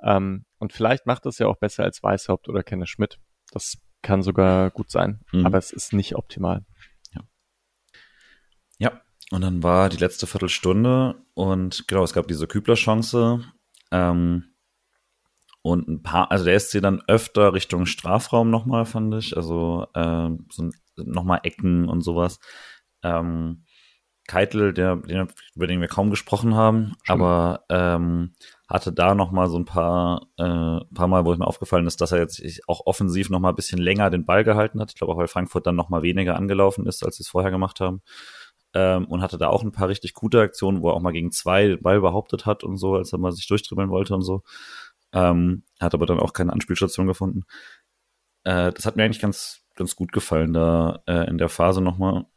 Ähm, 0.03 0.45
und 0.59 0.73
vielleicht 0.73 1.05
macht 1.05 1.25
das 1.25 1.39
ja 1.39 1.47
auch 1.47 1.57
besser 1.57 1.83
als 1.83 2.01
Weißhaupt 2.03 2.47
oder 2.47 2.63
Kenne 2.63 2.87
Schmidt. 2.87 3.19
Das 3.51 3.77
kann 4.07 4.23
sogar 4.23 4.71
gut 4.71 4.89
sein, 4.89 5.19
mhm. 5.33 5.45
aber 5.45 5.57
es 5.57 5.71
ist 5.71 5.91
nicht 5.91 6.15
optimal. 6.15 6.63
Ja. 7.13 7.21
ja, 8.79 9.01
und 9.31 9.41
dann 9.41 9.63
war 9.63 9.89
die 9.89 9.97
letzte 9.97 10.27
Viertelstunde 10.27 11.15
und 11.33 11.89
genau, 11.89 12.03
es 12.03 12.13
gab 12.13 12.25
diese 12.29 12.47
Kübler-Chance. 12.47 13.43
Ähm, 13.91 14.45
und 15.61 15.89
ein 15.89 16.03
paar, 16.03 16.31
also 16.31 16.45
der 16.45 16.57
SC 16.57 16.79
dann 16.81 17.03
öfter 17.07 17.53
Richtung 17.53 17.85
Strafraum 17.85 18.49
nochmal, 18.49 18.85
fand 18.85 19.13
ich. 19.15 19.35
Also 19.35 19.87
äh, 19.93 20.29
so 20.49 20.69
nochmal 20.95 21.41
Ecken 21.43 21.89
und 21.89 21.99
sowas. 21.99 22.39
Ähm, 23.03 23.65
Keitel, 24.28 24.73
der, 24.73 24.97
den, 24.97 25.28
über 25.55 25.67
den 25.67 25.82
wir 25.82 25.88
kaum 25.88 26.09
gesprochen 26.09 26.55
haben, 26.55 26.93
Schon. 27.03 27.21
aber 27.21 27.65
ähm, 27.69 28.34
hatte 28.67 28.91
da 28.91 29.15
nochmal 29.15 29.49
so 29.49 29.57
ein 29.57 29.65
paar, 29.65 30.28
äh, 30.38 30.80
paar 30.93 31.07
Mal, 31.07 31.25
wo 31.25 31.32
es 31.32 31.39
mir 31.39 31.47
aufgefallen 31.47 31.88
ist, 31.88 32.01
dass 32.01 32.11
er 32.11 32.19
jetzt 32.19 32.41
auch 32.67 32.86
offensiv 32.86 33.30
nochmal 33.30 33.53
ein 33.53 33.55
bisschen 33.55 33.80
länger 33.80 34.09
den 34.09 34.25
Ball 34.25 34.43
gehalten 34.43 34.82
hat. 34.82 34.91
Ich 34.91 34.97
glaube 34.97 35.13
auch, 35.13 35.17
weil 35.17 35.28
Frankfurt 35.28 35.65
dann 35.65 35.75
nochmal 35.75 36.01
weniger 36.01 36.36
angelaufen 36.36 36.86
ist, 36.86 37.03
als 37.03 37.17
sie 37.17 37.23
es 37.23 37.30
vorher 37.30 37.51
gemacht 37.51 37.80
haben. 37.80 38.01
Ähm, 38.73 39.05
und 39.05 39.21
hatte 39.21 39.38
da 39.38 39.47
auch 39.47 39.63
ein 39.63 39.71
paar 39.71 39.88
richtig 39.88 40.13
gute 40.13 40.41
Aktionen, 40.41 40.82
wo 40.82 40.89
er 40.89 40.95
auch 40.95 41.01
mal 41.01 41.13
gegen 41.13 41.32
zwei 41.32 41.67
den 41.67 41.82
Ball 41.82 42.01
behauptet 42.01 42.45
hat 42.45 42.65
und 42.65 42.78
so, 42.78 42.95
als 42.95 43.13
er 43.13 43.19
mal 43.19 43.32
sich 43.32 43.47
durchdribbeln 43.47 43.89
wollte 43.89 44.13
und 44.13 44.23
so. 44.23 44.43
Ähm, 45.13 45.63
hat 45.80 45.93
aber 45.93 46.05
dann 46.05 46.19
auch 46.19 46.34
keine 46.34 46.51
Anspielstation 46.51 47.07
gefunden. 47.07 47.45
Äh, 48.43 48.73
das 48.73 48.86
hat 48.86 48.97
mir 48.97 49.03
eigentlich 49.03 49.21
ganz, 49.21 49.61
ganz 49.75 49.95
gut 49.95 50.11
gefallen, 50.11 50.53
da 50.53 51.01
äh, 51.05 51.30
in 51.30 51.38
der 51.38 51.49
Phase 51.49 51.82
nochmal. 51.82 52.25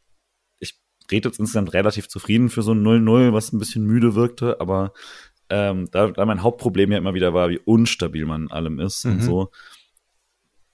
jetzt 1.11 1.39
insgesamt 1.39 1.73
relativ 1.73 2.07
zufrieden 2.07 2.49
für 2.49 2.61
so 2.61 2.73
ein 2.73 2.83
0-0, 2.83 3.33
was 3.33 3.51
ein 3.51 3.59
bisschen 3.59 3.85
müde 3.85 4.15
wirkte, 4.15 4.59
aber 4.59 4.93
ähm, 5.49 5.89
da, 5.91 6.11
da 6.11 6.25
mein 6.25 6.43
Hauptproblem 6.43 6.91
ja 6.91 6.97
immer 6.97 7.13
wieder 7.13 7.33
war, 7.33 7.49
wie 7.49 7.59
unstabil 7.59 8.25
man 8.25 8.43
in 8.43 8.51
allem 8.51 8.79
ist 8.79 9.05
mhm. 9.05 9.11
und 9.11 9.21
so. 9.21 9.51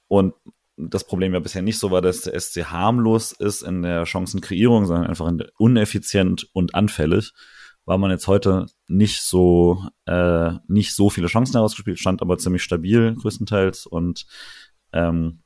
Und 0.07 0.33
das 0.77 1.05
Problem 1.05 1.33
ja 1.33 1.39
bisher 1.39 1.63
nicht 1.63 1.79
so 1.79 1.89
war, 1.89 2.01
dass 2.01 2.21
der 2.21 2.39
SC 2.39 2.65
harmlos 2.65 3.31
ist 3.31 3.63
in 3.63 3.81
der 3.81 4.05
Chancenkreierung, 4.05 4.85
sondern 4.85 5.07
einfach 5.07 5.31
uneffizient 5.57 6.47
und 6.53 6.75
anfällig 6.75 7.33
war 7.87 7.97
man 7.97 8.11
jetzt 8.11 8.27
heute 8.27 8.67
nicht 8.87 9.21
so 9.21 9.81
äh, 10.05 10.51
nicht 10.67 10.93
so 10.93 11.09
viele 11.09 11.27
Chancen 11.27 11.53
herausgespielt, 11.53 11.97
stand 11.97 12.21
aber 12.21 12.37
ziemlich 12.37 12.61
stabil 12.61 13.15
größtenteils 13.15 13.85
und 13.85 14.27
ähm, 14.91 15.39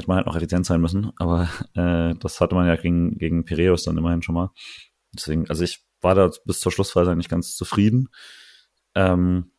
hätte 0.00 0.08
man 0.08 0.16
halt 0.16 0.26
noch 0.26 0.36
effizient 0.36 0.66
sein 0.66 0.80
müssen, 0.80 1.12
aber 1.16 1.48
äh, 1.74 2.14
das 2.18 2.40
hatte 2.40 2.54
man 2.54 2.66
ja 2.66 2.76
gegen, 2.76 3.18
gegen 3.18 3.44
Piraeus 3.44 3.84
dann 3.84 3.98
immerhin 3.98 4.22
schon 4.22 4.34
mal. 4.34 4.50
Deswegen, 5.12 5.48
also 5.48 5.64
ich 5.64 5.84
war 6.00 6.14
da 6.14 6.30
bis 6.44 6.60
zur 6.60 6.72
Schlussphase 6.72 7.14
nicht 7.14 7.28
ganz 7.28 7.56
zufrieden. 7.56 8.08
Ähm, 8.94 9.52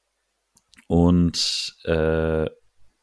und 0.88 1.76
äh, 1.86 2.50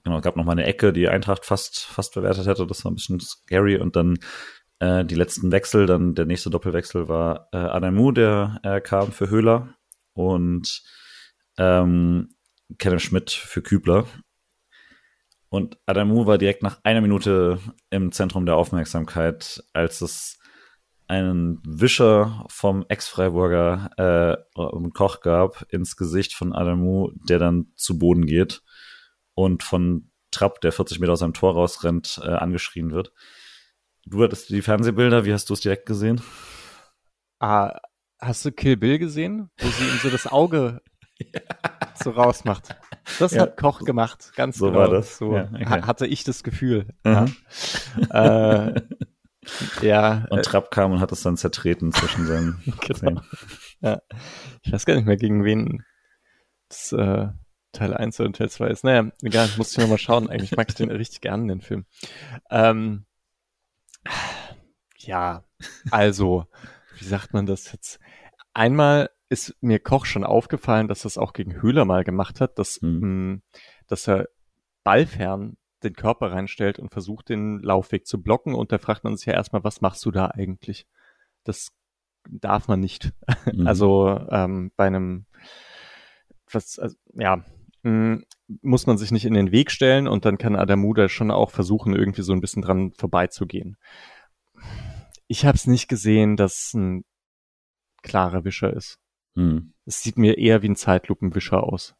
genau, 0.04 0.20
gab 0.20 0.36
noch 0.36 0.44
mal 0.44 0.52
eine 0.52 0.66
Ecke, 0.66 0.92
die 0.92 1.08
Eintracht 1.08 1.44
fast 1.44 1.80
fast 1.80 2.14
bewertet 2.14 2.46
hätte. 2.46 2.66
Das 2.66 2.84
war 2.84 2.92
ein 2.92 2.96
bisschen 2.96 3.20
scary. 3.20 3.78
Und 3.78 3.96
dann 3.96 4.18
äh, 4.80 5.04
die 5.04 5.14
letzten 5.14 5.52
Wechsel, 5.52 5.86
dann 5.86 6.14
der 6.14 6.26
nächste 6.26 6.50
Doppelwechsel 6.50 7.08
war 7.08 7.48
äh, 7.52 7.56
Adamu, 7.56 8.12
der 8.12 8.60
äh, 8.62 8.80
kam 8.80 9.12
für 9.12 9.30
Höhler 9.30 9.74
und 10.12 10.82
ähm, 11.56 12.28
Kenneth 12.78 13.02
Schmidt 13.02 13.30
für 13.30 13.62
Kübler. 13.62 14.06
Und 15.50 15.78
Adamu 15.86 16.26
war 16.26 16.38
direkt 16.38 16.62
nach 16.62 16.80
einer 16.82 17.00
Minute 17.00 17.58
im 17.90 18.12
Zentrum 18.12 18.44
der 18.44 18.56
Aufmerksamkeit, 18.56 19.64
als 19.72 20.00
es 20.02 20.38
einen 21.06 21.62
Wischer 21.66 22.44
vom 22.48 22.84
Ex-Freiburger 22.88 23.90
äh, 23.96 24.90
Koch 24.90 25.20
gab 25.20 25.64
ins 25.70 25.96
Gesicht 25.96 26.34
von 26.34 26.52
Adamu, 26.52 27.10
der 27.28 27.38
dann 27.38 27.72
zu 27.76 27.98
Boden 27.98 28.26
geht 28.26 28.62
und 29.34 29.62
von 29.62 30.10
Trapp, 30.30 30.60
der 30.60 30.72
40 30.72 31.00
Meter 31.00 31.14
aus 31.14 31.20
seinem 31.20 31.32
Tor 31.32 31.54
rausrennt, 31.54 32.20
äh, 32.22 32.28
angeschrien 32.28 32.90
wird. 32.90 33.12
Du 34.04 34.22
hattest 34.22 34.50
die 34.50 34.60
Fernsehbilder, 34.60 35.24
wie 35.24 35.32
hast 35.32 35.48
du 35.48 35.54
es 35.54 35.60
direkt 35.60 35.86
gesehen? 35.86 36.20
Ah, 37.38 37.78
hast 38.18 38.44
du 38.44 38.52
Kill 38.52 38.76
Bill 38.76 38.98
gesehen, 38.98 39.50
wo 39.58 39.68
sie 39.68 39.84
ihm 39.84 39.98
so 40.02 40.10
das 40.10 40.26
Auge 40.26 40.82
so 41.94 42.10
rausmacht? 42.10 42.74
Das 43.18 43.32
ja. 43.32 43.42
hat 43.42 43.56
Koch 43.56 43.80
gemacht, 43.84 44.32
ganz 44.36 44.58
so 44.58 44.66
genau. 44.66 44.78
war 44.78 44.88
das. 44.88 45.18
So 45.18 45.36
ja, 45.36 45.48
okay. 45.52 45.82
hatte 45.82 46.06
ich 46.06 46.24
das 46.24 46.42
Gefühl. 46.42 46.86
Mhm. 47.04 47.34
Ja. 48.12 48.66
äh, 48.66 48.82
ja. 49.82 50.26
Und 50.30 50.44
Trapp 50.44 50.70
kam 50.70 50.92
und 50.92 51.00
hat 51.00 51.12
es 51.12 51.22
dann 51.22 51.36
zertreten 51.36 51.92
zwischen 51.92 52.26
seinen 52.26 52.62
genau. 52.80 53.20
Ja. 53.80 54.00
Ich 54.62 54.72
weiß 54.72 54.84
gar 54.86 54.94
nicht 54.94 55.06
mehr, 55.06 55.16
gegen 55.16 55.44
wen 55.44 55.84
das 56.68 56.92
äh, 56.92 57.28
Teil 57.72 57.94
1 57.94 58.20
oder 58.20 58.32
Teil 58.32 58.50
2 58.50 58.68
ist. 58.68 58.84
Naja, 58.84 59.10
egal, 59.22 59.48
muss 59.56 59.72
ich 59.72 59.78
nochmal 59.78 59.98
schauen. 59.98 60.28
Eigentlich 60.28 60.56
mag 60.56 60.68
ich 60.68 60.74
den 60.74 60.90
richtig 60.90 61.20
gerne, 61.20 61.46
den 61.46 61.60
Film. 61.60 61.86
Ähm, 62.50 63.04
ja, 64.96 65.44
also, 65.90 66.46
wie 66.98 67.04
sagt 67.04 67.32
man 67.32 67.46
das 67.46 67.72
jetzt? 67.72 67.98
Einmal 68.52 69.10
ist 69.28 69.56
mir 69.60 69.78
Koch 69.78 70.06
schon 70.06 70.24
aufgefallen, 70.24 70.88
dass 70.88 71.02
das 71.02 71.18
auch 71.18 71.32
gegen 71.32 71.60
Höhler 71.60 71.84
mal 71.84 72.04
gemacht 72.04 72.40
hat, 72.40 72.58
dass, 72.58 72.76
Hm. 72.80 73.32
mh, 73.32 73.40
dass 73.86 74.08
er 74.08 74.28
ballfern 74.84 75.56
den 75.82 75.94
Körper 75.94 76.32
reinstellt 76.32 76.78
und 76.78 76.90
versucht, 76.92 77.28
den 77.28 77.60
Laufweg 77.60 78.06
zu 78.06 78.20
blocken. 78.20 78.54
Und 78.54 78.72
da 78.72 78.78
fragt 78.78 79.04
man 79.04 79.16
sich 79.16 79.26
ja 79.26 79.34
erstmal, 79.34 79.64
was 79.64 79.80
machst 79.80 80.04
du 80.04 80.10
da 80.10 80.26
eigentlich? 80.26 80.86
Das 81.44 81.68
darf 82.28 82.68
man 82.68 82.80
nicht. 82.80 83.12
Mhm. 83.52 83.66
Also 83.66 84.26
ähm, 84.30 84.72
bei 84.76 84.86
einem, 84.86 85.26
was, 86.50 86.78
also, 86.78 86.96
ja, 87.14 87.44
mh, 87.82 88.22
muss 88.62 88.86
man 88.86 88.98
sich 88.98 89.12
nicht 89.12 89.24
in 89.24 89.34
den 89.34 89.52
Weg 89.52 89.70
stellen 89.70 90.08
und 90.08 90.24
dann 90.24 90.38
kann 90.38 90.56
Adamuda 90.56 91.08
schon 91.08 91.30
auch 91.30 91.50
versuchen, 91.50 91.94
irgendwie 91.94 92.22
so 92.22 92.32
ein 92.32 92.40
bisschen 92.40 92.62
dran 92.62 92.92
vorbeizugehen. 92.92 93.76
Ich 95.28 95.44
habe 95.44 95.56
es 95.56 95.66
nicht 95.66 95.88
gesehen, 95.88 96.36
dass 96.36 96.72
ein 96.74 97.04
klarer 98.02 98.44
Wischer 98.44 98.72
ist. 98.72 98.98
Hm. 99.38 99.72
Es 99.86 100.02
sieht 100.02 100.18
mir 100.18 100.36
eher 100.36 100.62
wie 100.62 100.68
ein 100.68 100.74
Zeitlupenwischer 100.74 101.62
aus. 101.62 101.94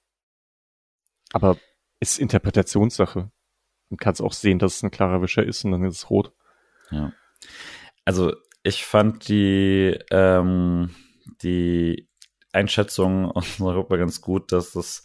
Aber 1.32 1.56
ist 2.00 2.18
Interpretationssache. 2.18 3.30
Man 3.90 3.96
kann 3.96 4.12
es 4.12 4.20
auch 4.20 4.32
sehen, 4.32 4.58
dass 4.58 4.74
es 4.74 4.82
ein 4.82 4.90
klarer 4.90 5.22
Wischer 5.22 5.44
ist 5.44 5.64
und 5.64 5.70
dann 5.70 5.84
ist 5.84 5.96
es 5.98 6.10
rot. 6.10 6.32
Ja. 6.90 7.12
Also 8.04 8.34
ich 8.64 8.84
fand 8.84 9.28
die, 9.28 9.96
ähm, 10.10 10.96
die 11.42 12.08
Einschätzung 12.52 13.30
unserer 13.30 13.74
Gruppe 13.74 13.98
ganz 13.98 14.20
gut, 14.20 14.50
dass 14.50 14.74
es 14.74 15.04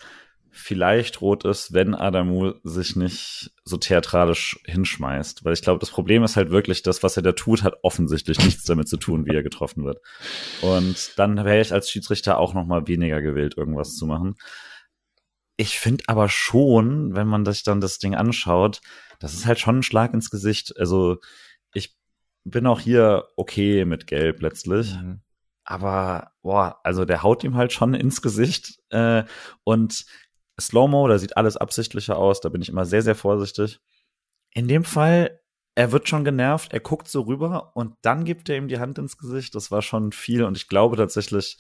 vielleicht 0.56 1.20
rot 1.20 1.46
ist, 1.46 1.74
wenn 1.74 1.96
Adamu 1.96 2.54
sich 2.64 2.96
nicht 2.96 3.52
so 3.66 3.78
theatralisch 3.78 4.60
hinschmeißt. 4.66 5.44
Weil 5.44 5.54
ich 5.54 5.64
glaube, 5.64 5.80
das 5.80 5.90
Problem 5.90 6.24
ist 6.24 6.36
halt 6.36 6.52
wirklich, 6.52 6.84
das, 6.84 7.02
was 7.02 7.18
er 7.18 7.24
da 7.24 7.32
tut, 7.32 7.64
hat 7.64 7.74
offensichtlich 7.82 8.38
nichts 8.38 8.64
damit 8.64 8.88
zu 8.88 8.98
tun, 8.98 9.26
wie 9.26 9.36
er 9.36 9.42
getroffen 9.42 9.84
wird. 9.84 10.00
Und 10.62 11.18
dann 11.18 11.38
wäre 11.38 11.60
ich 11.60 11.74
als 11.74 11.90
Schiedsrichter 11.90 12.38
auch 12.38 12.54
noch 12.54 12.66
mal 12.66 12.88
weniger 12.88 13.22
gewillt, 13.22 13.58
irgendwas 13.58 13.96
zu 13.96 14.06
machen. 14.06 14.36
Ich 15.58 15.80
finde 15.80 16.04
aber 16.08 16.30
schon, 16.30 17.16
wenn 17.16 17.28
man 17.28 17.46
sich 17.46 17.64
dann 17.64 17.82
das 17.82 17.98
Ding 17.98 18.14
anschaut, 18.14 18.82
das 19.20 19.34
ist 19.34 19.48
halt 19.48 19.60
schon 19.60 19.80
ein 19.80 19.84
Schlag 19.84 20.14
ins 20.14 20.30
Gesicht. 20.30 20.78
Also 20.78 21.18
ich 21.74 21.96
bin 22.44 22.68
auch 22.68 22.80
hier 22.80 23.26
okay 23.36 23.86
mit 23.86 24.06
Gelb 24.06 24.42
letztlich. 24.42 24.94
Mhm. 24.96 25.22
Aber, 25.66 26.32
boah, 26.42 26.80
also 26.84 27.06
der 27.06 27.24
haut 27.24 27.44
ihm 27.44 27.56
halt 27.56 27.72
schon 27.72 27.94
ins 27.94 28.22
Gesicht. 28.22 28.80
Äh, 28.90 29.24
und 29.64 30.06
Slow-Mo, 30.60 31.08
da 31.08 31.18
sieht 31.18 31.38
alles 31.38 31.58
absichtlicher 31.58 32.18
aus, 32.18 32.42
da 32.42 32.50
bin 32.50 32.62
ich 32.62 32.70
immer 32.70 32.86
sehr, 32.86 33.02
sehr 33.02 33.16
vorsichtig. 33.16 33.80
In 34.54 34.68
dem 34.68 34.84
Fall, 34.84 35.40
er 35.76 35.92
wird 35.92 36.08
schon 36.08 36.24
genervt, 36.24 36.74
er 36.74 36.80
guckt 36.80 37.08
so 37.08 37.22
rüber 37.22 37.72
und 37.76 37.96
dann 38.02 38.26
gibt 38.26 38.50
er 38.50 38.58
ihm 38.58 38.68
die 38.68 38.80
Hand 38.80 39.00
ins 39.00 39.18
Gesicht. 39.18 39.56
Das 39.56 39.72
war 39.72 39.82
schon 39.82 40.12
viel 40.12 40.44
und 40.44 40.56
ich 40.56 40.68
glaube 40.68 40.98
tatsächlich, 40.98 41.58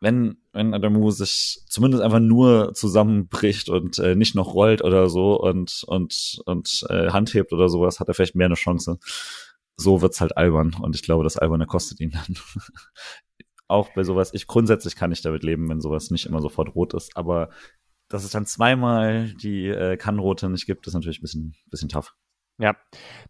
wenn, 0.00 0.36
wenn 0.52 0.74
Adamu 0.74 1.10
sich 1.10 1.62
zumindest 1.66 2.02
einfach 2.02 2.20
nur 2.20 2.74
zusammenbricht 2.74 3.70
und 3.70 3.98
äh, 3.98 4.14
nicht 4.14 4.34
noch 4.34 4.52
rollt 4.52 4.82
oder 4.84 5.08
so 5.08 5.40
und, 5.40 5.82
und, 5.86 6.42
und 6.44 6.86
äh, 6.90 7.08
Hand 7.08 7.32
hebt 7.32 7.54
oder 7.54 7.70
sowas, 7.70 8.00
hat 8.00 8.08
er 8.08 8.14
vielleicht 8.14 8.34
mehr 8.34 8.46
eine 8.46 8.54
Chance. 8.54 8.98
So 9.76 10.02
wird's 10.02 10.20
halt 10.20 10.36
albern 10.36 10.76
und 10.80 10.94
ich 10.94 11.02
glaube, 11.02 11.24
das 11.24 11.38
Alberne 11.38 11.66
kostet 11.66 12.00
ihn 12.00 12.10
dann. 12.10 12.36
Auch 13.66 13.88
bei 13.94 14.04
sowas, 14.04 14.34
ich 14.34 14.46
grundsätzlich 14.46 14.94
kann 14.94 15.10
ich 15.10 15.22
damit 15.22 15.42
leben, 15.42 15.70
wenn 15.70 15.80
sowas 15.80 16.10
nicht 16.10 16.26
immer 16.26 16.42
sofort 16.42 16.74
rot 16.74 16.92
ist, 16.92 17.16
aber 17.16 17.48
dass 18.14 18.22
es 18.24 18.30
dann 18.30 18.46
zweimal 18.46 19.32
die 19.42 19.66
äh, 19.66 19.96
Kannrote 19.96 20.48
nicht 20.48 20.66
gibt, 20.66 20.86
ist 20.86 20.94
natürlich 20.94 21.18
ein 21.18 21.22
bisschen, 21.22 21.54
bisschen 21.70 21.88
tough. 21.88 22.14
Ja, 22.58 22.76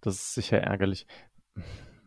das 0.02 0.16
ist 0.16 0.34
sicher 0.34 0.58
ärgerlich. 0.58 1.06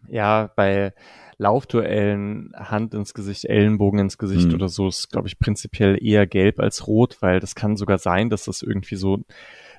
Ja, 0.07 0.51
bei 0.55 0.93
Laufduellen, 1.39 2.51
Hand 2.55 2.93
ins 2.93 3.15
Gesicht, 3.15 3.45
Ellenbogen 3.45 3.99
ins 3.99 4.19
Gesicht 4.19 4.49
Mhm. 4.49 4.53
oder 4.53 4.69
so 4.69 4.88
ist, 4.88 5.09
glaube 5.09 5.28
ich, 5.28 5.39
prinzipiell 5.39 5.97
eher 5.99 6.28
gelb 6.28 6.59
als 6.59 6.86
rot, 6.86 7.17
weil 7.21 7.39
das 7.39 7.55
kann 7.55 7.78
sogar 7.78 7.97
sein, 7.97 8.30
dass 8.30 8.45
das 8.45 8.61
irgendwie 8.61 8.95
so, 8.95 9.25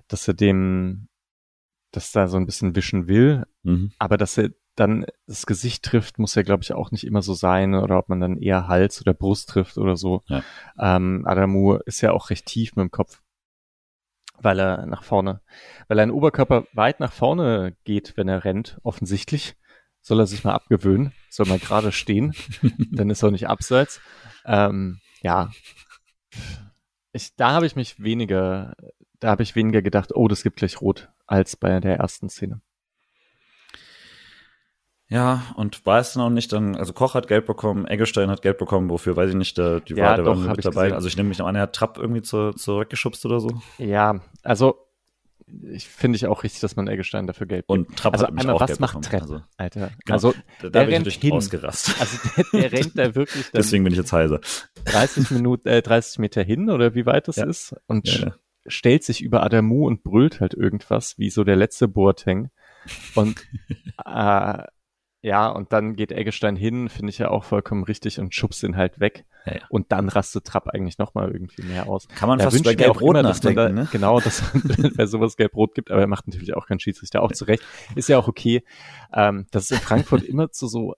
dass 0.08 0.26
er 0.26 0.34
dem, 0.34 1.08
dass 1.92 2.10
da 2.10 2.26
so 2.26 2.36
ein 2.36 2.46
bisschen 2.46 2.74
wischen 2.74 3.06
will, 3.06 3.44
Mhm. 3.62 3.92
aber 4.00 4.16
dass 4.16 4.36
er 4.38 4.50
dann 4.78 5.06
das 5.26 5.46
Gesicht 5.46 5.84
trifft, 5.84 6.18
muss 6.18 6.34
ja, 6.34 6.42
glaube 6.42 6.62
ich, 6.62 6.72
auch 6.72 6.90
nicht 6.90 7.04
immer 7.04 7.22
so 7.22 7.34
sein 7.34 7.74
oder 7.74 7.98
ob 7.98 8.08
man 8.08 8.20
dann 8.20 8.38
eher 8.38 8.68
Hals 8.68 9.00
oder 9.00 9.14
Brust 9.14 9.48
trifft 9.48 9.76
oder 9.78 9.96
so. 9.96 10.22
Ja. 10.26 10.42
Ähm, 10.78 11.24
Adamu 11.26 11.74
ist 11.86 12.00
ja 12.00 12.12
auch 12.12 12.30
recht 12.30 12.46
tief 12.46 12.76
mit 12.76 12.84
dem 12.84 12.90
Kopf, 12.90 13.22
weil 14.38 14.60
er 14.60 14.86
nach 14.86 15.02
vorne, 15.02 15.40
weil 15.88 15.98
ein 15.98 16.10
Oberkörper 16.10 16.64
weit 16.72 17.00
nach 17.00 17.12
vorne 17.12 17.76
geht, 17.84 18.16
wenn 18.16 18.28
er 18.28 18.44
rennt, 18.44 18.78
offensichtlich. 18.82 19.56
Soll 20.00 20.20
er 20.20 20.26
sich 20.26 20.44
mal 20.44 20.54
abgewöhnen, 20.54 21.12
soll 21.28 21.46
mal 21.46 21.58
gerade 21.58 21.90
stehen, 21.90 22.34
dann 22.92 23.10
ist 23.10 23.22
er 23.22 23.32
nicht 23.32 23.48
abseits. 23.48 24.00
Ähm, 24.46 25.00
ja, 25.22 25.50
ich, 27.12 27.34
da 27.34 27.50
habe 27.50 27.66
ich 27.66 27.74
mich 27.74 28.00
weniger, 28.00 28.74
da 29.18 29.30
habe 29.30 29.42
ich 29.42 29.56
weniger 29.56 29.82
gedacht, 29.82 30.14
oh, 30.14 30.28
das 30.28 30.44
gibt 30.44 30.56
gleich 30.56 30.80
rot, 30.80 31.10
als 31.26 31.56
bei 31.56 31.80
der 31.80 31.96
ersten 31.96 32.30
Szene. 32.30 32.60
Ja, 35.10 35.42
und 35.56 35.86
war 35.86 36.00
es 36.00 36.12
dann 36.12 36.22
auch 36.22 36.28
nicht 36.30 36.52
dann, 36.52 36.76
also 36.76 36.92
Koch 36.92 37.14
hat 37.14 37.28
Geld 37.28 37.46
bekommen, 37.46 37.86
Eggestein 37.86 38.28
hat 38.30 38.42
Geld 38.42 38.58
bekommen, 38.58 38.90
wofür 38.90 39.16
weiß 39.16 39.30
ich 39.30 39.36
nicht, 39.36 39.56
der, 39.56 39.80
die 39.80 39.94
Ja, 39.94 40.04
war, 40.04 40.16
der 40.16 40.24
war 40.26 40.34
doch, 40.34 40.42
hab 40.42 40.50
mit 40.50 40.58
ich 40.58 40.64
dabei. 40.64 40.82
gesehen. 40.84 40.94
Also 40.96 41.08
ich 41.08 41.16
nehme 41.16 41.30
mich 41.30 41.38
noch 41.38 41.46
an, 41.46 41.54
er 41.56 41.62
hat 41.62 41.72
Trapp 41.74 41.96
irgendwie 41.98 42.20
zu, 42.22 42.52
zurückgeschubst 42.52 43.24
oder 43.24 43.40
so. 43.40 43.48
Ja, 43.78 44.20
also 44.42 44.84
ich 45.70 45.88
finde 45.88 46.16
ich 46.16 46.26
auch 46.26 46.42
richtig, 46.42 46.60
dass 46.60 46.76
man 46.76 46.88
Eggestein 46.88 47.26
dafür 47.26 47.46
Geld 47.46 47.62
gibt. 47.66 47.70
Und 47.70 47.96
Trapp 47.96 48.12
also 48.12 48.24
hat 48.26 48.32
nämlich 48.32 48.42
einmal, 48.44 48.56
auch 48.56 48.60
was 48.60 48.66
Geld 48.68 48.80
macht 48.80 48.90
bekommen. 49.00 49.04
Trepp, 49.10 49.22
Also, 49.22 49.40
Alter? 49.56 49.80
Genau. 50.04 50.12
Also 50.14 50.32
da, 50.32 50.36
da 50.60 50.68
der 50.68 50.80
bin 50.80 50.88
ich 50.88 50.94
rennt 50.96 51.06
natürlich 51.06 51.20
hin. 51.22 51.32
ausgerastet. 51.32 51.94
Also 52.00 52.18
der, 52.36 52.60
der 52.60 52.72
rennt 52.72 52.98
da 52.98 53.14
wirklich 53.14 53.50
Deswegen 53.54 53.84
bin 53.84 53.94
ich 53.94 53.98
jetzt 53.98 54.12
heiser. 54.12 54.40
30 54.84 55.30
Minuten, 55.30 55.66
äh, 55.68 55.80
30 55.80 56.18
Meter 56.18 56.42
hin 56.42 56.68
oder 56.68 56.94
wie 56.94 57.06
weit 57.06 57.28
das 57.28 57.36
Ja. 57.36 57.46
ist 57.46 57.74
und 57.86 58.06
ja. 58.20 58.34
stellt 58.66 59.04
sich 59.04 59.22
über 59.22 59.42
Adamu 59.42 59.86
und 59.86 60.02
brüllt 60.02 60.40
halt 60.42 60.52
irgendwas, 60.52 61.16
wie 61.16 61.30
so 61.30 61.44
der 61.44 61.56
letzte 61.56 61.88
Boateng. 61.88 62.50
Und 63.14 63.42
äh, 64.04 64.64
ja, 65.20 65.48
und 65.48 65.72
dann 65.72 65.96
geht 65.96 66.12
Eggestein 66.12 66.54
hin, 66.54 66.88
finde 66.88 67.10
ich 67.10 67.18
ja 67.18 67.30
auch 67.30 67.42
vollkommen 67.42 67.82
richtig 67.82 68.20
und 68.20 68.34
schubst 68.34 68.62
ihn 68.62 68.76
halt 68.76 69.00
weg. 69.00 69.24
Ja, 69.46 69.54
ja. 69.54 69.60
Und 69.68 69.90
dann 69.90 70.08
rastet 70.08 70.44
Trapp 70.44 70.68
eigentlich 70.68 70.98
nochmal 70.98 71.30
irgendwie 71.32 71.62
mehr 71.62 71.88
aus. 71.88 72.06
Kann 72.08 72.28
man 72.28 72.38
Da 72.38 72.44
fast 72.44 72.56
ich 72.56 72.68
auch 72.68 72.76
Gelb-Rot 72.76 73.14
nachdenken, 73.14 73.56
da, 73.56 73.68
ne? 73.68 73.88
Genau, 73.90 74.20
dass 74.20 74.44
bei 74.96 75.06
sowas 75.06 75.36
Gelb-Rot 75.36 75.74
gibt, 75.74 75.90
aber 75.90 76.00
er 76.00 76.06
macht 76.06 76.28
natürlich 76.28 76.54
auch 76.54 76.66
keinen 76.66 76.78
Schiedsrichter, 76.78 77.22
auch 77.22 77.32
zu 77.32 77.44
Recht. 77.46 77.64
Ist 77.96 78.08
ja 78.08 78.18
auch 78.18 78.28
okay. 78.28 78.62
Ähm, 79.12 79.46
dass 79.50 79.64
es 79.64 79.70
in 79.72 79.78
Frankfurt 79.78 80.22
immer 80.22 80.50
zu 80.52 80.68
so 80.68 80.94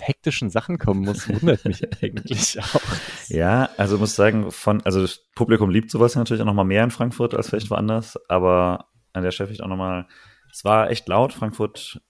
hektischen 0.00 0.50
Sachen 0.50 0.78
kommen 0.78 1.00
muss, 1.00 1.28
wundert 1.28 1.64
mich 1.64 1.82
eigentlich 2.02 2.60
auch. 2.60 2.80
Ja, 3.28 3.70
also 3.76 3.98
muss 3.98 4.14
sagen, 4.14 4.52
von, 4.52 4.82
also 4.82 5.00
das 5.00 5.24
Publikum 5.34 5.70
liebt 5.70 5.90
sowas 5.90 6.14
ja 6.14 6.20
natürlich 6.20 6.42
auch 6.42 6.46
noch 6.46 6.54
mal 6.54 6.64
mehr 6.64 6.84
in 6.84 6.90
Frankfurt 6.90 7.34
als 7.34 7.48
vielleicht 7.48 7.70
woanders, 7.70 8.18
aber 8.28 8.86
an 9.12 9.22
der 9.22 9.30
Stelle 9.30 9.48
vielleicht 9.48 9.62
auch 9.62 9.68
noch 9.68 9.76
mal, 9.76 10.06
es 10.52 10.64
war 10.64 10.90
echt 10.90 11.08
laut, 11.08 11.32
Frankfurt 11.32 12.00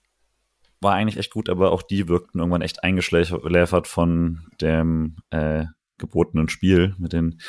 war 0.81 0.95
eigentlich 0.95 1.17
echt 1.17 1.33
gut, 1.33 1.49
aber 1.49 1.73
auch 1.73 1.83
die 1.83 2.09
wirkten 2.09 2.39
irgendwann 2.39 2.63
echt 2.63 2.85
eingeschläfert 2.85 3.87
von 3.87 4.47
dem 4.61 5.17
äh, 5.31 5.65
gebotenen 5.99 6.49
Spiel 6.49 6.95
mit 6.99 7.13
den 7.13 7.41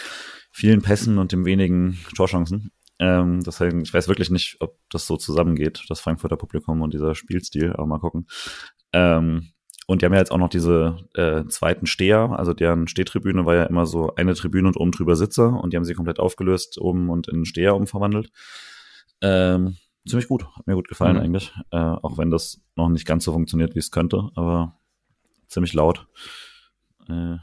vielen 0.52 0.82
Pässen 0.82 1.18
und 1.18 1.32
dem 1.32 1.46
wenigen 1.46 2.00
Torchancen. 2.16 2.72
Ähm, 3.00 3.44
deswegen, 3.44 3.82
ich 3.82 3.94
weiß 3.94 4.08
wirklich 4.08 4.32
nicht, 4.32 4.58
ob 4.60 4.78
das 4.90 5.06
so 5.06 5.18
zusammengeht, 5.18 5.84
das 5.90 6.00
Frankfurter 6.00 6.38
Publikum 6.38 6.82
und 6.82 6.94
dieser 6.94 7.14
Spielstil, 7.14 7.74
aber 7.74 7.86
mal 7.86 8.00
gucken. 8.00 8.28
Ähm, 8.94 9.52
und 9.86 10.02
die 10.02 10.06
haben 10.06 10.14
ja 10.14 10.20
jetzt 10.20 10.32
auch 10.32 10.38
noch 10.38 10.50
diese 10.50 10.98
äh, 11.14 11.46
zweiten 11.46 11.86
Steher, 11.86 12.32
also 12.38 12.54
deren 12.54 12.88
Stehtribüne 12.88 13.46
war 13.46 13.56
ja 13.56 13.64
immer 13.64 13.86
so 13.86 14.14
eine 14.16 14.34
Tribüne 14.34 14.68
und 14.68 14.78
oben 14.78 14.92
drüber 14.92 15.16
Sitze 15.16 15.48
und 15.48 15.72
die 15.72 15.78
haben 15.78 15.86
sie 15.86 15.94
komplett 15.94 16.20
aufgelöst, 16.20 16.78
oben 16.80 17.10
und 17.10 17.28
in 17.28 17.46
Steher 17.46 17.76
umverwandelt. 17.76 18.30
Ähm, 19.22 19.78
ziemlich 20.08 20.28
gut, 20.28 20.46
hat 20.56 20.68
mir 20.68 20.76
gut 20.76 20.88
gefallen 20.88 21.18
Mhm. 21.18 21.24
eigentlich, 21.24 21.54
äh, 21.72 21.78
auch 21.78 22.18
wenn 22.18 22.30
das 22.32 22.62
noch 22.76 22.90
nicht 22.90 23.06
ganz 23.06 23.24
so 23.24 23.32
funktioniert, 23.34 23.76
wie 23.76 23.80
es 23.80 23.92
könnte, 23.92 24.30
aber 24.36 24.80
ziemlich 25.48 25.74
laut. 25.74 26.08
Äh, 27.10 27.38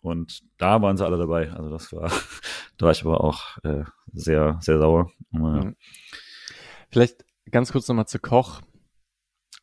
und 0.00 0.42
da 0.58 0.82
waren 0.82 0.96
sie 0.96 1.04
alle 1.06 1.16
dabei, 1.18 1.50
also 1.52 1.70
das 1.70 1.92
war, 1.92 2.10
da 2.78 2.86
war 2.86 2.92
ich 2.92 3.04
aber 3.04 3.22
auch 3.22 3.58
äh, 3.64 3.84
sehr, 4.12 4.58
sehr 4.60 4.78
sauer. 4.78 5.10
Mhm. 5.30 5.76
Vielleicht 6.90 7.24
ganz 7.50 7.72
kurz 7.72 7.88
nochmal 7.88 8.06
zu 8.06 8.18
Koch, 8.18 8.60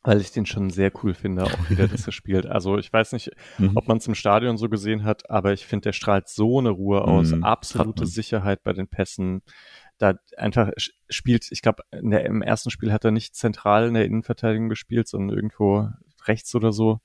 weil 0.04 0.20
ich 0.20 0.32
den 0.32 0.46
schon 0.46 0.70
sehr 0.70 0.90
cool 1.02 1.14
finde, 1.14 1.44
auch 1.44 1.70
wieder, 1.70 1.86
dass 1.86 2.06
er 2.06 2.12
spielt. 2.12 2.46
Also 2.46 2.76
ich 2.78 2.92
weiß 2.92 3.12
nicht, 3.12 3.30
Mhm. 3.58 3.76
ob 3.76 3.86
man 3.88 3.98
es 3.98 4.06
im 4.08 4.14
Stadion 4.16 4.56
so 4.56 4.68
gesehen 4.68 5.04
hat, 5.04 5.30
aber 5.30 5.52
ich 5.52 5.64
finde, 5.66 5.84
der 5.84 5.92
strahlt 5.92 6.28
so 6.28 6.58
eine 6.58 6.70
Ruhe 6.70 7.02
aus, 7.02 7.32
Mhm, 7.32 7.44
absolute. 7.44 8.06
Sicherheit 8.06 8.62
bei 8.64 8.72
den 8.72 8.88
Pässen. 8.88 9.42
Da 10.02 10.14
einfach 10.36 10.72
spielt, 10.76 11.52
ich 11.52 11.62
glaube, 11.62 11.84
im 11.92 12.42
ersten 12.42 12.72
Spiel 12.72 12.92
hat 12.92 13.04
er 13.04 13.12
nicht 13.12 13.36
zentral 13.36 13.86
in 13.86 13.94
der 13.94 14.04
Innenverteidigung 14.04 14.68
gespielt, 14.68 15.06
sondern 15.06 15.36
irgendwo 15.36 15.90
rechts 16.24 16.52
oder 16.56 16.72
so. 16.72 17.00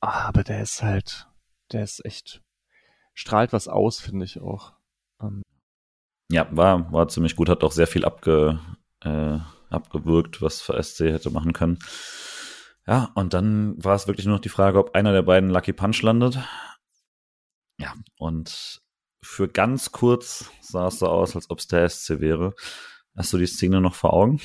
Ah, 0.00 0.28
Aber 0.28 0.42
der 0.42 0.62
ist 0.62 0.82
halt, 0.82 1.28
der 1.70 1.82
ist 1.84 2.02
echt, 2.02 2.40
strahlt 3.12 3.52
was 3.52 3.68
aus, 3.68 4.00
finde 4.00 4.24
ich 4.24 4.40
auch. 4.40 4.72
Ähm, 5.20 5.42
Ja, 6.32 6.48
war, 6.50 6.90
war 6.90 7.08
ziemlich 7.08 7.36
gut, 7.36 7.50
hat 7.50 7.62
auch 7.62 7.72
sehr 7.72 7.86
viel 7.86 8.06
abge, 8.06 8.58
äh, 9.02 9.38
abgewürgt, 9.68 10.40
was 10.40 10.62
für 10.62 10.82
SC 10.82 11.00
hätte 11.00 11.28
machen 11.28 11.52
können. 11.52 11.78
Ja, 12.86 13.10
und 13.14 13.34
dann 13.34 13.74
war 13.84 13.96
es 13.96 14.06
wirklich 14.06 14.24
nur 14.24 14.36
noch 14.36 14.42
die 14.42 14.48
Frage, 14.48 14.78
ob 14.78 14.94
einer 14.94 15.12
der 15.12 15.22
beiden 15.22 15.50
Lucky 15.50 15.74
Punch 15.74 16.00
landet. 16.00 16.38
Ja, 17.78 17.92
und 18.16 18.80
für 19.24 19.48
ganz 19.48 19.90
kurz 19.90 20.50
sah 20.60 20.88
es 20.88 20.98
so 20.98 21.08
aus, 21.08 21.34
als 21.34 21.50
ob 21.50 21.58
es 21.58 21.66
der 21.66 21.88
SC 21.88 22.20
wäre. 22.20 22.54
Hast 23.16 23.32
du 23.32 23.38
die 23.38 23.46
Szene 23.46 23.80
noch 23.80 23.94
vor 23.94 24.12
Augen? 24.12 24.40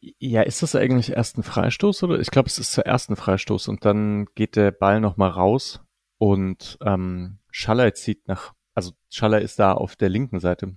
Ja, 0.00 0.42
ist 0.42 0.62
das 0.62 0.74
eigentlich 0.74 1.10
erst 1.10 1.38
ein 1.38 1.42
Freistoß 1.42 2.02
oder? 2.04 2.20
Ich 2.20 2.30
glaube, 2.30 2.48
es 2.48 2.58
ist 2.58 2.72
zuerst 2.72 3.10
ein 3.10 3.16
Freistoß 3.16 3.68
und 3.68 3.84
dann 3.84 4.26
geht 4.34 4.56
der 4.56 4.70
Ball 4.70 5.00
nochmal 5.00 5.30
raus 5.30 5.80
und 6.18 6.78
ähm, 6.82 7.38
Schaller 7.50 7.92
zieht 7.94 8.28
nach, 8.28 8.54
also 8.74 8.92
Schaller 9.10 9.40
ist 9.40 9.58
da 9.58 9.72
auf 9.72 9.96
der 9.96 10.08
linken 10.08 10.40
Seite. 10.40 10.76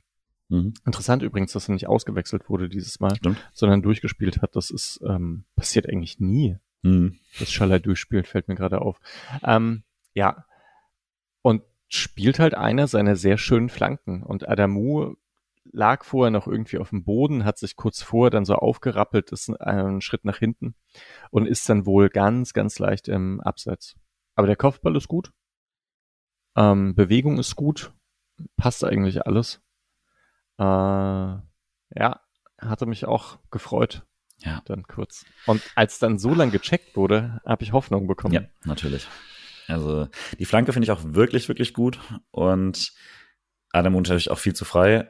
Mhm. 0.50 0.74
Interessant 0.86 1.24
übrigens, 1.24 1.54
dass 1.54 1.70
er 1.70 1.74
nicht 1.74 1.88
ausgewechselt 1.88 2.50
wurde 2.50 2.68
dieses 2.68 3.00
Mal, 3.00 3.16
Stimmt. 3.16 3.38
sondern 3.54 3.82
durchgespielt 3.82 4.42
hat. 4.42 4.56
Das 4.56 4.70
ist 4.70 5.00
ähm, 5.08 5.46
passiert 5.56 5.88
eigentlich 5.88 6.20
nie, 6.20 6.58
mhm. 6.82 7.20
dass 7.40 7.52
Schaller 7.52 7.80
durchspielt, 7.80 8.28
fällt 8.28 8.48
mir 8.48 8.56
gerade 8.56 8.82
auf. 8.82 9.00
Ähm, 9.44 9.84
ja, 10.14 10.46
spielt 11.94 12.40
halt 12.40 12.56
einer 12.56 12.88
seiner 12.88 13.16
sehr 13.16 13.38
schönen 13.38 13.70
Flanken 13.70 14.24
und 14.24 14.48
Adamu 14.48 15.16
lag 15.66 16.04
vorher 16.04 16.32
noch 16.32 16.48
irgendwie 16.48 16.78
auf 16.78 16.90
dem 16.90 17.04
Boden, 17.04 17.46
hat 17.46 17.58
sich 17.58 17.76
kurz 17.76 18.02
vorher 18.02 18.32
dann 18.32 18.46
so 18.46 18.56
aufgerappelt, 18.56 19.32
ist 19.32 19.50
einen 19.62 20.02
Schritt 20.02 20.26
nach 20.26 20.38
hinten 20.38 20.76
und 21.30 21.48
ist 21.48 21.68
dann 21.70 21.86
wohl 21.86 22.10
ganz, 22.10 22.54
ganz 22.54 22.80
leicht 22.80 23.08
im 23.08 23.42
Abseits. 23.42 23.96
Aber 24.36 24.48
der 24.48 24.56
Kopfball 24.56 24.96
ist 24.96 25.08
gut. 25.08 25.32
Ähm, 26.56 26.96
Bewegung 26.96 27.38
ist 27.38 27.56
gut. 27.56 27.94
Passt 28.58 28.84
eigentlich 28.84 29.26
alles. 29.28 29.62
Äh, 30.58 30.64
ja, 30.64 32.22
hatte 32.58 32.86
mich 32.86 33.06
auch 33.06 33.38
gefreut. 33.52 34.06
Ja. 34.40 34.62
Dann 34.66 34.84
kurz. 34.84 35.26
Und 35.46 35.62
als 35.76 36.00
dann 36.00 36.18
so 36.18 36.34
lang 36.34 36.52
gecheckt 36.52 36.96
wurde, 36.96 37.42
habe 37.46 37.64
ich 37.64 37.74
Hoffnung 37.74 38.08
bekommen. 38.08 38.34
Ja, 38.34 38.42
natürlich. 38.64 39.08
Also 39.68 40.08
die 40.40 40.46
Flanke 40.46 40.74
finde 40.74 40.86
ich 40.86 40.92
auch 40.92 41.02
wirklich, 41.04 41.48
wirklich 41.48 41.74
gut. 41.74 42.00
Und 42.32 42.94
Adam 43.72 43.94
natürlich 43.94 44.32
auch 44.32 44.40
viel 44.40 44.54
zu 44.54 44.66
frei 44.66 45.08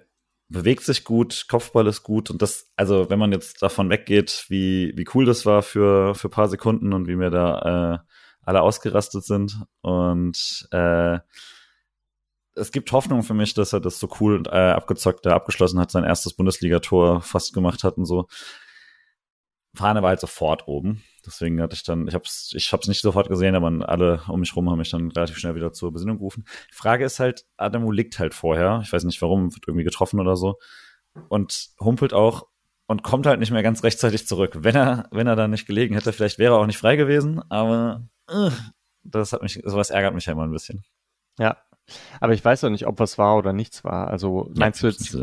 bewegt 0.51 0.83
sich 0.83 1.05
gut, 1.05 1.45
Kopfball 1.47 1.87
ist 1.87 2.03
gut 2.03 2.29
und 2.29 2.41
das, 2.41 2.69
also 2.75 3.09
wenn 3.09 3.19
man 3.19 3.31
jetzt 3.31 3.61
davon 3.61 3.89
weggeht, 3.89 4.45
wie, 4.49 4.91
wie 4.97 5.05
cool 5.13 5.25
das 5.25 5.45
war 5.45 5.61
für, 5.61 6.13
für 6.13 6.29
paar 6.29 6.49
Sekunden 6.49 6.93
und 6.93 7.07
wie 7.07 7.15
mir 7.15 7.29
da 7.29 7.93
äh, 7.93 7.97
alle 8.41 8.61
ausgerastet 8.61 9.23
sind 9.23 9.57
und 9.81 10.67
äh, 10.71 11.19
es 12.53 12.73
gibt 12.73 12.91
Hoffnung 12.91 13.23
für 13.23 13.33
mich, 13.33 13.53
dass 13.53 13.71
er 13.71 13.79
das 13.79 13.97
so 13.97 14.09
cool 14.19 14.35
und 14.35 14.47
äh, 14.47 14.51
abgezockt 14.51 15.25
da 15.25 15.35
abgeschlossen 15.35 15.79
hat, 15.79 15.89
sein 15.89 16.03
erstes 16.03 16.33
Bundesligator 16.33 17.21
fast 17.21 17.53
gemacht 17.53 17.85
hat 17.85 17.97
und 17.97 18.05
so. 18.05 18.27
Fahne 19.75 20.01
war 20.01 20.09
halt 20.09 20.19
sofort 20.19 20.67
oben. 20.67 21.03
Deswegen 21.25 21.61
hatte 21.61 21.75
ich 21.75 21.83
dann, 21.83 22.07
ich 22.07 22.13
habe 22.13 22.23
es 22.25 22.51
ich 22.55 22.73
hab's 22.73 22.87
nicht 22.87 23.01
sofort 23.01 23.29
gesehen, 23.29 23.55
aber 23.55 23.87
alle 23.87 24.21
um 24.27 24.39
mich 24.39 24.55
rum 24.55 24.69
haben 24.69 24.79
mich 24.79 24.89
dann 24.89 25.11
relativ 25.11 25.37
schnell 25.37 25.55
wieder 25.55 25.71
zur 25.71 25.93
Besinnung 25.93 26.17
gerufen. 26.17 26.45
Die 26.71 26.75
Frage 26.75 27.05
ist 27.05 27.19
halt, 27.19 27.45
Adamu 27.57 27.91
liegt 27.91 28.19
halt 28.19 28.33
vorher, 28.33 28.81
ich 28.83 28.91
weiß 28.91 29.03
nicht 29.03 29.21
warum, 29.21 29.53
wird 29.53 29.67
irgendwie 29.67 29.83
getroffen 29.83 30.19
oder 30.19 30.35
so 30.35 30.57
und 31.29 31.69
humpelt 31.79 32.13
auch 32.13 32.47
und 32.87 33.03
kommt 33.03 33.25
halt 33.25 33.39
nicht 33.39 33.51
mehr 33.51 33.63
ganz 33.63 33.83
rechtzeitig 33.83 34.27
zurück. 34.27 34.57
Wenn 34.59 34.75
er, 34.75 35.07
wenn 35.11 35.27
er 35.27 35.35
da 35.35 35.47
nicht 35.47 35.67
gelegen 35.67 35.93
hätte, 35.95 36.11
vielleicht 36.11 36.39
wäre 36.39 36.55
er 36.55 36.59
auch 36.59 36.65
nicht 36.65 36.77
frei 36.77 36.95
gewesen, 36.95 37.41
aber 37.49 38.07
äh, 38.27 38.49
das 39.03 39.31
hat 39.31 39.41
mich, 39.41 39.61
sowas 39.63 39.89
ärgert 39.89 40.13
mich 40.13 40.25
ja 40.25 40.33
immer 40.33 40.43
ein 40.43 40.51
bisschen. 40.51 40.83
Ja, 41.39 41.57
aber 42.19 42.33
ich 42.33 42.43
weiß 42.43 42.63
auch 42.63 42.69
nicht, 42.69 42.87
ob 42.87 42.99
was 42.99 43.17
war 43.17 43.37
oder 43.37 43.53
nichts 43.53 43.83
war. 43.83 44.07
Also 44.07 44.51
meinst 44.55 44.81
ja, 44.81 44.89
du 44.89 44.95
jetzt, 44.95 45.17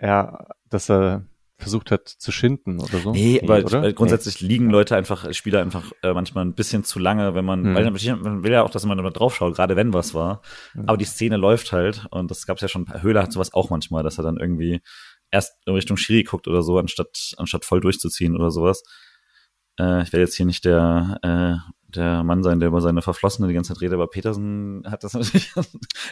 ja, 0.00 0.46
dass 0.68 0.90
er 0.90 1.24
versucht 1.58 1.90
hat 1.90 2.08
zu 2.08 2.30
schinden 2.30 2.80
oder 2.80 2.98
so. 2.98 3.12
Nee, 3.12 3.40
aber 3.42 3.64
oder? 3.64 3.92
grundsätzlich 3.92 4.40
nee. 4.40 4.48
liegen 4.48 4.70
Leute 4.70 4.96
einfach, 4.96 5.32
Spieler 5.34 5.60
einfach 5.60 5.92
äh, 6.02 6.12
manchmal 6.12 6.44
ein 6.44 6.54
bisschen 6.54 6.84
zu 6.84 7.00
lange, 7.00 7.34
wenn 7.34 7.44
man, 7.44 7.64
hm. 7.64 7.74
weil 7.74 7.90
man 7.90 8.44
will 8.44 8.52
ja 8.52 8.62
auch, 8.62 8.70
dass 8.70 8.86
man 8.86 8.96
da 8.96 9.10
drauf 9.10 9.34
schaut, 9.34 9.56
gerade 9.56 9.74
wenn 9.74 9.92
was 9.92 10.14
war. 10.14 10.42
Hm. 10.72 10.84
Aber 10.88 10.96
die 10.96 11.04
Szene 11.04 11.36
läuft 11.36 11.72
halt 11.72 12.06
und 12.10 12.30
das 12.30 12.46
gab's 12.46 12.62
ja 12.62 12.68
schon, 12.68 12.86
Höhler 13.02 13.22
hat 13.22 13.32
sowas 13.32 13.52
auch 13.52 13.70
manchmal, 13.70 14.04
dass 14.04 14.18
er 14.18 14.24
dann 14.24 14.36
irgendwie 14.36 14.80
erst 15.30 15.54
in 15.66 15.74
Richtung 15.74 15.96
Schiri 15.96 16.22
guckt 16.22 16.46
oder 16.46 16.62
so, 16.62 16.78
anstatt, 16.78 17.34
anstatt 17.36 17.64
voll 17.64 17.80
durchzuziehen 17.80 18.36
oder 18.36 18.50
sowas. 18.50 18.82
Äh, 19.78 20.02
ich 20.02 20.12
werde 20.12 20.24
jetzt 20.24 20.36
hier 20.36 20.46
nicht 20.46 20.64
der, 20.64 21.18
äh, 21.22 21.72
der 21.88 22.22
Mann 22.22 22.42
sein, 22.42 22.60
der 22.60 22.68
über 22.68 22.80
seine 22.80 23.02
Verflossene 23.02 23.48
die 23.48 23.54
ganze 23.54 23.72
Zeit 23.72 23.80
redet, 23.80 23.94
aber 23.94 24.08
Petersen 24.08 24.82
hat 24.86 25.04
das 25.04 25.12
natürlich 25.14 25.50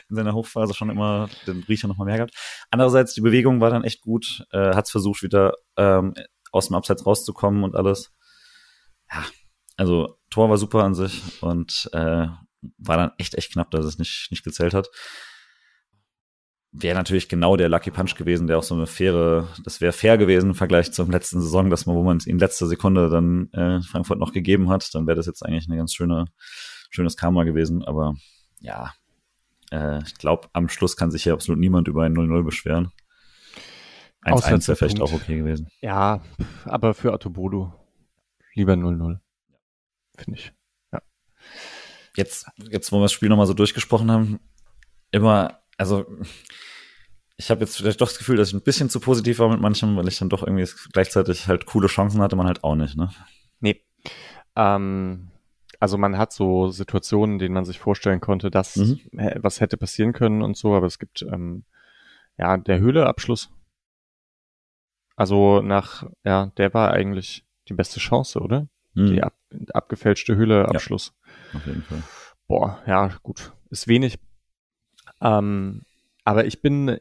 in 0.09 0.17
seiner 0.17 0.35
Hochphase 0.35 0.75
schon 0.75 0.91
immer 0.91 1.29
den 1.47 1.63
Riecher 1.65 1.89
noch 1.89 1.97
mal 1.97 2.05
mehr 2.05 2.17
gehabt. 2.17 2.35
Andererseits, 2.71 3.15
die 3.15 3.21
Bewegung 3.21 3.61
war 3.61 3.71
dann 3.71 3.85
echt 3.85 4.01
gut, 4.01 4.47
äh, 4.53 4.75
hat 4.75 4.87
es 4.87 4.91
versucht, 4.91 5.23
wieder 5.23 5.55
ähm, 5.77 6.15
aus 6.53 6.69
dem 6.69 6.77
Abseits 6.77 7.05
rauszukommen 7.05 7.63
und 7.63 7.77
alles. 7.77 8.15
Ja, 9.13 9.25
also 9.77 10.19
Tor 10.31 10.49
war 10.49 10.57
super 10.57 10.83
an 10.83 10.95
sich 10.95 11.23
und 11.43 11.89
äh, 11.93 12.27
war 12.79 12.97
dann 12.97 13.13
echt, 13.19 13.35
echt 13.35 13.53
knapp, 13.53 13.71
dass 13.71 13.85
es 13.85 13.99
nicht, 13.99 14.29
nicht 14.31 14.45
gezählt 14.45 14.75
hat 14.75 14.89
wäre 16.83 16.97
natürlich 16.97 17.29
genau 17.29 17.57
der 17.57 17.69
Lucky 17.69 17.91
Punch 17.91 18.15
gewesen, 18.15 18.47
der 18.47 18.59
auch 18.59 18.63
so 18.63 18.75
eine 18.75 18.87
faire, 18.87 19.49
das 19.65 19.81
wäre 19.81 19.93
fair 19.93 20.19
gewesen 20.19 20.51
im 20.51 20.55
Vergleich 20.55 20.93
zur 20.93 21.09
letzten 21.09 21.41
Saison, 21.41 21.71
dass 21.71 21.87
man, 21.87 21.97
wo 21.97 22.03
man 22.03 22.19
es 22.19 22.27
in 22.27 22.39
letzter 22.39 22.67
Sekunde 22.67 23.09
dann 23.09 23.51
äh, 23.53 23.81
Frankfurt 23.83 24.19
noch 24.19 24.33
gegeben 24.33 24.69
hat, 24.69 24.95
dann 24.95 25.07
wäre 25.07 25.17
das 25.17 25.27
jetzt 25.27 25.43
eigentlich 25.43 25.67
eine 25.69 25.77
ganz 25.77 25.95
schöne, 25.95 26.27
schönes 26.91 27.17
Karma 27.17 27.45
gewesen. 27.45 27.83
Aber 27.83 28.15
ja, 28.61 28.93
äh, 29.71 30.03
ich 30.03 30.15
glaube, 30.17 30.49
am 30.53 30.69
Schluss 30.69 30.97
kann 30.97 31.11
sich 31.11 31.25
ja 31.25 31.33
absolut 31.33 31.59
niemand 31.59 31.89
über 31.89 32.05
ein 32.05 32.15
0-0 32.15 32.45
beschweren. 32.45 32.93
1-1 34.23 34.69
wäre 34.69 34.77
vielleicht 34.77 35.01
auch 35.01 35.13
okay 35.13 35.39
gewesen. 35.39 35.69
Ja, 35.81 36.21
aber 36.65 36.95
für 36.95 37.13
Atobodo 37.13 37.73
lieber 38.55 38.73
0-0. 38.73 39.19
Finde 40.17 40.39
ich. 40.39 40.53
Ja. 40.93 41.01
Jetzt, 42.17 42.47
jetzt, 42.71 42.91
wo 42.91 42.99
wir 42.99 43.03
das 43.03 43.13
Spiel 43.13 43.29
nochmal 43.29 43.47
so 43.47 43.55
durchgesprochen 43.55 44.11
haben, 44.11 44.41
immer, 45.13 45.61
also 45.77 46.07
ich 47.37 47.51
habe 47.51 47.61
jetzt 47.61 47.77
vielleicht 47.77 48.01
doch 48.01 48.09
das 48.09 48.19
Gefühl, 48.19 48.37
dass 48.37 48.49
ich 48.49 48.55
ein 48.55 48.63
bisschen 48.63 48.89
zu 48.89 49.01
positiv 49.01 49.39
war 49.39 49.49
mit 49.49 49.61
manchem, 49.61 49.97
weil 49.97 50.09
ich 50.09 50.19
dann 50.19 50.29
doch 50.29 50.43
irgendwie 50.43 50.69
gleichzeitig 50.93 51.49
halt 51.49 51.67
coole 51.67 51.89
Chancen 51.89 52.21
hatte, 52.23 52.37
man 52.37 52.47
halt 52.47 52.65
auch 52.65 52.75
nicht, 52.75 52.97
ne? 52.97 53.11
Nee. 53.61 53.83
Ähm, 54.55 55.31
also 55.79 55.99
man 55.99 56.17
hat 56.17 56.33
so 56.33 56.69
Situationen, 56.69 57.39
denen 57.39 57.55
man 57.55 57.67
sich 57.67 57.79
vorstellen 57.79 58.21
konnte, 58.21 58.51
dass 58.51 58.77
mhm. 58.77 59.01
was 59.13 59.61
hätte 59.61 59.77
passieren 59.77 60.13
können 60.13 60.43
und 60.43 60.57
so, 60.57 60.75
aber 60.75 60.87
es 60.87 60.99
gibt 60.99 61.23
ähm, 61.23 61.65
ja 62.39 62.57
der 62.57 62.79
Höhleabschluss. 62.79 63.51
Also 65.15 65.61
nach, 65.63 66.05
ja, 66.25 66.53
der 66.57 66.75
war 66.75 66.93
eigentlich 66.93 67.45
die 67.69 67.75
beste 67.75 68.01
Chance, 68.01 68.41
oder? 68.41 68.69
Mhm. 68.95 69.07
Die 69.07 69.23
ab, 69.23 69.35
abgefälschte 69.73 70.37
Höhleabschluss. 70.37 71.15
Ja, 71.53 71.59
auf 71.59 71.67
jeden 71.67 71.83
Fall. 71.83 72.03
Boah, 72.47 72.83
ja, 72.87 73.09
gut. 73.23 73.53
Ist 73.71 73.89
wenig. 73.89 74.19
Ähm, 75.21 75.83
aber 76.25 76.47
ich 76.47 76.61
bin, 76.61 76.99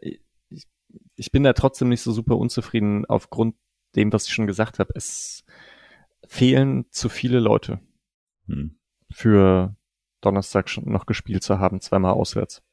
ich 1.16 1.32
bin 1.32 1.44
da 1.44 1.54
trotzdem 1.54 1.90
nicht 1.90 2.02
so 2.02 2.12
super 2.12 2.38
unzufrieden 2.38 3.06
aufgrund 3.06 3.56
dem, 3.96 4.12
was 4.14 4.28
ich 4.28 4.34
schon 4.34 4.48
gesagt 4.48 4.80
habe. 4.80 4.94
Es 4.96 5.44
fehlen 6.28 6.86
zu 6.92 7.10
viele 7.10 7.40
Leute 7.40 7.80
hm. 8.48 8.78
für 9.12 9.76
Donnerstag 10.22 10.70
schon 10.70 10.92
noch 10.92 11.06
gespielt 11.06 11.44
zu 11.44 11.60
haben, 11.60 11.82
zweimal 11.82 12.14
auswärts. 12.14 12.64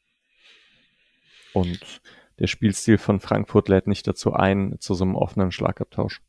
Und 1.52 2.00
der 2.38 2.46
Spielstil 2.46 2.98
von 2.98 3.20
Frankfurt 3.20 3.68
lädt 3.68 3.86
nicht 3.86 4.06
dazu 4.06 4.32
ein, 4.32 4.76
zu 4.80 4.94
so 4.94 5.04
einem 5.04 5.16
offenen 5.16 5.52
Schlagabtausch. 5.52 6.22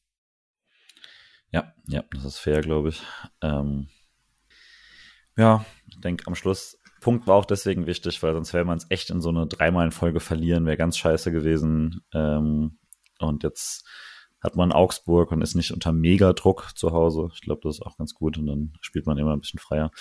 Ja, 1.51 1.74
ja, 1.88 2.03
das 2.11 2.26
ist 2.26 2.39
fair, 2.39 2.61
glaube 2.61 2.89
ich. 2.89 3.03
Ähm, 3.41 3.88
ja, 5.38 5.66
ich 5.88 5.99
denke, 6.01 6.28
am 6.28 6.36
Schluss 6.36 6.78
Punkt 7.04 7.28
war 7.28 7.36
auch 7.36 7.45
deswegen 7.45 7.86
wichtig, 7.86 8.24
weil 8.24 8.34
sonst 8.34 8.54
wäre 8.54 8.66
man 8.66 8.78
es 8.78 8.88
echt 8.89 9.10
in 9.10 9.22
so 9.22 9.30
eine 9.30 9.45
dreimal 9.45 9.86
in 9.86 9.91
Folge 9.91 10.20
verlieren, 10.20 10.66
wäre 10.66 10.78
ganz 10.78 10.97
scheiße 10.97 11.32
gewesen. 11.32 12.01
Ähm, 12.14 12.80
und 13.20 13.43
jetzt 13.43 13.86
hat 14.41 14.56
man 14.56 14.72
Augsburg 14.72 15.32
und 15.32 15.41
ist 15.41 15.56
nicht 15.56 15.72
unter 15.72 15.93
Mega-Druck 15.93 16.72
zu 16.76 16.91
Hause. 16.91 17.30
Ich 17.34 17.41
glaube, 17.41 17.62
das 17.64 17.76
ist 17.76 17.82
auch 17.82 17.97
ganz 17.97 18.14
gut 18.14 18.38
und 18.38 18.47
dann 18.47 18.74
spielt 18.82 19.06
man 19.06 19.18
immer 19.18 19.34
ein 19.34 19.39
bisschen 19.39 19.60
freier. 19.60 19.91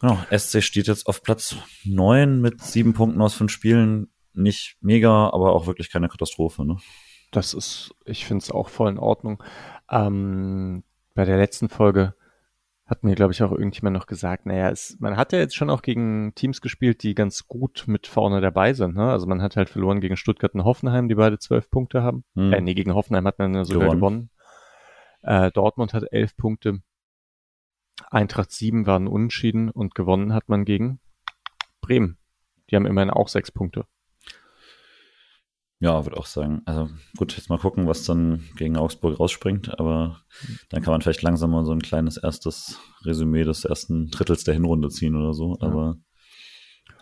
Genau, 0.00 0.18
SC 0.36 0.62
steht 0.62 0.88
jetzt 0.88 1.06
auf 1.06 1.22
Platz 1.22 1.56
neun 1.84 2.40
mit 2.40 2.60
sieben 2.60 2.92
Punkten 2.92 3.22
aus 3.22 3.34
fünf 3.34 3.52
Spielen. 3.52 4.10
Nicht 4.34 4.76
mega, 4.80 5.30
aber 5.30 5.52
auch 5.52 5.66
wirklich 5.66 5.90
keine 5.90 6.08
Katastrophe. 6.08 6.64
Ne? 6.66 6.78
Das 7.30 7.54
ist, 7.54 7.94
ich 8.04 8.26
finde 8.26 8.42
es 8.42 8.50
auch 8.50 8.68
voll 8.68 8.90
in 8.90 8.98
Ordnung. 8.98 9.42
Ähm, 9.90 10.82
bei 11.14 11.24
der 11.24 11.38
letzten 11.38 11.68
Folge 11.68 12.14
hat 12.86 13.04
mir, 13.04 13.14
glaube 13.14 13.32
ich, 13.32 13.42
auch 13.42 13.52
irgendjemand 13.52 13.96
noch 13.96 14.06
gesagt, 14.06 14.44
naja, 14.44 14.68
es, 14.70 14.96
man 14.98 15.16
hat 15.16 15.32
ja 15.32 15.38
jetzt 15.38 15.54
schon 15.54 15.70
auch 15.70 15.82
gegen 15.82 16.34
Teams 16.34 16.60
gespielt, 16.60 17.02
die 17.02 17.14
ganz 17.14 17.46
gut 17.46 17.84
mit 17.86 18.06
vorne 18.06 18.40
dabei 18.40 18.72
sind. 18.72 18.96
Ne? 18.96 19.10
Also 19.10 19.26
man 19.26 19.40
hat 19.40 19.56
halt 19.56 19.70
verloren 19.70 20.00
gegen 20.00 20.16
Stuttgart 20.16 20.54
und 20.54 20.64
Hoffenheim, 20.64 21.08
die 21.08 21.14
beide 21.14 21.38
zwölf 21.38 21.70
Punkte 21.70 22.02
haben. 22.02 22.24
Hm. 22.34 22.52
Äh, 22.52 22.60
nee, 22.60 22.74
gegen 22.74 22.94
Hoffenheim 22.94 23.26
hat 23.26 23.38
man 23.38 23.64
sogar 23.64 23.94
gewonnen. 23.94 24.00
gewonnen. 24.00 24.30
Äh, 25.22 25.52
Dortmund 25.52 25.94
hat 25.94 26.04
elf 26.10 26.36
Punkte. 26.36 26.82
Eintracht 28.10 28.50
sieben 28.50 28.86
waren 28.86 29.06
unentschieden 29.06 29.70
und 29.70 29.94
gewonnen 29.94 30.34
hat 30.34 30.48
man 30.48 30.64
gegen 30.64 31.00
Bremen. 31.80 32.18
Die 32.70 32.76
haben 32.76 32.86
immerhin 32.86 33.10
auch 33.10 33.28
sechs 33.28 33.52
Punkte. 33.52 33.86
Ja, 35.82 36.06
würde 36.06 36.16
auch 36.16 36.26
sagen. 36.26 36.62
Also 36.64 36.88
gut, 37.16 37.36
jetzt 37.36 37.50
mal 37.50 37.58
gucken, 37.58 37.88
was 37.88 38.04
dann 38.04 38.44
gegen 38.56 38.76
Augsburg 38.76 39.18
rausspringt, 39.18 39.80
aber 39.80 40.20
dann 40.70 40.80
kann 40.80 40.92
man 40.92 41.02
vielleicht 41.02 41.22
langsam 41.22 41.50
mal 41.50 41.64
so 41.64 41.72
ein 41.72 41.82
kleines 41.82 42.16
erstes 42.16 42.78
Resümee 43.04 43.42
des 43.42 43.64
ersten 43.64 44.08
Drittels 44.08 44.44
der 44.44 44.54
Hinrunde 44.54 44.90
ziehen 44.90 45.16
oder 45.16 45.34
so. 45.34 45.58
Ja. 45.60 45.66
Aber 45.66 45.96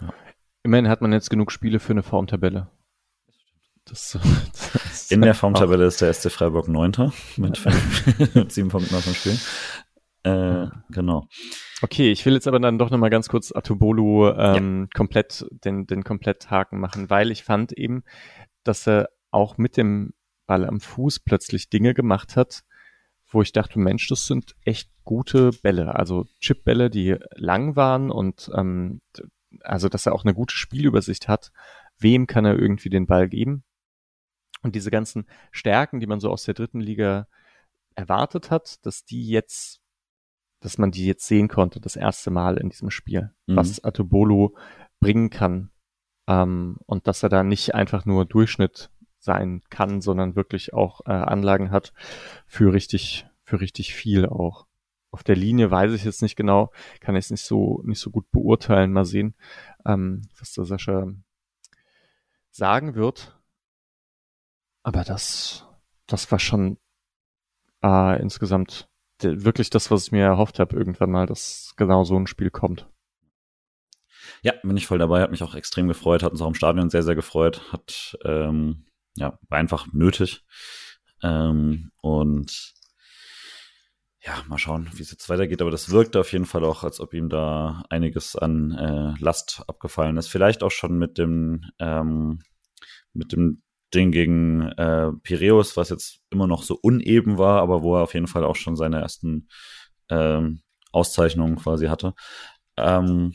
ja. 0.00 0.14
immerhin 0.62 0.88
hat 0.88 1.02
man 1.02 1.12
jetzt 1.12 1.28
genug 1.28 1.52
Spiele 1.52 1.78
für 1.78 1.92
eine 1.92 2.02
Formtabelle. 2.02 2.70
Das, 3.84 4.18
das 4.88 5.10
In 5.10 5.20
der 5.20 5.34
Formtabelle 5.34 5.84
ist 5.84 6.00
der 6.00 6.14
SC 6.14 6.30
Freiburg 6.30 6.66
Neunter 6.66 7.12
mit, 7.36 7.62
mit 8.34 8.50
sieben 8.50 8.70
Punkten 8.70 8.94
aus 8.94 9.04
dem 9.04 9.12
Spiel. 9.12 9.38
Äh, 10.22 10.68
genau. 10.90 11.28
Okay, 11.82 12.12
ich 12.12 12.24
will 12.26 12.34
jetzt 12.34 12.46
aber 12.48 12.60
dann 12.60 12.78
doch 12.78 12.90
nochmal 12.90 13.10
ganz 13.10 13.28
kurz 13.28 13.52
Atubolu 13.54 14.28
ähm, 14.28 14.80
ja. 14.82 14.88
komplett, 14.94 15.46
den, 15.50 15.86
den 15.86 16.04
Kompletthaken 16.04 16.78
machen, 16.78 17.08
weil 17.08 17.30
ich 17.30 17.42
fand 17.42 17.72
eben, 17.72 18.04
dass 18.64 18.86
er 18.86 19.10
auch 19.30 19.58
mit 19.58 19.76
dem 19.76 20.12
Ball 20.46 20.64
am 20.64 20.80
Fuß 20.80 21.20
plötzlich 21.20 21.70
Dinge 21.70 21.94
gemacht 21.94 22.36
hat, 22.36 22.62
wo 23.28 23.42
ich 23.42 23.52
dachte, 23.52 23.78
Mensch, 23.78 24.08
das 24.08 24.26
sind 24.26 24.56
echt 24.64 24.90
gute 25.04 25.50
Bälle. 25.62 25.94
Also 25.94 26.26
Chipbälle, 26.40 26.90
die 26.90 27.16
lang 27.34 27.76
waren 27.76 28.10
und 28.10 28.50
ähm, 28.54 29.00
also, 29.62 29.88
dass 29.88 30.06
er 30.06 30.14
auch 30.14 30.24
eine 30.24 30.34
gute 30.34 30.54
Spielübersicht 30.54 31.26
hat. 31.28 31.50
Wem 31.98 32.26
kann 32.26 32.44
er 32.44 32.56
irgendwie 32.56 32.88
den 32.88 33.06
Ball 33.06 33.28
geben? 33.28 33.64
Und 34.62 34.74
diese 34.74 34.90
ganzen 34.90 35.26
Stärken, 35.50 36.00
die 36.00 36.06
man 36.06 36.20
so 36.20 36.30
aus 36.30 36.44
der 36.44 36.54
dritten 36.54 36.80
Liga 36.80 37.26
erwartet 37.96 38.50
hat, 38.50 38.84
dass 38.86 39.04
die 39.04 39.28
jetzt 39.28 39.80
dass 40.60 40.76
man 40.78 40.90
die 40.90 41.06
jetzt 41.06 41.26
sehen 41.26 41.48
konnte, 41.48 41.80
das 41.80 41.96
erste 41.96 42.30
Mal 42.30 42.58
in 42.58 42.68
diesem 42.68 42.90
Spiel, 42.90 43.30
mhm. 43.46 43.56
was 43.56 43.82
Atobolo 43.82 44.56
bringen 45.00 45.30
kann. 45.30 45.70
Ähm, 46.30 46.78
und 46.86 47.08
dass 47.08 47.24
er 47.24 47.28
da 47.28 47.42
nicht 47.42 47.74
einfach 47.74 48.04
nur 48.04 48.24
Durchschnitt 48.24 48.90
sein 49.18 49.62
kann, 49.68 50.00
sondern 50.00 50.36
wirklich 50.36 50.72
auch 50.72 51.00
äh, 51.06 51.10
Anlagen 51.10 51.72
hat 51.72 51.92
für 52.46 52.72
richtig, 52.72 53.26
für 53.42 53.60
richtig 53.60 53.94
viel 53.94 54.26
auch. 54.26 54.66
Auf 55.10 55.24
der 55.24 55.34
Linie 55.34 55.72
weiß 55.72 55.92
ich 55.92 56.04
jetzt 56.04 56.22
nicht 56.22 56.36
genau, 56.36 56.70
kann 57.00 57.16
ich 57.16 57.24
es 57.24 57.30
nicht 57.32 57.42
so, 57.42 57.82
nicht 57.84 57.98
so 57.98 58.10
gut 58.10 58.30
beurteilen. 58.30 58.92
Mal 58.92 59.04
sehen, 59.04 59.34
ähm, 59.84 60.22
was 60.38 60.52
der 60.52 60.64
Sascha 60.64 61.08
sagen 62.52 62.94
wird. 62.94 63.36
Aber 64.84 65.02
das, 65.02 65.66
das 66.06 66.30
war 66.30 66.38
schon 66.38 66.78
äh, 67.82 68.22
insgesamt 68.22 68.88
wirklich 69.20 69.68
das, 69.68 69.90
was 69.90 70.04
ich 70.04 70.12
mir 70.12 70.24
erhofft 70.24 70.60
habe, 70.60 70.76
irgendwann 70.76 71.10
mal, 71.10 71.26
dass 71.26 71.74
genau 71.76 72.04
so 72.04 72.16
ein 72.16 72.28
Spiel 72.28 72.50
kommt. 72.50 72.88
Ja, 74.42 74.54
bin 74.62 74.76
ich 74.76 74.86
voll 74.86 74.98
dabei, 74.98 75.22
hat 75.22 75.30
mich 75.30 75.42
auch 75.42 75.54
extrem 75.54 75.88
gefreut, 75.88 76.22
hat 76.22 76.32
uns 76.32 76.40
auch 76.40 76.48
im 76.48 76.54
Stadion 76.54 76.90
sehr, 76.90 77.02
sehr 77.02 77.14
gefreut, 77.14 77.72
hat, 77.72 78.18
ähm, 78.24 78.86
ja, 79.16 79.38
war 79.48 79.58
einfach 79.58 79.86
nötig. 79.92 80.44
Ähm, 81.22 81.90
und 82.00 82.74
ja, 84.22 84.42
mal 84.48 84.58
schauen, 84.58 84.88
wie 84.94 85.02
es 85.02 85.10
jetzt 85.10 85.28
weitergeht, 85.28 85.62
aber 85.62 85.70
das 85.70 85.90
wirkt 85.90 86.16
auf 86.16 86.32
jeden 86.32 86.44
Fall 86.46 86.64
auch, 86.64 86.84
als 86.84 87.00
ob 87.00 87.14
ihm 87.14 87.28
da 87.28 87.84
einiges 87.88 88.36
an 88.36 88.72
äh, 88.72 89.14
Last 89.22 89.62
abgefallen 89.66 90.16
ist. 90.18 90.28
Vielleicht 90.28 90.62
auch 90.62 90.70
schon 90.70 90.98
mit 90.98 91.16
dem, 91.18 91.62
ähm, 91.78 92.40
mit 93.14 93.32
dem 93.32 93.62
Ding 93.94 94.12
gegen 94.12 94.62
äh, 94.72 95.10
Piräus, 95.22 95.76
was 95.76 95.88
jetzt 95.88 96.20
immer 96.30 96.46
noch 96.46 96.62
so 96.62 96.78
uneben 96.80 97.38
war, 97.38 97.60
aber 97.62 97.82
wo 97.82 97.96
er 97.96 98.02
auf 98.02 98.14
jeden 98.14 98.26
Fall 98.26 98.44
auch 98.44 98.56
schon 98.56 98.76
seine 98.76 99.00
ersten 99.00 99.48
ähm, 100.10 100.62
Auszeichnungen 100.92 101.56
quasi 101.56 101.86
hatte. 101.86 102.14
Ähm, 102.76 103.34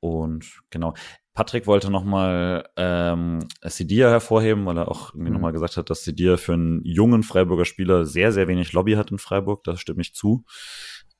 und 0.00 0.60
genau. 0.70 0.94
Patrick 1.34 1.66
wollte 1.66 1.90
nochmal 1.90 2.66
ähm, 2.76 3.40
Sidia 3.62 4.08
hervorheben, 4.08 4.64
weil 4.64 4.78
er 4.78 4.88
auch 4.88 5.12
irgendwie 5.12 5.30
mhm. 5.30 5.34
nochmal 5.34 5.52
gesagt 5.52 5.76
hat, 5.76 5.90
dass 5.90 6.02
Sidia 6.02 6.38
für 6.38 6.54
einen 6.54 6.80
jungen 6.84 7.22
Freiburger 7.22 7.66
Spieler 7.66 8.06
sehr, 8.06 8.32
sehr 8.32 8.48
wenig 8.48 8.72
Lobby 8.72 8.94
hat 8.94 9.10
in 9.10 9.18
Freiburg. 9.18 9.62
Das 9.64 9.80
stimme 9.80 10.00
ich 10.00 10.14
zu. 10.14 10.44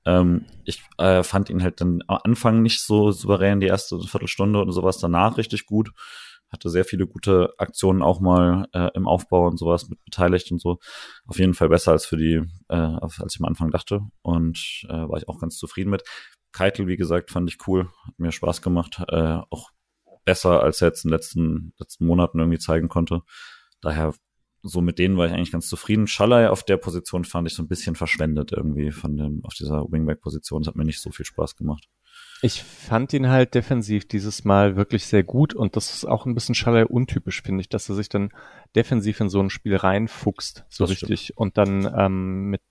Ähm, 0.06 0.46
ich 0.64 0.82
äh, 0.96 1.22
fand 1.22 1.50
ihn 1.50 1.62
halt 1.62 1.82
dann 1.82 2.02
am 2.06 2.18
Anfang 2.24 2.62
nicht 2.62 2.80
so 2.80 3.10
souverän, 3.10 3.60
die 3.60 3.66
erste 3.66 4.00
Viertelstunde 4.00 4.60
und 4.60 4.72
sowas 4.72 4.98
danach 4.98 5.36
richtig 5.36 5.66
gut 5.66 5.90
hatte 6.50 6.70
sehr 6.70 6.84
viele 6.84 7.06
gute 7.06 7.54
Aktionen 7.58 8.02
auch 8.02 8.20
mal 8.20 8.66
äh, 8.72 8.90
im 8.94 9.08
Aufbau 9.08 9.46
und 9.46 9.58
sowas 9.58 9.88
mit 9.88 10.02
beteiligt 10.04 10.50
und 10.52 10.60
so. 10.60 10.78
Auf 11.26 11.38
jeden 11.38 11.54
Fall 11.54 11.68
besser 11.68 11.92
als 11.92 12.06
für 12.06 12.16
die, 12.16 12.42
äh, 12.68 12.76
als 12.76 13.34
ich 13.34 13.40
am 13.40 13.46
Anfang 13.46 13.70
dachte. 13.70 14.00
Und 14.22 14.84
äh, 14.88 14.92
war 14.92 15.18
ich 15.18 15.28
auch 15.28 15.40
ganz 15.40 15.56
zufrieden 15.56 15.90
mit. 15.90 16.04
Keitel, 16.56 16.86
wie 16.86 16.96
gesagt, 16.96 17.30
fand 17.30 17.50
ich 17.50 17.58
cool, 17.66 17.90
hat 18.06 18.18
mir 18.18 18.32
Spaß 18.32 18.62
gemacht. 18.62 19.02
Äh, 19.08 19.40
auch 19.50 19.72
besser, 20.24 20.62
als 20.62 20.80
er 20.80 20.88
jetzt 20.88 21.04
in 21.04 21.10
den 21.10 21.14
letzten, 21.14 21.74
letzten 21.78 22.06
Monaten 22.06 22.38
irgendwie 22.38 22.58
zeigen 22.58 22.88
konnte. 22.88 23.20
Daher, 23.82 24.14
so 24.62 24.80
mit 24.80 24.98
denen 24.98 25.18
war 25.18 25.26
ich 25.26 25.34
eigentlich 25.34 25.52
ganz 25.52 25.68
zufrieden. 25.68 26.06
Schallei 26.06 26.48
auf 26.48 26.64
der 26.64 26.78
Position 26.78 27.26
fand 27.26 27.46
ich 27.46 27.54
so 27.54 27.62
ein 27.62 27.68
bisschen 27.68 27.94
verschwendet 27.94 28.52
irgendwie 28.52 28.90
von 28.90 29.18
dem, 29.18 29.44
auf 29.44 29.52
dieser 29.52 29.84
Wingback-Position. 29.92 30.62
Das 30.62 30.68
hat 30.68 30.76
mir 30.76 30.86
nicht 30.86 31.02
so 31.02 31.10
viel 31.10 31.26
Spaß 31.26 31.56
gemacht. 31.56 31.90
Ich 32.40 32.62
fand 32.62 33.12
ihn 33.12 33.28
halt 33.28 33.54
defensiv 33.54 34.08
dieses 34.08 34.46
Mal 34.46 34.76
wirklich 34.76 35.04
sehr 35.04 35.24
gut 35.24 35.52
und 35.52 35.76
das 35.76 35.92
ist 35.92 36.06
auch 36.06 36.24
ein 36.24 36.34
bisschen 36.34 36.54
Schaller 36.54 36.90
untypisch, 36.90 37.42
finde 37.42 37.60
ich, 37.60 37.68
dass 37.68 37.90
er 37.90 37.96
sich 37.96 38.08
dann 38.08 38.30
defensiv 38.74 39.20
in 39.20 39.28
so 39.28 39.40
ein 39.40 39.50
Spiel 39.50 39.76
reinfuchst, 39.76 40.64
so 40.70 40.84
das 40.84 40.90
richtig. 40.90 41.24
Stimmt. 41.24 41.38
Und 41.38 41.58
dann 41.58 41.92
ähm, 41.94 42.48
mit 42.48 42.62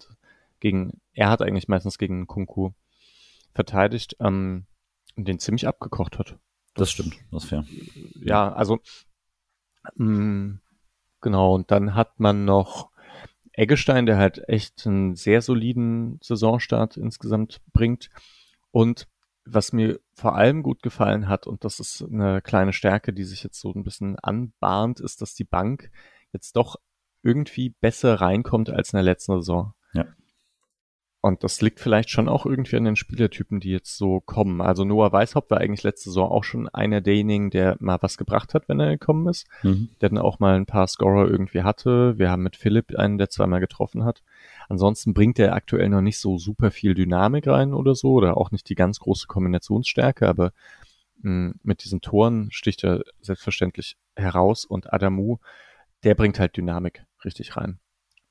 gegen, 0.59 1.01
er 1.13 1.29
hat 1.29 1.43
eigentlich 1.43 1.67
meistens 1.67 1.99
gegen 1.99 2.25
Kunku 2.25 2.71
verteidigt, 3.55 4.17
ähm, 4.19 4.67
und 5.15 5.27
den 5.27 5.39
ziemlich 5.39 5.67
abgekocht 5.67 6.19
hat. 6.19 6.31
Das, 6.75 6.89
das 6.89 6.91
stimmt, 6.91 7.15
das 7.31 7.43
ist 7.43 7.49
fair. 7.49 7.65
Ja, 8.21 8.53
also 8.53 8.79
mh, 9.95 10.05
mm, 10.05 10.61
genau, 11.21 11.55
und 11.55 11.71
dann 11.71 11.95
hat 11.95 12.19
man 12.19 12.45
noch 12.45 12.91
Eggestein, 13.53 14.05
der 14.05 14.17
halt 14.17 14.47
echt 14.49 14.85
einen 14.85 15.15
sehr 15.15 15.41
soliden 15.41 16.19
Saisonstart 16.21 16.97
insgesamt 16.97 17.61
bringt. 17.71 18.09
Und 18.71 19.07
was 19.45 19.71
mir 19.71 19.99
vor 20.13 20.35
allem 20.35 20.63
gut 20.63 20.81
gefallen 20.83 21.29
hat, 21.29 21.47
und 21.47 21.63
das 21.63 21.79
ist 21.79 22.03
eine 22.03 22.41
kleine 22.41 22.73
Stärke, 22.73 23.13
die 23.13 23.23
sich 23.23 23.43
jetzt 23.43 23.59
so 23.59 23.71
ein 23.71 23.83
bisschen 23.83 24.19
anbahnt, 24.19 24.99
ist, 24.99 25.21
dass 25.21 25.35
die 25.35 25.45
Bank 25.45 25.91
jetzt 26.33 26.57
doch 26.57 26.75
irgendwie 27.23 27.69
besser 27.69 28.15
reinkommt 28.15 28.69
als 28.69 28.91
in 28.91 28.97
der 28.97 29.03
letzten 29.03 29.33
Saison. 29.39 29.73
Ja. 29.93 30.05
Und 31.25 31.43
das 31.43 31.59
liegt 31.59 31.79
vielleicht 31.79 32.11
schon 32.11 32.29
auch 32.29 32.45
irgendwie 32.45 32.75
an 32.75 32.83
den 32.83 32.95
Spielertypen, 32.95 33.59
die 33.59 33.71
jetzt 33.71 33.97
so 33.97 34.19
kommen. 34.19 34.61
Also 34.61 34.85
Noah 34.85 35.11
Weishaupt 35.11 35.49
war 35.49 35.59
eigentlich 35.59 35.81
letzte 35.81 36.11
Saison 36.11 36.29
auch 36.29 36.43
schon 36.43 36.69
einer 36.69 37.01
derjenigen, 37.01 37.49
der 37.49 37.77
mal 37.79 37.97
was 38.01 38.19
gebracht 38.19 38.53
hat, 38.53 38.69
wenn 38.69 38.79
er 38.79 38.91
gekommen 38.91 39.27
ist. 39.27 39.47
Mhm. 39.63 39.89
Der 40.01 40.09
dann 40.09 40.19
auch 40.19 40.37
mal 40.37 40.55
ein 40.55 40.67
paar 40.67 40.85
Scorer 40.85 41.27
irgendwie 41.27 41.63
hatte. 41.63 42.19
Wir 42.19 42.29
haben 42.29 42.43
mit 42.43 42.55
Philipp 42.55 42.95
einen, 42.95 43.17
der 43.17 43.31
zweimal 43.31 43.59
getroffen 43.59 44.05
hat. 44.05 44.21
Ansonsten 44.69 45.15
bringt 45.15 45.39
er 45.39 45.55
aktuell 45.55 45.89
noch 45.89 46.01
nicht 46.01 46.19
so 46.19 46.37
super 46.37 46.69
viel 46.69 46.93
Dynamik 46.93 47.47
rein 47.47 47.73
oder 47.73 47.95
so 47.95 48.11
oder 48.11 48.37
auch 48.37 48.51
nicht 48.51 48.69
die 48.69 48.75
ganz 48.75 48.99
große 48.99 49.25
Kombinationsstärke, 49.25 50.29
aber 50.29 50.51
mh, 51.23 51.23
hm, 51.23 51.55
mit 51.63 51.83
diesen 51.83 52.01
Toren 52.01 52.49
sticht 52.51 52.83
er 52.83 53.01
selbstverständlich 53.19 53.97
heraus 54.15 54.63
und 54.63 54.93
Adamu, 54.93 55.37
der 56.03 56.13
bringt 56.13 56.39
halt 56.39 56.55
Dynamik 56.55 57.03
richtig 57.23 57.57
rein. 57.57 57.79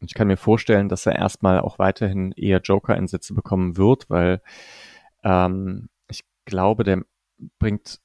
Und 0.05 0.11
ich 0.11 0.15
kann 0.15 0.29
mir 0.29 0.37
vorstellen, 0.37 0.91
dass 0.91 1.07
er 1.07 1.17
erstmal 1.17 1.61
auch 1.61 1.79
weiterhin 1.79 2.33
eher 2.33 2.61
Joker-Einsätze 2.61 3.33
bekommen 3.33 3.79
wird, 3.79 4.11
weil 4.11 4.43
ähm, 5.23 5.89
ich 6.11 6.27
glaube, 6.45 6.85
der 6.85 7.07
bringt 7.59 8.01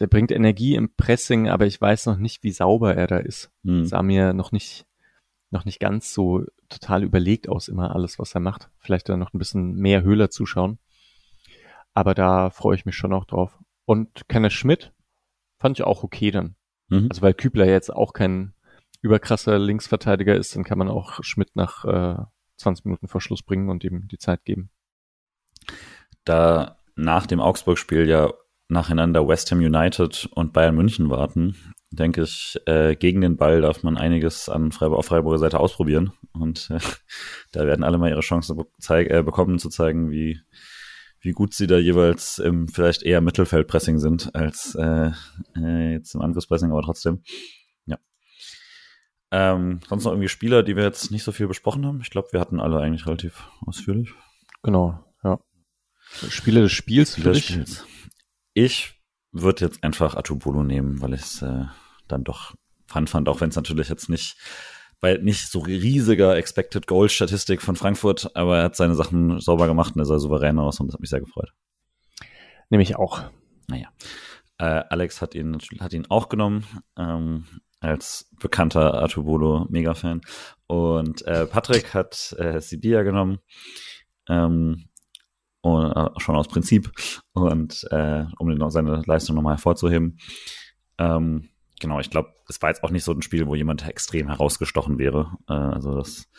der 0.00 0.06
bringt 0.06 0.32
Energie 0.32 0.74
im 0.74 0.94
Pressing, 0.94 1.48
aber 1.48 1.64
ich 1.64 1.80
weiß 1.80 2.04
noch 2.04 2.18
nicht, 2.18 2.42
wie 2.42 2.50
sauber 2.52 2.94
er 2.94 3.06
da 3.06 3.16
ist. 3.16 3.50
Hm. 3.64 3.86
Sah 3.86 4.02
mir 4.02 4.34
noch 4.34 4.52
nicht 4.52 4.84
noch 5.50 5.64
nicht 5.64 5.80
ganz 5.80 6.12
so 6.12 6.44
total 6.68 7.04
überlegt 7.04 7.48
aus, 7.48 7.68
immer 7.68 7.94
alles, 7.94 8.18
was 8.18 8.34
er 8.34 8.42
macht. 8.42 8.68
Vielleicht 8.78 9.08
dann 9.08 9.18
noch 9.18 9.32
ein 9.32 9.38
bisschen 9.38 9.76
mehr 9.76 10.02
Höhler 10.02 10.28
zuschauen. 10.28 10.78
Aber 11.94 12.14
da 12.14 12.50
freue 12.50 12.76
ich 12.76 12.84
mich 12.84 12.96
schon 12.96 13.14
auch 13.14 13.24
drauf. 13.24 13.58
Und 13.86 14.28
Kenneth 14.28 14.52
Schmidt 14.52 14.92
fand 15.56 15.78
ich 15.78 15.86
auch 15.86 16.04
okay 16.04 16.32
dann. 16.32 16.54
Mhm. 16.88 17.06
Also 17.08 17.22
weil 17.22 17.32
Kübler 17.32 17.64
jetzt 17.64 17.88
auch 17.88 18.12
kein 18.12 18.52
überkrasser 19.02 19.58
Linksverteidiger 19.58 20.36
ist, 20.36 20.54
dann 20.54 20.64
kann 20.64 20.78
man 20.78 20.88
auch 20.88 21.22
Schmidt 21.22 21.56
nach 21.56 21.84
äh, 21.84 22.22
20 22.58 22.84
Minuten 22.84 23.08
vor 23.08 23.20
Schluss 23.20 23.42
bringen 23.42 23.68
und 23.68 23.84
ihm 23.84 24.08
die 24.08 24.18
Zeit 24.18 24.44
geben. 24.44 24.70
Da 26.24 26.78
nach 26.96 27.26
dem 27.26 27.40
Augsburg-Spiel 27.40 28.08
ja 28.08 28.32
nacheinander 28.68 29.26
West 29.26 29.50
Ham 29.50 29.58
United 29.58 30.28
und 30.34 30.52
Bayern 30.52 30.76
München 30.76 31.10
warten, 31.10 31.56
denke 31.90 32.22
ich, 32.22 32.58
äh, 32.66 32.94
gegen 32.94 33.20
den 33.20 33.36
Ball 33.36 33.60
darf 33.62 33.82
man 33.82 33.96
einiges 33.96 34.48
an 34.48 34.70
Freiburg, 34.70 34.98
auf 34.98 35.06
Freiburger 35.06 35.38
Seite 35.38 35.58
ausprobieren. 35.58 36.12
Und 36.32 36.70
äh, 36.70 36.78
da 37.52 37.66
werden 37.66 37.84
alle 37.84 37.98
mal 37.98 38.10
ihre 38.10 38.20
Chance 38.20 38.54
be 38.54 38.66
äh, 38.88 39.22
bekommen, 39.22 39.58
zu 39.58 39.68
zeigen, 39.68 40.10
wie, 40.10 40.40
wie 41.20 41.32
gut 41.32 41.54
sie 41.54 41.66
da 41.66 41.78
jeweils 41.78 42.38
im 42.38 42.68
vielleicht 42.68 43.02
eher 43.02 43.20
Mittelfeldpressing 43.20 43.98
sind, 43.98 44.34
als 44.34 44.76
äh, 44.76 45.10
äh, 45.56 45.92
jetzt 45.92 46.14
im 46.14 46.20
Angriffspressing, 46.20 46.70
aber 46.70 46.82
trotzdem. 46.82 47.22
Ähm, 49.32 49.80
sonst 49.88 50.04
noch 50.04 50.12
irgendwie 50.12 50.28
Spieler, 50.28 50.62
die 50.62 50.76
wir 50.76 50.82
jetzt 50.82 51.10
nicht 51.10 51.22
so 51.22 51.32
viel 51.32 51.46
besprochen 51.46 51.86
haben? 51.86 52.00
Ich 52.02 52.10
glaube, 52.10 52.28
wir 52.32 52.40
hatten 52.40 52.60
alle 52.60 52.80
eigentlich 52.80 53.06
relativ 53.06 53.48
ausführlich. 53.64 54.10
Genau, 54.62 55.04
ja. 55.22 55.38
Spiele 56.28 56.62
des 56.62 56.72
Spiels 56.72 57.12
Spiele 57.12 57.32
des 57.32 57.44
Spiels. 57.44 57.86
Ich 58.54 59.00
würde 59.32 59.64
jetzt 59.64 59.84
einfach 59.84 60.16
Atubolo 60.16 60.64
nehmen, 60.64 61.00
weil 61.00 61.14
ich 61.14 61.20
es 61.20 61.42
äh, 61.42 61.64
dann 62.08 62.24
doch 62.24 62.54
fand, 62.86 63.08
fand, 63.08 63.28
auch 63.28 63.40
wenn 63.40 63.50
es 63.50 63.56
natürlich 63.56 63.88
jetzt 63.88 64.08
nicht 64.08 64.36
bei 65.00 65.16
nicht 65.16 65.48
so 65.48 65.60
riesiger 65.60 66.36
Expected 66.36 66.86
Goal 66.86 67.08
Statistik 67.08 67.62
von 67.62 67.76
Frankfurt, 67.76 68.34
aber 68.36 68.58
er 68.58 68.64
hat 68.64 68.76
seine 68.76 68.94
Sachen 68.94 69.40
sauber 69.40 69.66
gemacht 69.66 69.94
und 69.94 70.00
er 70.00 70.04
sah 70.04 70.18
souverän 70.18 70.58
aus 70.58 70.78
und 70.80 70.88
das 70.88 70.94
hat 70.94 71.00
mich 71.00 71.10
sehr 71.10 71.20
gefreut. 71.20 71.52
Nehme 72.68 72.82
ich 72.82 72.96
auch. 72.96 73.22
Naja. 73.68 73.88
Äh, 74.58 74.84
Alex 74.90 75.22
hat 75.22 75.34
ihn, 75.34 75.56
hat 75.80 75.94
ihn 75.94 76.06
auch 76.10 76.28
genommen, 76.28 76.66
ähm, 76.98 77.46
als 77.80 78.30
bekannter 78.38 78.94
Artubolo 78.94 79.66
Mega-Fan. 79.70 80.20
Und 80.66 81.26
äh, 81.26 81.46
Patrick 81.46 81.94
hat 81.94 82.34
äh, 82.38 82.60
Sidia 82.60 83.02
genommen. 83.02 83.38
Ähm, 84.28 84.84
und, 85.62 85.92
äh, 85.92 86.08
schon 86.18 86.36
aus 86.36 86.48
Prinzip. 86.48 86.92
Und 87.32 87.86
äh, 87.90 88.24
um 88.38 88.70
seine 88.70 89.02
Leistung 89.06 89.36
nochmal 89.36 89.54
hervorzuheben. 89.54 90.18
Ähm, 90.98 91.48
genau, 91.80 92.00
ich 92.00 92.10
glaube, 92.10 92.34
es 92.48 92.60
war 92.62 92.70
jetzt 92.70 92.84
auch 92.84 92.90
nicht 92.90 93.04
so 93.04 93.12
ein 93.12 93.22
Spiel, 93.22 93.46
wo 93.46 93.54
jemand 93.54 93.86
extrem 93.86 94.28
herausgestochen 94.28 94.98
wäre. 94.98 95.32
Äh, 95.48 95.54
also 95.54 95.94
das 95.94 96.30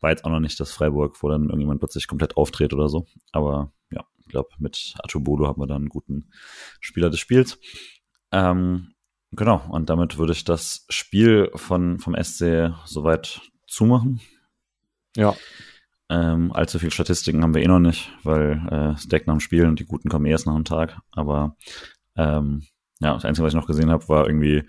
war 0.00 0.10
jetzt 0.10 0.24
auch 0.24 0.30
noch 0.30 0.40
nicht 0.40 0.60
das 0.60 0.72
Freiburg, 0.72 1.22
wo 1.22 1.28
dann 1.28 1.44
irgendjemand 1.44 1.80
plötzlich 1.80 2.06
komplett 2.06 2.36
auftritt 2.36 2.72
oder 2.72 2.88
so. 2.88 3.06
Aber 3.32 3.72
ja, 3.90 4.04
ich 4.18 4.28
glaube, 4.28 4.50
mit 4.58 4.94
Atubolo 5.02 5.48
haben 5.48 5.60
wir 5.60 5.66
dann 5.66 5.82
einen 5.82 5.88
guten 5.88 6.30
Spieler 6.80 7.10
des 7.10 7.20
Spiels. 7.20 7.58
Ähm, 8.30 8.93
genau, 9.36 9.62
und 9.68 9.90
damit 9.90 10.18
würde 10.18 10.32
ich 10.32 10.44
das 10.44 10.86
Spiel 10.88 11.50
von, 11.54 11.98
vom 11.98 12.14
SC 12.20 12.72
soweit 12.84 13.40
zumachen. 13.66 14.20
Ja. 15.16 15.34
Ähm, 16.10 16.52
allzu 16.52 16.78
viel 16.78 16.90
Statistiken 16.90 17.42
haben 17.42 17.54
wir 17.54 17.62
eh 17.62 17.68
noch 17.68 17.80
nicht, 17.80 18.12
weil 18.24 18.62
äh, 18.70 18.92
es 18.92 19.08
deckt 19.08 19.26
nach 19.26 19.34
dem 19.34 19.40
Spiel 19.40 19.66
und 19.66 19.80
die 19.80 19.86
Guten 19.86 20.08
kommen 20.08 20.26
erst 20.26 20.46
nach 20.46 20.54
dem 20.54 20.64
Tag. 20.64 20.98
Aber 21.12 21.56
ähm, 22.16 22.62
ja, 23.00 23.14
das 23.14 23.24
Einzige, 23.24 23.44
was 23.44 23.52
ich 23.52 23.60
noch 23.60 23.66
gesehen 23.66 23.90
habe, 23.90 24.08
war 24.08 24.26
irgendwie 24.26 24.64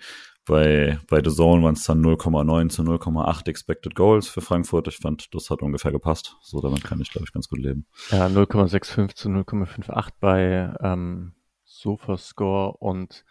bei, 0.46 0.98
bei 1.08 1.20
The 1.22 1.30
Zone 1.30 1.62
waren 1.64 1.74
es 1.74 1.84
dann 1.84 2.04
0,9 2.04 2.68
zu 2.68 2.82
0,8 2.82 3.48
Expected 3.48 3.94
Goals 3.94 4.28
für 4.28 4.40
Frankfurt. 4.40 4.86
Ich 4.88 4.98
fand, 4.98 5.34
das 5.34 5.50
hat 5.50 5.60
ungefähr 5.60 5.90
gepasst. 5.90 6.36
So, 6.40 6.60
damit 6.60 6.84
kann 6.84 7.00
ich, 7.00 7.10
glaube 7.10 7.26
ich, 7.26 7.32
ganz 7.32 7.48
gut 7.48 7.58
leben. 7.58 7.86
Ja, 8.10 8.26
0,65 8.26 9.14
zu 9.14 9.28
0,58 9.28 10.10
bei 10.20 10.72
ähm, 10.80 11.34
Sofascore 11.64 12.76
und 12.78 13.24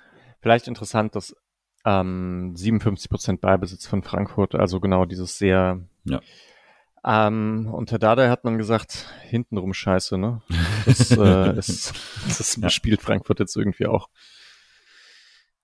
vielleicht 0.45 0.67
interessant, 0.67 1.15
dass 1.15 1.35
ähm, 1.85 2.53
57% 2.55 3.39
Beibesitz 3.39 3.87
von 3.87 4.03
Frankfurt, 4.03 4.53
also 4.53 4.79
genau 4.79 5.05
dieses 5.05 5.39
sehr 5.39 5.81
ja. 6.03 6.21
Ähm, 7.03 7.67
unter 7.71 7.97
Dada 7.97 8.29
hat 8.29 8.43
man 8.43 8.59
gesagt, 8.59 9.07
hintenrum 9.23 9.73
scheiße, 9.73 10.19
ne? 10.19 10.43
Das, 10.85 11.09
äh, 11.09 11.51
ist, 11.57 11.93
das 12.27 12.59
ja. 12.61 12.69
spielt 12.69 13.01
Frankfurt 13.01 13.39
jetzt 13.39 13.55
irgendwie 13.55 13.87
auch. 13.87 14.09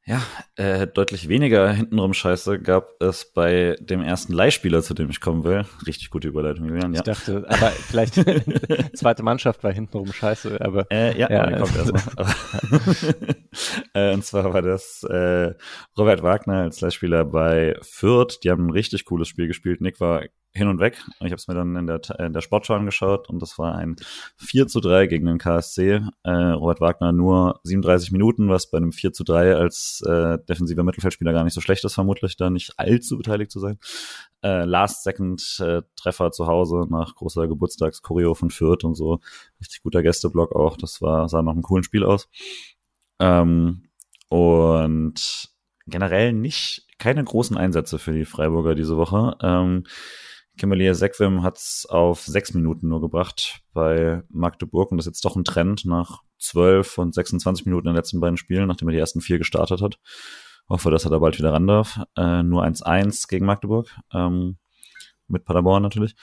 Ja, 0.04 0.24
äh, 0.56 0.88
deutlich 0.88 1.30
weniger 1.30 1.72
hintenrum 1.72 2.16
Scheiße 2.16 2.60
gab 2.60 2.90
es 3.00 3.32
bei 3.34 3.76
dem 3.80 4.02
ersten 4.02 4.34
Leihspieler, 4.34 4.82
zu 4.82 4.96
dem 4.96 5.12
ich 5.12 5.22
kommen 5.22 5.44
will. 5.44 5.64
Richtig 5.86 6.10
gute 6.10 6.28
Überleitung, 6.28 6.66
Julian. 6.66 6.94
Ja. 6.94 7.02
Ich 7.02 7.04
dachte, 7.04 7.46
aber 7.48 7.70
vielleicht 7.70 8.16
zweite 8.98 9.22
Mannschaft 9.22 9.64
war 9.64 9.72
hintenrum 9.72 10.12
Scheiße, 10.12 10.60
aber 10.60 10.88
äh, 10.92 11.16
ja, 11.18 11.30
ja, 11.30 11.60
kommt 11.60 11.76
erstmal. 11.76 12.36
äh, 13.94 14.14
und 14.16 14.26
zwar 14.26 14.52
war 14.52 14.64
das 14.64 15.04
äh, 15.04 15.54
Robert 15.96 16.24
Wagner 16.24 16.62
als 16.64 16.82
Leihspieler 16.82 17.24
bei 17.24 17.78
Fürth. 17.84 18.40
Die 18.44 18.50
haben 18.50 18.68
ein 18.68 18.72
richtig 18.72 19.06
cooles 19.06 19.28
Spiel 19.28 19.48
gespielt. 19.48 19.82
Nick 19.82 20.00
war 20.00 20.24
hin 20.54 20.68
und 20.68 20.80
weg. 20.80 21.02
Ich 21.20 21.26
habe 21.26 21.36
es 21.36 21.48
mir 21.48 21.54
dann 21.54 21.76
in 21.78 21.88
der, 21.88 22.02
in 22.20 22.34
der 22.34 22.42
Sportschau 22.42 22.74
angeschaut 22.76 23.30
und 23.30 23.42
das 23.42 23.58
war 23.58 23.76
ein 23.76 23.96
4 24.38 24.68
zu 24.68 24.82
3 24.82 25.08
gegen 25.08 25.26
den 25.26 25.38
KSC. 25.38 26.02
Äh, 26.24 26.32
Robert 26.32 26.82
Wagner 26.82 27.14
nur 27.14 27.62
37 27.64 28.12
Minuten, 28.12 28.50
was 28.50 28.70
bei 28.70 28.78
einem 28.78 28.92
4 28.92 29.14
zu 29.14 29.24
3 29.24 29.56
als 29.56 30.02
äh, 30.06 30.40
defensiver 30.50 30.84
Mittelfeldspieler 30.84 31.32
gar 31.32 31.46
nicht 31.46 31.54
so 31.54 31.62
schlecht 31.62 31.86
ist, 31.86 31.94
vermutlich 31.94 32.36
da 32.36 32.50
nicht 32.50 32.78
allzu 32.78 33.18
beteiligt 33.18 33.52
zu 33.52 33.60
sein. 33.60 33.80
Äh, 34.44 34.66
Last 34.66 35.04
Second 35.04 35.60
äh, 35.62 35.84
Treffer 35.96 36.32
zu 36.32 36.48
Hause 36.48 36.86
nach 36.90 37.16
großer 37.16 37.48
Geburtstagschoreo 37.48 38.34
von 38.34 38.50
Fürth 38.50 38.84
und 38.84 38.96
so. 38.96 39.20
Richtig 39.62 39.82
guter 39.84 40.04
Gästeblock 40.04 40.54
auch. 40.54 40.76
Das 40.76 41.02
war, 41.02 41.30
sah 41.30 41.42
nach 41.42 41.54
einem 41.54 41.62
coolen 41.62 41.84
Spiel 41.84 42.04
aus. 42.04 42.28
Ähm, 43.20 43.84
und 44.28 45.50
generell 45.88 46.34
nicht 46.34 46.88
keine 46.98 47.24
großen 47.24 47.58
Einsätze 47.58 48.00
für 48.00 48.14
die 48.14 48.26
Freiburger 48.26 48.76
diese 48.76 48.98
Woche. 48.98 49.36
Ähm, 49.42 49.84
Kimberly 50.62 50.94
Sekwim 50.94 51.42
hat 51.42 51.58
es 51.58 51.88
auf 51.90 52.22
sechs 52.22 52.54
Minuten 52.54 52.88
nur 52.88 53.02
gebracht 53.02 53.64
bei 53.74 54.22
Magdeburg 54.30 54.92
und 54.92 54.98
das 54.98 55.08
ist 55.08 55.14
jetzt 55.14 55.26
doch 55.26 55.36
ein 55.36 55.44
Trend 55.44 55.86
nach 55.86 56.22
zwölf 56.38 57.00
und 57.00 57.16
26 57.16 57.66
Minuten 57.66 57.88
in 57.88 57.94
den 57.94 57.98
letzten 57.98 58.20
beiden 58.20 58.38
Spielen, 58.38 58.68
nachdem 58.68 58.88
er 58.88 58.92
die 58.92 59.00
ersten 59.00 59.22
vier 59.22 59.40
gestartet 59.40 59.82
hat. 59.82 59.98
Hoffe, 60.70 60.92
dass 60.92 61.04
er 61.04 61.10
da 61.10 61.18
bald 61.18 61.40
wieder 61.40 61.52
ran 61.52 61.66
darf. 61.66 62.00
Äh, 62.16 62.44
nur 62.44 62.64
1-1 62.64 63.28
gegen 63.28 63.48
Magdeburg, 63.48 63.90
ähm, 64.14 64.58
mit 65.28 65.46
Paderborn 65.46 65.82
natürlich. 65.82 66.14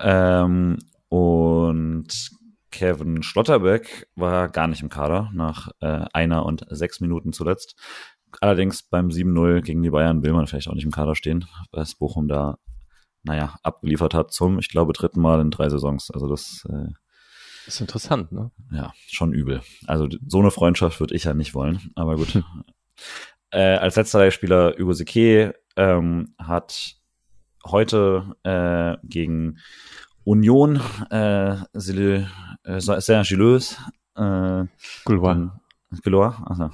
Ähm, 0.00 0.78
und 1.08 2.30
Kevin 2.72 3.22
Schlotterbeck 3.22 4.08
war 4.16 4.48
gar 4.48 4.66
nicht 4.66 4.82
im 4.82 4.88
Kader 4.88 5.30
nach 5.32 5.68
äh, 5.78 6.06
einer 6.12 6.44
und 6.44 6.66
sechs 6.70 6.98
Minuten 6.98 7.32
zuletzt. 7.32 7.76
Allerdings 8.40 8.82
beim 8.82 9.10
7-0 9.10 9.60
gegen 9.60 9.84
die 9.84 9.90
Bayern 9.90 10.24
will 10.24 10.32
man 10.32 10.48
vielleicht 10.48 10.66
auch 10.66 10.74
nicht 10.74 10.86
im 10.86 10.90
Kader 10.90 11.14
stehen, 11.14 11.46
was 11.70 11.94
Bochum 11.94 12.26
da 12.26 12.58
naja, 13.24 13.56
abgeliefert 13.62 14.14
hat 14.14 14.32
zum, 14.32 14.58
ich 14.58 14.68
glaube, 14.68 14.92
dritten 14.92 15.20
Mal 15.20 15.40
in 15.40 15.50
drei 15.50 15.68
Saisons. 15.68 16.10
Also 16.10 16.28
das 16.28 16.66
äh, 16.70 16.92
ist 17.66 17.80
interessant, 17.80 18.32
ne? 18.32 18.50
Ja, 18.70 18.92
schon 19.08 19.32
übel. 19.32 19.62
Also 19.86 20.08
so 20.26 20.38
eine 20.38 20.50
Freundschaft 20.50 21.00
würde 21.00 21.14
ich 21.14 21.24
ja 21.24 21.34
nicht 21.34 21.54
wollen, 21.54 21.90
aber 21.94 22.16
gut. 22.16 22.42
äh, 23.50 23.76
als 23.76 23.96
letzter 23.96 24.30
Spieler 24.30 24.74
Hugo 24.78 24.92
Seke 24.92 25.54
ähm, 25.76 26.34
hat 26.38 26.96
heute 27.64 28.36
äh, 28.42 28.96
gegen 29.06 29.58
Union 30.24 30.80
äh, 31.10 31.56
Saint-Gilles 31.72 33.78
äh, 34.16 34.64
Goulois. 35.04 35.50
Goulois? 36.02 36.34
Also, 36.46 36.70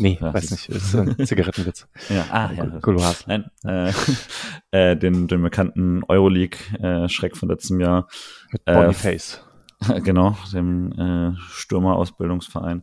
Nee, 0.00 0.18
ja, 0.18 0.32
weiß 0.32 0.50
nicht, 0.50 0.68
ist 0.70 0.94
ein 0.94 1.26
Zigarettenwitz. 1.26 1.86
ja, 2.08 2.24
ah, 2.30 2.50
ja. 2.52 2.64
Guluas. 2.80 3.26
Nein, 3.26 3.50
äh, 3.64 3.92
äh, 4.70 4.96
den, 4.96 5.28
den 5.28 5.42
bekannten 5.42 6.02
Euroleague-Schreck 6.04 7.32
äh, 7.32 7.36
von 7.36 7.50
letztem 7.50 7.80
Jahr. 7.80 8.08
Mit 8.50 8.64
Boniface. 8.64 9.44
Äh, 9.86 10.00
genau, 10.00 10.38
dem 10.54 10.92
äh, 10.92 11.36
Stürmer-Ausbildungsverein. 11.50 12.82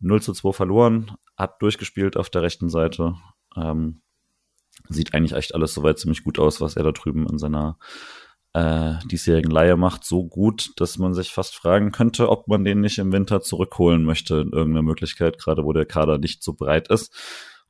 0 0.00 0.22
zu 0.22 0.34
2 0.34 0.52
verloren, 0.52 1.12
hat 1.38 1.60
durchgespielt 1.62 2.18
auf 2.18 2.28
der 2.28 2.42
rechten 2.42 2.68
Seite. 2.68 3.14
Ähm, 3.56 4.02
sieht 4.90 5.14
eigentlich 5.14 5.32
echt 5.32 5.54
alles 5.54 5.72
soweit 5.72 5.98
ziemlich 5.98 6.22
gut 6.22 6.38
aus, 6.38 6.60
was 6.60 6.76
er 6.76 6.84
da 6.84 6.92
drüben 6.92 7.26
in 7.26 7.38
seiner 7.38 7.78
äh, 8.54 8.94
diesjährigen 9.10 9.50
Laie 9.50 9.76
macht, 9.76 10.04
so 10.04 10.24
gut, 10.24 10.72
dass 10.76 10.98
man 10.98 11.14
sich 11.14 11.30
fast 11.30 11.54
fragen 11.54 11.92
könnte, 11.92 12.28
ob 12.28 12.48
man 12.48 12.64
den 12.64 12.80
nicht 12.80 12.98
im 12.98 13.12
Winter 13.12 13.40
zurückholen 13.40 14.04
möchte 14.04 14.36
in 14.36 14.52
irgendeiner 14.52 14.82
Möglichkeit, 14.82 15.38
gerade 15.38 15.64
wo 15.64 15.72
der 15.72 15.86
Kader 15.86 16.18
nicht 16.18 16.42
so 16.42 16.54
breit 16.54 16.88
ist 16.88 17.14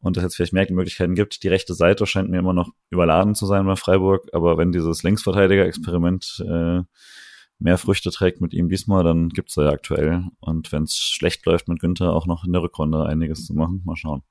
und 0.00 0.16
es 0.16 0.22
jetzt 0.22 0.36
vielleicht 0.36 0.52
mehr 0.52 0.66
Möglichkeiten 0.70 1.14
gibt. 1.14 1.42
Die 1.42 1.48
rechte 1.48 1.74
Seite 1.74 2.06
scheint 2.06 2.30
mir 2.30 2.38
immer 2.38 2.52
noch 2.52 2.70
überladen 2.90 3.34
zu 3.34 3.46
sein 3.46 3.66
bei 3.66 3.76
Freiburg, 3.76 4.28
aber 4.32 4.56
wenn 4.56 4.72
dieses 4.72 5.02
Linksverteidiger-Experiment 5.02 6.44
äh, 6.48 6.82
mehr 7.60 7.78
Früchte 7.78 8.10
trägt 8.10 8.40
mit 8.40 8.54
ihm 8.54 8.68
diesmal, 8.68 9.02
dann 9.02 9.30
gibt's 9.30 9.54
da 9.54 9.64
ja 9.64 9.70
aktuell. 9.70 10.24
Und 10.38 10.70
wenn 10.70 10.84
es 10.84 10.96
schlecht 10.96 11.44
läuft 11.44 11.68
mit 11.68 11.80
Günther, 11.80 12.12
auch 12.12 12.26
noch 12.26 12.44
in 12.44 12.52
der 12.52 12.62
Rückrunde 12.62 13.04
einiges 13.04 13.46
zu 13.46 13.54
machen. 13.54 13.82
Mal 13.84 13.96
schauen. 13.96 14.22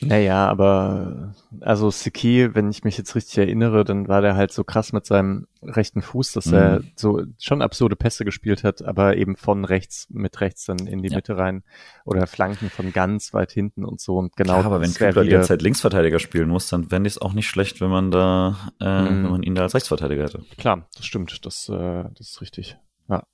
Naja, 0.00 0.48
aber 0.48 1.34
also 1.60 1.90
Siki, 1.90 2.54
wenn 2.54 2.70
ich 2.70 2.82
mich 2.82 2.98
jetzt 2.98 3.14
richtig 3.14 3.38
erinnere, 3.38 3.84
dann 3.84 4.08
war 4.08 4.20
der 4.20 4.34
halt 4.34 4.52
so 4.52 4.64
krass 4.64 4.92
mit 4.92 5.06
seinem 5.06 5.46
rechten 5.62 6.02
Fuß, 6.02 6.32
dass 6.32 6.46
mhm. 6.46 6.54
er 6.54 6.82
so 6.96 7.22
schon 7.38 7.62
absurde 7.62 7.96
Pässe 7.96 8.24
gespielt 8.24 8.64
hat, 8.64 8.82
aber 8.82 9.16
eben 9.16 9.36
von 9.36 9.64
rechts 9.64 10.08
mit 10.10 10.40
rechts 10.40 10.64
dann 10.64 10.86
in 10.86 11.02
die 11.02 11.10
ja. 11.10 11.16
Mitte 11.16 11.36
rein 11.36 11.62
oder 12.04 12.26
Flanken 12.26 12.70
von 12.70 12.92
ganz 12.92 13.32
weit 13.32 13.52
hinten 13.52 13.84
und 13.84 14.00
so. 14.00 14.16
Und 14.16 14.36
genau. 14.36 14.54
Klar, 14.54 14.66
aber 14.66 14.80
wenn 14.80 14.92
Kübler 14.92 15.24
die 15.24 15.30
ganze 15.30 15.48
Zeit 15.48 15.62
Linksverteidiger 15.62 16.18
spielen 16.18 16.48
muss, 16.48 16.68
dann 16.68 16.88
fände 16.88 17.08
ich 17.08 17.14
es 17.14 17.22
auch 17.22 17.32
nicht 17.32 17.48
schlecht, 17.48 17.80
wenn 17.80 17.90
man 17.90 18.10
da, 18.10 18.72
äh, 18.80 19.02
mhm. 19.02 19.06
wenn 19.06 19.30
man 19.30 19.42
ihn 19.42 19.54
da 19.54 19.62
als 19.62 19.74
Rechtsverteidiger 19.74 20.24
hätte. 20.24 20.44
Klar, 20.58 20.88
das 20.96 21.06
stimmt. 21.06 21.44
Das, 21.46 21.68
äh, 21.68 22.04
das 22.14 22.30
ist 22.30 22.40
richtig. 22.40 22.76
Ja. 23.08 23.26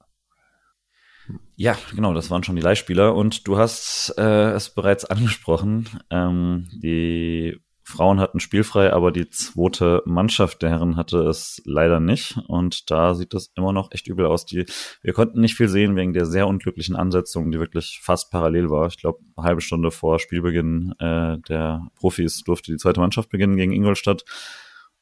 Ja, 1.56 1.76
genau, 1.94 2.14
das 2.14 2.30
waren 2.30 2.42
schon 2.42 2.56
die 2.56 2.62
Leihspieler 2.62 3.14
und 3.14 3.46
du 3.46 3.58
hast 3.58 4.14
äh, 4.16 4.52
es 4.52 4.70
bereits 4.70 5.04
angesprochen. 5.04 5.88
Ähm, 6.10 6.68
die 6.72 7.58
Frauen 7.88 8.20
hatten 8.20 8.40
spielfrei, 8.40 8.92
aber 8.92 9.12
die 9.12 9.28
zweite 9.30 10.02
Mannschaft 10.04 10.62
der 10.62 10.70
Herren 10.70 10.96
hatte 10.96 11.18
es 11.20 11.62
leider 11.64 12.00
nicht. 12.00 12.38
Und 12.46 12.90
da 12.90 13.14
sieht 13.14 13.34
es 13.34 13.50
immer 13.56 13.72
noch 13.72 13.92
echt 13.92 14.06
übel 14.08 14.26
aus. 14.26 14.46
Die, 14.46 14.66
wir 15.02 15.12
konnten 15.12 15.40
nicht 15.40 15.56
viel 15.56 15.68
sehen 15.68 15.96
wegen 15.96 16.12
der 16.12 16.26
sehr 16.26 16.46
unglücklichen 16.46 16.96
Ansetzung, 16.96 17.50
die 17.50 17.58
wirklich 17.58 18.00
fast 18.02 18.30
parallel 18.30 18.70
war. 18.70 18.86
Ich 18.88 18.98
glaube, 18.98 19.20
eine 19.36 19.46
halbe 19.46 19.60
Stunde 19.60 19.90
vor 19.90 20.18
Spielbeginn 20.18 20.94
äh, 20.98 21.38
der 21.48 21.88
Profis 21.96 22.42
durfte 22.44 22.72
die 22.72 22.78
zweite 22.78 23.00
Mannschaft 23.00 23.30
beginnen 23.30 23.56
gegen 23.56 23.72
Ingolstadt 23.72 24.24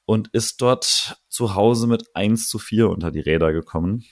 und 0.04 0.28
ist 0.28 0.62
dort 0.62 1.20
zu 1.28 1.54
Hause 1.54 1.86
mit 1.86 2.04
1 2.14 2.48
zu 2.48 2.58
4 2.58 2.88
unter 2.88 3.10
die 3.10 3.20
Räder 3.20 3.52
gekommen 3.52 4.04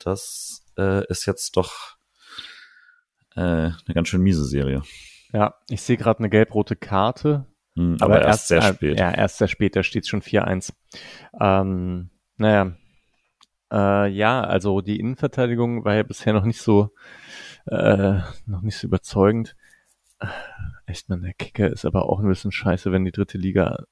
das 0.00 0.64
äh, 0.76 1.06
ist 1.06 1.26
jetzt 1.26 1.56
doch 1.56 1.96
äh, 3.36 3.40
eine 3.40 3.94
ganz 3.94 4.08
schön 4.08 4.22
miese 4.22 4.44
Serie. 4.44 4.82
Ja, 5.32 5.54
ich 5.68 5.82
sehe 5.82 5.96
gerade 5.96 6.18
eine 6.20 6.30
gelb-rote 6.30 6.74
Karte 6.74 7.46
Hm, 7.76 7.96
aber, 8.00 8.16
aber, 8.16 8.24
erst, 8.24 8.48
sehr 8.48 8.62
äh, 8.62 8.74
spät. 8.74 8.98
Ja, 8.98 9.12
erst 9.12 9.38
sehr 9.38 9.48
spät, 9.48 9.76
da 9.76 9.82
steht 9.82 10.06
schon 10.06 10.22
4-1. 10.22 10.72
Ähm, 11.40 12.10
naja. 12.36 12.72
Äh, 13.72 14.08
ja, 14.08 14.42
also 14.42 14.80
die 14.80 14.98
Innenverteidigung 14.98 15.84
war 15.84 15.94
ja 15.94 16.02
bisher 16.02 16.32
noch 16.32 16.44
nicht 16.44 16.60
so, 16.60 16.90
äh, 17.66 18.18
noch 18.46 18.62
nicht 18.62 18.76
so 18.76 18.86
überzeugend. 18.86 19.56
Echt, 20.86 21.08
man, 21.08 21.22
der 21.22 21.34
Kicker 21.34 21.68
ist 21.70 21.84
aber 21.84 22.08
auch 22.08 22.20
ein 22.20 22.28
bisschen 22.28 22.52
scheiße, 22.52 22.90
wenn 22.92 23.04
die 23.04 23.12
dritte 23.12 23.38
Liga, 23.38 23.84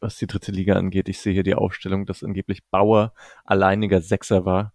was 0.00 0.16
die 0.16 0.26
dritte 0.26 0.50
Liga 0.50 0.74
angeht. 0.74 1.08
Ich 1.08 1.20
sehe 1.20 1.34
hier 1.34 1.42
die 1.42 1.54
Aufstellung, 1.54 2.06
dass 2.06 2.24
angeblich 2.24 2.64
Bauer 2.70 3.12
alleiniger 3.44 4.00
Sechser 4.00 4.44
war 4.44 4.72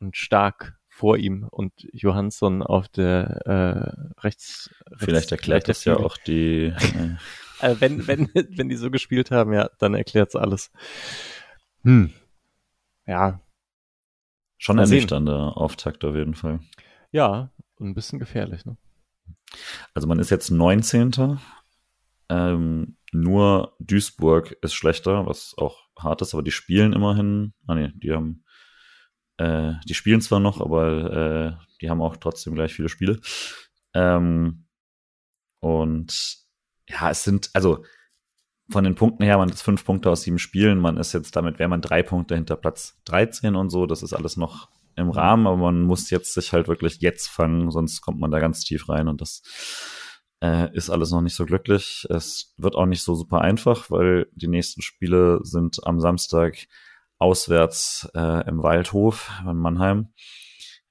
und 0.00 0.16
stark 0.16 0.78
vor 0.88 1.16
ihm 1.18 1.46
und 1.50 1.72
Johansson 1.92 2.62
auf 2.62 2.88
der 2.88 3.46
äh, 3.46 4.20
rechts. 4.20 4.70
Vielleicht 4.96 5.30
erklärt 5.32 5.68
das 5.68 5.84
ja 5.84 5.96
auch 5.96 6.16
die. 6.16 6.66
Äh, 6.66 7.16
äh, 7.60 7.76
wenn, 7.78 8.06
wenn, 8.06 8.28
wenn 8.34 8.68
die 8.68 8.76
so 8.76 8.90
gespielt 8.90 9.30
haben, 9.30 9.52
ja, 9.52 9.70
dann 9.78 9.94
erklärt's 9.94 10.36
alles. 10.36 10.70
Hm. 11.82 12.12
Ja. 13.06 13.40
Schon 14.58 14.78
ein 14.78 14.88
nüchterner 14.88 15.56
Auftakt 15.56 16.04
auf 16.04 16.14
jeden 16.14 16.34
Fall. 16.34 16.60
Ja, 17.12 17.50
und 17.76 17.88
ein 17.88 17.94
bisschen 17.94 18.18
gefährlich, 18.18 18.64
ne? 18.66 18.76
Also 19.94 20.06
man 20.06 20.18
ist 20.18 20.30
jetzt 20.30 20.50
19. 20.50 21.40
Ähm, 22.28 22.96
nur 23.12 23.74
Duisburg 23.80 24.52
ist 24.62 24.74
schlechter, 24.74 25.26
was 25.26 25.54
auch 25.56 25.88
hart 25.98 26.22
ist, 26.22 26.34
aber 26.34 26.42
die 26.42 26.52
spielen 26.52 26.92
immerhin. 26.92 27.54
Ah 27.66 27.74
nee, 27.74 27.90
die 27.96 28.12
haben 28.12 28.44
äh, 29.40 29.72
die 29.86 29.94
spielen 29.94 30.20
zwar 30.20 30.38
noch, 30.38 30.60
aber 30.60 31.56
äh, 31.58 31.64
die 31.80 31.88
haben 31.88 32.02
auch 32.02 32.16
trotzdem 32.18 32.54
gleich 32.54 32.74
viele 32.74 32.90
Spiele. 32.90 33.20
Ähm, 33.94 34.66
und 35.60 36.38
ja, 36.90 37.10
es 37.10 37.24
sind, 37.24 37.50
also 37.54 37.84
von 38.70 38.84
den 38.84 38.94
Punkten 38.94 39.24
her, 39.24 39.38
man 39.38 39.48
ist 39.48 39.62
fünf 39.62 39.84
Punkte 39.84 40.10
aus 40.10 40.22
sieben 40.22 40.38
Spielen, 40.38 40.78
man 40.78 40.96
ist 40.96 41.12
jetzt 41.12 41.34
damit, 41.34 41.58
wäre 41.58 41.68
man 41.68 41.82
drei 41.82 42.02
Punkte 42.02 42.36
hinter 42.36 42.56
Platz 42.56 43.00
13 43.06 43.56
und 43.56 43.70
so, 43.70 43.86
das 43.86 44.02
ist 44.02 44.12
alles 44.12 44.36
noch 44.36 44.68
im. 44.96 45.10
Rahmen, 45.10 45.46
aber 45.46 45.56
man 45.56 45.82
muss 45.82 46.10
jetzt 46.10 46.34
sich 46.34 46.52
halt 46.52 46.68
wirklich 46.68 47.00
jetzt 47.00 47.28
fangen, 47.28 47.70
sonst 47.70 48.02
kommt 48.02 48.20
man 48.20 48.30
da 48.30 48.38
ganz 48.38 48.64
tief 48.64 48.88
rein 48.88 49.08
und 49.08 49.20
das 49.20 49.42
äh, 50.42 50.74
ist 50.74 50.90
alles 50.90 51.10
noch 51.10 51.22
nicht 51.22 51.34
so 51.34 51.46
glücklich. 51.46 52.06
Es 52.10 52.54
wird 52.58 52.74
auch 52.74 52.86
nicht 52.86 53.02
so 53.02 53.14
super 53.14 53.40
einfach, 53.40 53.90
weil 53.90 54.26
die 54.32 54.48
nächsten 54.48 54.82
Spiele 54.82 55.40
sind 55.42 55.86
am 55.86 56.00
Samstag 56.00 56.66
auswärts 57.18 58.10
äh, 58.14 58.46
im 58.48 58.62
Waldhof 58.62 59.30
in 59.46 59.56
Mannheim. 59.56 60.12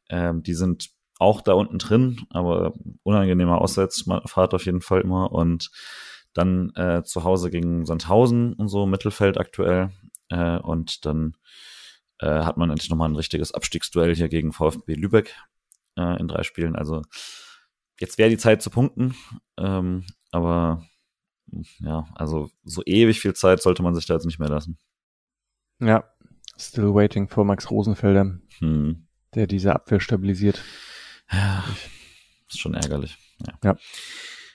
Ähm, 0.09 0.43
die 0.43 0.53
sind 0.53 0.89
auch 1.19 1.41
da 1.41 1.53
unten 1.53 1.77
drin, 1.77 2.25
aber 2.31 2.73
unangenehmer 3.03 3.59
Auswärtsfahrt 3.59 4.53
auf 4.53 4.65
jeden 4.65 4.81
Fall 4.81 5.01
immer 5.01 5.31
und 5.31 5.69
dann 6.33 6.71
äh, 6.75 7.03
zu 7.03 7.23
Hause 7.23 7.51
gegen 7.51 7.85
Sandhausen 7.85 8.53
und 8.53 8.69
so 8.69 8.85
Mittelfeld 8.85 9.37
aktuell 9.37 9.91
äh, 10.29 10.57
und 10.57 11.05
dann 11.05 11.35
äh, 12.19 12.43
hat 12.43 12.57
man 12.57 12.69
endlich 12.69 12.89
nochmal 12.89 13.09
ein 13.09 13.15
richtiges 13.15 13.53
Abstiegsduell 13.53 14.15
hier 14.15 14.29
gegen 14.29 14.53
VfB 14.53 14.93
Lübeck 14.93 15.35
äh, 15.97 16.19
in 16.19 16.27
drei 16.27 16.43
Spielen. 16.43 16.75
Also 16.75 17.01
jetzt 17.99 18.17
wäre 18.17 18.29
die 18.29 18.37
Zeit 18.37 18.61
zu 18.61 18.69
punkten, 18.69 19.15
ähm, 19.57 20.05
aber 20.31 20.85
ja, 21.79 22.07
also 22.15 22.49
so 22.63 22.81
ewig 22.85 23.19
viel 23.19 23.33
Zeit 23.33 23.61
sollte 23.61 23.83
man 23.83 23.95
sich 23.95 24.05
da 24.05 24.13
jetzt 24.13 24.25
nicht 24.25 24.39
mehr 24.39 24.49
lassen. 24.49 24.77
Ja, 25.81 26.03
still 26.57 26.93
waiting 26.93 27.27
for 27.27 27.43
Max 27.43 27.71
Rosenfelder, 27.71 28.39
hm. 28.59 29.07
der 29.33 29.47
diese 29.47 29.73
Abwehr 29.73 29.99
stabilisiert. 29.99 30.63
Ja, 31.31 31.63
ist 32.47 32.59
schon 32.59 32.73
ärgerlich. 32.73 33.17
Ja. 33.45 33.53
ja. 33.63 33.77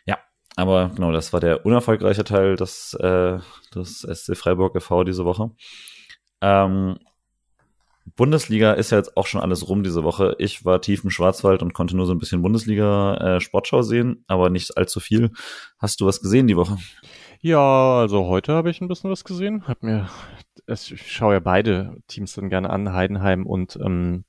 ja. 0.06 0.18
aber 0.56 0.90
genau, 0.94 1.12
das 1.12 1.32
war 1.32 1.40
der 1.40 1.64
unerfolgreiche 1.64 2.24
Teil 2.24 2.56
des, 2.56 2.94
äh, 2.94 3.38
des 3.74 4.00
SC 4.00 4.36
Freiburg 4.36 4.74
e.V. 4.76 5.04
diese 5.04 5.24
Woche. 5.24 5.50
Ähm, 6.40 6.98
Bundesliga 8.16 8.72
ist 8.74 8.90
ja 8.90 8.98
jetzt 8.98 9.16
auch 9.16 9.26
schon 9.26 9.40
alles 9.40 9.68
rum 9.68 9.82
diese 9.82 10.04
Woche. 10.04 10.36
Ich 10.38 10.64
war 10.64 10.80
tief 10.80 11.04
im 11.04 11.10
Schwarzwald 11.10 11.62
und 11.62 11.72
konnte 11.72 11.96
nur 11.96 12.06
so 12.06 12.12
ein 12.12 12.18
bisschen 12.18 12.42
Bundesliga 12.42 13.38
äh, 13.38 13.82
sehen, 13.82 14.24
aber 14.28 14.50
nicht 14.50 14.76
allzu 14.76 15.00
viel. 15.00 15.30
Hast 15.78 16.00
du 16.00 16.06
was 16.06 16.20
gesehen 16.20 16.46
die 16.46 16.56
Woche? 16.56 16.76
Ja, 17.40 17.98
also 18.00 18.26
heute 18.26 18.52
habe 18.52 18.70
ich 18.70 18.80
ein 18.80 18.88
bisschen 18.88 19.10
was 19.10 19.24
gesehen. 19.24 19.66
Hab 19.66 19.82
mir, 19.82 20.08
ich 20.66 21.12
schaue 21.12 21.34
ja 21.34 21.40
beide 21.40 21.96
Teams 22.06 22.34
dann 22.34 22.50
gerne 22.50 22.70
an, 22.70 22.92
Heidenheim 22.92 23.46
und 23.46 23.76
ähm, 23.82 24.24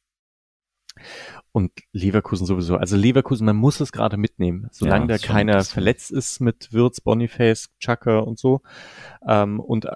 und 1.56 1.72
Leverkusen 1.94 2.46
sowieso. 2.46 2.76
Also 2.76 2.98
Leverkusen, 2.98 3.46
man 3.46 3.56
muss 3.56 3.80
es 3.80 3.94
gerade 3.94 4.18
mitnehmen, 4.18 4.68
solange 4.72 5.06
ja, 5.06 5.18
da 5.18 5.26
keiner 5.26 5.64
verletzt 5.64 6.12
ist 6.12 6.42
mit 6.42 6.74
Wirtz, 6.74 7.00
Boniface, 7.00 7.70
Chaka 7.80 8.20
und 8.20 8.38
so. 8.38 8.62
Ähm, 9.26 9.62
und 9.62 9.88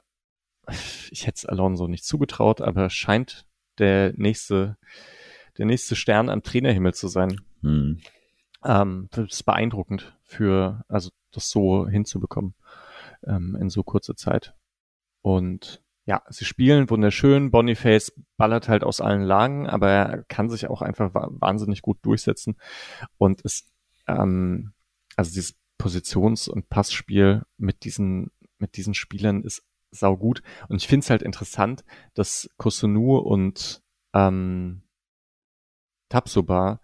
ich 1.11 1.27
hätte 1.27 1.35
es 1.35 1.45
Alonso 1.45 1.89
nicht 1.89 2.05
zugetraut, 2.05 2.61
aber 2.61 2.89
scheint 2.89 3.45
der 3.77 4.13
nächste, 4.15 4.77
der 5.57 5.65
nächste 5.65 5.97
Stern 5.97 6.29
am 6.29 6.43
Trainerhimmel 6.43 6.93
zu 6.93 7.09
sein. 7.09 7.41
Hm. 7.61 7.99
Ähm, 8.63 9.09
das 9.11 9.25
ist 9.33 9.43
beeindruckend 9.43 10.17
für, 10.23 10.85
also 10.87 11.09
das 11.31 11.49
so 11.49 11.89
hinzubekommen 11.89 12.55
ähm, 13.27 13.57
in 13.59 13.69
so 13.69 13.83
kurzer 13.83 14.15
Zeit. 14.15 14.55
Und 15.21 15.83
ja, 16.09 16.23
sie 16.27 16.43
spielen 16.43 16.89
wunderschön. 16.89 17.51
Boniface 17.51 18.19
ballert 18.35 18.67
halt 18.67 18.83
aus 18.83 18.99
allen 18.99 19.21
Lagen, 19.21 19.69
aber 19.69 19.91
er 19.91 20.23
kann 20.23 20.49
sich 20.49 20.67
auch 20.67 20.81
einfach 20.81 21.11
wahnsinnig 21.13 21.83
gut 21.83 21.99
durchsetzen. 22.01 22.57
Und 23.19 23.45
es, 23.45 23.67
ähm, 24.07 24.73
also 25.15 25.29
dieses 25.29 25.55
Positions- 25.77 26.49
und 26.49 26.67
Passspiel 26.67 27.43
mit 27.57 27.83
diesen, 27.83 28.31
mit 28.57 28.75
diesen 28.75 28.95
Spielern 28.95 29.43
ist 29.43 29.61
sau 29.91 30.17
gut. 30.17 30.41
Und 30.67 30.77
ich 30.77 30.87
finde 30.87 31.03
es 31.03 31.11
halt 31.11 31.21
interessant, 31.21 31.83
dass 32.15 32.49
Kosunu 32.57 33.17
und 33.17 33.83
ähm, 34.15 34.81
Tapsoba, 36.09 36.81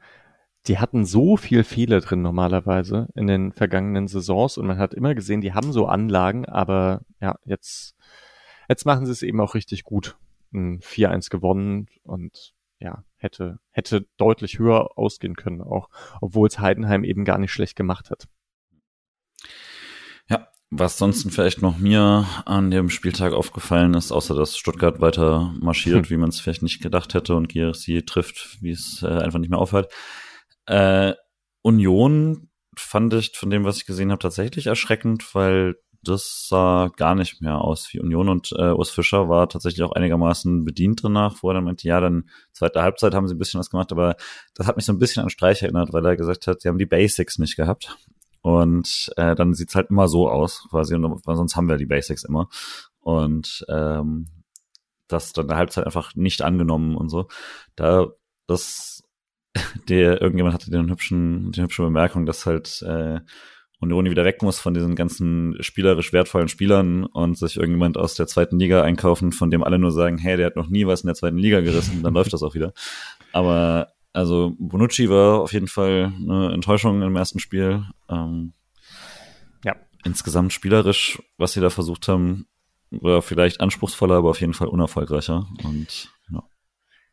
die 0.68 0.78
hatten 0.78 1.04
so 1.04 1.36
viel 1.36 1.64
Fehler 1.64 2.00
drin 2.00 2.22
normalerweise 2.22 3.08
in 3.16 3.26
den 3.26 3.54
vergangenen 3.54 4.08
Saisons 4.08 4.60
und 4.60 4.68
man 4.68 4.78
hat 4.78 4.94
immer 4.94 5.16
gesehen, 5.16 5.42
die 5.42 5.54
haben 5.54 5.74
so 5.74 5.88
Anlagen, 5.88 6.46
aber 6.46 7.02
ja, 7.20 7.40
jetzt, 7.44 7.96
jetzt 8.70 8.86
machen 8.86 9.06
sie 9.06 9.12
es 9.12 9.24
eben 9.24 9.42
auch 9.42 9.56
richtig 9.56 9.84
gut. 9.84 10.18
4-1 10.54 11.30
gewonnen 11.30 11.88
und 12.04 12.54
ja, 12.80 13.04
hätte, 13.18 13.60
hätte 13.72 14.08
deutlich 14.18 14.58
höher 14.58 14.98
ausgehen 14.98 15.36
können, 15.36 15.62
auch 15.62 15.90
obwohl 16.22 16.48
es 16.48 16.60
Heidenheim 16.60 17.04
eben 17.04 17.26
gar 17.26 17.38
nicht 17.38 17.52
schlecht 17.52 17.76
gemacht 17.76 18.10
hat. 18.10 18.28
Was 20.78 20.98
sonst 20.98 21.32
vielleicht 21.32 21.62
noch 21.62 21.78
mir 21.78 22.28
an 22.46 22.72
dem 22.72 22.90
Spieltag 22.90 23.34
aufgefallen 23.34 23.94
ist, 23.94 24.12
außer 24.12 24.34
dass 24.34 24.58
Stuttgart 24.58 25.00
weiter 25.00 25.54
marschiert, 25.60 26.06
hm. 26.06 26.10
wie 26.10 26.18
man 26.18 26.30
es 26.30 26.40
vielleicht 26.40 26.64
nicht 26.64 26.82
gedacht 26.82 27.14
hätte 27.14 27.36
und 27.36 27.50
GRC 27.50 28.06
trifft, 28.06 28.58
wie 28.62 28.72
es 28.72 29.02
äh, 29.04 29.08
einfach 29.08 29.40
nicht 29.40 29.50
mehr 29.50 29.60
aufhört. 29.60 29.94
Äh, 30.66 31.14
Union 31.62 32.50
fand 32.76 33.14
ich 33.14 33.38
von 33.38 33.50
dem, 33.52 33.64
was 33.64 33.78
ich 33.78 33.86
gesehen 33.86 34.12
habe, 34.12 34.20
tatsächlich 34.20 34.68
erschreckend, 34.68 35.34
weil 35.36 35.76
das 36.08 36.48
sah 36.50 36.90
gar 36.96 37.16
nicht 37.16 37.42
mehr 37.42 37.62
aus 37.62 37.92
wie 37.92 38.00
Union 38.00 38.30
und 38.30 38.52
äh, 38.58 38.72
Urs 38.72 38.90
Fischer 38.90 39.30
war 39.30 39.50
tatsächlich 39.50 39.84
auch 39.84 39.92
einigermaßen 39.92 40.66
bedient 40.66 41.04
danach, 41.04 41.42
wo 41.42 41.50
er 41.50 41.56
dann 41.56 41.64
meinte, 41.64 41.88
ja, 41.88 42.00
dann 42.00 42.30
zweite 42.54 42.82
Halbzeit 42.82 43.14
haben 43.14 43.28
sie 43.28 43.36
ein 43.36 43.38
bisschen 43.40 43.60
was 43.60 43.70
gemacht, 43.70 43.92
aber 43.92 44.16
das 44.54 44.68
hat 44.68 44.76
mich 44.76 44.86
so 44.86 44.94
ein 44.94 45.00
bisschen 45.00 45.24
an 45.24 45.30
Streich 45.30 45.62
erinnert, 45.62 45.94
weil 45.94 46.06
er 46.06 46.16
gesagt 46.16 46.48
hat, 46.48 46.62
sie 46.62 46.70
haben 46.70 46.78
die 46.78 46.86
Basics 46.86 47.40
nicht 47.40 47.56
gehabt. 47.56 47.98
Und 48.42 49.12
äh, 49.18 49.34
dann 49.34 49.56
sieht's 49.56 49.74
halt 49.74 49.90
immer 49.90 50.08
so 50.08 50.30
aus, 50.30 50.68
quasi, 50.70 50.94
und 50.94 51.24
sonst 51.26 51.56
haben 51.56 51.68
wir 51.68 51.78
die 51.78 51.88
Basics 51.88 52.24
immer. 52.24 52.48
Und 53.00 53.66
ähm, 53.70 54.28
das 55.08 55.34
dann 55.34 55.48
der 55.48 55.58
Halbzeit 55.58 55.86
einfach 55.86 56.16
nicht 56.16 56.42
angenommen 56.42 56.96
und 56.96 57.10
so. 57.10 57.28
Da 57.76 58.08
das 58.48 59.04
der 59.90 60.22
irgendjemand 60.22 60.54
hatte 60.54 60.72
den 60.72 60.90
hübschen, 60.90 61.52
die 61.52 61.62
hübsche 61.62 61.84
Bemerkung, 61.84 62.26
dass 62.26 62.46
halt 62.46 62.82
äh, 62.82 63.20
Union 63.80 64.10
wieder 64.10 64.26
weg 64.26 64.42
muss 64.42 64.60
von 64.60 64.74
diesen 64.74 64.96
ganzen 64.96 65.56
spielerisch 65.62 66.14
wertvollen 66.14 66.48
Spielern 66.48 67.06
und 67.06 67.38
sich 67.38 67.58
irgendjemand 67.58 67.98
aus 67.98 68.16
der 68.16 68.28
zweiten 68.28 68.60
Liga 68.60 68.82
einkaufen, 68.82 69.32
von 69.32 69.52
dem 69.52 69.64
alle 69.64 69.80
nur 69.80 69.92
sagen, 69.92 70.18
hey, 70.18 70.38
der 70.38 70.48
hat 70.48 70.56
noch 70.56 70.70
nie 70.70 70.88
was 70.88 71.02
in 71.02 71.08
der 71.08 71.16
zweiten 71.16 71.38
Liga 71.38 71.62
gerissen, 71.62 72.02
dann 72.04 72.14
läuft 72.14 72.34
das 72.34 72.44
auch 72.44 72.56
wieder. 72.56 72.74
Aber 73.34 73.94
also 74.14 74.56
Bonucci 74.58 75.10
war 75.10 75.42
auf 75.42 75.52
jeden 75.52 75.68
Fall 75.68 76.14
eine 76.22 76.54
Enttäuschung 76.54 77.02
im 77.02 77.18
ersten 77.18 77.40
Spiel. 77.40 77.84
Ähm, 78.10 78.54
ja. 79.66 79.76
Insgesamt 80.06 80.54
spielerisch, 80.54 81.22
was 81.38 81.52
sie 81.52 81.60
da 81.60 81.70
versucht 81.70 82.08
haben, 82.08 82.48
war 82.92 83.22
vielleicht 83.22 83.60
anspruchsvoller, 83.60 84.16
aber 84.16 84.30
auf 84.30 84.40
jeden 84.40 84.54
Fall 84.54 84.70
unerfolgreicher. 84.70 85.48
Und 85.64 86.10
ja. 86.32 86.44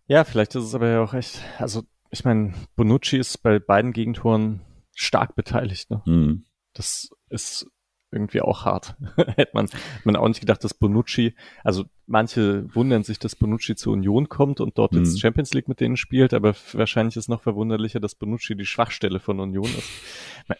Ja, 0.07 0.25
vielleicht 0.25 0.55
ist 0.55 0.65
es 0.65 0.75
aber 0.77 0.89
ja 0.89 1.03
auch 1.03 1.13
echt. 1.13 1.41
Also 1.59 1.83
ich 2.11 2.25
meine, 2.25 2.55
Bonucci 2.77 3.17
ist 3.17 3.43
bei 3.43 3.59
beiden 3.59 3.93
Gegentoren 3.93 4.61
stark 4.95 5.35
beteiligt. 5.35 5.91
Ne? 5.91 6.03
Mhm. 6.07 6.45
Das 6.75 7.11
ist 7.29 7.67
irgendwie 8.13 8.43
auch 8.43 8.65
hart. 8.65 8.95
Hätte 9.17 9.51
man, 9.55 9.69
man 10.05 10.17
auch 10.17 10.29
nicht 10.29 10.41
gedacht, 10.41 10.63
dass 10.63 10.75
Bonucci, 10.75 11.35
also 11.65 11.85
manche 12.07 12.73
wundern 12.75 13.03
sich, 13.03 13.19
dass 13.19 13.35
Bonucci 13.35 13.75
zur 13.75 13.95
Union 13.95 14.29
kommt 14.29 14.61
und 14.61 14.79
dort 14.79 14.93
mhm. 14.93 14.99
jetzt 14.99 15.21
Champions 15.21 15.55
League 15.55 15.69
mit 15.69 15.81
denen 15.81 15.97
spielt, 15.97 16.35
aber 16.35 16.55
wahrscheinlich 16.75 17.17
ist 17.17 17.29
noch 17.29 17.43
verwunderlicher, 17.43 18.01
dass 18.01 18.15
Bonucci 18.15 18.55
die 18.55 18.67
Schwachstelle 18.67 19.19
von 19.19 19.41
Union 19.41 19.65
ist. 19.65 19.91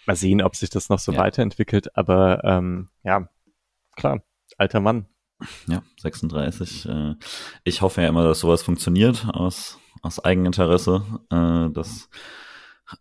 Mal, 0.07 0.17
sehen, 0.17 0.43
ob 0.43 0.57
sich 0.57 0.71
das 0.71 0.89
noch 0.89 0.99
so 0.99 1.13
ja. 1.13 1.19
weiterentwickelt, 1.19 1.97
aber 1.97 2.43
ähm, 2.45 2.89
ja, 3.05 3.29
klar. 3.97 4.23
Alter 4.59 4.81
Mann. 4.81 5.07
Ja, 5.67 5.83
36. 6.01 6.87
Äh, 6.87 7.15
ich 7.65 7.83
hoffe 7.83 8.03
ja 8.03 8.09
immer, 8.09 8.25
dass 8.25 8.41
sowas 8.41 8.63
funktioniert 8.63 9.27
aus, 9.33 9.79
aus 10.03 10.25
Eigeninteresse, 10.25 11.05
äh, 11.31 11.73
dass 11.73 12.09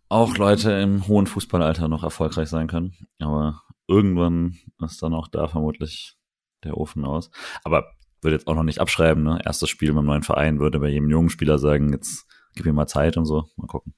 auch 0.08 0.36
Leute 0.36 0.72
im 0.72 1.06
hohen 1.06 1.26
Fußballalter 1.26 1.88
noch 1.88 2.02
erfolgreich 2.02 2.48
sein 2.48 2.68
können. 2.68 2.94
Aber 3.18 3.62
irgendwann 3.86 4.58
ist 4.80 5.02
dann 5.02 5.14
auch 5.14 5.28
da 5.28 5.48
vermutlich 5.48 6.16
der 6.64 6.76
Ofen 6.76 7.04
aus. 7.04 7.30
Aber 7.64 7.86
würde 8.20 8.36
jetzt 8.36 8.46
auch 8.46 8.54
noch 8.54 8.62
nicht 8.62 8.80
abschreiben, 8.80 9.22
ne? 9.22 9.40
Erstes 9.44 9.68
Spiel 9.68 9.92
beim 9.92 10.06
neuen 10.06 10.22
Verein 10.22 10.60
würde 10.60 10.78
bei 10.78 10.88
jedem 10.88 11.10
jungen 11.10 11.28
Spieler 11.28 11.58
sagen, 11.58 11.92
jetzt 11.92 12.26
gib 12.54 12.64
mir 12.66 12.72
mal 12.72 12.86
Zeit 12.86 13.16
und 13.16 13.26
so. 13.26 13.44
Mal 13.56 13.66
gucken. 13.66 13.94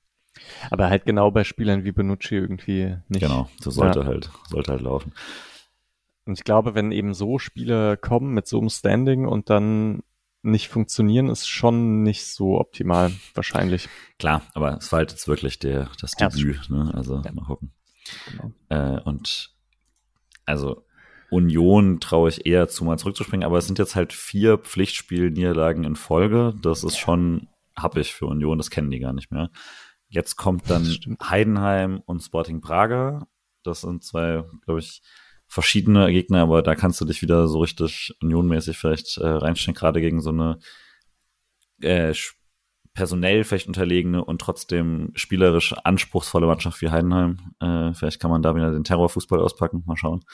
Aber 0.71 0.89
halt 0.89 1.05
genau 1.05 1.31
bei 1.31 1.45
Spielern 1.45 1.85
wie 1.85 1.93
Benucci 1.93 2.35
irgendwie 2.35 2.97
nicht. 3.09 3.21
Genau, 3.21 3.49
so 3.61 3.71
sollte 3.71 4.01
ja. 4.01 4.07
halt, 4.07 4.31
sollte 4.49 4.73
halt 4.73 4.81
laufen. 4.81 5.13
Und 6.27 6.39
ich 6.39 6.45
glaube, 6.45 6.75
wenn 6.75 6.91
eben 6.91 7.15
so 7.15 7.39
Spiele 7.39 7.97
kommen 7.97 8.33
mit 8.33 8.47
so 8.49 8.59
einem 8.59 8.71
Standing 8.71 9.27
und 9.27 9.51
dann 9.51 10.03
nicht 10.45 10.69
funktionieren, 10.69 11.29
ist 11.29 11.47
schon 11.47 12.03
nicht 12.03 12.27
so 12.27 12.59
optimal, 12.59 13.13
wahrscheinlich. 13.35 13.89
Klar, 14.19 14.43
aber 14.55 14.77
es 14.77 14.93
war 14.93 14.99
halt 14.99 15.11
jetzt 15.11 15.29
wirklich 15.29 15.59
der, 15.59 15.89
das 16.01 16.13
Debüt, 16.13 16.71
ne? 16.71 16.91
Also 16.95 17.23
ja. 17.25 17.33
mal 17.33 17.45
gucken. 17.45 17.73
Genau. 18.31 18.53
Äh, 18.69 19.01
und 19.01 19.55
also 20.45 20.85
Union 21.31 22.01
traue 22.01 22.29
ich 22.29 22.47
eher 22.47 22.69
zu, 22.69 22.85
mal 22.85 22.99
zurückzuspringen, 22.99 23.45
aber 23.45 23.59
es 23.59 23.67
sind 23.67 23.79
jetzt 23.79 23.97
halt 23.97 24.13
vier 24.13 24.59
Pflichtspiel-Niederlagen 24.59 25.85
in 25.85 25.97
Folge. 25.97 26.55
Das 26.63 26.85
ist 26.85 26.97
schon 26.97 27.49
happig 27.77 28.15
für 28.15 28.27
Union, 28.27 28.59
das 28.59 28.71
kennen 28.71 28.91
die 28.91 29.01
gar 29.01 29.13
nicht 29.13 29.33
mehr. 29.33 29.51
Jetzt 30.09 30.37
kommt 30.37 30.71
dann 30.71 30.85
Heidenheim 31.23 32.03
und 32.07 32.21
Sporting 32.21 32.61
Praga. 32.61 33.27
Das 33.65 33.81
sind 33.81 34.05
zwei, 34.05 34.45
glaube 34.65 34.81
ich, 34.81 35.03
verschiedene 35.55 36.11
Gegner, 36.11 36.41
aber 36.43 36.63
da 36.63 36.75
kannst 36.75 37.01
du 37.01 37.05
dich 37.05 37.23
wieder 37.23 37.47
so 37.47 37.61
richtig 37.61 38.13
unionmäßig 38.21 38.77
vielleicht 38.77 39.19
äh, 39.19 39.27
reinstellen, 39.27 39.77
gerade 39.77 40.01
gegen 40.01 40.21
so 40.21 40.31
eine 40.31 40.59
äh, 41.81 42.13
personell 42.93 43.45
vielleicht 43.45 43.69
unterlegene 43.69 44.25
und 44.25 44.41
trotzdem 44.41 45.13
spielerisch 45.15 45.73
anspruchsvolle 45.85 46.49
Mannschaft 46.49 46.83
wie 46.83 46.91
Heidenheim. 46.91 47.55
Äh, 47.61 47.95
vielleicht 47.95 48.21
kann 48.21 48.33
man 48.33 48.43
da 48.43 48.57
wieder 48.57 48.73
den 48.73 48.83
Terrorfußball 48.83 49.41
auspacken. 49.41 49.85
Mal 49.87 49.97
schauen. 49.97 50.25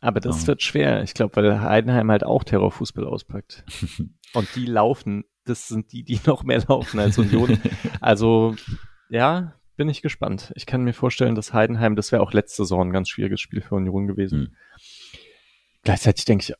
Aber 0.00 0.20
das 0.20 0.42
um. 0.42 0.46
wird 0.46 0.62
schwer. 0.62 1.02
Ich 1.02 1.12
glaube, 1.12 1.36
weil 1.36 1.60
Heidenheim 1.60 2.10
halt 2.10 2.24
auch 2.24 2.42
Terrorfußball 2.42 3.04
auspackt. 3.04 3.64
und 4.32 4.48
die 4.54 4.64
laufen. 4.64 5.24
Das 5.44 5.68
sind 5.68 5.92
die, 5.92 6.04
die 6.04 6.20
noch 6.26 6.42
mehr 6.42 6.62
laufen 6.66 7.00
als 7.00 7.18
Union. 7.18 7.58
also, 8.00 8.54
ja, 9.10 9.54
bin 9.76 9.88
ich 9.88 10.02
gespannt. 10.02 10.52
Ich 10.56 10.66
kann 10.66 10.84
mir 10.84 10.92
vorstellen, 10.92 11.34
dass 11.34 11.54
Heidenheim, 11.54 11.96
das 11.96 12.12
wäre 12.12 12.22
auch 12.22 12.34
letzte 12.34 12.64
Saison 12.64 12.88
ein 12.88 12.92
ganz 12.92 13.08
schwieriges 13.08 13.40
Spiel 13.40 13.62
für 13.62 13.76
Union 13.76 14.06
gewesen. 14.06 14.40
Mhm. 14.40 14.56
Gleichzeitig 15.82 16.24
denke 16.24 16.44
ich, 16.44 16.54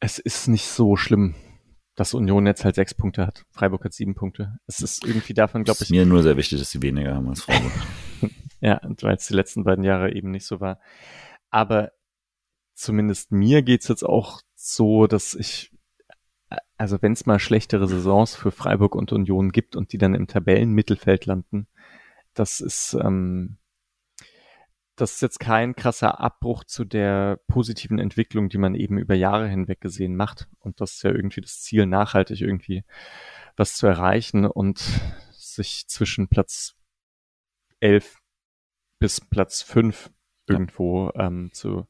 es 0.00 0.18
ist 0.18 0.48
nicht 0.48 0.66
so 0.66 0.96
schlimm 0.96 1.34
dass 2.00 2.14
Union 2.14 2.46
jetzt 2.46 2.64
halt 2.64 2.76
sechs 2.76 2.94
Punkte 2.94 3.26
hat. 3.26 3.44
Freiburg 3.50 3.84
hat 3.84 3.92
sieben 3.92 4.14
Punkte. 4.14 4.58
Es 4.66 4.80
ist 4.80 5.04
irgendwie 5.04 5.34
davon, 5.34 5.64
glaube 5.64 5.76
ich. 5.80 5.82
Ist 5.82 5.90
mir 5.90 6.06
nur 6.06 6.22
sehr 6.22 6.38
wichtig, 6.38 6.58
dass 6.58 6.70
sie 6.70 6.80
weniger 6.80 7.14
haben 7.14 7.28
als 7.28 7.42
Freiburg. 7.42 7.72
ja, 8.62 8.80
weil 9.02 9.16
es 9.16 9.26
die 9.26 9.34
letzten 9.34 9.64
beiden 9.64 9.84
Jahre 9.84 10.14
eben 10.14 10.30
nicht 10.30 10.46
so 10.46 10.60
war. 10.60 10.80
Aber 11.50 11.92
zumindest 12.74 13.32
mir 13.32 13.60
geht's 13.60 13.88
jetzt 13.88 14.02
auch 14.02 14.40
so, 14.54 15.06
dass 15.08 15.34
ich, 15.34 15.72
also 16.78 16.96
wenn 17.02 17.12
es 17.12 17.26
mal 17.26 17.38
schlechtere 17.38 17.86
Saisons 17.86 18.34
für 18.34 18.50
Freiburg 18.50 18.94
und 18.94 19.12
Union 19.12 19.52
gibt 19.52 19.76
und 19.76 19.92
die 19.92 19.98
dann 19.98 20.14
im 20.14 20.26
Tabellenmittelfeld 20.26 21.26
landen, 21.26 21.66
das 22.32 22.62
ist, 22.62 22.96
ähm, 22.98 23.58
das 25.00 25.12
ist 25.14 25.22
jetzt 25.22 25.40
kein 25.40 25.74
krasser 25.74 26.20
Abbruch 26.20 26.64
zu 26.64 26.84
der 26.84 27.40
positiven 27.48 27.98
Entwicklung, 27.98 28.50
die 28.50 28.58
man 28.58 28.74
eben 28.74 28.98
über 28.98 29.14
Jahre 29.14 29.48
hinweg 29.48 29.80
gesehen 29.80 30.14
macht. 30.14 30.48
Und 30.58 30.80
das 30.80 30.94
ist 30.94 31.02
ja 31.04 31.10
irgendwie 31.10 31.40
das 31.40 31.62
Ziel, 31.62 31.86
nachhaltig 31.86 32.42
irgendwie 32.42 32.84
was 33.56 33.74
zu 33.76 33.86
erreichen 33.86 34.44
und 34.44 34.78
sich 35.32 35.88
zwischen 35.88 36.28
Platz 36.28 36.76
11 37.80 38.18
bis 38.98 39.22
Platz 39.22 39.62
5 39.62 40.10
irgendwo 40.46 41.10
ja. 41.14 41.28
ähm, 41.28 41.50
zu 41.52 41.86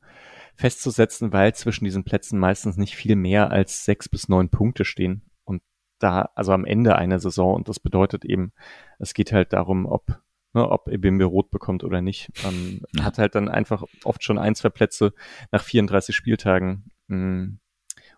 festzusetzen, 0.55 1.33
weil 1.33 1.55
zwischen 1.55 1.85
diesen 1.85 2.05
Plätzen 2.05 2.39
meistens 2.39 2.77
nicht 2.77 2.95
viel 2.95 3.17
mehr 3.17 3.51
als 3.51 3.85
sechs 3.85 4.09
bis 4.09 4.29
neun 4.29 4.51
Punkte 4.51 4.85
stehen. 4.85 5.23
Und 5.43 5.63
da, 5.99 6.31
also 6.37 6.53
am 6.53 6.65
Ende 6.65 6.95
einer 6.95 7.19
Saison, 7.19 7.55
und 7.57 7.69
das 7.69 7.81
bedeutet 7.81 8.25
eben, 8.25 8.53
es 8.99 9.15
geht 9.15 9.33
halt 9.33 9.53
darum, 9.53 9.87
ob 9.87 10.21
ne, 10.53 10.69
ob 10.69 10.89
Ebimbe 10.89 11.25
rot 11.25 11.51
bekommt 11.51 11.85
oder 11.85 12.01
nicht. 12.01 12.31
Ähm, 12.45 12.83
ja. 12.95 13.05
Hat 13.05 13.19
halt 13.19 13.35
dann 13.35 13.49
einfach 13.49 13.85
oft 14.05 14.23
schon 14.25 14.39
ein, 14.39 14.55
zwei 14.55 14.71
Plätze 14.71 15.13
nach 15.51 15.63
34 15.63 16.15
Spieltagen 16.15 16.91
mh, 17.09 17.17
hm, 17.17 17.61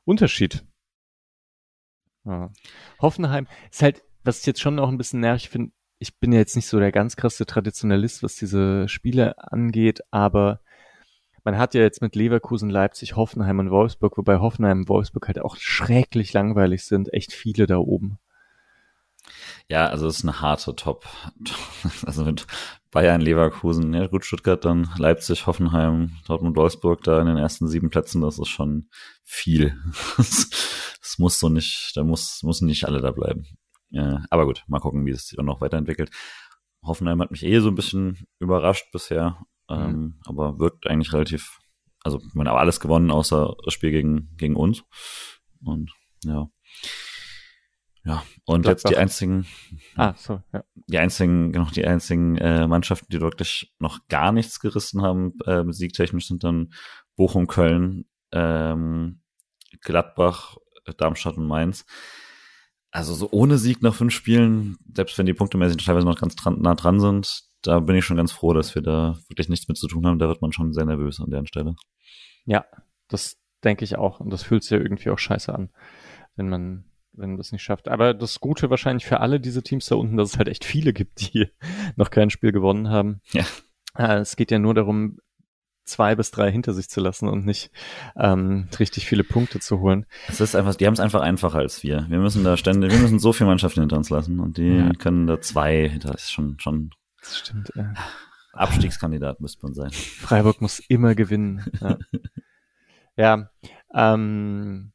Unterschied. 0.05 0.65
Ja. 2.25 2.53
Hoffenheim 3.01 3.47
ist 3.71 3.83
halt, 3.83 4.03
was 4.25 4.41
ich 4.41 4.47
jetzt 4.47 4.61
schon 4.61 4.77
noch 4.77 4.89
ein 4.89 4.99
bisschen 4.99 5.21
nervig 5.21 5.49
finde, 5.49 5.73
ich 5.99 6.19
bin 6.19 6.33
ja 6.33 6.39
jetzt 6.39 6.57
nicht 6.57 6.67
so 6.67 6.81
der 6.81 6.93
ganz 6.93 7.17
krasse 7.17 7.47
Traditionalist, 7.47 8.23
was 8.23 8.35
diese 8.35 8.89
Spiele 8.89 9.39
angeht, 9.39 10.01
aber 10.11 10.61
man 11.45 11.59
hat 11.59 11.75
ja 11.75 11.81
jetzt 11.81 12.03
mit 12.03 12.15
Leverkusen, 12.15 12.71
Leipzig, 12.71 13.17
Hoffenheim 13.17 13.59
und 13.59 13.71
Wolfsburg, 13.71 14.17
wobei 14.17 14.39
Hoffenheim 14.39 14.81
und 14.81 14.89
Wolfsburg 14.89 15.27
halt 15.27 15.41
auch 15.41 15.57
schrecklich 15.57 16.33
langweilig 16.33 16.85
sind, 16.85 17.13
echt 17.13 17.33
viele 17.33 17.67
da 17.67 17.79
oben. 17.79 18.19
Ja, 19.73 19.87
also 19.87 20.07
es 20.07 20.19
ist 20.19 20.25
eine 20.25 20.43
harte 20.43 20.77
Top. 20.77 21.07
Also 22.05 22.27
mit 22.27 22.47
Bayern, 22.91 23.23
Leverkusen, 23.23 23.95
ja 23.95 24.07
gut, 24.07 24.27
Stuttgart, 24.27 24.63
dann 24.67 24.91
Leipzig, 24.99 25.47
Hoffenheim, 25.47 26.11
Dortmund, 26.27 26.57
Wolfsburg 26.57 27.03
da 27.05 27.19
in 27.19 27.27
den 27.27 27.39
ersten 27.39 27.67
sieben 27.69 27.89
Plätzen, 27.89 28.21
das 28.21 28.39
ist 28.39 28.49
schon 28.49 28.91
viel. 29.25 29.75
Das, 30.19 31.19
muss 31.19 31.41
so 31.41 31.49
nicht, 31.49 31.93
da 31.95 32.05
muss, 32.05 32.43
müssen 32.43 32.67
nicht 32.67 32.85
alle 32.85 33.01
da 33.01 33.11
bleiben. 33.11 33.47
Ja, 33.91 34.25
aber 34.31 34.47
gut, 34.47 34.63
mal 34.67 34.79
gucken, 34.79 35.05
wie 35.05 35.11
es 35.11 35.27
sich 35.27 35.39
auch 35.39 35.43
noch 35.43 35.61
weiterentwickelt. 35.61 36.11
Hoffenheim 36.83 37.21
hat 37.21 37.31
mich 37.31 37.45
eh 37.45 37.59
so 37.59 37.69
ein 37.69 37.75
bisschen 37.75 38.27
überrascht 38.39 38.93
bisher, 38.93 39.39
mhm. 39.69 39.77
ähm, 39.77 40.21
aber 40.27 40.59
wirkt 40.59 40.87
eigentlich 40.87 41.13
relativ, 41.13 41.59
also 42.05 42.21
man 42.35 42.47
hat 42.49 42.57
alles 42.57 42.79
gewonnen, 42.79 43.11
außer 43.11 43.57
das 43.65 43.73
Spiel 43.73 43.91
gegen, 43.91 44.37
gegen 44.37 44.55
uns. 44.55 44.85
Und 45.65 45.91
ja. 46.25 46.49
Ja, 48.05 48.25
und 48.45 48.67
jetzt 48.67 48.89
die 48.89 48.97
einzigen, 48.97 49.47
ah, 49.95 50.15
so, 50.17 50.43
ja. 50.53 50.65
die 50.89 50.99
einzigen, 50.99 51.53
genau, 51.53 51.69
die 51.71 51.87
einzigen 51.87 52.37
äh, 52.37 52.67
Mannschaften, 52.67 53.07
die 53.13 53.21
wirklich 53.21 53.73
noch 53.79 54.01
gar 54.09 54.33
nichts 54.33 54.59
gerissen 54.59 55.03
haben, 55.03 55.35
äh, 55.47 55.63
siegtechnisch 55.69 56.27
sind 56.27 56.43
dann 56.43 56.73
Bochum, 57.15 57.47
Köln, 57.47 58.07
ähm, 58.33 59.21
Gladbach, 59.83 60.57
Darmstadt 60.97 61.37
und 61.37 61.47
Mainz. 61.47 61.85
Also 62.91 63.15
so 63.15 63.29
ohne 63.31 63.57
Sieg 63.57 63.83
nach 63.83 63.95
fünf 63.95 64.13
Spielen, 64.13 64.77
selbst 64.95 65.17
wenn 65.17 65.27
die 65.27 65.35
Punkte 65.35 65.57
mäßig 65.57 65.85
teilweise 65.85 66.07
noch 66.07 66.21
ganz 66.21 66.35
dran, 66.35 66.61
nah 66.61 66.75
dran 66.75 66.99
sind, 66.99 67.45
da 67.63 67.79
bin 67.79 67.97
ich 67.97 68.05
schon 68.05 68.17
ganz 68.17 68.33
froh, 68.33 68.53
dass 68.53 68.75
wir 68.75 68.83
da 68.83 69.17
wirklich 69.29 69.49
nichts 69.49 69.69
mit 69.69 69.77
zu 69.77 69.87
tun 69.87 70.07
haben. 70.07 70.19
Da 70.19 70.29
wird 70.29 70.43
man 70.43 70.53
schon 70.53 70.73
sehr 70.73 70.85
nervös 70.85 71.21
an 71.21 71.31
der 71.31 71.47
Stelle. 71.47 71.77
Ja, 72.45 72.65
das 73.09 73.39
denke 73.63 73.85
ich 73.85 73.97
auch. 73.97 74.21
Und 74.21 74.31
das 74.31 74.43
fühlt 74.43 74.65
sich 74.65 74.73
ja 74.73 74.79
irgendwie 74.79 75.11
auch 75.11 75.19
scheiße 75.19 75.55
an, 75.55 75.71
wenn 76.35 76.49
man 76.49 76.92
wenn 77.13 77.31
man 77.31 77.39
das 77.39 77.53
nicht 77.53 77.63
schafft. 77.63 77.89
Aber 77.89 78.15
das 78.15 78.41
Gute 78.41 78.71
wahrscheinlich 78.71 79.07
für 79.07 79.21
alle 79.21 79.41
diese 79.41 79.63
Teams 79.63 79.87
da 79.87 79.97
unten, 79.97 80.17
dass 80.17 80.31
es 80.31 80.39
halt 80.39 80.49
echt 80.49 80.65
viele 80.65 80.93
gibt, 80.93 81.33
die 81.35 81.49
noch 81.97 82.11
kein 82.11 82.31
Spiel 82.31 82.53
gewonnen 82.53 82.89
haben. 82.89 83.21
Ja. 83.33 83.45
Äh, 83.97 84.19
es 84.21 84.37
geht 84.37 84.51
ja 84.51 84.59
nur 84.59 84.75
darum, 84.75 85.19
zwei 85.85 86.15
bis 86.15 86.31
drei 86.31 86.51
hinter 86.51 86.73
sich 86.75 86.89
zu 86.89 87.01
lassen 87.01 87.29
und 87.29 87.45
nicht 87.45 87.71
ähm, 88.17 88.69
richtig 88.79 89.07
viele 89.07 89.25
Punkte 89.25 89.61
zu 89.61 89.81
holen. 89.81 90.07
Es 90.29 90.41
ist 90.41 90.55
einfach, 90.55 90.75
die 90.75 90.87
haben 90.87 90.95
es 90.95 91.01
einfach 91.01 91.21
einfacher 91.21 91.59
als 91.59 91.83
wir. 91.83 92.07
Wir 92.09 92.19
müssen 92.19 92.45
da 92.45 92.57
ständig, 92.57 92.93
wir 92.93 92.99
müssen 92.99 93.19
so 93.19 93.33
viele 93.33 93.49
Mannschaften 93.49 93.81
hinter 93.81 93.97
uns 93.97 94.11
lassen 94.11 94.41
und 94.41 94.59
die 94.59 94.77
ja. 94.77 94.93
können 94.93 95.27
da 95.27 95.41
zwei, 95.41 95.99
das 96.01 96.25
ist 96.25 96.33
schon, 96.33 96.59
schon. 96.61 96.91
Das 97.21 97.39
stimmt, 97.39 97.73
ja. 97.75 97.95
Abstiegskandidat 98.53 99.41
müsste 99.41 99.65
man 99.65 99.75
sein. 99.75 99.91
Freiburg 99.93 100.61
muss 100.61 100.79
immer 100.79 101.15
gewinnen. 101.15 101.65
Ja, 101.81 101.99
ja 103.95 104.15
ähm, 104.15 104.93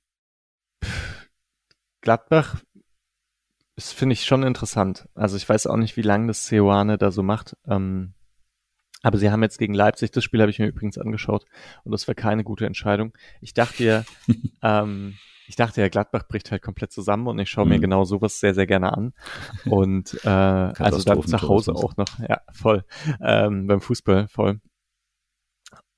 Gladbach 2.07 2.55
ist, 3.75 3.91
finde 3.91 4.13
ich, 4.13 4.23
schon 4.23 4.43
interessant. 4.43 5.09
Also 5.13 5.35
ich 5.35 5.47
weiß 5.49 5.67
auch 5.67 5.75
nicht, 5.75 5.97
wie 5.97 6.01
lange 6.03 6.27
das 6.27 6.47
Seoane 6.47 6.97
da 6.97 7.11
so 7.11 7.21
macht. 7.21 7.57
Ähm, 7.67 8.13
aber 9.03 9.17
sie 9.17 9.29
haben 9.29 9.43
jetzt 9.43 9.57
gegen 9.57 9.73
Leipzig, 9.73 10.11
das 10.11 10.23
Spiel 10.23 10.39
habe 10.39 10.49
ich 10.49 10.57
mir 10.57 10.67
übrigens 10.67 10.97
angeschaut 10.97 11.43
und 11.84 11.91
das 11.91 12.07
war 12.07 12.15
keine 12.15 12.45
gute 12.45 12.65
Entscheidung. 12.65 13.11
Ich 13.41 13.53
dachte 13.53 13.84
ja, 13.84 14.05
ähm, 14.63 15.15
ich 15.47 15.57
dachte 15.57 15.81
ja, 15.81 15.89
Gladbach 15.89 16.29
bricht 16.29 16.49
halt 16.49 16.61
komplett 16.61 16.93
zusammen 16.93 17.27
und 17.27 17.39
ich 17.39 17.49
schaue 17.49 17.65
mhm. 17.65 17.71
mir 17.71 17.79
genau 17.79 18.05
sowas 18.05 18.39
sehr, 18.39 18.53
sehr 18.53 18.67
gerne 18.67 18.93
an. 18.93 19.13
Und 19.65 20.17
äh, 20.23 20.29
also 20.29 21.03
dann 21.03 21.27
zu 21.27 21.41
Hause 21.41 21.73
auch 21.73 21.97
noch, 21.97 22.19
ja, 22.19 22.39
voll, 22.53 22.85
ähm, 23.19 23.67
beim 23.67 23.81
Fußball 23.81 24.29
voll. 24.29 24.61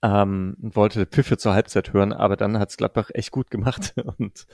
Ähm, 0.01 0.55
wollte 0.59 1.05
Pfiffe 1.05 1.37
zur 1.37 1.53
Halbzeit 1.53 1.93
hören, 1.93 2.13
aber 2.13 2.35
dann 2.35 2.57
hat's 2.57 2.77
Gladbach 2.77 3.11
echt 3.13 3.29
gut 3.29 3.51
gemacht 3.51 3.93
und 4.17 4.47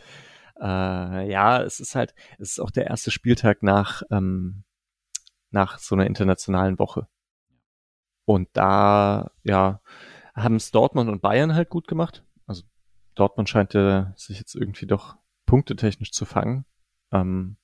äh, 0.59 1.29
ja, 1.29 1.61
es 1.61 1.79
ist 1.79 1.95
halt, 1.95 2.13
es 2.39 2.51
ist 2.51 2.59
auch 2.59 2.71
der 2.71 2.87
erste 2.87 3.11
Spieltag 3.11 3.63
nach, 3.63 4.03
ähm, 4.11 4.63
nach 5.51 5.79
so 5.79 5.95
einer 5.95 6.07
internationalen 6.07 6.79
Woche. 6.79 7.07
Und 8.25 8.49
da, 8.53 9.31
ja, 9.43 9.81
haben 10.35 10.55
es 10.55 10.71
Dortmund 10.71 11.09
und 11.09 11.21
Bayern 11.21 11.55
halt 11.55 11.69
gut 11.69 11.87
gemacht. 11.87 12.23
Also 12.47 12.63
Dortmund 13.13 13.49
scheint 13.49 13.73
ja 13.73 14.13
sich 14.15 14.39
jetzt 14.39 14.55
irgendwie 14.55 14.87
doch 14.87 15.17
punktetechnisch 15.45 16.11
zu 16.11 16.25
fangen. 16.25 16.65
Ähm, 17.11 17.57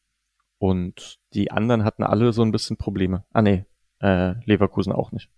und 0.57 1.19
die 1.34 1.51
anderen 1.51 1.84
hatten 1.84 2.03
alle 2.03 2.31
so 2.34 2.43
ein 2.43 2.51
bisschen 2.51 2.77
Probleme. 2.77 3.26
Ah 3.34 3.41
nee, 3.41 3.65
äh, 3.99 4.35
Leverkusen 4.45 4.93
auch 4.93 5.11
nicht. 5.11 5.30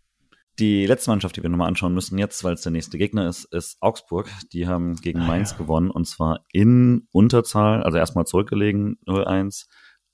Die 0.59 0.85
letzte 0.85 1.09
Mannschaft, 1.09 1.35
die 1.35 1.41
wir 1.41 1.49
nochmal 1.49 1.67
anschauen 1.67 1.95
müssen 1.95 2.19
jetzt, 2.19 2.43
weil 2.43 2.53
es 2.53 2.61
der 2.61 2.71
nächste 2.71 2.99
Gegner 2.99 3.27
ist, 3.27 3.45
ist 3.45 3.77
Augsburg. 3.81 4.30
Die 4.51 4.67
haben 4.67 4.95
gegen 4.97 5.21
ah, 5.21 5.25
Mainz 5.25 5.51
ja. 5.51 5.57
gewonnen 5.57 5.89
und 5.89 6.05
zwar 6.05 6.45
in 6.51 7.07
Unterzahl, 7.11 7.81
also 7.84 7.97
erstmal 7.97 8.25
zurückgelegen 8.25 8.99
0-1, 9.07 9.65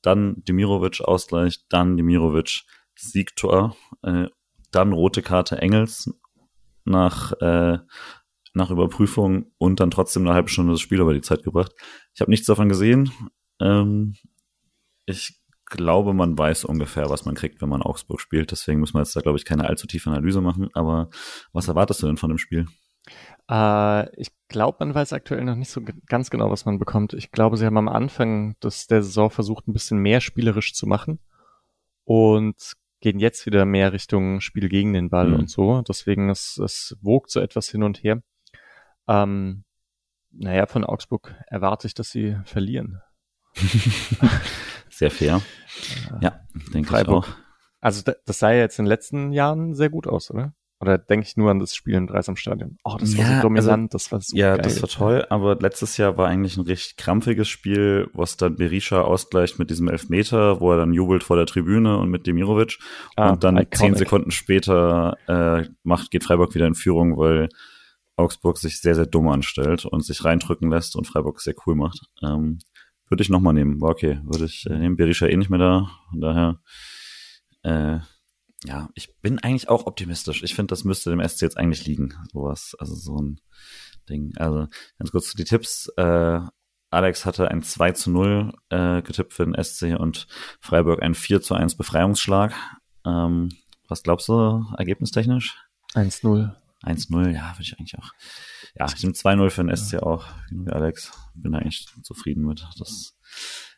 dann 0.01 0.41
Demirovic 0.45 1.01
Ausgleich, 1.01 1.65
dann 1.67 1.97
Demirovic 1.97 2.61
Siegtor, 2.95 3.75
äh, 4.01 4.27
dann 4.71 4.93
rote 4.93 5.21
Karte 5.21 5.57
Engels 5.57 6.09
nach 6.85 7.33
äh, 7.41 7.79
nach 8.53 8.71
Überprüfung 8.71 9.51
und 9.57 9.79
dann 9.79 9.91
trotzdem 9.91 10.25
eine 10.25 10.33
halbe 10.33 10.49
Stunde 10.49 10.71
das 10.71 10.81
Spiel 10.81 10.99
über 10.99 11.13
die 11.13 11.21
Zeit 11.21 11.43
gebracht. 11.43 11.73
Ich 12.13 12.21
habe 12.21 12.31
nichts 12.31 12.47
davon 12.47 12.69
gesehen. 12.69 13.11
Ähm, 13.61 14.15
ich 15.05 15.38
glaube, 15.69 16.13
man 16.13 16.37
weiß 16.37 16.65
ungefähr, 16.65 17.09
was 17.09 17.25
man 17.25 17.35
kriegt, 17.35 17.61
wenn 17.61 17.69
man 17.69 17.81
Augsburg 17.81 18.19
spielt. 18.19 18.51
Deswegen 18.51 18.79
muss 18.79 18.93
man 18.93 19.03
jetzt 19.03 19.15
da, 19.15 19.21
glaube 19.21 19.37
ich, 19.37 19.45
keine 19.45 19.67
allzu 19.67 19.87
tiefe 19.87 20.09
Analyse 20.09 20.41
machen. 20.41 20.69
Aber 20.73 21.09
was 21.53 21.67
erwartest 21.67 22.01
du 22.01 22.07
denn 22.07 22.17
von 22.17 22.29
dem 22.29 22.37
Spiel? 22.37 22.65
Äh, 23.49 24.15
ich 24.19 24.29
glaube, 24.47 24.77
man 24.81 24.93
weiß 24.93 25.13
aktuell 25.13 25.43
noch 25.43 25.55
nicht 25.55 25.71
so 25.71 25.81
ganz 26.07 26.29
genau, 26.29 26.51
was 26.51 26.65
man 26.65 26.79
bekommt. 26.79 27.13
Ich 27.13 27.31
glaube, 27.31 27.57
sie 27.57 27.65
haben 27.65 27.77
am 27.77 27.87
Anfang 27.87 28.55
des, 28.59 28.87
der 28.87 29.01
Saison 29.01 29.29
versucht, 29.29 29.67
ein 29.67 29.73
bisschen 29.73 29.99
mehr 29.99 30.21
spielerisch 30.21 30.73
zu 30.73 30.87
machen 30.87 31.19
und 32.03 32.73
gehen 33.01 33.19
jetzt 33.19 33.45
wieder 33.45 33.65
mehr 33.65 33.93
Richtung 33.93 34.41
Spiel 34.41 34.69
gegen 34.69 34.93
den 34.93 35.09
Ball 35.09 35.29
mhm. 35.29 35.35
und 35.35 35.49
so. 35.49 35.81
Deswegen 35.81 36.29
es, 36.29 36.57
es 36.57 36.97
wogt 37.01 37.31
so 37.31 37.39
etwas 37.39 37.69
hin 37.69 37.83
und 37.83 38.03
her. 38.03 38.21
Ähm, 39.07 39.63
naja, 40.31 40.67
von 40.67 40.83
Augsburg 40.83 41.35
erwarte 41.47 41.87
ich, 41.87 41.93
dass 41.93 42.11
sie 42.11 42.37
verlieren. 42.45 43.01
Sehr 44.89 45.11
fair. 45.11 45.41
Ja, 46.21 46.41
denke 46.73 46.95
ich 46.99 47.07
auch. 47.07 47.27
Also 47.81 48.01
das 48.25 48.39
sah 48.39 48.51
ja 48.51 48.59
jetzt 48.59 48.79
in 48.79 48.85
den 48.85 48.89
letzten 48.89 49.31
Jahren 49.31 49.73
sehr 49.73 49.89
gut 49.89 50.07
aus, 50.07 50.31
oder? 50.31 50.53
Oder 50.81 50.97
denke 50.97 51.27
ich 51.27 51.35
nur 51.35 51.51
an 51.51 51.59
das 51.59 51.75
Spiel 51.75 51.95
in 51.95 52.07
Dreis 52.07 52.29
am 52.29 52.37
Stadion? 52.37 52.77
Oh, 52.85 52.95
das 52.97 53.17
war 53.17 53.25
ja, 53.25 53.35
so 53.35 53.41
dominant, 53.41 53.93
also, 53.93 54.05
das 54.05 54.11
war 54.13 54.21
so 54.21 54.35
Ja, 54.35 54.55
geil. 54.55 54.63
das 54.63 54.81
war 54.81 54.87
toll, 54.87 55.25
aber 55.29 55.57
letztes 55.57 55.97
Jahr 55.97 56.17
war 56.17 56.27
eigentlich 56.27 56.55
ein 56.55 56.63
richtig 56.63 56.95
krampfiges 56.95 57.49
Spiel, 57.49 58.09
was 58.13 58.37
dann 58.37 58.55
Berisha 58.55 59.01
ausgleicht 59.01 59.59
mit 59.59 59.69
diesem 59.69 59.89
Elfmeter, 59.89 60.61
wo 60.61 60.71
er 60.71 60.77
dann 60.77 60.93
jubelt 60.93 61.23
vor 61.23 61.35
der 61.35 61.45
Tribüne 61.47 61.97
und 61.97 62.09
mit 62.09 62.27
Demirovic. 62.27 62.79
Ah, 63.17 63.31
und 63.31 63.43
dann 63.43 63.57
iconic. 63.57 63.75
zehn 63.75 63.95
Sekunden 63.95 64.31
später 64.31 65.17
äh, 65.27 65.67
macht, 65.83 66.11
geht 66.11 66.23
Freiburg 66.23 66.55
wieder 66.55 66.67
in 66.67 66.75
Führung, 66.75 67.17
weil 67.17 67.49
Augsburg 68.15 68.57
sich 68.57 68.79
sehr, 68.79 68.95
sehr 68.95 69.05
dumm 69.05 69.27
anstellt 69.27 69.85
und 69.85 70.05
sich 70.05 70.23
reindrücken 70.23 70.69
lässt 70.69 70.95
und 70.95 71.07
Freiburg 71.07 71.41
sehr 71.41 71.55
cool 71.65 71.75
macht. 71.75 71.99
Ähm, 72.23 72.59
würde 73.09 73.23
ich 73.23 73.29
nochmal 73.29 73.53
nehmen. 73.53 73.81
War 73.81 73.89
okay. 73.89 74.19
Würde 74.23 74.45
ich 74.45 74.65
äh, 74.67 74.77
nehmen. 74.77 74.95
Berisha 74.95 75.27
eh 75.27 75.37
nicht 75.37 75.49
mehr 75.49 75.59
da. 75.59 75.91
Von 76.09 76.21
daher, 76.21 76.59
äh, 77.63 77.99
ja, 78.65 78.89
ich 78.93 79.15
bin 79.21 79.39
eigentlich 79.39 79.69
auch 79.69 79.85
optimistisch. 79.85 80.43
Ich 80.43 80.55
finde, 80.55 80.71
das 80.71 80.83
müsste 80.83 81.09
dem 81.09 81.27
SC 81.27 81.41
jetzt 81.41 81.57
eigentlich 81.57 81.85
liegen. 81.85 82.13
Sowas. 82.31 82.75
Also 82.79 82.95
so 82.95 83.17
ein 83.17 83.39
Ding. 84.09 84.33
Also 84.37 84.67
ganz 84.97 85.11
kurz 85.11 85.29
zu 85.31 85.37
die 85.37 85.45
Tipps. 85.45 85.91
Äh, 85.97 86.41
Alex 86.91 87.25
hatte 87.25 87.49
ein 87.49 87.61
2 87.61 87.91
zu 87.91 88.11
0 88.11 88.53
äh, 88.69 89.01
getippt 89.01 89.33
für 89.33 89.45
den 89.45 89.63
SC 89.63 89.99
und 89.99 90.27
Freiburg 90.59 91.03
ein 91.03 91.13
4 91.13 91.41
zu 91.41 91.53
1 91.53 91.75
Befreiungsschlag. 91.75 92.53
Ähm, 93.05 93.49
was 93.87 94.03
glaubst 94.03 94.27
du, 94.27 94.65
ergebnistechnisch? 94.77 95.57
1-0. 95.93 96.51
1-0, 96.83 97.29
ja, 97.31 97.53
würde 97.53 97.61
ich 97.61 97.77
eigentlich 97.77 97.97
auch. 97.97 98.11
Ja, 98.75 98.85
ich 98.93 99.01
nehme 99.03 99.13
2-0 99.13 99.49
für 99.49 99.63
den 99.63 99.75
SC 99.75 99.95
auch, 100.01 100.27
wie 100.51 100.69
Alex. 100.71 101.11
Bin 101.33 101.55
eigentlich 101.55 101.87
zufrieden 102.03 102.45
mit. 102.45 102.67
Das, 102.77 103.17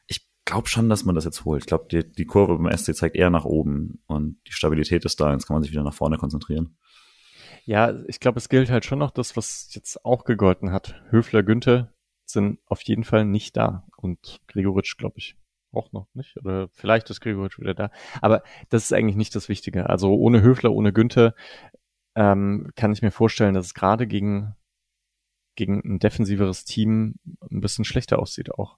ich 0.08 0.28
glaube 0.46 0.68
schon, 0.68 0.90
dass 0.90 1.06
man 1.06 1.16
das 1.16 1.26
jetzt 1.26 1.46
holt. 1.46 1.64
Ich 1.64 1.68
glaube, 1.68 1.88
die, 1.92 2.10
die 2.12 2.26
Kurve 2.26 2.58
beim 2.58 2.76
SC 2.76 2.96
zeigt 2.96 3.16
eher 3.16 3.30
nach 3.30 3.46
oben 3.46 4.02
und 4.08 4.38
die 4.48 4.54
Stabilität 4.54 5.06
ist 5.06 5.20
da. 5.20 5.32
Jetzt 5.32 5.48
kann 5.48 5.56
man 5.56 5.64
sich 5.64 5.72
wieder 5.72 5.84
nach 5.84 5.94
vorne 5.94 6.18
konzentrieren. 6.18 6.78
Ja, 7.66 7.94
ich 8.08 8.20
glaube, 8.20 8.40
es 8.40 8.50
gilt 8.50 8.70
halt 8.70 8.86
schon 8.86 9.00
noch 9.00 9.12
das, 9.12 9.38
was 9.38 9.70
jetzt 9.74 10.04
auch 10.04 10.24
gegolten 10.24 10.72
hat. 10.72 11.02
Höfler, 11.10 11.44
Günther 11.44 11.94
sind 12.26 12.60
auf 12.66 12.82
jeden 12.84 13.04
Fall 13.04 13.26
nicht 13.26 13.56
da. 13.58 13.88
Und 13.98 14.42
Gregoritsch, 14.48 14.98
glaube 14.98 15.16
ich, 15.18 15.38
auch 15.72 15.92
noch 15.92 16.08
nicht. 16.14 16.38
Oder 16.38 16.70
vielleicht 16.74 17.10
ist 17.10 17.22
Gregoritsch 17.22 17.60
wieder 17.60 17.74
da. 17.74 17.92
Aber 18.22 18.44
das 18.70 18.84
ist 18.84 18.94
eigentlich 18.94 19.16
nicht 19.16 19.36
das 19.36 19.50
Wichtige. 19.50 19.90
Also 19.90 20.14
ohne 20.16 20.42
Höfler, 20.42 20.72
ohne 20.72 20.94
Günther 20.94 21.36
ähm, 22.16 22.72
kann 22.76 22.92
ich 22.92 23.02
mir 23.02 23.12
vorstellen, 23.12 23.54
dass 23.54 23.68
es 23.68 23.74
gerade 23.74 24.08
gegen, 24.08 24.56
gegen 25.56 25.82
ein 25.84 26.00
defensiveres 26.00 26.66
Team 26.66 27.16
ein 27.50 27.62
bisschen 27.62 27.86
schlechter 27.86 28.20
aussieht 28.20 28.54
auch. 28.54 28.78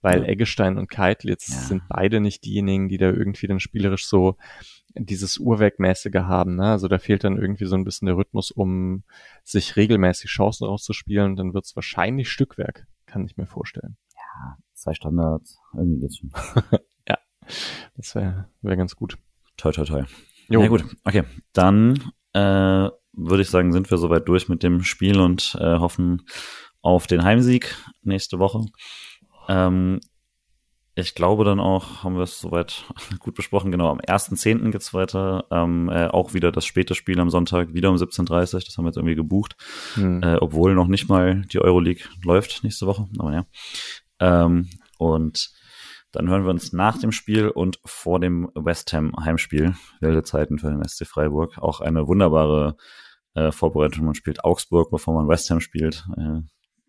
Weil 0.00 0.20
ja. 0.20 0.28
Eggestein 0.28 0.76
und 0.76 0.90
Keitel 0.90 1.30
jetzt 1.30 1.48
ja. 1.48 1.56
sind 1.56 1.82
beide 1.88 2.20
nicht 2.20 2.44
diejenigen, 2.44 2.88
die 2.88 2.98
da 2.98 3.06
irgendwie 3.06 3.46
dann 3.46 3.60
spielerisch 3.60 4.06
so 4.06 4.36
dieses 4.94 5.38
Uhrwerkmäßige 5.38 6.14
haben. 6.14 6.56
Ne? 6.56 6.66
Also 6.70 6.88
da 6.88 6.98
fehlt 6.98 7.24
dann 7.24 7.38
irgendwie 7.38 7.64
so 7.64 7.74
ein 7.74 7.84
bisschen 7.84 8.06
der 8.06 8.16
Rhythmus, 8.16 8.50
um 8.50 9.02
sich 9.42 9.76
regelmäßig 9.76 10.30
Chancen 10.30 10.66
rauszuspielen. 10.66 11.36
Dann 11.36 11.54
wird 11.54 11.64
es 11.64 11.74
wahrscheinlich 11.74 12.30
Stückwerk, 12.30 12.86
kann 13.06 13.24
ich 13.24 13.36
mir 13.36 13.46
vorstellen. 13.46 13.96
Ja, 14.14 14.58
zwei 14.74 14.94
Standards, 14.94 15.58
irgendwie 15.72 16.00
geht's 16.00 16.18
schon. 16.18 16.30
ja, 17.08 17.18
das 17.96 18.14
wäre 18.14 18.48
wär 18.62 18.76
ganz 18.76 18.94
gut. 18.96 19.18
Toll, 19.56 19.72
toll, 19.72 19.86
toll. 19.86 20.06
Jo. 20.48 20.60
Ja 20.60 20.68
gut, 20.68 20.84
okay. 21.04 21.24
Dann 21.52 22.12
äh, 22.34 22.88
würde 23.16 23.42
ich 23.42 23.50
sagen, 23.50 23.72
sind 23.72 23.90
wir 23.90 23.98
soweit 23.98 24.28
durch 24.28 24.48
mit 24.48 24.62
dem 24.62 24.82
Spiel 24.82 25.20
und 25.20 25.56
äh, 25.60 25.78
hoffen 25.78 26.22
auf 26.82 27.06
den 27.06 27.24
Heimsieg 27.24 27.76
nächste 28.02 28.38
Woche. 28.38 28.64
Ähm, 29.48 30.00
ich 30.96 31.16
glaube 31.16 31.44
dann 31.44 31.58
auch, 31.58 32.04
haben 32.04 32.14
wir 32.14 32.22
es 32.22 32.40
soweit 32.40 32.84
gut 33.18 33.34
besprochen, 33.34 33.72
genau, 33.72 33.90
am 33.90 33.98
1.10. 33.98 34.70
geht's 34.70 34.94
weiter. 34.94 35.46
Ähm, 35.50 35.88
äh, 35.88 36.06
auch 36.06 36.34
wieder 36.34 36.52
das 36.52 36.64
späte 36.66 36.94
Spiel 36.94 37.18
am 37.18 37.30
Sonntag, 37.30 37.74
wieder 37.74 37.90
um 37.90 37.96
17.30 37.96 38.54
Uhr. 38.54 38.60
Das 38.60 38.78
haben 38.78 38.84
wir 38.84 38.90
jetzt 38.90 38.96
irgendwie 38.96 39.16
gebucht. 39.16 39.56
Hm. 39.94 40.22
Äh, 40.22 40.36
obwohl 40.36 40.74
noch 40.74 40.86
nicht 40.86 41.08
mal 41.08 41.42
die 41.52 41.60
Euroleague 41.60 42.04
läuft 42.22 42.62
nächste 42.62 42.86
Woche. 42.86 43.08
Aber 43.18 43.32
ja. 43.32 43.46
Ähm, 44.20 44.68
und 44.98 45.50
dann 46.12 46.28
hören 46.28 46.44
wir 46.44 46.50
uns 46.50 46.72
nach 46.72 46.98
dem 46.98 47.10
Spiel 47.10 47.48
und 47.48 47.80
vor 47.84 48.20
dem 48.20 48.48
West 48.54 48.92
Ham 48.92 49.12
Heimspiel, 49.18 49.74
wilde 50.00 50.22
Zeiten 50.22 50.60
für 50.60 50.70
den 50.70 50.84
SC 50.86 51.06
Freiburg, 51.06 51.58
auch 51.58 51.80
eine 51.80 52.06
wunderbare 52.06 52.76
äh, 53.34 53.52
Vorbereitung. 53.52 54.04
Man 54.06 54.14
spielt 54.14 54.44
Augsburg, 54.44 54.90
bevor 54.90 55.14
man 55.14 55.28
West 55.28 55.50
Ham 55.50 55.60
spielt. 55.60 56.06
Äh, 56.16 56.40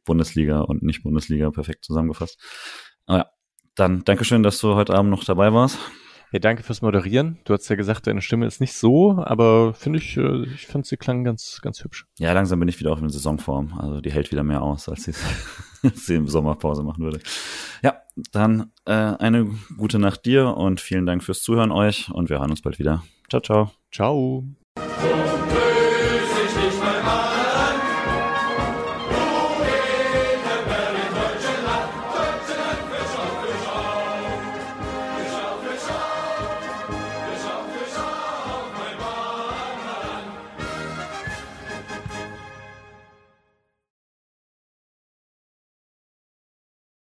Bundesliga 0.06 0.62
und 0.62 0.84
nicht 0.84 1.04
Bundesliga, 1.04 1.50
perfekt 1.52 1.84
zusammengefasst. 1.84 2.40
Aber 3.06 3.18
ja, 3.18 3.26
dann 3.76 4.04
Dankeschön, 4.06 4.44
dass 4.44 4.60
du 4.60 4.76
heute 4.76 4.94
Abend 4.94 5.12
noch 5.12 5.24
dabei 5.24 5.52
warst. 5.54 5.78
Ja, 6.32 6.40
danke 6.40 6.64
fürs 6.64 6.82
Moderieren. 6.82 7.38
Du 7.46 7.54
hast 7.54 7.70
ja 7.70 7.76
gesagt, 7.76 8.08
deine 8.08 8.22
Stimme 8.22 8.46
ist 8.46 8.60
nicht 8.60 8.74
so, 8.74 9.24
aber 9.24 9.74
finde 9.74 10.00
ich, 10.00 10.18
äh, 10.18 10.44
ich 10.54 10.68
fand 10.68 10.86
sie 10.86 10.98
klang 10.98 11.24
ganz, 11.24 11.60
ganz 11.62 11.84
hübsch. 11.84 12.08
Ja, 12.18 12.34
langsam 12.34 12.60
bin 12.60 12.68
ich 12.68 12.80
wieder 12.80 12.92
auf 12.92 13.00
in 13.00 13.10
Saisonform. 13.10 13.80
Also 13.80 14.02
die 14.02 14.12
hält 14.12 14.32
wieder 14.32 14.44
mehr 14.44 14.62
aus, 14.62 14.90
als 14.90 15.04
sie, 15.04 15.14
sie 15.94 16.16
im 16.16 16.28
Sommerpause 16.28 16.84
machen 16.84 17.04
würde. 17.04 17.20
Ja, 17.84 18.02
dann 18.32 18.72
äh, 18.86 18.92
eine 18.92 19.50
gute 19.78 20.00
Nacht 20.00 20.26
dir 20.26 20.58
und 20.58 20.82
vielen 20.82 21.06
Dank 21.06 21.24
fürs 21.24 21.42
Zuhören 21.42 21.72
euch 21.72 22.10
und 22.12 22.30
wir 22.30 22.40
hören 22.40 22.52
uns 22.52 22.62
bald 22.62 22.80
wieder. 22.80 23.04
Ciao, 23.30 23.42
ciao. 23.42 23.72
Ciao. 23.92 24.44